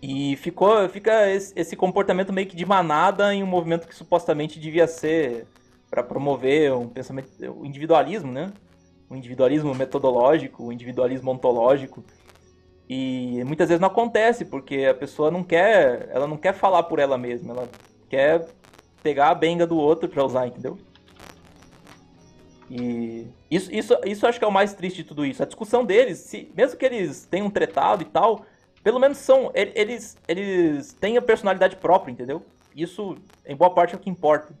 E 0.00 0.36
ficou, 0.36 0.88
fica 0.88 1.28
esse, 1.28 1.52
esse, 1.56 1.74
comportamento 1.74 2.32
meio 2.32 2.46
que 2.46 2.54
de 2.54 2.64
manada 2.64 3.34
em 3.34 3.42
um 3.42 3.46
movimento 3.46 3.88
que 3.88 3.94
supostamente 3.94 4.60
devia 4.60 4.86
ser 4.86 5.44
para 5.90 6.04
promover 6.04 6.72
um 6.72 6.88
pensamento, 6.88 7.28
o 7.50 7.66
individualismo, 7.66 8.30
né? 8.30 8.52
O 9.10 9.16
individualismo 9.16 9.74
metodológico, 9.74 10.66
o 10.66 10.72
individualismo 10.72 11.32
ontológico. 11.32 12.04
E 12.88 13.42
muitas 13.44 13.68
vezes 13.68 13.80
não 13.80 13.88
acontece, 13.88 14.44
porque 14.44 14.84
a 14.84 14.94
pessoa 14.94 15.30
não 15.30 15.42
quer, 15.42 16.08
ela 16.12 16.26
não 16.26 16.36
quer 16.36 16.54
falar 16.54 16.84
por 16.84 16.98
ela 16.98 17.18
mesma, 17.18 17.52
ela 17.52 17.68
quer 18.08 18.46
pegar 19.02 19.30
a 19.30 19.34
benga 19.34 19.66
do 19.66 19.76
outro 19.76 20.08
para 20.08 20.24
usar, 20.24 20.46
entendeu? 20.46 20.78
E 22.70 23.26
isso, 23.50 23.72
isso, 23.72 23.96
isso 24.04 24.26
acho 24.26 24.38
que 24.38 24.44
é 24.44 24.48
o 24.48 24.52
mais 24.52 24.74
triste 24.74 24.98
de 24.98 25.04
tudo 25.04 25.24
isso. 25.24 25.42
A 25.42 25.46
discussão 25.46 25.84
deles, 25.84 26.18
se, 26.18 26.50
mesmo 26.56 26.76
que 26.76 26.84
eles 26.84 27.26
tenham 27.26 27.50
tretado 27.50 28.02
e 28.02 28.06
tal, 28.06 28.44
pelo 28.82 28.98
menos 28.98 29.18
são. 29.18 29.50
Eles, 29.54 30.16
eles 30.26 30.92
têm 30.92 31.16
a 31.16 31.22
personalidade 31.22 31.76
própria, 31.76 32.12
entendeu? 32.12 32.42
Isso, 32.76 33.16
em 33.46 33.56
boa 33.56 33.70
parte, 33.70 33.94
é 33.94 33.96
o 33.96 34.00
que 34.00 34.10
importa. 34.10 34.52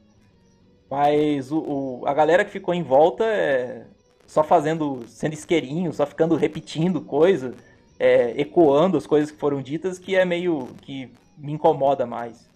Mas 0.90 1.52
o, 1.52 1.58
o 1.58 2.02
a 2.06 2.14
galera 2.14 2.44
que 2.44 2.50
ficou 2.50 2.72
em 2.72 2.82
volta 2.82 3.24
é 3.24 3.84
só 4.26 4.42
fazendo, 4.42 5.04
sendo 5.06 5.34
isqueirinho, 5.34 5.92
só 5.92 6.06
ficando 6.06 6.34
repetindo 6.34 7.00
coisa 7.00 7.54
é, 7.98 8.32
ecoando 8.40 8.96
as 8.96 9.06
coisas 9.06 9.30
que 9.30 9.38
foram 9.38 9.60
ditas 9.60 9.98
que 9.98 10.14
é 10.14 10.24
meio 10.24 10.68
que 10.82 11.10
me 11.36 11.52
incomoda 11.52 12.06
mais. 12.06 12.48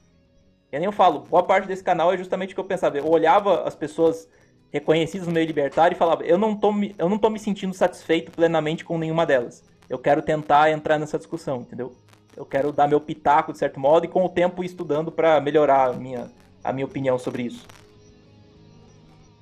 Eu 0.71 0.79
nem 0.79 0.87
eu 0.87 0.93
falo, 0.93 1.21
boa 1.21 1.43
parte 1.43 1.67
desse 1.67 1.83
canal 1.83 2.13
é 2.13 2.17
justamente 2.17 2.53
o 2.53 2.55
que 2.55 2.61
eu 2.61 2.65
pensava. 2.65 2.97
Eu 2.97 3.07
olhava 3.09 3.63
as 3.65 3.75
pessoas 3.75 4.29
reconhecidas 4.73 5.27
no 5.27 5.35
meio 5.35 5.47
libertário 5.47 5.95
e 5.95 5.99
falava, 5.99 6.25
eu 6.25 6.39
não 6.39 6.57
tô, 6.57 6.73
eu 6.99 7.09
não 7.09 7.19
tô 7.19 7.29
me 7.29 7.39
sentindo 7.39 7.75
satisfeito 7.75 8.33
plenamente 8.33 8.85
com 8.85 8.97
nenhuma 8.97 9.27
delas. 9.27 9.63
Eu 9.89 9.99
quero 9.99 10.23
tentar 10.23 10.71
entrar 10.71 10.99
nessa 10.99 11.19
discussão, 11.19 11.61
entendeu? 11.61 11.93
Eu 12.35 12.47
quero 12.47 12.73
dar 12.73 12.89
meu 12.89 12.99
pitaco 12.99 13.53
de 13.53 13.59
certo 13.59 13.79
modo 13.79 14.07
e 14.07 14.09
com 14.09 14.25
o 14.25 14.29
tempo 14.29 14.65
ir 14.65 14.67
estudando 14.67 15.13
para 15.13 15.39
melhorar 15.41 15.91
a 15.91 15.93
minha, 15.93 16.31
a 16.65 16.73
minha 16.73 16.87
opinião 16.87 17.19
sobre 17.19 17.43
isso. 17.43 17.67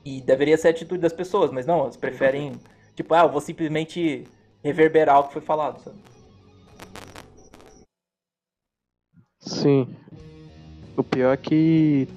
E 0.04 0.20
deveria 0.20 0.58
ser 0.58 0.68
a 0.68 0.70
atitude 0.72 1.00
das 1.00 1.12
pessoas, 1.12 1.52
mas 1.52 1.64
não, 1.64 1.78
elas 1.80 1.96
preferem, 1.96 2.52
tipo, 2.96 3.14
ah, 3.14 3.20
eu 3.20 3.28
vou 3.28 3.40
simplesmente 3.40 4.26
reverberar 4.64 5.20
o 5.20 5.24
que 5.24 5.34
foi 5.34 5.42
falado, 5.42 5.80
sabe? 5.80 5.98
Sim. 9.38 9.94
O 10.96 11.04
pior 11.04 11.32
é 11.32 11.36
que 11.36 12.08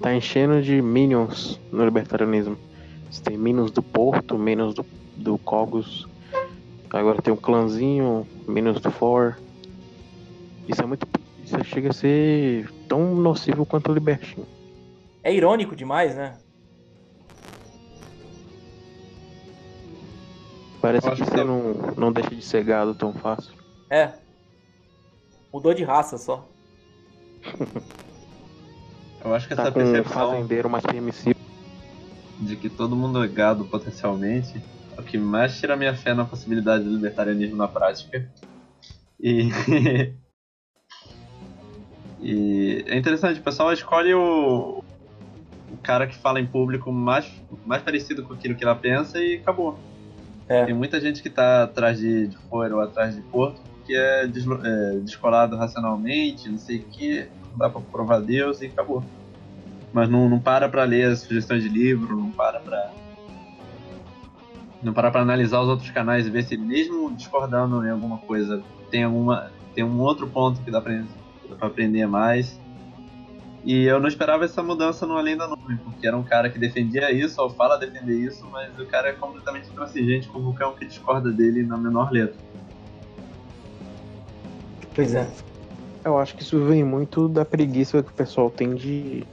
tá 0.00 0.14
enchendo 0.14 0.62
de 0.62 0.80
minions 0.80 1.60
no 1.72 1.84
libertarianismo. 1.84 2.56
Você 3.10 3.22
tem 3.22 3.36
minions 3.36 3.70
do 3.70 3.82
Porto, 3.82 4.38
minions 4.38 4.74
do, 4.74 4.84
do 5.16 5.38
Cogos. 5.38 6.06
Agora 6.90 7.20
tem 7.20 7.32
o 7.32 7.36
clãzinho, 7.36 8.26
minions 8.46 8.80
do 8.80 8.90
For. 8.90 9.38
Isso 10.66 10.82
é 10.82 10.86
muito 10.86 11.06
Isso 11.44 11.62
chega 11.64 11.90
a 11.90 11.92
ser 11.92 12.70
tão 12.88 13.14
nocivo 13.14 13.66
quanto 13.66 13.90
o 13.90 13.94
libertinho. 13.94 14.46
É 15.22 15.34
irônico 15.34 15.74
demais, 15.74 16.14
né? 16.14 16.38
Parece 20.80 21.10
que 21.10 21.24
você 21.24 21.42
não, 21.42 21.74
não 21.96 22.12
deixa 22.12 22.30
de 22.30 22.42
ser 22.42 22.62
gado 22.62 22.94
tão 22.94 23.12
fácil. 23.12 23.52
É. 23.90 24.12
Mudou 25.52 25.74
de 25.74 25.82
raça 25.82 26.16
só. 26.16 26.46
Eu 29.24 29.34
acho 29.34 29.48
que 29.48 29.54
tá 29.54 29.62
essa 29.62 29.72
com 29.72 29.80
percepção 29.80 30.30
fazendeiro 30.30 30.70
mais 30.70 30.84
permissivo. 30.84 31.38
de 32.40 32.56
que 32.56 32.68
todo 32.68 32.94
mundo 32.94 33.22
é 33.22 33.28
gado 33.28 33.64
potencialmente 33.64 34.62
é 34.96 35.00
o 35.00 35.04
que 35.04 35.18
mais 35.18 35.58
tira 35.58 35.74
a 35.74 35.76
minha 35.76 35.94
fé 35.94 36.14
na 36.14 36.24
possibilidade 36.24 36.84
do 36.84 36.90
libertarianismo 36.90 37.56
na 37.56 37.68
prática. 37.68 38.28
E. 39.20 39.48
e 42.20 42.84
é 42.86 42.96
interessante, 42.96 43.40
o 43.40 43.42
pessoal 43.42 43.72
escolhe 43.72 44.14
o, 44.14 44.82
o 45.72 45.76
cara 45.82 46.06
que 46.06 46.16
fala 46.16 46.40
em 46.40 46.46
público 46.46 46.92
mais, 46.92 47.30
mais 47.66 47.82
parecido 47.82 48.22
com 48.22 48.34
aquilo 48.34 48.54
que 48.54 48.64
ela 48.64 48.74
pensa 48.74 49.18
e 49.18 49.36
acabou. 49.36 49.78
É. 50.48 50.64
Tem 50.64 50.74
muita 50.74 51.00
gente 51.00 51.22
que 51.22 51.28
tá 51.28 51.64
atrás 51.64 51.98
de, 51.98 52.28
de 52.28 52.36
fora 52.48 52.74
ou 52.74 52.80
atrás 52.80 53.14
de 53.14 53.20
Porto 53.22 53.68
que 53.88 53.96
é, 53.96 54.24
é, 54.24 54.98
descolado 55.00 55.56
racionalmente, 55.56 56.46
não 56.50 56.58
sei 56.58 56.80
o 56.80 56.84
que, 56.84 57.26
dá 57.58 57.68
pra 57.68 57.80
provar 57.80 58.20
Deus 58.20 58.60
e 58.62 58.66
acabou. 58.66 59.04
Mas 59.92 60.08
não, 60.08 60.28
não 60.28 60.38
para 60.38 60.68
pra 60.68 60.84
ler 60.84 61.12
as 61.12 61.20
sugestões 61.20 61.62
de 61.62 61.68
livro, 61.68 62.16
não 62.16 62.30
para 62.30 62.60
pra. 62.60 62.92
Não 64.82 64.92
para 64.92 65.10
pra 65.10 65.22
analisar 65.22 65.60
os 65.60 65.68
outros 65.68 65.90
canais 65.90 66.26
e 66.26 66.30
ver 66.30 66.44
se, 66.44 66.56
mesmo 66.56 67.12
discordando 67.14 67.84
em 67.84 67.90
alguma 67.90 68.18
coisa, 68.18 68.62
tem, 68.90 69.02
alguma, 69.02 69.50
tem 69.74 69.82
um 69.82 69.98
outro 69.98 70.28
ponto 70.28 70.60
que 70.62 70.70
dá 70.70 70.80
pra 70.80 71.02
aprender 71.60 72.06
mais. 72.06 72.60
E 73.64 73.84
eu 73.84 73.98
não 73.98 74.08
esperava 74.08 74.44
essa 74.44 74.62
mudança 74.62 75.04
no 75.04 75.16
Além 75.16 75.36
da 75.36 75.48
Nuvem, 75.48 75.76
porque 75.78 76.06
era 76.06 76.16
um 76.16 76.22
cara 76.22 76.48
que 76.48 76.58
defendia 76.58 77.10
isso, 77.10 77.42
ou 77.42 77.50
fala 77.50 77.76
defender 77.76 78.14
isso, 78.14 78.46
mas 78.52 78.78
o 78.78 78.86
cara 78.86 79.08
é 79.08 79.12
completamente 79.12 79.68
intransigente 79.68 80.28
com 80.28 80.40
qualquer 80.40 80.66
um 80.66 80.74
que 80.74 80.86
discorda 80.86 81.32
dele 81.32 81.64
na 81.64 81.76
menor 81.76 82.12
letra. 82.12 82.38
Pois 84.94 85.14
é. 85.14 85.28
Eu 86.04 86.18
acho 86.18 86.34
que 86.36 86.42
isso 86.42 86.64
vem 86.64 86.84
muito 86.84 87.28
da 87.28 87.44
preguiça 87.44 88.02
que 88.02 88.10
o 88.10 88.14
pessoal 88.14 88.50
tem 88.50 88.74
de 88.74 89.24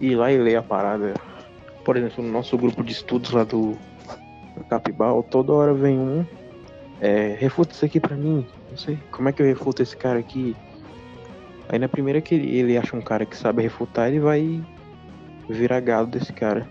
ir 0.00 0.14
lá 0.14 0.32
e 0.32 0.38
ler 0.38 0.56
a 0.56 0.62
parada. 0.62 1.14
Por 1.84 1.96
exemplo, 1.96 2.22
no 2.22 2.30
nosso 2.30 2.56
grupo 2.58 2.82
de 2.82 2.92
estudos 2.92 3.30
lá 3.30 3.44
do, 3.44 3.78
Capibal, 4.68 5.22
toda 5.22 5.52
hora 5.52 5.74
vem 5.74 5.98
um. 5.98 6.24
É, 7.00 7.36
refuta 7.38 7.72
isso 7.72 7.84
aqui 7.84 8.00
pra 8.00 8.16
mim. 8.16 8.46
Não 8.70 8.76
sei. 8.76 8.98
Como 9.10 9.28
é 9.28 9.32
que 9.32 9.42
eu 9.42 9.46
refuto 9.46 9.82
esse 9.82 9.96
cara 9.96 10.18
aqui? 10.18 10.56
Aí 11.68 11.78
na 11.78 11.88
primeira 11.88 12.20
que 12.20 12.34
ele, 12.34 12.56
ele 12.56 12.78
acha 12.78 12.96
um 12.96 13.00
cara 13.00 13.26
que 13.26 13.36
sabe 13.36 13.62
refutar, 13.62 14.08
ele 14.08 14.20
vai 14.20 14.62
virar 15.48 15.80
gado 15.80 16.08
desse 16.08 16.32
cara. 16.32 16.66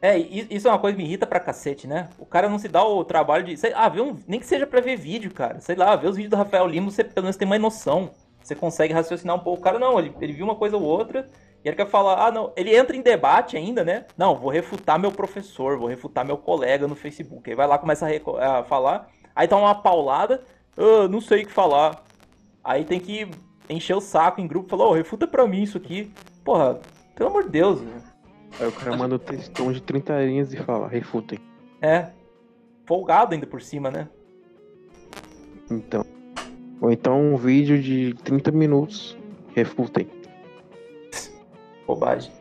É, 0.00 0.16
isso 0.16 0.68
é 0.68 0.70
uma 0.70 0.78
coisa 0.78 0.96
que 0.96 1.02
me 1.02 1.08
irrita 1.08 1.26
pra 1.26 1.40
cacete, 1.40 1.86
né? 1.86 2.08
O 2.18 2.24
cara 2.24 2.48
não 2.48 2.58
se 2.58 2.68
dá 2.68 2.84
o 2.84 3.04
trabalho 3.04 3.44
de. 3.44 3.56
Sei, 3.56 3.72
ah, 3.74 3.88
ver 3.88 4.02
um, 4.02 4.16
nem 4.28 4.38
que 4.38 4.46
seja 4.46 4.66
pra 4.66 4.80
ver 4.80 4.96
vídeo, 4.96 5.32
cara. 5.32 5.60
Sei 5.60 5.74
lá, 5.74 5.96
ver 5.96 6.08
os 6.08 6.16
vídeos 6.16 6.30
do 6.30 6.36
Rafael 6.36 6.66
Lima, 6.66 6.90
você 6.90 7.02
pelo 7.02 7.24
menos 7.24 7.36
tem 7.36 7.46
uma 7.46 7.58
noção. 7.58 8.10
Você 8.40 8.54
consegue 8.54 8.94
raciocinar 8.94 9.34
um 9.34 9.40
pouco. 9.40 9.60
O 9.60 9.64
cara 9.64 9.78
não, 9.78 9.98
ele, 9.98 10.14
ele 10.20 10.32
viu 10.32 10.44
uma 10.44 10.54
coisa 10.54 10.76
ou 10.76 10.82
outra 10.82 11.28
e 11.64 11.68
ele 11.68 11.76
quer 11.76 11.88
falar, 11.88 12.26
ah, 12.26 12.30
não. 12.30 12.52
Ele 12.56 12.74
entra 12.76 12.96
em 12.96 13.02
debate 13.02 13.56
ainda, 13.56 13.84
né? 13.84 14.06
Não, 14.16 14.36
vou 14.36 14.50
refutar 14.50 14.98
meu 14.98 15.10
professor, 15.10 15.76
vou 15.76 15.88
refutar 15.88 16.24
meu 16.24 16.38
colega 16.38 16.86
no 16.86 16.94
Facebook. 16.94 17.50
Aí 17.50 17.56
vai 17.56 17.66
lá, 17.66 17.76
começa 17.76 18.06
a, 18.06 18.60
a 18.60 18.64
falar. 18.64 19.08
Aí 19.34 19.48
tá 19.48 19.56
uma 19.56 19.74
paulada, 19.74 20.44
ah, 20.76 21.08
não 21.08 21.20
sei 21.20 21.42
o 21.42 21.46
que 21.46 21.52
falar. 21.52 22.04
Aí 22.62 22.84
tem 22.84 23.00
que 23.00 23.28
encher 23.68 23.94
o 23.94 24.00
saco 24.00 24.40
em 24.40 24.46
grupo 24.46 24.68
e 24.68 24.70
falar, 24.70 24.86
ô, 24.86 24.92
refuta 24.92 25.26
pra 25.26 25.46
mim 25.46 25.62
isso 25.62 25.76
aqui. 25.76 26.12
Porra, 26.44 26.78
pelo 27.16 27.30
amor 27.30 27.44
de 27.44 27.50
Deus, 27.50 27.80
né? 27.80 28.07
Aí 28.58 28.66
o 28.66 28.72
cara 28.72 28.96
manda 28.96 29.14
um 29.16 29.18
textão 29.18 29.72
de 29.72 29.80
30 29.82 30.24
linhas 30.24 30.52
e 30.52 30.56
fala, 30.56 30.88
refutem. 30.88 31.38
É. 31.80 32.10
Folgado 32.84 33.34
ainda 33.34 33.46
por 33.46 33.60
cima, 33.60 33.90
né? 33.90 34.08
Então. 35.70 36.04
Ou 36.80 36.90
então 36.90 37.20
um 37.20 37.36
vídeo 37.36 37.80
de 37.80 38.14
30 38.24 38.50
minutos, 38.52 39.16
refutem. 39.54 40.08
Bobagem. 41.86 42.32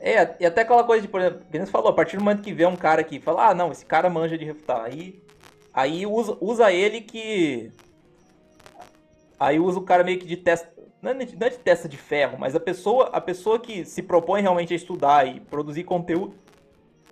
É, 0.00 0.36
e 0.40 0.46
até 0.46 0.62
aquela 0.62 0.82
coisa 0.82 1.02
de, 1.02 1.08
por 1.08 1.20
exemplo, 1.20 1.44
que 1.50 1.58
você 1.58 1.66
falou, 1.66 1.90
a 1.90 1.92
partir 1.92 2.16
do 2.16 2.24
momento 2.24 2.42
que 2.42 2.54
vê 2.54 2.64
um 2.64 2.76
cara 2.76 3.04
que 3.04 3.20
fala, 3.20 3.48
ah, 3.48 3.54
não, 3.54 3.70
esse 3.70 3.84
cara 3.84 4.08
manja 4.08 4.38
de 4.38 4.46
refutar, 4.46 4.82
aí, 4.82 5.22
aí 5.74 6.06
usa, 6.06 6.38
usa 6.40 6.72
ele 6.72 7.02
que. 7.02 7.70
Aí 9.38 9.60
usa 9.60 9.78
o 9.78 9.82
cara 9.82 10.02
meio 10.02 10.18
que 10.18 10.26
de 10.26 10.38
testa. 10.38 10.72
Não 11.02 11.10
é 11.10 11.14
não 11.14 11.20
é 11.22 11.50
de 11.50 11.58
testa 11.58 11.88
de 11.88 11.96
ferro, 11.96 12.36
mas 12.38 12.54
a 12.54 12.60
pessoa, 12.60 13.08
a 13.12 13.20
pessoa 13.20 13.58
que 13.58 13.84
se 13.84 14.02
propõe 14.02 14.42
realmente 14.42 14.72
a 14.72 14.76
estudar 14.76 15.26
e 15.26 15.40
produzir 15.40 15.84
conteúdo, 15.84 16.34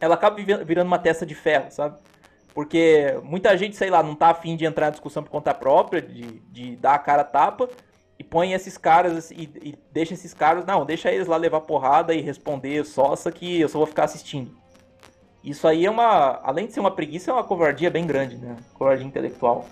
ela 0.00 0.14
acaba 0.14 0.36
virando 0.36 0.86
uma 0.86 0.98
testa 0.98 1.24
de 1.24 1.34
ferro, 1.34 1.70
sabe? 1.70 1.96
Porque 2.54 3.18
muita 3.22 3.56
gente, 3.56 3.76
sei 3.76 3.88
lá, 3.88 4.02
não 4.02 4.14
tá 4.14 4.28
afim 4.28 4.56
de 4.56 4.64
entrar 4.64 4.86
na 4.86 4.90
discussão 4.90 5.22
por 5.22 5.30
conta 5.30 5.54
própria, 5.54 6.02
de, 6.02 6.40
de 6.50 6.76
dar 6.76 6.94
a 6.94 6.98
cara 6.98 7.22
a 7.22 7.24
tapa, 7.24 7.68
e 8.18 8.24
põe 8.24 8.52
esses 8.52 8.76
caras 8.76 9.30
e, 9.30 9.48
e 9.62 9.74
deixa 9.92 10.14
esses 10.14 10.34
caras. 10.34 10.66
Não, 10.66 10.84
deixa 10.84 11.10
eles 11.10 11.28
lá 11.28 11.36
levar 11.36 11.60
porrada 11.60 12.12
e 12.12 12.20
responder 12.20 12.84
sossa 12.84 13.30
que 13.30 13.60
eu 13.60 13.68
só 13.68 13.78
vou 13.78 13.86
ficar 13.86 14.04
assistindo. 14.04 14.56
Isso 15.42 15.68
aí 15.68 15.86
é 15.86 15.90
uma. 15.90 16.40
Além 16.42 16.66
de 16.66 16.72
ser 16.72 16.80
uma 16.80 16.90
preguiça, 16.90 17.30
é 17.30 17.34
uma 17.34 17.44
covardia 17.44 17.90
bem 17.90 18.06
grande, 18.06 18.36
né? 18.36 18.56
Covardia 18.74 19.06
intelectual. 19.06 19.66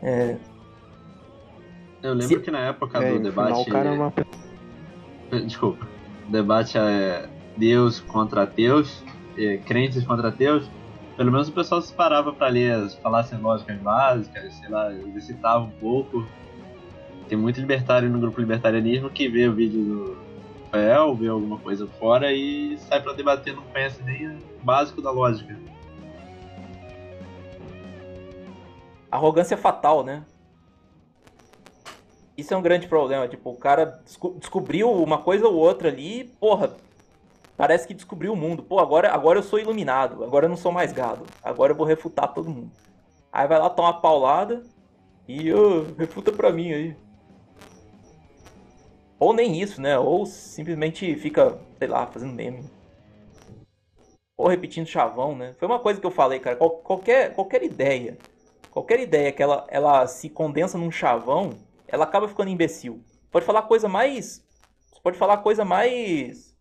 É, 0.00 0.36
Eu 2.04 2.12
lembro 2.12 2.28
Se- 2.36 2.40
que 2.40 2.50
na 2.50 2.58
época 2.60 2.98
É, 3.02 3.12
do 3.12 3.18
no 3.20 3.30
final 3.32 3.46
debate. 3.46 3.68
o 3.68 3.72
cara 3.72 3.88
é 3.88 3.92
uma 3.92 4.12
Desculpa. 5.46 5.88
O 6.28 6.30
debate 6.30 6.76
é 6.76 7.28
Deus 7.56 8.00
contra 8.00 8.42
ateus, 8.42 9.02
é, 9.38 9.56
crentes 9.56 10.04
contra 10.06 10.28
ateus. 10.28 10.68
Pelo 11.16 11.32
menos 11.32 11.48
o 11.48 11.52
pessoal 11.52 11.80
se 11.80 11.92
parava 11.94 12.30
pra 12.32 12.48
ler 12.48 12.72
as 12.74 12.94
falácias 12.96 13.40
lógicas 13.40 13.78
básicas, 13.78 14.52
sei 14.54 14.68
lá, 14.68 14.92
exercitava 14.92 15.64
um 15.64 15.70
pouco. 15.70 16.26
Tem 17.26 17.38
muito 17.38 17.58
libertário 17.58 18.10
no 18.10 18.18
grupo 18.20 18.38
libertarianismo 18.38 19.08
que 19.08 19.26
vê 19.28 19.48
o 19.48 19.54
vídeo 19.54 19.82
do 19.82 20.18
Rafael, 20.66 21.14
vê 21.14 21.28
alguma 21.28 21.56
coisa 21.58 21.86
fora 21.98 22.32
e 22.34 22.76
sai 22.78 23.00
pra 23.00 23.14
debater, 23.14 23.54
não 23.56 23.62
conhece 23.62 24.02
nem 24.02 24.28
o 24.28 24.38
básico 24.62 25.00
da 25.00 25.10
lógica. 25.10 25.56
arrogância 29.10 29.56
fatal, 29.56 30.04
né? 30.04 30.24
Isso 32.36 32.52
é 32.52 32.56
um 32.56 32.62
grande 32.62 32.88
problema. 32.88 33.28
Tipo, 33.28 33.50
o 33.50 33.56
cara 33.56 33.84
desco- 34.04 34.34
descobriu 34.38 34.90
uma 34.92 35.18
coisa 35.18 35.46
ou 35.46 35.54
outra 35.54 35.88
ali, 35.88 36.24
porra, 36.40 36.74
parece 37.56 37.86
que 37.86 37.94
descobriu 37.94 38.32
o 38.32 38.36
mundo. 38.36 38.62
Pô, 38.62 38.78
agora, 38.78 39.12
agora 39.12 39.38
eu 39.38 39.42
sou 39.42 39.58
iluminado, 39.58 40.24
agora 40.24 40.46
eu 40.46 40.48
não 40.50 40.56
sou 40.56 40.72
mais 40.72 40.92
gado. 40.92 41.24
Agora 41.42 41.72
eu 41.72 41.76
vou 41.76 41.86
refutar 41.86 42.32
todo 42.32 42.50
mundo. 42.50 42.70
Aí 43.32 43.46
vai 43.46 43.58
lá, 43.58 43.70
toma 43.70 43.88
uma 43.88 44.00
paulada 44.00 44.62
e 45.28 45.52
ô, 45.52 45.84
refuta 45.96 46.32
pra 46.32 46.52
mim 46.52 46.72
aí. 46.72 46.96
Ou 49.18 49.32
nem 49.32 49.60
isso, 49.60 49.80
né? 49.80 49.98
Ou 49.98 50.26
simplesmente 50.26 51.14
fica, 51.16 51.58
sei 51.78 51.88
lá, 51.88 52.06
fazendo 52.06 52.32
meme. 52.32 52.64
Ou 54.36 54.48
repetindo 54.48 54.86
chavão, 54.86 55.36
né? 55.36 55.54
Foi 55.58 55.66
uma 55.68 55.78
coisa 55.78 56.00
que 56.00 56.06
eu 56.06 56.10
falei, 56.10 56.40
cara. 56.40 56.56
Qual- 56.56 56.78
qualquer, 56.78 57.32
qualquer 57.34 57.62
ideia 57.62 58.18
Qualquer 58.74 58.98
ideia 58.98 59.30
que 59.30 59.40
ela, 59.40 59.64
ela 59.68 60.04
se 60.08 60.28
condensa 60.28 60.76
num 60.76 60.90
chavão, 60.90 61.50
ela 61.86 62.04
acaba 62.04 62.28
ficando 62.28 62.50
imbecil. 62.50 63.02
Pode 63.30 63.44
falar 63.44 63.62
coisa 63.62 63.88
mais. 63.88 64.44
Pode 65.02 65.18
falar 65.18 65.38
coisa 65.38 65.64
mais 65.64 66.56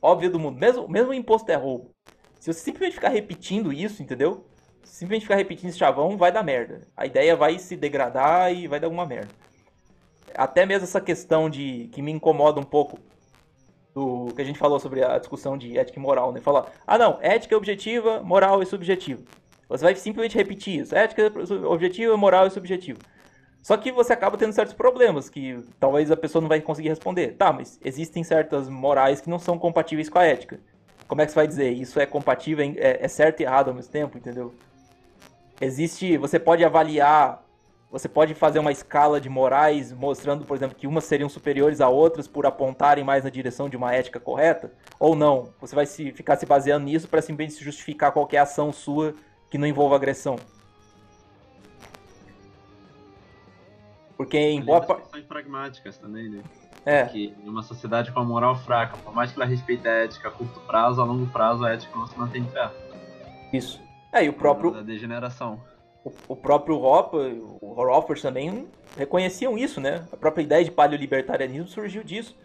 óbvia 0.00 0.30
do 0.30 0.38
mundo. 0.38 0.58
Mesmo, 0.58 0.88
mesmo 0.88 1.14
imposto 1.14 1.50
é 1.50 1.54
roubo. 1.54 1.94
Se 2.40 2.52
você 2.52 2.60
simplesmente 2.60 2.94
ficar 2.94 3.08
repetindo 3.08 3.72
isso, 3.72 4.02
entendeu? 4.02 4.46
Simplesmente 4.82 5.22
ficar 5.22 5.36
repetindo 5.36 5.68
esse 5.68 5.78
chavão, 5.78 6.16
vai 6.16 6.32
dar 6.32 6.42
merda. 6.42 6.88
A 6.96 7.06
ideia 7.06 7.36
vai 7.36 7.58
se 7.58 7.76
degradar 7.76 8.52
e 8.52 8.66
vai 8.66 8.80
dar 8.80 8.88
alguma 8.88 9.06
merda. 9.06 9.30
Até 10.34 10.66
mesmo 10.66 10.84
essa 10.84 11.00
questão 11.00 11.48
de. 11.48 11.88
que 11.92 12.02
me 12.02 12.10
incomoda 12.10 12.60
um 12.60 12.64
pouco. 12.64 12.98
Do 13.94 14.32
que 14.34 14.40
a 14.40 14.44
gente 14.44 14.58
falou 14.58 14.80
sobre 14.80 15.04
a 15.04 15.18
discussão 15.18 15.56
de 15.56 15.76
ética 15.76 15.98
e 15.98 16.02
moral, 16.02 16.32
né? 16.32 16.40
Falar, 16.40 16.72
ah 16.86 16.96
não, 16.96 17.18
ética 17.20 17.54
é 17.54 17.58
objetiva, 17.58 18.22
moral 18.22 18.62
é 18.62 18.64
subjetiva. 18.64 19.22
Você 19.68 19.84
vai 19.84 19.94
simplesmente 19.94 20.34
repetir 20.34 20.80
isso. 20.80 20.94
Ética 20.94 21.22
é 21.22 21.66
objetiva, 21.66 22.16
moral 22.16 22.46
é 22.46 22.50
subjetiva. 22.50 22.98
Só 23.62 23.76
que 23.76 23.92
você 23.92 24.12
acaba 24.12 24.36
tendo 24.36 24.52
certos 24.52 24.74
problemas 24.74 25.30
que 25.30 25.64
talvez 25.78 26.10
a 26.10 26.16
pessoa 26.16 26.42
não 26.42 26.48
vai 26.48 26.60
conseguir 26.60 26.88
responder. 26.88 27.36
Tá, 27.36 27.52
mas 27.52 27.78
existem 27.84 28.24
certas 28.24 28.68
morais 28.68 29.20
que 29.20 29.30
não 29.30 29.38
são 29.38 29.56
compatíveis 29.56 30.08
com 30.08 30.18
a 30.18 30.24
ética. 30.24 30.58
Como 31.06 31.20
é 31.20 31.26
que 31.26 31.30
você 31.30 31.36
vai 31.36 31.46
dizer? 31.46 31.70
Isso 31.70 32.00
é 32.00 32.06
compatível, 32.06 32.64
é, 32.76 33.04
é 33.04 33.08
certo 33.08 33.40
e 33.40 33.44
errado 33.44 33.68
ao 33.68 33.74
mesmo 33.74 33.92
tempo, 33.92 34.18
entendeu? 34.18 34.52
Existe, 35.60 36.16
você 36.16 36.40
pode 36.40 36.64
avaliar, 36.64 37.44
você 37.88 38.08
pode 38.08 38.34
fazer 38.34 38.58
uma 38.58 38.72
escala 38.72 39.20
de 39.20 39.28
morais 39.28 39.92
mostrando, 39.92 40.44
por 40.44 40.56
exemplo, 40.56 40.76
que 40.76 40.86
umas 40.86 41.04
seriam 41.04 41.28
superiores 41.28 41.80
a 41.80 41.88
outras 41.88 42.26
por 42.26 42.46
apontarem 42.46 43.04
mais 43.04 43.22
na 43.22 43.30
direção 43.30 43.68
de 43.68 43.76
uma 43.76 43.94
ética 43.94 44.18
correta, 44.18 44.72
ou 44.98 45.14
não. 45.14 45.50
Você 45.60 45.76
vai 45.76 45.86
se, 45.86 46.10
ficar 46.10 46.34
se 46.36 46.46
baseando 46.46 46.86
nisso 46.86 47.06
para 47.06 47.22
simplesmente 47.22 47.62
justificar 47.62 48.10
qualquer 48.10 48.38
ação 48.38 48.72
sua 48.72 49.14
que 49.48 49.58
não 49.58 49.68
envolva 49.68 49.94
agressão. 49.94 50.36
Porque 54.22 54.38
em 54.38 54.62
boa 54.62 54.80
parte. 54.80 55.22
pragmáticas 55.22 55.98
também, 55.98 56.28
né? 56.28 56.42
É. 56.86 57.04
Que 57.06 57.34
em 57.44 57.48
uma 57.48 57.62
sociedade 57.62 58.12
com 58.12 58.20
a 58.20 58.24
moral 58.24 58.56
fraca, 58.56 58.96
por 58.96 59.12
mais 59.12 59.32
que 59.32 59.40
ela 59.40 59.48
respeite 59.48 59.86
a 59.86 59.90
ética 59.90 60.28
a 60.28 60.30
curto 60.30 60.60
prazo, 60.60 61.00
a 61.00 61.04
longo 61.04 61.26
prazo 61.26 61.64
a 61.64 61.72
ética 61.72 61.96
não 61.96 62.06
se 62.06 62.16
mantém 62.16 62.42
de 62.42 62.50
pé. 62.50 62.70
Isso. 63.52 63.80
É, 64.12 64.24
e 64.24 64.28
o 64.28 64.32
próprio. 64.32 64.70
Da 64.70 64.82
degeneração. 64.82 65.60
O, 66.04 66.12
o 66.28 66.36
próprio 66.36 66.80
Hopper, 66.80 67.36
o 67.60 67.80
Hopper 67.80 68.20
também 68.20 68.66
reconheciam 68.96 69.58
isso, 69.58 69.80
né? 69.80 70.04
A 70.12 70.16
própria 70.16 70.42
ideia 70.42 70.64
de 70.64 70.70
paleolibertarianismo 70.70 71.68
surgiu 71.68 72.04
disso. 72.04 72.36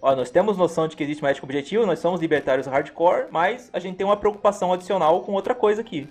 Ó, 0.00 0.14
nós 0.14 0.30
temos 0.30 0.56
noção 0.56 0.88
de 0.88 0.96
que 0.96 1.02
existe 1.02 1.22
uma 1.22 1.30
ética 1.30 1.44
objetiva, 1.44 1.84
nós 1.84 1.98
somos 1.98 2.20
libertários 2.20 2.66
hardcore, 2.66 3.26
mas 3.30 3.68
a 3.72 3.78
gente 3.78 3.96
tem 3.96 4.06
uma 4.06 4.16
preocupação 4.16 4.72
adicional 4.72 5.22
com 5.22 5.32
outra 5.32 5.54
coisa 5.54 5.80
aqui. 5.80 6.08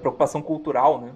Preocupação 0.00 0.42
cultural, 0.42 1.00
né? 1.00 1.12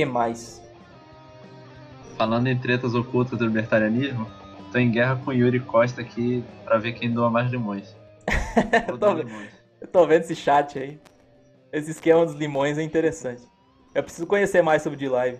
que 0.00 0.04
mais? 0.06 0.62
Falando 2.16 2.46
em 2.46 2.58
tretas 2.58 2.94
ocultas 2.94 3.38
do 3.38 3.44
libertarianismo, 3.44 4.26
tô 4.72 4.78
em 4.78 4.90
guerra 4.90 5.20
com 5.22 5.32
Yuri 5.32 5.60
Costa 5.60 6.00
aqui 6.00 6.44
pra 6.64 6.78
ver 6.78 6.92
quem 6.92 7.12
doa 7.12 7.30
mais 7.30 7.50
limões. 7.50 7.94
eu, 8.88 8.98
tô, 8.98 9.12
limões. 9.12 9.50
eu 9.80 9.88
tô 9.88 10.06
vendo 10.06 10.22
esse 10.22 10.34
chat 10.34 10.78
aí. 10.78 10.98
Esse 11.72 11.90
esquema 11.90 12.24
dos 12.24 12.34
limões 12.34 12.78
é 12.78 12.82
interessante. 12.82 13.42
Eu 13.94 14.02
preciso 14.02 14.26
conhecer 14.26 14.62
mais 14.62 14.82
sobre 14.82 14.98
D-Live. 14.98 15.38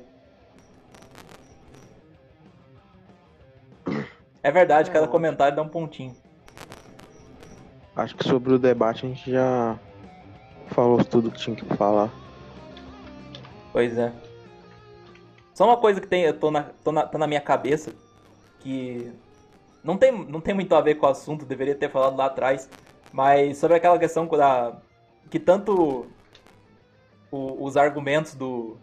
É 4.43 4.51
verdade, 4.51 4.91
cada 4.91 5.07
comentário 5.07 5.55
dá 5.55 5.63
um 5.63 5.69
pontinho. 5.69 6.17
Acho 7.95 8.17
que 8.17 8.25
sobre 8.25 8.55
o 8.55 8.59
debate 8.59 9.05
a 9.05 9.09
gente 9.09 9.31
já 9.31 9.79
falou 10.69 11.05
tudo 11.05 11.31
que 11.31 11.39
tinha 11.39 11.57
que 11.57 11.65
falar. 11.77 12.11
Pois 13.73 13.99
é. 13.99 14.13
Só 15.55 15.67
uma 15.67 15.77
coisa 15.77 16.01
que 16.01 16.07
tem, 16.07 16.23
eu 16.23 16.39
tô 16.39 16.51
na, 16.51 16.63
tô 16.83 16.91
na, 16.91 17.07
tá 17.07 17.19
na 17.19 17.27
minha 17.27 17.41
cabeça, 17.41 17.93
que 18.61 19.13
não 19.85 19.97
tem, 19.97 20.13
não 20.13 20.41
tem 20.41 20.55
muito 20.55 20.75
a 20.75 20.81
ver 20.81 20.95
com 20.95 21.07
o 21.07 21.11
assunto, 21.11 21.45
deveria 21.45 21.75
ter 21.75 21.91
falado 21.91 22.17
lá 22.17 22.27
atrás, 22.27 22.69
mas 23.13 23.59
sobre 23.59 23.77
aquela 23.77 23.99
questão 23.99 24.27
da, 24.27 24.79
que 25.29 25.39
tanto 25.39 26.07
o, 27.31 27.65
os 27.65 27.77
argumentos 27.77 28.35
do, 28.35 28.79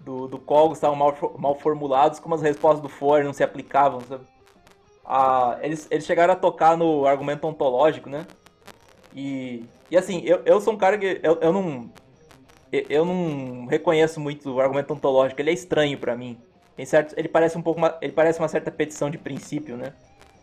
do, 0.00 0.28
do 0.28 0.38
Cogos 0.38 0.78
estavam 0.78 0.96
mal, 0.96 1.16
mal 1.38 1.54
formulados, 1.58 2.20
como 2.20 2.34
as 2.34 2.42
respostas 2.42 2.82
do 2.82 2.88
For 2.88 3.24
não 3.24 3.32
se 3.32 3.42
aplicavam, 3.42 4.00
sabe? 4.02 4.24
Ah, 5.04 5.58
eles, 5.62 5.86
eles 5.90 6.04
chegaram 6.04 6.32
a 6.32 6.36
tocar 6.36 6.76
no 6.76 7.06
argumento 7.06 7.46
ontológico, 7.46 8.08
né? 8.08 8.26
E, 9.14 9.64
e 9.90 9.96
assim, 9.96 10.22
eu, 10.24 10.42
eu 10.44 10.60
sou 10.60 10.72
um 10.72 10.78
cara 10.78 10.96
que 10.96 11.20
eu, 11.22 11.38
eu 11.40 11.52
não 11.52 11.90
eu 12.72 13.04
não 13.04 13.66
reconheço 13.66 14.18
muito 14.18 14.50
o 14.50 14.60
argumento 14.60 14.94
ontológico, 14.94 15.40
ele 15.40 15.50
é 15.50 15.52
estranho 15.52 15.98
para 15.98 16.16
mim. 16.16 16.38
Tem 16.74 16.86
certo, 16.86 17.14
ele 17.18 17.28
parece 17.28 17.58
um 17.58 17.62
pouco 17.62 17.78
uma, 17.78 17.98
ele 18.00 18.12
parece 18.12 18.38
uma 18.38 18.48
certa 18.48 18.70
petição 18.70 19.10
de 19.10 19.18
princípio, 19.18 19.76
né? 19.76 19.92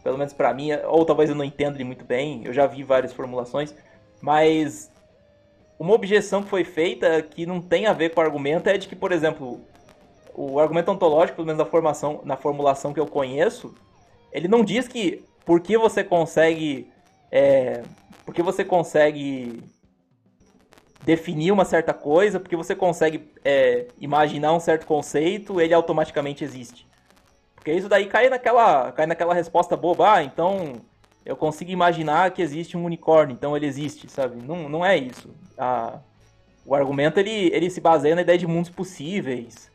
Pelo 0.03 0.17
menos 0.17 0.31
para 0.31 0.53
mim, 0.53 0.69
ou 0.87 1.03
talvez 1.05 1.29
eu 1.29 1.35
não 1.35 1.43
entenda 1.43 1.75
ele 1.75 1.83
muito 1.83 2.05
bem. 2.05 2.43
Eu 2.45 2.53
já 2.53 2.67
vi 2.67 2.83
várias 2.83 3.11
formulações, 3.11 3.73
mas 4.21 4.91
uma 5.79 5.93
objeção 5.93 6.43
que 6.43 6.49
foi 6.49 6.63
feita 6.63 7.21
que 7.21 7.45
não 7.45 7.59
tem 7.59 7.87
a 7.87 7.93
ver 7.93 8.13
com 8.13 8.21
o 8.21 8.23
argumento 8.23 8.67
é 8.67 8.77
de 8.77 8.87
que, 8.87 8.95
por 8.95 9.11
exemplo, 9.11 9.59
o 10.35 10.59
argumento 10.59 10.91
ontológico, 10.91 11.37
pelo 11.37 11.47
menos 11.47 11.59
na 11.59 11.65
formação, 11.65 12.21
na 12.23 12.37
formulação 12.37 12.93
que 12.93 12.99
eu 12.99 13.07
conheço, 13.07 13.73
ele 14.31 14.47
não 14.47 14.63
diz 14.63 14.87
que 14.87 15.23
porque 15.45 15.77
você 15.77 16.03
consegue 16.03 16.91
é, 17.31 17.83
porque 18.25 18.43
você 18.43 18.63
consegue 18.63 19.63
definir 21.03 21.51
uma 21.51 21.65
certa 21.65 21.93
coisa, 21.93 22.39
porque 22.39 22.55
você 22.55 22.75
consegue 22.75 23.31
é, 23.43 23.87
imaginar 23.99 24.53
um 24.53 24.59
certo 24.59 24.85
conceito, 24.85 25.59
ele 25.59 25.73
automaticamente 25.73 26.43
existe. 26.43 26.87
Porque 27.55 27.73
isso 27.73 27.89
daí 27.89 28.05
cai 28.05 28.29
naquela, 28.29 28.91
cai 28.91 29.05
naquela 29.05 29.33
resposta 29.33 29.75
boba, 29.75 30.13
ah, 30.13 30.23
então 30.23 30.81
eu 31.25 31.35
consigo 31.35 31.71
imaginar 31.71 32.31
que 32.31 32.41
existe 32.41 32.77
um 32.77 32.85
unicórnio, 32.85 33.33
então 33.33 33.55
ele 33.55 33.65
existe, 33.65 34.09
sabe? 34.09 34.41
Não, 34.41 34.69
não 34.69 34.85
é 34.85 34.97
isso. 34.97 35.29
A, 35.57 35.99
o 36.65 36.75
argumento 36.75 37.19
ele, 37.19 37.49
ele 37.53 37.69
se 37.69 37.81
baseia 37.81 38.15
na 38.15 38.21
ideia 38.21 38.37
de 38.37 38.47
mundos 38.47 38.69
possíveis, 38.69 39.68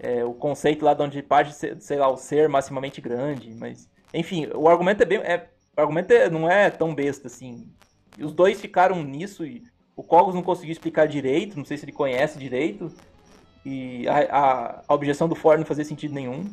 é, 0.00 0.24
o 0.24 0.32
conceito 0.32 0.84
lá 0.84 0.94
de 0.94 1.02
onde 1.02 1.22
parte, 1.22 1.54
sei 1.54 1.98
lá, 1.98 2.08
o 2.08 2.16
ser 2.16 2.48
maximamente 2.48 3.00
grande, 3.00 3.54
mas 3.54 3.88
enfim, 4.12 4.48
o 4.54 4.68
argumento 4.68 5.02
é 5.02 5.06
bem, 5.06 5.18
é, 5.18 5.48
o 5.76 5.80
argumento 5.80 6.12
é, 6.12 6.30
não 6.30 6.50
é 6.50 6.70
tão 6.70 6.94
besta 6.94 7.26
assim. 7.26 7.66
E 8.16 8.24
os 8.24 8.32
dois 8.32 8.60
ficaram 8.60 9.02
nisso 9.02 9.44
e 9.44 9.62
o 9.94 10.02
Cogos 10.02 10.34
não 10.34 10.42
conseguiu 10.42 10.72
explicar 10.72 11.06
direito, 11.06 11.56
não 11.56 11.64
sei 11.64 11.76
se 11.76 11.84
ele 11.84 11.92
conhece 11.92 12.38
direito. 12.38 12.90
E 13.64 14.08
a, 14.08 14.18
a, 14.18 14.82
a 14.88 14.94
objeção 14.94 15.28
do 15.28 15.34
Ford 15.34 15.58
não 15.58 15.66
fazia 15.66 15.84
sentido 15.84 16.14
nenhum. 16.14 16.50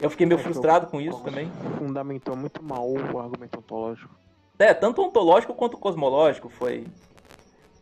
Eu 0.00 0.10
fiquei 0.10 0.26
meio 0.26 0.40
frustrado 0.40 0.86
com 0.86 1.00
isso 1.00 1.20
também. 1.22 1.50
Fundamentou 1.76 2.36
muito 2.36 2.62
mal 2.62 2.88
o 2.88 3.18
argumento 3.18 3.58
ontológico. 3.58 4.14
É, 4.58 4.72
tanto 4.74 5.02
ontológico 5.02 5.54
quanto 5.54 5.76
cosmológico 5.76 6.48
foi. 6.48 6.86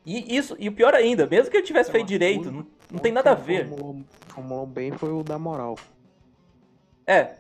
E 0.07 0.37
isso, 0.37 0.55
e 0.57 0.69
o 0.69 0.73
pior 0.73 0.95
ainda, 0.95 1.27
mesmo 1.27 1.51
que 1.51 1.57
ele 1.57 1.67
tivesse 1.67 1.91
feito 1.91 2.07
direito, 2.07 2.49
não, 2.49 2.65
não 2.93 3.01
tem 3.01 3.11
nada 3.11 3.33
a 3.33 3.35
ver. 3.35 3.67
Formulou, 3.69 4.05
formulou 4.29 4.67
bem 4.67 4.93
foi 4.93 5.11
o 5.13 5.25
da 5.25 5.37
moral. 5.37 5.77
É, 7.05 7.31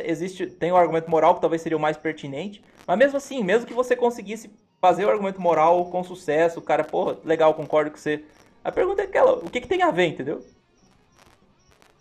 existe, 0.00 0.46
tem 0.46 0.72
o 0.72 0.76
argumento 0.76 1.08
moral 1.08 1.36
que 1.36 1.40
talvez 1.40 1.62
seria 1.62 1.78
o 1.78 1.80
mais 1.80 1.96
pertinente, 1.96 2.60
mas 2.88 2.98
mesmo 2.98 3.16
assim, 3.16 3.44
mesmo 3.44 3.68
que 3.68 3.72
você 3.72 3.94
conseguisse 3.94 4.50
fazer 4.80 5.04
o 5.04 5.10
argumento 5.10 5.40
moral 5.40 5.84
com 5.86 6.02
sucesso, 6.02 6.58
o 6.58 6.62
cara, 6.62 6.82
porra, 6.82 7.16
legal, 7.24 7.54
concordo 7.54 7.92
com 7.92 7.96
você. 7.96 8.24
A 8.64 8.72
pergunta 8.72 9.02
é 9.02 9.04
aquela, 9.04 9.34
o 9.34 9.48
que, 9.48 9.60
que 9.60 9.68
tem 9.68 9.82
a 9.82 9.92
ver, 9.92 10.06
entendeu? 10.06 10.44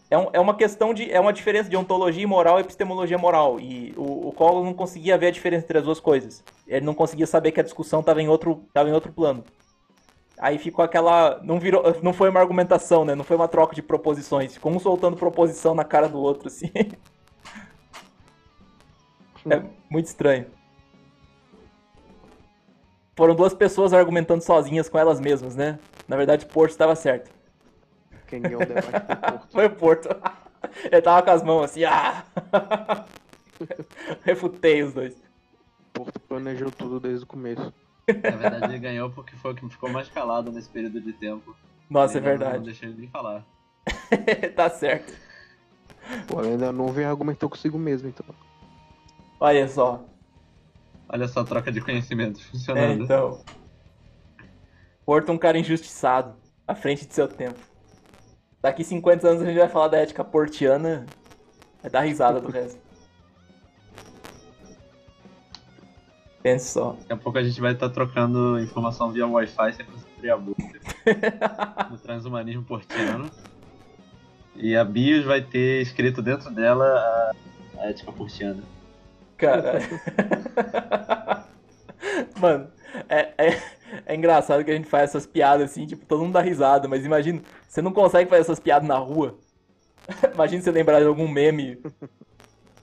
É, 0.09 0.17
um, 0.17 0.29
é 0.33 0.39
uma 0.39 0.55
questão 0.55 0.93
de. 0.95 1.09
É 1.11 1.19
uma 1.19 1.31
diferença 1.31 1.69
de 1.69 1.77
ontologia 1.77 2.27
moral 2.27 2.57
e 2.57 2.61
epistemologia 2.61 3.17
moral. 3.17 3.61
E 3.61 3.93
o, 3.95 4.27
o 4.27 4.31
Collor 4.33 4.65
não 4.65 4.73
conseguia 4.73 5.17
ver 5.17 5.27
a 5.27 5.31
diferença 5.31 5.63
entre 5.63 5.77
as 5.77 5.85
duas 5.85 6.01
coisas. 6.01 6.43
Ele 6.67 6.85
não 6.85 6.93
conseguia 6.93 7.25
saber 7.25 7.53
que 7.53 7.61
a 7.61 7.63
discussão 7.63 8.01
estava 8.01 8.21
em 8.21 8.27
outro, 8.27 8.65
tava 8.73 8.89
em 8.89 8.91
outro 8.91 9.13
plano. 9.13 9.41
Aí 10.41 10.57
ficou 10.57 10.83
aquela. 10.83 11.39
Não, 11.43 11.59
virou, 11.59 11.83
não 12.03 12.11
foi 12.11 12.29
uma 12.29 12.41
argumentação, 12.41 13.05
né? 13.05 13.15
Não 13.15 13.23
foi 13.23 13.37
uma 13.37 13.47
troca 13.47 13.73
de 13.73 13.81
proposições. 13.81 14.55
Ficou 14.55 14.73
um 14.73 14.79
soltando 14.79 15.15
proposição 15.15 15.73
na 15.73 15.85
cara 15.85 16.09
do 16.09 16.19
outro, 16.19 16.47
assim. 16.47 16.69
é 19.49 19.63
muito 19.89 20.07
estranho 20.07 20.47
foram 23.21 23.35
duas 23.35 23.53
pessoas 23.53 23.93
argumentando 23.93 24.43
sozinhas 24.43 24.89
com 24.89 24.97
elas 24.97 25.19
mesmas, 25.19 25.55
né? 25.55 25.77
Na 26.07 26.17
verdade, 26.17 26.47
Porto 26.47 26.71
estava 26.71 26.95
certo. 26.95 27.29
Quem 28.25 28.41
ganhou 28.41 28.61
o 28.61 28.65
debate 28.65 29.47
foi 29.51 29.69
Porto. 29.69 30.09
foi 30.09 30.09
Porto. 30.09 30.09
Ele 30.85 31.01
tava 31.03 31.21
com 31.21 31.29
as 31.29 31.43
mãos 31.43 31.65
assim, 31.65 31.83
ah! 31.83 32.25
Refutei 34.23 34.81
os 34.81 34.93
dois. 34.93 35.15
Porto 35.93 36.19
planejou 36.21 36.71
tudo 36.71 36.99
desde 36.99 37.23
o 37.23 37.27
começo. 37.27 37.71
Na 38.07 38.37
verdade, 38.37 38.65
ele 38.65 38.79
ganhou 38.79 39.09
porque 39.09 39.35
foi 39.35 39.51
o 39.51 39.55
que 39.55 39.69
ficou 39.69 39.89
mais 39.89 40.09
calado 40.09 40.51
nesse 40.51 40.69
período 40.69 40.99
de 40.99 41.13
tempo. 41.13 41.55
Nossa, 41.89 42.17
é 42.17 42.21
verdade. 42.21 42.57
Não 42.57 42.63
deixei 42.63 42.89
ele 42.89 42.99
nem 42.99 43.09
falar. 43.09 43.45
tá 44.55 44.69
certo. 44.69 45.13
Pô, 46.27 46.39
ainda 46.39 46.71
não 46.71 46.87
veio 46.87 47.09
argumentou 47.09 47.49
consigo 47.49 47.77
mesmo, 47.77 48.09
então. 48.09 48.25
Olha 49.39 49.67
só. 49.67 50.03
Olha 51.07 51.27
só 51.27 51.41
a 51.41 51.43
troca 51.43 51.71
de 51.71 51.81
conhecimentos 51.81 52.41
funcionando. 52.43 53.01
É, 53.01 53.03
então. 53.03 53.43
Porto 55.05 55.29
é 55.29 55.31
um 55.33 55.37
cara 55.37 55.57
injustiçado, 55.57 56.35
à 56.67 56.73
frente 56.73 57.05
de 57.05 57.13
seu 57.13 57.27
tempo. 57.27 57.59
Daqui 58.61 58.83
50 58.83 59.27
anos 59.27 59.41
a 59.41 59.45
gente 59.45 59.57
vai 59.57 59.67
falar 59.67 59.89
da 59.89 59.97
ética 59.97 60.23
portiana, 60.23 61.05
vai 61.81 61.91
dar 61.91 62.01
risada 62.01 62.39
do 62.39 62.49
resto. 62.49 62.80
Pense 66.41 66.69
só. 66.69 66.95
Daqui 66.99 67.13
a 67.13 67.17
pouco 67.17 67.37
a 67.37 67.43
gente 67.43 67.59
vai 67.61 67.73
estar 67.73 67.87
tá 67.87 67.93
trocando 67.93 68.59
informação 68.59 69.11
via 69.11 69.27
Wi-Fi 69.27 69.73
sem 69.73 69.85
precisar 69.85 70.33
a 70.33 70.37
boca. 70.37 70.63
no 71.89 71.97
transhumanismo 71.97 72.63
portiano. 72.63 73.29
E 74.55 74.75
a 74.75 74.83
BIOS 74.83 75.25
vai 75.25 75.41
ter 75.41 75.81
escrito 75.81 76.21
dentro 76.21 76.51
dela 76.51 76.85
a, 76.85 77.31
a 77.79 77.89
ética 77.89 78.11
portiana. 78.11 78.61
Cara. 79.37 79.79
Mano, 82.39 82.67
é, 83.09 83.33
é, 83.37 83.61
é, 84.05 84.15
engraçado 84.15 84.63
que 84.63 84.71
a 84.71 84.75
gente 84.75 84.87
faz 84.87 85.09
essas 85.09 85.25
piadas 85.25 85.71
assim, 85.71 85.85
tipo, 85.85 86.05
todo 86.05 86.21
mundo 86.21 86.33
dá 86.33 86.41
risada, 86.41 86.87
mas 86.87 87.05
imagina, 87.05 87.41
você 87.67 87.81
não 87.81 87.91
consegue 87.91 88.29
fazer 88.29 88.41
essas 88.41 88.59
piadas 88.59 88.87
na 88.87 88.97
rua. 88.97 89.37
imagina 90.33 90.61
você 90.61 90.71
lembrar 90.71 90.99
de 90.99 91.05
algum 91.05 91.27
meme 91.27 91.81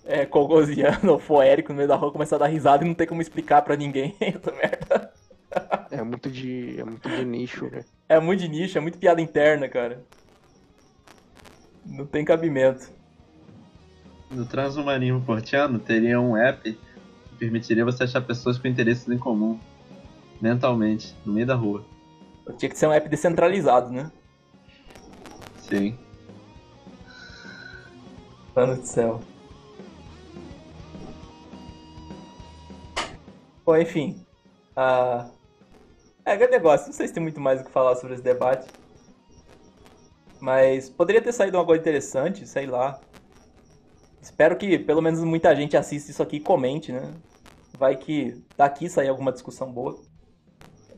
é, 0.08 0.24
cogosiano 0.24 1.12
ou 1.12 1.18
foérico 1.18 1.70
no 1.70 1.76
meio 1.76 1.88
da 1.88 1.94
rua, 1.94 2.10
começar 2.10 2.36
a 2.36 2.40
dar 2.40 2.46
risada 2.46 2.82
e 2.82 2.88
não 2.88 2.94
ter 2.94 3.06
como 3.06 3.20
explicar 3.20 3.60
pra 3.60 3.76
ninguém 3.76 4.16
essa 4.20 4.50
merda. 4.50 5.12
É 5.90 6.02
muito 6.02 6.30
de. 6.30 6.80
É 6.80 6.84
muito 6.84 7.08
de 7.08 7.24
nicho, 7.24 7.70
né? 7.70 7.84
É 8.08 8.18
muito 8.18 8.40
de 8.40 8.48
nicho, 8.48 8.78
é 8.78 8.80
muito 8.80 8.98
piada 8.98 9.20
interna, 9.20 9.68
cara. 9.68 10.02
Não 11.84 12.06
tem 12.06 12.24
cabimento. 12.24 12.90
no 14.30 14.44
transhumanismo 14.44 15.22
portiano 15.22 15.78
teria 15.78 16.20
um 16.20 16.36
app 16.36 16.72
que 16.72 17.34
permitiria 17.38 17.84
você 17.84 18.04
achar 18.04 18.20
pessoas 18.20 18.58
com 18.58 18.68
interesses 18.68 19.08
em 19.08 19.18
comum, 19.18 19.58
mentalmente, 20.40 21.14
no 21.24 21.32
meio 21.32 21.46
da 21.46 21.54
rua. 21.54 21.84
Tinha 22.58 22.70
que 22.70 22.78
ser 22.78 22.86
um 22.86 22.92
app 22.92 23.08
descentralizado, 23.08 23.90
né? 23.90 24.10
Sim. 25.58 25.98
Mano 28.54 28.76
do 28.76 28.86
céu. 28.86 29.20
Bom, 33.68 33.76
enfim. 33.76 34.24
Uh... 34.74 35.30
É, 36.24 36.34
grande 36.34 36.52
negócio. 36.52 36.86
Não 36.86 36.94
sei 36.94 37.06
se 37.06 37.12
tem 37.12 37.22
muito 37.22 37.38
mais 37.38 37.60
o 37.60 37.64
que 37.64 37.70
falar 37.70 37.96
sobre 37.96 38.14
esse 38.14 38.22
debate. 38.22 38.66
Mas 40.40 40.88
poderia 40.88 41.20
ter 41.20 41.32
saído 41.32 41.58
uma 41.58 41.66
coisa 41.66 41.82
interessante, 41.82 42.46
sei 42.46 42.64
lá. 42.64 42.98
Espero 44.22 44.56
que 44.56 44.78
pelo 44.78 45.02
menos 45.02 45.22
muita 45.22 45.54
gente 45.54 45.76
assista 45.76 46.10
isso 46.10 46.22
aqui 46.22 46.36
e 46.36 46.40
comente, 46.40 46.92
né? 46.92 47.12
Vai 47.78 47.94
que 47.94 48.42
daqui 48.56 48.88
sair 48.88 49.08
alguma 49.08 49.32
discussão 49.32 49.70
boa. 49.70 50.00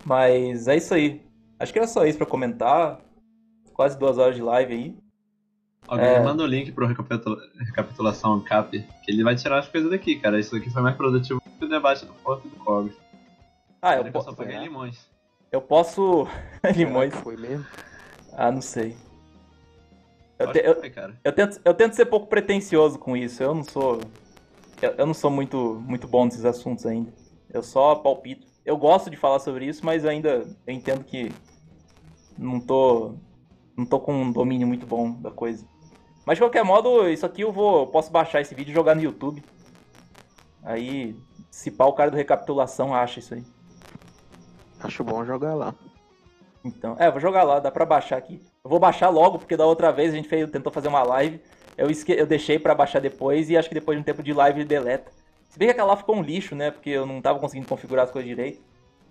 Mas 0.05 0.69
é 0.69 0.77
isso 0.77 0.95
aí. 0.95 1.27
Acho 1.59 1.73
que 1.73 1.79
era 1.81 1.89
só 1.89 2.07
isso 2.07 2.19
para 2.19 2.27
comentar. 2.29 3.01
Quase 3.73 3.99
duas 3.99 4.17
horas 4.17 4.37
de 4.37 4.43
live 4.43 4.73
aí. 4.73 4.97
Alguém 5.89 6.07
é... 6.07 6.23
manda 6.23 6.45
o 6.45 6.47
link 6.47 6.71
pro 6.71 6.87
recapitula... 6.87 7.37
recapitulação 7.67 8.35
ANCAP, 8.35 8.87
que 9.03 9.11
ele 9.11 9.25
vai 9.25 9.35
tirar 9.35 9.59
as 9.59 9.69
coisas 9.69 9.91
daqui, 9.91 10.21
cara. 10.21 10.39
Isso 10.39 10.55
daqui 10.55 10.71
foi 10.71 10.83
mais 10.83 10.95
produtivo 10.95 11.40
que 11.61 11.67
o 11.67 11.69
debate 11.69 12.07
do 12.07 12.15
Porto 12.15 12.47
e 12.47 12.51
do 12.51 12.57
Cogos. 12.57 12.95
Ah, 13.83 13.97
eu, 13.97 14.11
posso. 14.11 14.31
Eu 14.31 14.49
é. 14.49 14.59
limões. 14.59 15.11
Eu 15.53 15.61
posso. 15.61 16.27
limões. 16.75 17.15
Foi 17.17 17.37
mesmo? 17.37 17.67
Ah, 18.33 18.51
não 18.51 18.63
sei. 18.63 18.97
Eu, 20.39 20.53
te, 20.53 20.59
eu, 20.59 20.83
eu, 21.23 21.33
tento, 21.33 21.61
eu 21.63 21.75
tento 21.75 21.93
ser 21.95 22.07
pouco 22.07 22.27
pretencioso 22.27 22.99
com 22.99 23.15
isso. 23.17 23.43
Eu 23.43 23.55
não 23.55 23.63
sou. 23.63 24.01
Eu, 24.81 24.93
eu, 24.93 25.07
não 25.07 25.13
sou 25.13 25.31
muito, 25.31 25.83
muito 25.87 26.09
bom 26.09 26.25
nesses 26.25 26.47
assuntos 26.47 26.87
ainda. 26.87 27.13
Eu 27.53 27.63
só 27.63 27.95
palpito. 27.95 28.47
Eu 28.65 28.77
gosto 28.77 29.11
de 29.11 29.17
falar 29.17 29.39
sobre 29.39 29.67
isso, 29.67 29.85
mas 29.85 30.07
ainda 30.07 30.47
eu 30.67 30.75
entendo 30.75 31.05
que 31.05 31.31
não 32.39 32.59
tô. 32.59 33.15
Não 33.77 33.85
tô 33.85 34.01
com 34.01 34.15
um 34.15 34.33
domínio 34.33 34.67
muito 34.67 34.87
bom 34.87 35.13
da 35.13 35.31
coisa. 35.31 35.67
Mas 36.25 36.37
de 36.37 36.43
qualquer 36.43 36.65
modo, 36.65 37.09
isso 37.09 37.27
aqui 37.27 37.43
eu 37.43 37.53
vou. 37.53 37.81
Eu 37.81 37.87
posso 37.87 38.11
baixar 38.11 38.41
esse 38.41 38.55
vídeo 38.55 38.71
e 38.71 38.75
jogar 38.75 38.95
no 38.95 39.03
YouTube. 39.03 39.43
Aí, 40.63 41.17
se 41.51 41.71
pá, 41.71 41.85
o 41.85 41.93
cara 41.93 42.11
do 42.11 42.17
recapitulação 42.17 42.95
acha 42.95 43.19
isso 43.19 43.35
aí. 43.35 43.45
Acho 44.81 45.05
bom 45.05 45.25
jogar 45.25 45.55
lá. 45.55 45.75
Então, 46.65 46.97
é, 46.99 47.11
vou 47.11 47.21
jogar 47.21 47.43
lá, 47.43 47.59
dá 47.59 47.71
pra 47.71 47.85
baixar 47.85 48.17
aqui. 48.17 48.41
Eu 48.63 48.71
vou 48.71 48.79
baixar 48.79 49.09
logo, 49.09 49.39
porque 49.39 49.57
da 49.57 49.67
outra 49.67 49.91
vez 49.91 50.13
a 50.13 50.17
gente 50.17 50.29
fez, 50.29 50.49
tentou 50.51 50.73
fazer 50.73 50.89
uma 50.89 51.03
live, 51.03 51.41
eu, 51.77 51.91
esque... 51.91 52.13
eu 52.13 52.27
deixei 52.27 52.59
pra 52.59 52.75
baixar 52.75 53.01
depois 53.01 53.49
e 53.51 53.57
acho 53.57 53.69
que 53.69 53.75
depois 53.75 53.97
de 53.97 54.03
um 54.03 54.05
tempo 54.05 54.23
de 54.23 54.33
live 54.33 54.61
ele 54.61 54.69
deleta. 54.69 55.11
Se 55.49 55.59
bem 55.59 55.69
que 55.69 55.73
aquela 55.73 55.89
lá 55.89 55.97
ficou 55.97 56.17
um 56.17 56.23
lixo, 56.23 56.55
né, 56.55 56.71
porque 56.71 56.91
eu 56.91 57.05
não 57.05 57.21
tava 57.21 57.39
conseguindo 57.39 57.67
configurar 57.67 58.05
as 58.05 58.11
coisas 58.11 58.29
direito. 58.29 58.63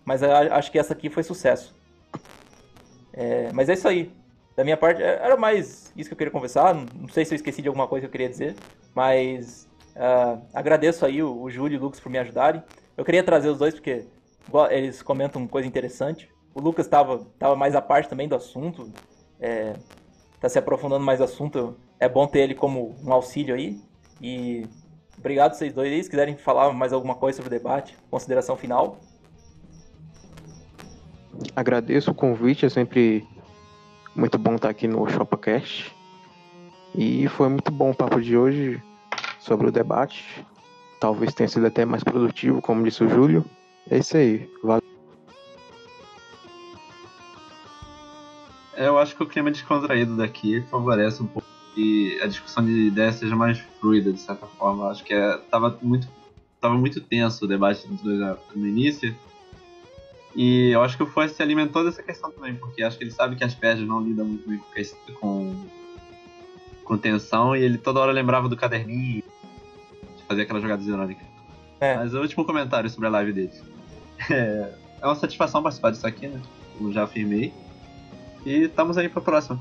Mas 0.05 0.21
eu 0.21 0.31
acho 0.31 0.71
que 0.71 0.79
essa 0.79 0.93
aqui 0.93 1.09
foi 1.09 1.21
sucesso. 1.21 1.75
É, 3.13 3.51
mas 3.53 3.69
é 3.69 3.73
isso 3.73 3.87
aí. 3.87 4.11
Da 4.55 4.63
minha 4.63 4.77
parte, 4.77 5.01
é, 5.01 5.19
era 5.21 5.37
mais 5.37 5.93
isso 5.95 6.09
que 6.09 6.13
eu 6.13 6.17
queria 6.17 6.31
conversar. 6.31 6.73
Não 6.73 7.07
sei 7.09 7.25
se 7.25 7.33
eu 7.33 7.35
esqueci 7.35 7.61
de 7.61 7.67
alguma 7.67 7.87
coisa 7.87 8.01
que 8.01 8.07
eu 8.07 8.11
queria 8.11 8.29
dizer, 8.29 8.55
mas 8.95 9.68
uh, 9.99 10.41
agradeço 10.53 11.05
aí 11.05 11.21
o, 11.21 11.41
o 11.41 11.49
Júlio 11.49 11.75
e 11.75 11.77
o 11.77 11.81
Lucas 11.81 11.99
por 11.99 12.09
me 12.09 12.17
ajudarem. 12.17 12.63
Eu 12.97 13.03
queria 13.05 13.23
trazer 13.23 13.49
os 13.49 13.57
dois 13.57 13.73
porque 13.73 14.05
eles 14.71 15.01
comentam 15.01 15.47
coisa 15.47 15.67
interessante. 15.67 16.29
O 16.55 16.61
Lucas 16.61 16.85
estava 16.85 17.25
tava 17.37 17.55
mais 17.55 17.75
à 17.75 17.81
parte 17.81 18.09
também 18.09 18.27
do 18.27 18.35
assunto, 18.35 18.91
é, 19.39 19.75
tá 20.39 20.49
se 20.49 20.57
aprofundando 20.57 21.05
mais 21.05 21.19
no 21.19 21.25
assunto. 21.25 21.77
É 21.99 22.07
bom 22.07 22.25
ter 22.25 22.39
ele 22.39 22.55
como 22.55 22.95
um 23.03 23.13
auxílio 23.13 23.53
aí. 23.53 23.79
E 24.21 24.65
obrigado 25.17 25.53
vocês 25.53 25.73
dois 25.73 25.91
aí. 25.91 26.03
Se 26.03 26.09
quiserem 26.09 26.35
falar 26.35 26.71
mais 26.73 26.93
alguma 26.93 27.15
coisa 27.15 27.37
sobre 27.37 27.55
o 27.55 27.57
debate, 27.57 27.95
consideração 28.09 28.55
final. 28.57 28.97
Agradeço 31.55 32.11
o 32.11 32.15
convite, 32.15 32.65
é 32.65 32.69
sempre 32.69 33.25
muito 34.15 34.37
bom 34.37 34.55
estar 34.55 34.69
aqui 34.69 34.87
no 34.87 35.07
ShopaCast. 35.07 35.95
E 36.95 37.27
foi 37.29 37.47
muito 37.49 37.71
bom 37.71 37.91
o 37.91 37.95
papo 37.95 38.19
de 38.19 38.35
hoje 38.35 38.81
sobre 39.39 39.67
o 39.67 39.71
debate. 39.71 40.45
Talvez 40.99 41.33
tenha 41.33 41.47
sido 41.47 41.65
até 41.65 41.85
mais 41.85 42.03
produtivo, 42.03 42.61
como 42.61 42.83
disse 42.83 43.03
o 43.03 43.09
Júlio. 43.09 43.45
É 43.89 43.97
isso 43.97 44.17
aí. 44.17 44.49
Valeu. 44.63 44.83
Eu 48.75 48.97
acho 48.97 49.15
que 49.15 49.23
o 49.23 49.27
clima 49.27 49.51
descontraído 49.51 50.15
daqui 50.15 50.61
favorece 50.69 51.21
um 51.21 51.27
pouco 51.27 51.47
que 51.75 52.19
a 52.21 52.27
discussão 52.27 52.63
de 52.63 52.87
ideias 52.87 53.15
seja 53.15 53.35
mais 53.35 53.59
fluida, 53.79 54.11
de 54.11 54.19
certa 54.19 54.45
forma. 54.45 54.89
Acho 54.89 55.03
que 55.03 55.13
é, 55.13 55.37
tava, 55.49 55.77
muito, 55.81 56.07
tava 56.61 56.75
muito 56.75 57.01
tenso 57.01 57.45
o 57.45 57.47
debate 57.47 57.87
dos 57.87 58.01
dois 58.01 58.37
no 58.55 58.67
início. 58.67 59.15
E 60.35 60.69
eu 60.69 60.81
acho 60.81 60.95
que 60.95 61.03
o 61.03 61.07
Foy 61.07 61.27
se 61.27 61.41
alimentou 61.41 61.83
dessa 61.83 62.03
questão 62.03 62.31
também, 62.31 62.55
porque 62.55 62.83
acho 62.83 62.97
que 62.97 63.03
ele 63.03 63.11
sabe 63.11 63.35
que 63.35 63.43
as 63.43 63.55
pedras 63.55 63.87
não 63.87 64.01
lidam 64.01 64.25
muito 64.25 64.47
bem 64.47 64.61
com, 65.19 65.65
com 66.89 66.97
tensão 66.97 67.55
e 67.55 67.61
ele 67.61 67.77
toda 67.77 67.99
hora 67.99 68.11
lembrava 68.11 68.49
do 68.49 68.57
caderninho 68.57 69.21
de 70.17 70.23
fazer 70.27 70.41
aquelas 70.41 70.63
jogadas 70.63 70.87
irônicas. 70.87 71.27
É. 71.79 71.95
Mas 71.95 72.15
o 72.15 72.19
último 72.19 72.43
comentário 72.43 72.89
sobre 72.89 73.07
a 73.07 73.11
live 73.11 73.31
dele. 73.31 73.53
É, 74.29 74.73
é 75.01 75.05
uma 75.05 75.15
satisfação 75.15 75.63
participar 75.63 75.91
disso 75.91 76.05
aqui, 76.05 76.27
né? 76.27 76.41
Como 76.77 76.91
já 76.91 77.03
afirmei. 77.03 77.53
E 78.45 78.63
estamos 78.63 78.97
aí 78.97 79.07
pra 79.07 79.21
próxima. 79.21 79.57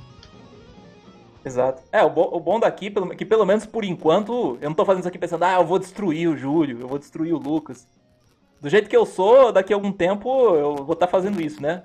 Exato. 1.44 1.80
É, 1.92 2.02
o, 2.02 2.10
bo 2.10 2.28
o 2.32 2.40
bom 2.40 2.58
daqui, 2.58 2.90
pelo, 2.90 3.08
que 3.10 3.24
pelo 3.24 3.46
menos 3.46 3.64
por 3.64 3.84
enquanto, 3.84 4.58
eu 4.60 4.68
não 4.68 4.74
tô 4.74 4.84
fazendo 4.84 5.02
isso 5.02 5.08
aqui 5.08 5.16
pensando, 5.16 5.44
ah, 5.44 5.54
eu 5.54 5.64
vou 5.64 5.78
destruir 5.78 6.28
o 6.28 6.36
Júlio, 6.36 6.80
eu 6.80 6.88
vou 6.88 6.98
destruir 6.98 7.32
o 7.32 7.38
Lucas. 7.38 7.86
Do 8.60 8.68
jeito 8.68 8.90
que 8.90 8.96
eu 8.96 9.06
sou, 9.06 9.52
daqui 9.52 9.72
a 9.72 9.76
algum 9.76 9.92
tempo 9.92 10.28
eu 10.56 10.74
vou 10.74 10.94
estar 10.94 11.06
tá 11.06 11.12
fazendo 11.12 11.40
isso, 11.40 11.62
né? 11.62 11.84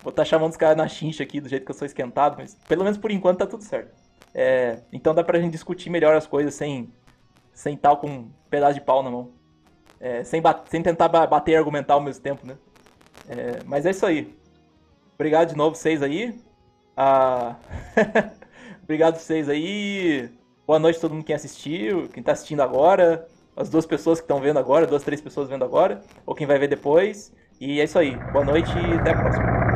Vou 0.00 0.10
estar 0.10 0.22
tá 0.22 0.26
chamando 0.26 0.52
os 0.52 0.56
caras 0.56 0.76
na 0.76 0.86
chincha 0.86 1.24
aqui, 1.24 1.40
do 1.40 1.48
jeito 1.48 1.64
que 1.64 1.70
eu 1.72 1.76
sou 1.76 1.84
esquentado, 1.84 2.36
mas 2.38 2.56
pelo 2.68 2.84
menos 2.84 2.96
por 2.96 3.10
enquanto 3.10 3.38
tá 3.38 3.46
tudo 3.46 3.64
certo. 3.64 4.03
É, 4.34 4.80
então 4.92 5.14
dá 5.14 5.22
pra 5.22 5.38
gente 5.38 5.52
discutir 5.52 5.90
melhor 5.90 6.16
as 6.16 6.26
coisas 6.26 6.54
sem, 6.54 6.92
sem 7.52 7.76
tal 7.76 7.98
com 7.98 8.08
um 8.08 8.30
pedaço 8.50 8.74
de 8.74 8.80
pau 8.80 9.02
na 9.02 9.10
mão. 9.10 9.30
É, 10.00 10.24
sem, 10.24 10.42
sem 10.68 10.82
tentar 10.82 11.08
bater 11.08 11.52
e 11.52 11.56
argumentar 11.56 11.94
ao 11.94 12.00
mesmo 12.00 12.22
tempo, 12.22 12.46
né? 12.46 12.56
É, 13.28 13.60
mas 13.64 13.86
é 13.86 13.90
isso 13.90 14.04
aí. 14.04 14.36
Obrigado 15.14 15.50
de 15.50 15.56
novo 15.56 15.76
vocês 15.76 16.02
aí. 16.02 16.38
Ah... 16.96 17.56
Obrigado 18.84 19.16
vocês 19.16 19.48
aí. 19.48 20.28
Boa 20.66 20.78
noite 20.78 20.98
a 20.98 21.00
todo 21.00 21.14
mundo 21.14 21.24
que 21.24 21.32
assistiu, 21.32 22.08
quem 22.08 22.22
tá 22.22 22.32
assistindo 22.32 22.60
agora, 22.60 23.26
as 23.56 23.70
duas 23.70 23.86
pessoas 23.86 24.18
que 24.18 24.24
estão 24.24 24.40
vendo 24.40 24.58
agora, 24.58 24.86
duas, 24.86 25.02
três 25.02 25.20
pessoas 25.20 25.48
vendo 25.48 25.64
agora, 25.64 26.02
ou 26.26 26.34
quem 26.34 26.46
vai 26.46 26.58
ver 26.58 26.68
depois. 26.68 27.32
E 27.60 27.80
é 27.80 27.84
isso 27.84 27.98
aí. 27.98 28.16
Boa 28.30 28.44
noite 28.44 28.78
e 28.78 28.98
até 28.98 29.10
a 29.10 29.14
próxima. 29.14 29.73